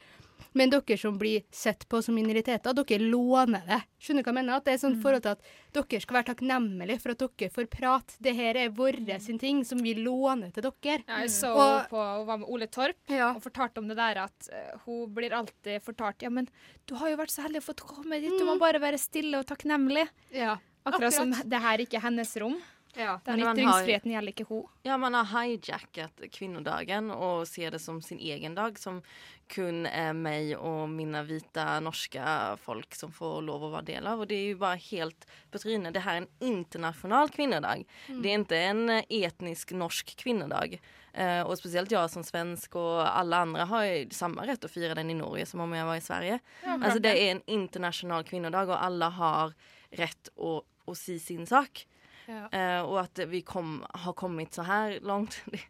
Men 0.54 0.70
dere 0.70 0.96
som 1.00 1.16
blir 1.18 1.42
sett 1.50 1.88
på 1.90 1.98
som 2.02 2.14
minoriteter, 2.14 2.74
dere 2.78 2.98
låner 3.10 3.64
det. 3.66 3.80
Skjønner 3.98 4.22
du 4.22 4.28
hva 4.28 4.32
jeg 4.32 4.38
mener? 4.38 4.56
At 4.60 4.66
det 4.68 4.74
er 4.76 4.80
sånn 4.84 5.00
forhold 5.02 5.24
til 5.24 5.32
at 5.34 5.48
dere 5.74 6.00
skal 6.04 6.18
være 6.18 6.28
takknemlige 6.30 6.98
for 7.02 7.14
at 7.14 7.24
dere 7.24 7.50
får 7.56 7.66
prate. 7.72 8.18
Det 8.22 8.34
her 8.38 8.60
er 8.62 8.74
våre 8.76 9.18
sin 9.20 9.40
ting 9.42 9.64
som 9.66 9.82
vi 9.82 9.96
låner 9.98 10.52
til 10.54 10.62
dere. 10.68 11.00
Ja, 11.08 11.18
jeg 11.24 11.32
så 11.34 11.50
Og- 11.54 11.88
på, 11.90 11.98
hun 12.20 12.26
var 12.26 12.38
med 12.38 12.48
Ole 12.48 12.68
Torp 12.68 12.96
og 13.10 13.42
fortalte 13.42 13.78
om 13.82 13.88
det 13.88 13.96
der 13.98 14.22
at 14.24 14.48
uh, 14.52 14.78
hun 14.86 15.12
blir 15.14 15.32
alltid 15.34 15.82
fortalt 15.82 16.22
Ja, 16.22 16.30
men 16.30 16.48
du 16.86 16.94
har 16.94 17.10
jo 17.10 17.16
vært 17.16 17.34
så 17.34 17.42
heldig 17.42 17.58
å 17.62 17.66
få 17.72 17.74
komme 17.82 18.20
dit, 18.20 18.30
du 18.38 18.44
må 18.46 18.58
bare 18.58 18.78
være 18.78 18.98
stille 18.98 19.38
og 19.38 19.46
takknemlig. 19.46 20.06
Ja, 20.30 20.58
Akkurat 20.84 21.14
som 21.16 21.30
det 21.32 21.60
her 21.64 21.80
ikke 21.80 21.96
er 21.96 22.04
hennes 22.10 22.36
rom. 22.36 22.58
Den 22.94 23.20
Men 23.26 23.42
har- 23.46 23.54
ytringsfriheten 23.54 24.12
gjelder 24.12 24.32
ikke 24.32 24.46
hun. 24.48 24.64
Ja, 24.86 24.96
man 24.96 25.14
har 25.14 25.24
hijacket 25.24 26.22
kvinnodagen 26.32 27.10
og 27.10 27.46
ser 27.50 27.70
det 27.74 27.80
som 27.80 28.00
sin 28.02 28.18
egen 28.18 28.54
dag 28.54 28.78
som 28.78 29.02
kun 29.48 29.84
er 29.86 30.12
meg 30.16 30.54
og 30.56 30.88
mine 30.88 31.20
vita 31.26 31.80
norske 31.84 32.22
folk 32.62 32.94
som 32.94 33.10
får 33.12 33.42
lov 33.44 33.66
å 33.66 33.72
være 33.74 33.84
del 33.90 34.06
av. 34.06 34.20
Og 34.20 34.28
det 34.30 34.38
er 34.38 34.50
jo 34.52 34.60
bare 34.62 34.80
helt 34.90 35.26
på 35.52 35.58
trynet. 35.60 35.92
Det 35.92 36.02
her 36.06 36.20
er 36.20 36.22
en 36.22 36.28
internasjonal 36.40 37.28
kvinnodag. 37.34 37.84
Mm. 38.08 38.22
Det 38.22 38.30
er 38.30 38.44
ikke 38.44 38.60
en 38.70 38.84
eh, 38.90 39.04
etnisk 39.24 39.74
norsk 39.76 40.14
kvinnodag. 40.16 40.78
Uh, 41.14 41.44
og 41.46 41.54
spesielt 41.60 41.92
jeg 41.94 42.10
som 42.10 42.24
svensk 42.26 42.74
og 42.74 43.04
alle 43.06 43.38
andre 43.44 43.64
har 43.70 43.84
jo 43.86 44.06
samme 44.16 44.42
rett 44.48 44.64
å 44.66 44.70
fira 44.70 44.96
den 44.98 45.12
i 45.12 45.14
Norge 45.14 45.44
som 45.46 45.60
om 45.62 45.70
jeg 45.76 45.86
var 45.86 45.94
i 46.00 46.02
Sverige. 46.02 46.38
Ja, 46.64 46.74
Altså, 46.74 46.98
det. 47.00 47.12
er 47.14 47.30
en 47.36 47.42
internasjonal 47.46 48.24
kvinnodag 48.26 48.66
og 48.72 48.80
alle 48.82 49.10
har 49.14 49.52
rett 49.94 50.30
å, 50.34 50.56
å 50.64 50.96
si 50.98 51.20
sin 51.22 51.46
sak. 51.46 51.84
Ja. 52.26 52.48
Eh, 52.48 52.80
och 52.80 53.00
att 53.00 53.18
vi 53.18 53.42
kom, 53.42 53.84
har 53.90 54.12
kommet 54.12 54.54
så 54.54 54.62
her 54.62 55.00
langt, 55.00 55.42
Det, 55.50 55.60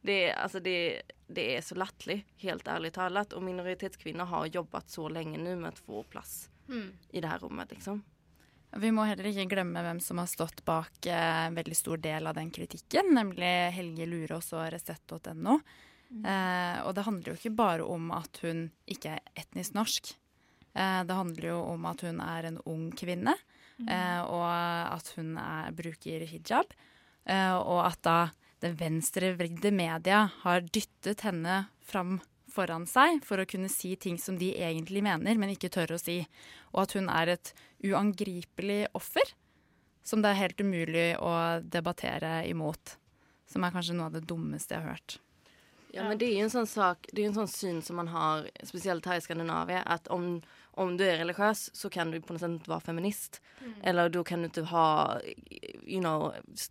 det, 0.00 0.32
altså 0.32 0.60
det, 0.60 1.02
det 1.26 1.46
er 1.56 1.60
så 1.66 1.74
latterlig, 1.74 2.24
helt 2.42 2.68
ærlig 2.68 2.92
talt. 2.94 3.32
Og 3.32 3.42
minoritetskvinner 3.42 4.24
har 4.30 4.46
jobbet 4.46 4.90
så 4.90 5.08
lenge 5.10 5.38
nå 5.38 5.56
med 5.56 5.72
å 5.72 5.86
få 5.86 6.04
plass 6.10 6.48
Mm. 6.68 6.92
i 7.10 7.20
det 7.20 7.28
her 7.30 7.38
rommet, 7.38 7.70
Liksom. 7.70 8.00
Vi 8.76 8.88
må 8.90 9.04
heller 9.06 9.24
ikke 9.30 9.44
glemme 9.54 9.78
hvem 9.80 10.00
som 10.02 10.18
har 10.18 10.26
stått 10.26 10.64
bak 10.66 11.06
eh, 11.06 11.46
en 11.46 11.54
veldig 11.54 11.76
stor 11.78 11.96
del 12.02 12.26
av 12.26 12.34
den 12.34 12.50
kritikken, 12.50 13.12
nemlig 13.14 13.70
Helge 13.72 14.06
Lurås 14.10 14.50
og 14.52 14.66
Resett.no. 14.74 15.60
Eh, 16.10 16.78
og 16.82 16.94
det 16.94 17.04
handler 17.06 17.32
jo 17.32 17.36
ikke 17.38 17.54
bare 17.56 17.86
om 17.86 18.10
at 18.14 18.38
hun 18.42 18.66
ikke 18.90 19.14
er 19.16 19.22
etnisk 19.38 19.74
norsk. 19.78 20.10
Eh, 20.74 21.00
det 21.06 21.14
handler 21.16 21.48
jo 21.52 21.60
om 21.70 21.86
at 21.86 22.02
hun 22.04 22.20
er 22.20 22.50
en 22.50 22.58
ung 22.66 22.90
kvinne, 22.98 23.32
eh, 23.38 23.55
og 24.24 24.46
at 24.48 25.12
hun 25.18 25.34
er, 25.40 25.72
bruker 25.76 26.24
hijab. 26.30 26.72
Eh, 27.26 27.56
og 27.56 27.82
at 27.84 28.00
da 28.06 28.18
det 28.62 28.72
venstrevridde 28.80 29.72
media 29.74 30.22
har 30.42 30.64
dyttet 30.64 31.26
henne 31.26 31.66
fram 31.84 32.20
foran 32.56 32.86
seg 32.88 33.20
for 33.26 33.42
å 33.42 33.48
kunne 33.48 33.68
si 33.68 33.92
ting 34.00 34.16
som 34.18 34.38
de 34.40 34.54
egentlig 34.54 35.02
mener, 35.04 35.36
men 35.36 35.52
ikke 35.52 35.72
tør 35.74 35.96
å 35.96 36.00
si. 36.00 36.22
Og 36.72 36.86
at 36.86 36.96
hun 36.96 37.10
er 37.12 37.34
et 37.34 37.52
uangripelig 37.84 38.86
offer 38.96 39.34
som 40.06 40.22
det 40.22 40.32
er 40.32 40.42
helt 40.44 40.62
umulig 40.62 41.08
å 41.18 41.34
debattere 41.66 42.46
imot. 42.48 42.96
Som 43.50 43.66
er 43.66 43.74
kanskje 43.74 43.96
noe 43.98 44.08
av 44.08 44.16
det 44.16 44.26
dummeste 44.30 44.74
jeg 44.74 44.84
har 44.84 44.96
hørt. 44.96 45.18
Ja, 45.94 46.04
men 46.08 46.18
det 46.20 46.28
er 46.28 46.40
jo 46.40 46.46
en 46.46 46.52
sånn 46.52 46.68
sak, 46.68 47.08
det 47.10 47.22
er 47.22 47.26
jo 47.26 47.32
en 47.32 47.40
sånn 47.40 47.52
syn 47.52 47.78
som 47.82 47.98
man 48.00 48.10
har, 48.12 48.46
spesielt 48.68 49.06
her 49.08 49.18
i 49.18 49.24
Skandinavia, 49.24 49.80
at 49.86 50.10
om, 50.12 50.40
om 50.76 50.96
du 50.96 51.04
er 51.06 51.22
religiøs, 51.22 51.70
så 51.72 51.88
kan 51.92 52.10
du 52.12 52.18
på 52.20 52.34
noe 52.34 52.42
sätt 52.42 52.66
være 52.66 52.74
vara 52.74 52.84
feminist. 52.84 53.40
Mm. 53.62 53.72
Eller 53.90 54.10
da 54.12 54.22
kan 54.28 54.42
du 54.44 54.48
ikke 54.50 54.66
ha, 54.68 54.88
you 55.86 56.02
know, 56.02 56.26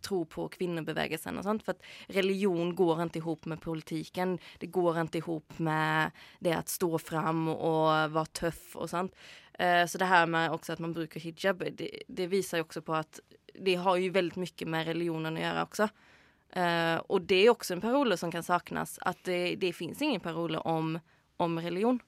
tro 0.06 0.20
på 0.30 0.46
kvinnebevegelsen 0.54 1.40
og 1.40 1.46
sånt. 1.46 1.64
For 1.66 1.74
religion 2.14 2.70
går 2.78 3.02
ikke 3.06 3.22
ihop 3.24 3.50
med 3.50 3.62
politikken. 3.64 4.36
Det 4.62 4.70
går 4.70 5.02
ikke 5.02 5.24
ihop 5.24 5.58
med 5.58 6.14
det 6.38 6.54
å 6.54 6.62
stå 6.70 6.92
fram 7.02 7.48
og 7.50 8.14
være 8.14 8.34
tøff 8.44 8.76
og 8.78 8.92
sånt. 8.94 9.16
Eh, 9.58 9.82
Så 9.86 9.98
det 9.98 10.06
her 10.06 10.26
med 10.30 10.54
også 10.54 10.76
at 10.76 10.84
man 10.84 10.94
bruker 10.94 11.20
hijab, 11.20 11.64
det, 11.74 11.90
det 12.06 12.30
viser 12.30 12.62
jo 12.62 12.68
også 12.68 12.86
på 12.86 12.94
at 12.94 13.20
det 13.58 13.78
har 13.82 13.96
jo 13.98 14.12
veldig 14.12 14.38
mye 14.38 14.66
med 14.70 14.86
religionen 14.86 15.38
å 15.38 15.42
gjøre 15.42 15.66
også. 15.66 15.90
Uh, 16.56 17.02
og 17.12 17.26
det 17.28 17.42
er 17.42 17.50
også 17.50 17.74
en 17.74 17.82
parole 17.82 18.16
som 18.16 18.30
kan 18.32 18.44
savnes. 18.44 19.00
At 19.04 19.18
det, 19.26 19.58
det 19.60 19.74
fins 19.74 19.98
ingen 20.00 20.22
parole 20.22 20.62
om, 20.64 20.94
om 21.42 21.58
religion 21.58 21.98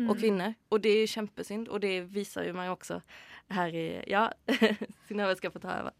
Mm. 0.00 0.10
och 0.10 0.18
kvinnor. 0.18 0.54
Och 0.68 0.80
det 0.80 0.88
är 0.88 1.06
kämpesynd. 1.06 1.68
Och 1.68 1.80
det 1.80 2.00
visar 2.00 2.42
ju 2.42 2.52
meg 2.52 2.72
också 2.72 3.02
här 3.48 3.74
i... 3.74 4.04
Ja, 4.06 4.32
Synnöve 5.08 5.36
ska 5.36 5.50
få 5.50 5.58
ta 5.58 5.70
över. 5.70 5.92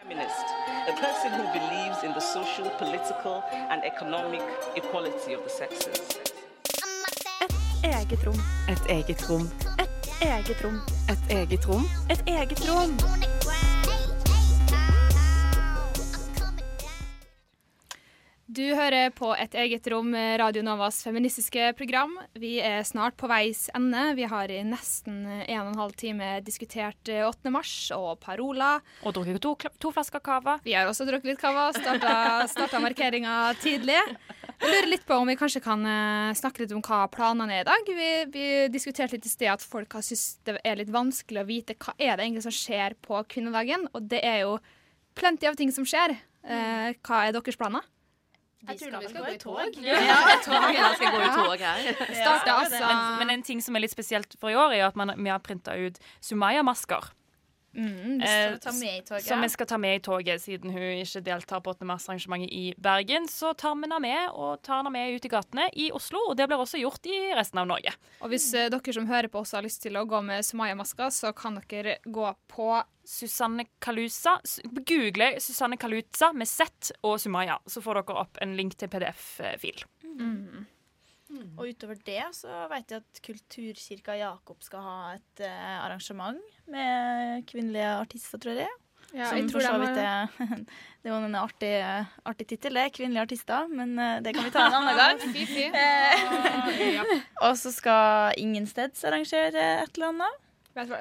Feminist, 0.00 0.46
a 0.88 0.92
person 1.00 1.32
who 1.38 1.52
believes 1.52 2.04
in 2.04 2.12
the 2.12 2.20
social, 2.20 2.70
political, 2.78 3.42
and 3.70 3.82
economic 3.84 4.42
equality 4.74 5.36
of 5.36 5.42
the 5.44 5.50
sexes. 5.50 6.18
Eget 7.84 8.26
rom. 8.26 8.34
Et 8.68 8.90
eget 8.90 9.30
rom. 9.30 9.50
Et 9.78 10.22
eget 10.22 10.64
rom. 10.64 10.80
Et 11.10 11.30
eget 11.30 11.66
rom. 11.66 11.84
Et 12.10 12.22
eget 12.28 12.68
rom. 12.68 13.41
Du 18.52 18.64
hører 18.76 19.08
på 19.16 19.30
Et 19.38 19.54
eget 19.56 19.86
rom, 19.88 20.10
eh, 20.12 20.36
Radio 20.36 20.60
Novas 20.62 20.98
feministiske 21.06 21.70
program. 21.78 22.10
Vi 22.36 22.58
er 22.60 22.82
snart 22.84 23.14
på 23.16 23.28
veis 23.30 23.70
ende. 23.72 24.14
Vi 24.18 24.26
har 24.28 24.50
i 24.52 24.58
nesten 24.66 25.22
en 25.24 25.60
og 25.62 25.70
en 25.70 25.78
halv 25.78 25.94
time 25.96 26.26
diskutert 26.44 27.08
eh, 27.08 27.24
8. 27.24 27.48
mars 27.48 27.72
og 27.96 28.18
paroler. 28.20 28.82
Og 29.06 29.14
drukket 29.16 29.40
to, 29.40 29.54
to 29.80 29.92
flasker 29.94 30.20
cava. 30.20 30.58
Vi 30.66 30.74
har 30.76 30.90
også 30.90 31.06
drukket 31.08 31.30
litt 31.30 31.40
cava. 31.40 31.70
Starta, 31.72 32.44
starta 32.50 32.80
markeringa 32.82 33.54
tidlig. 33.62 33.96
Jeg 33.96 34.68
lurer 34.68 34.90
litt 34.90 35.06
på 35.08 35.16
om 35.16 35.32
vi 35.32 35.38
kanskje 35.40 35.62
kan 35.64 35.86
eh, 35.88 36.34
snakke 36.36 36.66
litt 36.66 36.76
om 36.76 36.84
hva 36.84 37.06
planene 37.14 37.56
er 37.56 37.64
i 37.64 37.70
dag. 37.70 37.88
Vi, 37.88 38.10
vi 38.34 38.50
diskuterte 38.74 39.16
litt 39.16 39.30
i 39.30 39.32
sted 39.32 39.48
at 39.54 39.64
folk 39.64 39.96
har 39.96 40.04
syntes 40.04 40.42
det 40.44 40.58
er 40.60 40.76
litt 40.82 40.92
vanskelig 40.92 41.40
å 41.40 41.48
vite 41.48 41.78
hva 41.78 41.96
er 41.96 42.18
det 42.18 42.28
egentlig 42.28 42.44
som 42.50 42.58
skjer 42.58 42.98
på 43.00 43.24
kvinnedagen. 43.32 43.88
Og 43.96 44.12
det 44.12 44.20
er 44.20 44.42
jo 44.44 44.58
plenty 45.16 45.48
av 45.48 45.56
ting 45.56 45.72
som 45.72 45.88
skjer. 45.88 46.18
Eh, 46.44 46.92
hva 47.00 47.24
er 47.24 47.32
deres 47.32 47.56
planer? 47.56 47.88
Jeg 48.68 48.78
tror 48.78 49.00
vi 49.00 49.08
skal 49.10 49.24
gå 49.24 49.32
i 49.32 49.38
tog. 49.42 49.78
Ja, 49.82 50.18
togene 50.44 50.90
skal 50.94 51.16
gå 51.16 51.22
i 51.22 51.30
tog 51.34 51.64
her. 51.64 51.88
Starta 52.22 52.58
altså 52.60 52.84
men, 52.86 53.00
men 53.22 53.34
en 53.38 53.42
ting 53.46 53.62
som 53.64 53.76
er 53.76 53.84
litt 53.86 53.94
spesielt 53.94 54.36
for 54.38 54.52
i 54.52 54.58
år, 54.58 54.76
er 54.76 54.86
at 54.86 54.98
man, 54.98 55.14
vi 55.18 55.32
har 55.32 55.42
printa 55.42 55.74
ut 55.74 55.98
Sumaya-masker. 56.22 57.10
Mm, 57.74 58.20
vi 58.20 58.26
skal 58.26 58.58
ta 58.60 58.72
med 58.72 58.98
i 58.98 59.02
toget. 59.06 59.24
Som 59.24 59.40
vi 59.40 59.48
skal 59.48 59.66
ta 59.66 59.78
med 59.80 59.96
i 59.96 60.02
toget, 60.04 60.42
siden 60.42 60.74
hun 60.74 61.02
ikke 61.02 61.22
deltar 61.24 61.62
på 61.64 61.72
8. 61.72 61.86
mars-arrangementet 61.88 62.52
i 62.52 62.64
Bergen. 62.76 63.28
Så 63.28 63.54
tar 63.54 63.74
vi 63.76 63.86
henne 63.86 64.00
med 64.04 64.34
og 64.36 64.62
tar 64.62 64.82
henne 64.82 64.92
med 64.92 65.16
ut 65.16 65.28
i 65.28 65.32
gatene 65.32 65.68
i 65.72 65.88
Oslo, 65.96 66.20
og 66.30 66.36
det 66.36 66.48
blir 66.50 66.60
også 66.60 66.82
gjort 66.82 67.08
i 67.08 67.20
resten 67.36 67.62
av 67.62 67.70
Norge. 67.70 67.94
Og 68.20 68.32
hvis 68.32 68.50
eh, 68.54 68.68
dere 68.72 68.96
som 68.96 69.08
hører 69.08 69.30
på 69.32 69.42
oss 69.42 69.54
har 69.56 69.64
lyst 69.64 69.82
til 69.86 69.96
å 69.96 70.04
gå 70.08 70.20
med 70.26 70.44
Sumaya-masker, 70.46 71.12
så 71.14 71.32
kan 71.36 71.56
dere 71.62 71.98
gå 72.04 72.28
på 72.52 72.68
Susanne 73.08 73.66
Kalusa. 73.82 74.36
Google 74.64 75.32
Susanne 75.40 75.78
Kaluza 75.80 76.32
med 76.36 76.48
Z 76.48 76.92
og 77.02 77.18
Sumaya, 77.20 77.58
så 77.66 77.82
får 77.82 78.02
dere 78.02 78.20
opp 78.26 78.42
en 78.44 78.56
link 78.58 78.76
til 78.78 78.92
PDF-fil. 78.92 79.84
Mm. 80.04 80.66
Og 81.56 81.66
utover 81.70 81.98
det 82.06 82.22
så 82.36 82.66
vet 82.72 82.92
jeg 82.92 83.02
at 83.02 83.20
Kulturkirka 83.24 84.16
Jakob 84.18 84.62
skal 84.64 84.84
ha 84.84 84.96
et 85.16 85.42
uh, 85.44 85.76
arrangement 85.86 86.38
med 86.70 87.44
kvinnelige 87.48 87.90
artister, 88.00 88.40
tror 88.42 88.62
jeg. 88.62 88.70
Ja, 89.12 89.26
Som 89.28 89.38
jeg 89.42 89.48
tror 89.50 89.60
for 89.60 89.66
så 89.66 89.78
vidt 89.82 89.98
er 90.00 90.30
Det 91.02 91.10
er 91.10 91.24
en 91.26 91.34
artig, 91.36 91.72
artig 92.24 92.46
tittel, 92.52 92.78
det. 92.78 92.86
Kvinnelige 92.96 93.26
artister. 93.26 93.66
Men 93.68 93.96
uh, 93.98 94.20
det 94.24 94.32
kan 94.36 94.46
vi 94.46 94.54
ta 94.54 94.68
en 94.68 94.78
annen 94.78 94.96
gang. 95.02 95.20
Eh, 95.82 97.12
Og 97.48 97.58
så 97.60 97.74
skal 97.74 98.38
Ingensteds 98.40 99.04
arrangere 99.08 99.82
et 99.82 99.98
eller 99.98 100.12
annet. 100.12 100.40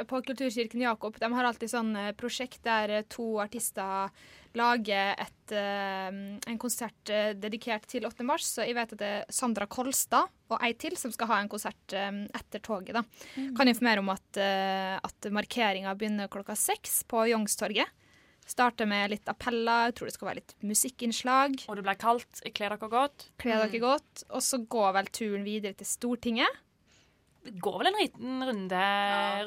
På 0.10 0.20
Kulturkirken 0.20 0.84
Jakob 0.84 1.16
de 1.22 1.30
har 1.32 1.48
alltid 1.48 1.72
sånn 1.72 1.94
prosjekt 2.20 2.60
der 2.68 3.06
to 3.08 3.38
artister 3.40 4.12
lager 4.58 5.16
et, 5.20 5.54
eh, 5.56 6.10
en 6.52 6.60
konsert 6.60 7.12
eh, 7.12 7.32
dedikert 7.38 7.88
til 7.90 8.06
8. 8.08 8.26
mars. 8.28 8.48
Så 8.56 8.66
jeg 8.66 8.76
vet 8.78 8.94
at 8.96 9.00
det 9.02 9.12
er 9.22 9.32
Sandra 9.32 9.68
Kolstad 9.72 10.30
og 10.52 10.58
ei 10.66 10.74
til 10.80 10.98
som 11.00 11.14
skal 11.14 11.30
ha 11.32 11.40
en 11.42 11.52
konsert 11.52 11.96
eh, 11.96 12.12
etter 12.38 12.64
toget. 12.64 12.94
da. 12.98 13.04
Mm. 13.38 13.56
Kan 13.58 13.72
informere 13.72 14.04
om 14.04 14.12
at, 14.14 14.42
at 14.42 15.32
markeringa 15.32 15.96
begynner 15.96 16.32
klokka 16.32 16.58
seks 16.60 17.04
på 17.10 17.28
Youngstorget. 17.32 17.98
Starter 18.52 18.88
med 18.90 19.14
litt 19.14 19.30
appeller, 19.30 19.88
jeg 19.88 19.96
tror 19.96 20.10
det 20.10 20.16
skal 20.16 20.28
være 20.28 20.40
litt 20.42 20.56
musikkinnslag. 20.66 21.62
Og 21.70 21.78
det 21.78 21.86
blir 21.86 22.00
kaldt. 22.02 22.42
Kle 22.52 22.72
dere 22.74 22.90
godt. 22.92 23.30
Kle 23.40 23.60
dere 23.62 23.82
godt. 23.84 24.26
Og 24.34 24.44
så 24.44 24.60
går 24.66 24.98
vel 24.98 25.12
turen 25.14 25.46
videre 25.48 25.78
til 25.78 25.88
Stortinget. 25.88 26.62
Går 27.42 27.78
vel 27.80 27.88
en 27.90 27.96
liten 27.98 28.44
runde, 28.46 28.80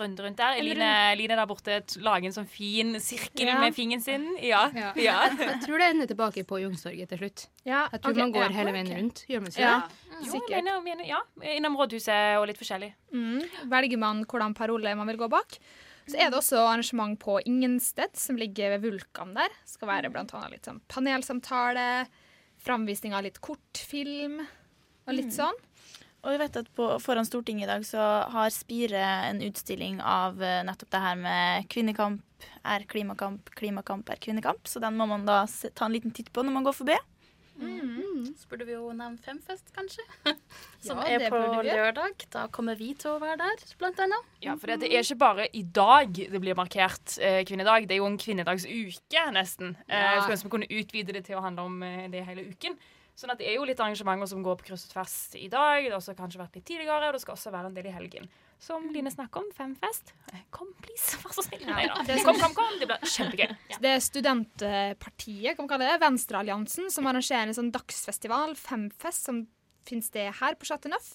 runde 0.01 0.23
rundt 0.25 0.37
der. 0.41 0.57
Line 0.59 0.73
Eline, 0.75 0.89
Eline 1.13 1.37
der 1.39 1.47
borte 1.47 1.77
lager 2.03 2.27
en 2.27 2.35
sånn 2.35 2.49
fin 2.51 2.97
sirkel 2.99 3.47
Ja. 3.47 3.61
med 3.63 3.75
fingeren 3.77 4.03
sin. 4.03 4.25
Ja. 4.43 4.65
Ja. 4.75 4.91
ja. 5.09 5.19
Jeg 5.39 5.61
tror 5.63 5.79
det 5.79 5.91
ender 5.93 6.11
tilbake 6.11 6.43
på 6.49 6.59
Youngstorget 6.59 7.09
til 7.13 7.19
slutt. 7.23 7.47
Jeg 7.65 8.01
tror 8.03 8.11
okay. 8.11 8.21
man 8.25 8.35
går 8.35 8.47
ja, 8.49 8.51
hele 8.57 8.73
veien 8.75 8.91
rundt. 8.97 9.23
Gjør 9.31 9.45
man 9.45 9.55
ikke 9.55 9.63
Ja. 9.63 9.77
Jo, 10.25 10.41
mener, 10.51 10.81
mener, 10.83 11.07
ja. 11.07 11.21
Innom 11.55 11.77
rådhuset 11.79 12.39
og 12.41 12.49
litt 12.51 12.59
forskjellig. 12.59 12.93
Mm. 13.15 13.43
Velger 13.71 13.99
man 13.99 14.25
hvordan 14.27 14.55
parole 14.59 14.95
man 14.99 15.07
vil 15.11 15.17
gå 15.23 15.29
bak. 15.31 15.59
Så 16.07 16.19
er 16.21 16.29
det 16.31 16.37
også 16.37 16.59
arrangement 16.67 17.15
på 17.19 17.39
Ingensted, 17.47 18.13
som 18.19 18.37
ligger 18.37 18.75
ved 18.75 18.83
Vulkan 18.91 19.33
der. 19.39 19.55
Skal 19.65 19.89
være 19.89 20.11
blant 20.13 20.35
annet 20.35 20.51
litt 20.59 20.67
sånn 20.69 20.83
panelsamtale, 20.93 22.07
framvisning 22.65 23.15
av 23.17 23.25
litt 23.25 23.41
kortfilm 23.41 24.41
og 24.43 25.15
litt 25.15 25.31
Mm. 25.31 25.39
sånn. 25.39 25.59
Og 26.25 26.33
vi 26.33 26.39
vet 26.41 26.57
at 26.57 26.69
på, 26.77 26.87
foran 27.05 27.27
Stortinget 27.29 27.67
i 27.67 27.71
dag 27.71 27.83
så 27.85 28.01
har 28.33 28.53
Spire 28.55 29.01
en 29.31 29.43
utstilling 29.45 29.99
av 30.01 30.41
eh, 30.43 30.63
nettopp 30.65 30.91
det 30.95 31.03
her 31.05 31.19
med 31.21 31.67
kvinnekamp 31.73 32.23
er 32.65 32.85
klimakamp, 32.89 33.51
klimakamp 33.57 34.09
er 34.13 34.21
kvinnekamp. 34.21 34.65
Så 34.69 34.81
den 34.81 34.97
må 34.97 35.07
man 35.09 35.27
da 35.29 35.43
ta 35.77 35.85
en 35.89 35.93
liten 35.97 36.13
titt 36.17 36.33
på 36.33 36.45
når 36.45 36.57
man 36.57 36.65
går 36.67 36.77
forbi. 36.81 36.97
Så 38.35 38.49
burde 38.51 38.65
vi 38.67 38.75
jo 38.75 38.89
nevne 38.97 39.21
Femfest, 39.23 39.69
kanskje. 39.77 40.03
Som 40.85 40.99
Ja, 40.99 41.21
er 41.21 41.29
på 41.31 41.39
lørdag. 41.63 42.25
Da 42.33 42.47
kommer 42.53 42.75
vi 42.81 42.91
til 42.99 43.13
å 43.15 43.21
være 43.23 43.39
der, 43.45 43.63
blant 43.79 44.01
annet. 44.03 44.33
Ja, 44.43 44.57
for 44.59 44.73
det 44.73 44.89
er 44.91 45.05
ikke 45.05 45.19
bare 45.21 45.47
i 45.55 45.63
dag 45.63 46.11
det 46.19 46.41
blir 46.43 46.57
markert 46.59 47.15
eh, 47.23 47.43
kvinnedag. 47.47 47.87
Det 47.89 47.95
er 47.97 48.03
jo 48.03 48.09
en 48.11 48.19
kvinnedagsuke, 48.21 49.25
nesten. 49.37 49.77
Eh, 49.87 49.95
Ja. 49.95 50.19
skulle 50.25 50.37
ønske 50.39 50.49
vi 50.51 50.55
kunne 50.57 50.73
utvide 50.83 51.15
det 51.15 51.25
til 51.29 51.39
å 51.39 51.45
handle 51.47 51.69
om 51.71 51.79
eh, 51.87 52.09
det 52.11 52.25
hele 52.27 52.49
uken. 52.51 52.77
Sånn 53.15 53.31
at 53.31 53.39
det 53.39 53.47
er 53.47 53.61
jo 53.61 53.67
litt 53.69 53.79
arrangementer 53.79 54.27
som 54.27 54.41
går 54.43 54.57
på 54.59 54.67
kryss 54.71 54.89
og 54.89 54.95
tvers 54.97 55.15
i 55.39 55.47
dag. 55.47 55.85
Det 55.85 55.93
har 55.93 56.01
også 56.01 56.17
kanskje 56.19 56.41
vært 56.41 56.57
litt 56.59 56.67
tidligere, 56.67 57.09
og 57.09 57.15
det 57.15 57.23
skal 57.23 57.37
også 57.37 57.53
være 57.55 57.71
en 57.71 57.77
del 57.77 57.87
i 57.87 57.95
helgen. 57.95 58.27
Som 58.59 58.89
Line 58.95 59.11
snakker 59.13 59.45
om, 59.45 59.51
Femfest. 59.55 60.11
Eh, 60.33 60.43
Kom, 60.55 60.73
please, 60.83 61.19
vær 61.23 61.37
så 61.37 61.45
snill. 61.47 61.63
Nei 61.69 61.85
da. 61.91 62.01
er 62.03 62.25
Kom, 62.27 62.41
kom, 62.43 62.57
kom. 62.59 62.79
Det 62.81 62.89
blir 62.91 63.11
kjempegøy. 63.17 63.47
Ja. 63.71 63.79
Det 63.85 63.93
er 63.93 64.03
studentpartiet, 64.03 65.55
kan 65.55 65.65
man 65.65 65.71
kalle 65.75 65.93
det, 65.93 66.01
Venstrealliansen, 66.03 66.91
som 66.95 67.07
arrangerer 67.11 67.51
en 67.53 67.59
sånn 67.59 67.71
dagsfestival, 67.75 68.57
Femfest, 68.59 69.31
som 69.31 69.45
finnes 69.87 70.11
det 70.15 70.31
her 70.41 70.59
på 70.59 70.67
Chateau 70.67 70.91
Neuf. 70.91 71.15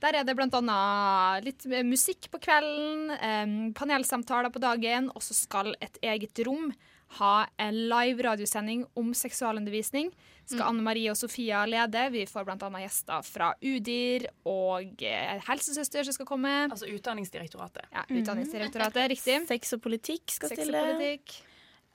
Der 0.00 0.16
er 0.16 0.24
det 0.24 0.34
annet 0.34 1.44
litt 1.44 1.66
musikk 1.86 2.30
på 2.32 2.40
kvelden, 2.42 3.70
panelsamtaler 3.76 4.52
på 4.52 4.62
dagen, 4.62 5.10
og 5.14 5.22
så 5.24 5.36
skal 5.36 5.74
et 5.84 5.98
eget 6.02 6.40
rom 6.48 6.70
ha 7.18 7.46
en 7.58 7.78
live 7.90 8.22
radiosending 8.22 8.84
om 8.94 9.14
seksualundervisning. 9.14 10.12
Skal 10.44 10.60
Mm. 10.60 10.68
Anne 10.68 10.82
Marie 10.82 11.10
og 11.10 11.16
Sofia 11.16 11.64
lede. 11.66 12.10
Vi 12.10 12.24
får 12.26 12.44
annet 12.66 12.82
gjester 12.84 13.22
fra 13.26 13.52
UDIR 13.62 14.26
og 14.50 15.02
eh, 15.02 15.42
helsesøster 15.46 16.06
som 16.06 16.16
skal 16.16 16.26
komme. 16.26 16.54
Altså 16.70 16.86
Utdanningsdirektoratet. 16.90 17.86
Ja, 17.92 18.02
Utdanningsdirektoratet, 18.08 19.10
riktig. 19.14 19.36
Sex 19.46 19.72
og 19.74 19.82
politikk 19.82 20.30
skal 20.30 20.48
Sex 20.50 20.62
stille. 20.62 20.82
politikk. 20.90 21.36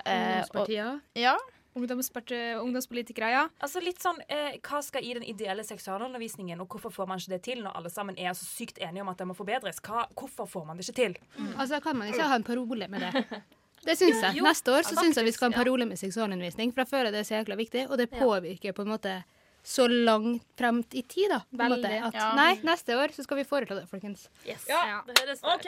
Eh, 0.05 0.16
Ungdomspartier. 0.16 0.99
Ja. 1.20 1.36
Ungdomspolitikere, 1.76 3.30
ja. 3.34 3.41
Altså 3.59 3.82
litt 3.84 3.99
sånn, 3.99 4.22
eh, 4.32 4.55
Hva 4.63 4.80
skal 4.82 5.03
i 5.03 5.13
den 5.13 5.24
ideelle 5.28 5.63
seksualundervisningen, 5.68 6.61
og 6.61 6.70
hvorfor 6.70 6.93
får 6.93 7.07
man 7.07 7.20
ikke 7.20 7.34
det 7.36 7.41
til 7.43 7.63
når 7.63 7.76
alle 7.76 7.89
sammen 7.91 8.18
er 8.18 8.32
så 8.32 8.45
sykt 8.47 8.80
enige 8.80 9.01
om 9.03 9.09
at 9.11 9.18
det 9.18 9.28
må 9.28 9.36
forbedres? 9.36 9.82
Hva, 9.84 10.07
hvorfor 10.16 10.47
får 10.47 10.66
man 10.66 10.78
det 10.78 10.88
ikke 10.88 10.95
til? 10.95 11.18
Altså, 11.57 11.82
kan 11.84 11.97
man 11.97 12.07
ikke 12.13 12.24
ha 12.24 12.36
en 12.39 12.47
parole 12.47 12.88
med 12.88 13.01
det? 13.01 13.26
Det 13.86 13.97
syns 13.99 14.21
jeg. 14.23 14.41
Neste 14.45 14.73
år 14.73 14.88
så 14.88 14.97
syns 14.99 15.17
jeg 15.19 15.27
vi 15.27 15.33
skal 15.36 15.49
ha 15.49 15.53
en 15.53 15.59
parole 15.61 15.88
med 15.89 16.01
seksualundervisning, 16.01 16.73
for 16.73 16.86
jeg 16.86 16.91
føler 16.91 17.13
det 17.13 17.23
er 17.23 17.29
så 17.29 17.39
jækla 17.39 17.57
viktig, 17.59 17.88
og 17.89 17.97
det 18.01 18.09
påvirker 18.13 18.75
på 18.75 18.86
en 18.86 18.93
måte 18.95 19.19
så 19.65 19.88
langt 19.88 20.43
frem 20.57 20.83
i 20.93 21.01
tid, 21.01 21.31
da. 21.31 21.39
På 21.49 21.63
en 21.65 21.73
måte, 21.73 21.89
at, 21.89 22.13
Ja. 22.13 22.27
Nei, 22.38 22.59
neste 22.61 22.93
år 23.01 23.09
så 23.15 23.23
skal 23.25 23.39
vi 23.39 23.45
foreta 23.49 23.73
det, 23.73 23.88
folkens. 23.89 24.27
Ja. 24.45 25.01
Det 25.07 25.15
høres 25.23 25.41
bra 25.41 25.55
OK, 25.55 25.65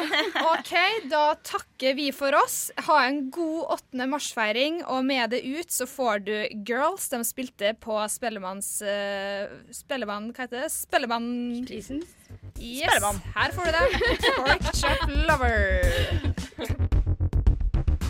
Ok, 0.56 0.72
da 1.10 1.22
takker 1.46 1.94
vi 1.94 2.10
for 2.10 2.34
oss. 2.34 2.72
Ha 2.88 2.98
en 3.06 3.30
god 3.30 3.78
8. 3.78 4.08
mars-feiring, 4.10 4.82
og 4.84 5.04
med 5.06 5.30
det 5.30 5.44
ut 5.46 5.70
så 5.70 5.86
får 5.86 6.26
du 6.26 6.34
Girls. 6.66 7.08
De 7.08 7.22
spilte 7.24 7.74
på 7.78 8.00
Spellemanns 8.10 8.80
uh, 8.82 9.46
Spellemann, 9.70 10.32
hva 10.34 10.48
heter 10.48 10.66
det? 10.66 10.72
Spellemannprisen. 10.74 12.02
Yes, 12.58 12.90
Spellemann. 12.90 13.22
her 13.36 13.54
får 13.54 13.70
du 13.70 13.78
det. 13.78 14.34
Pork 14.42 14.74
Chop 14.74 15.06
Lover. 15.30 16.82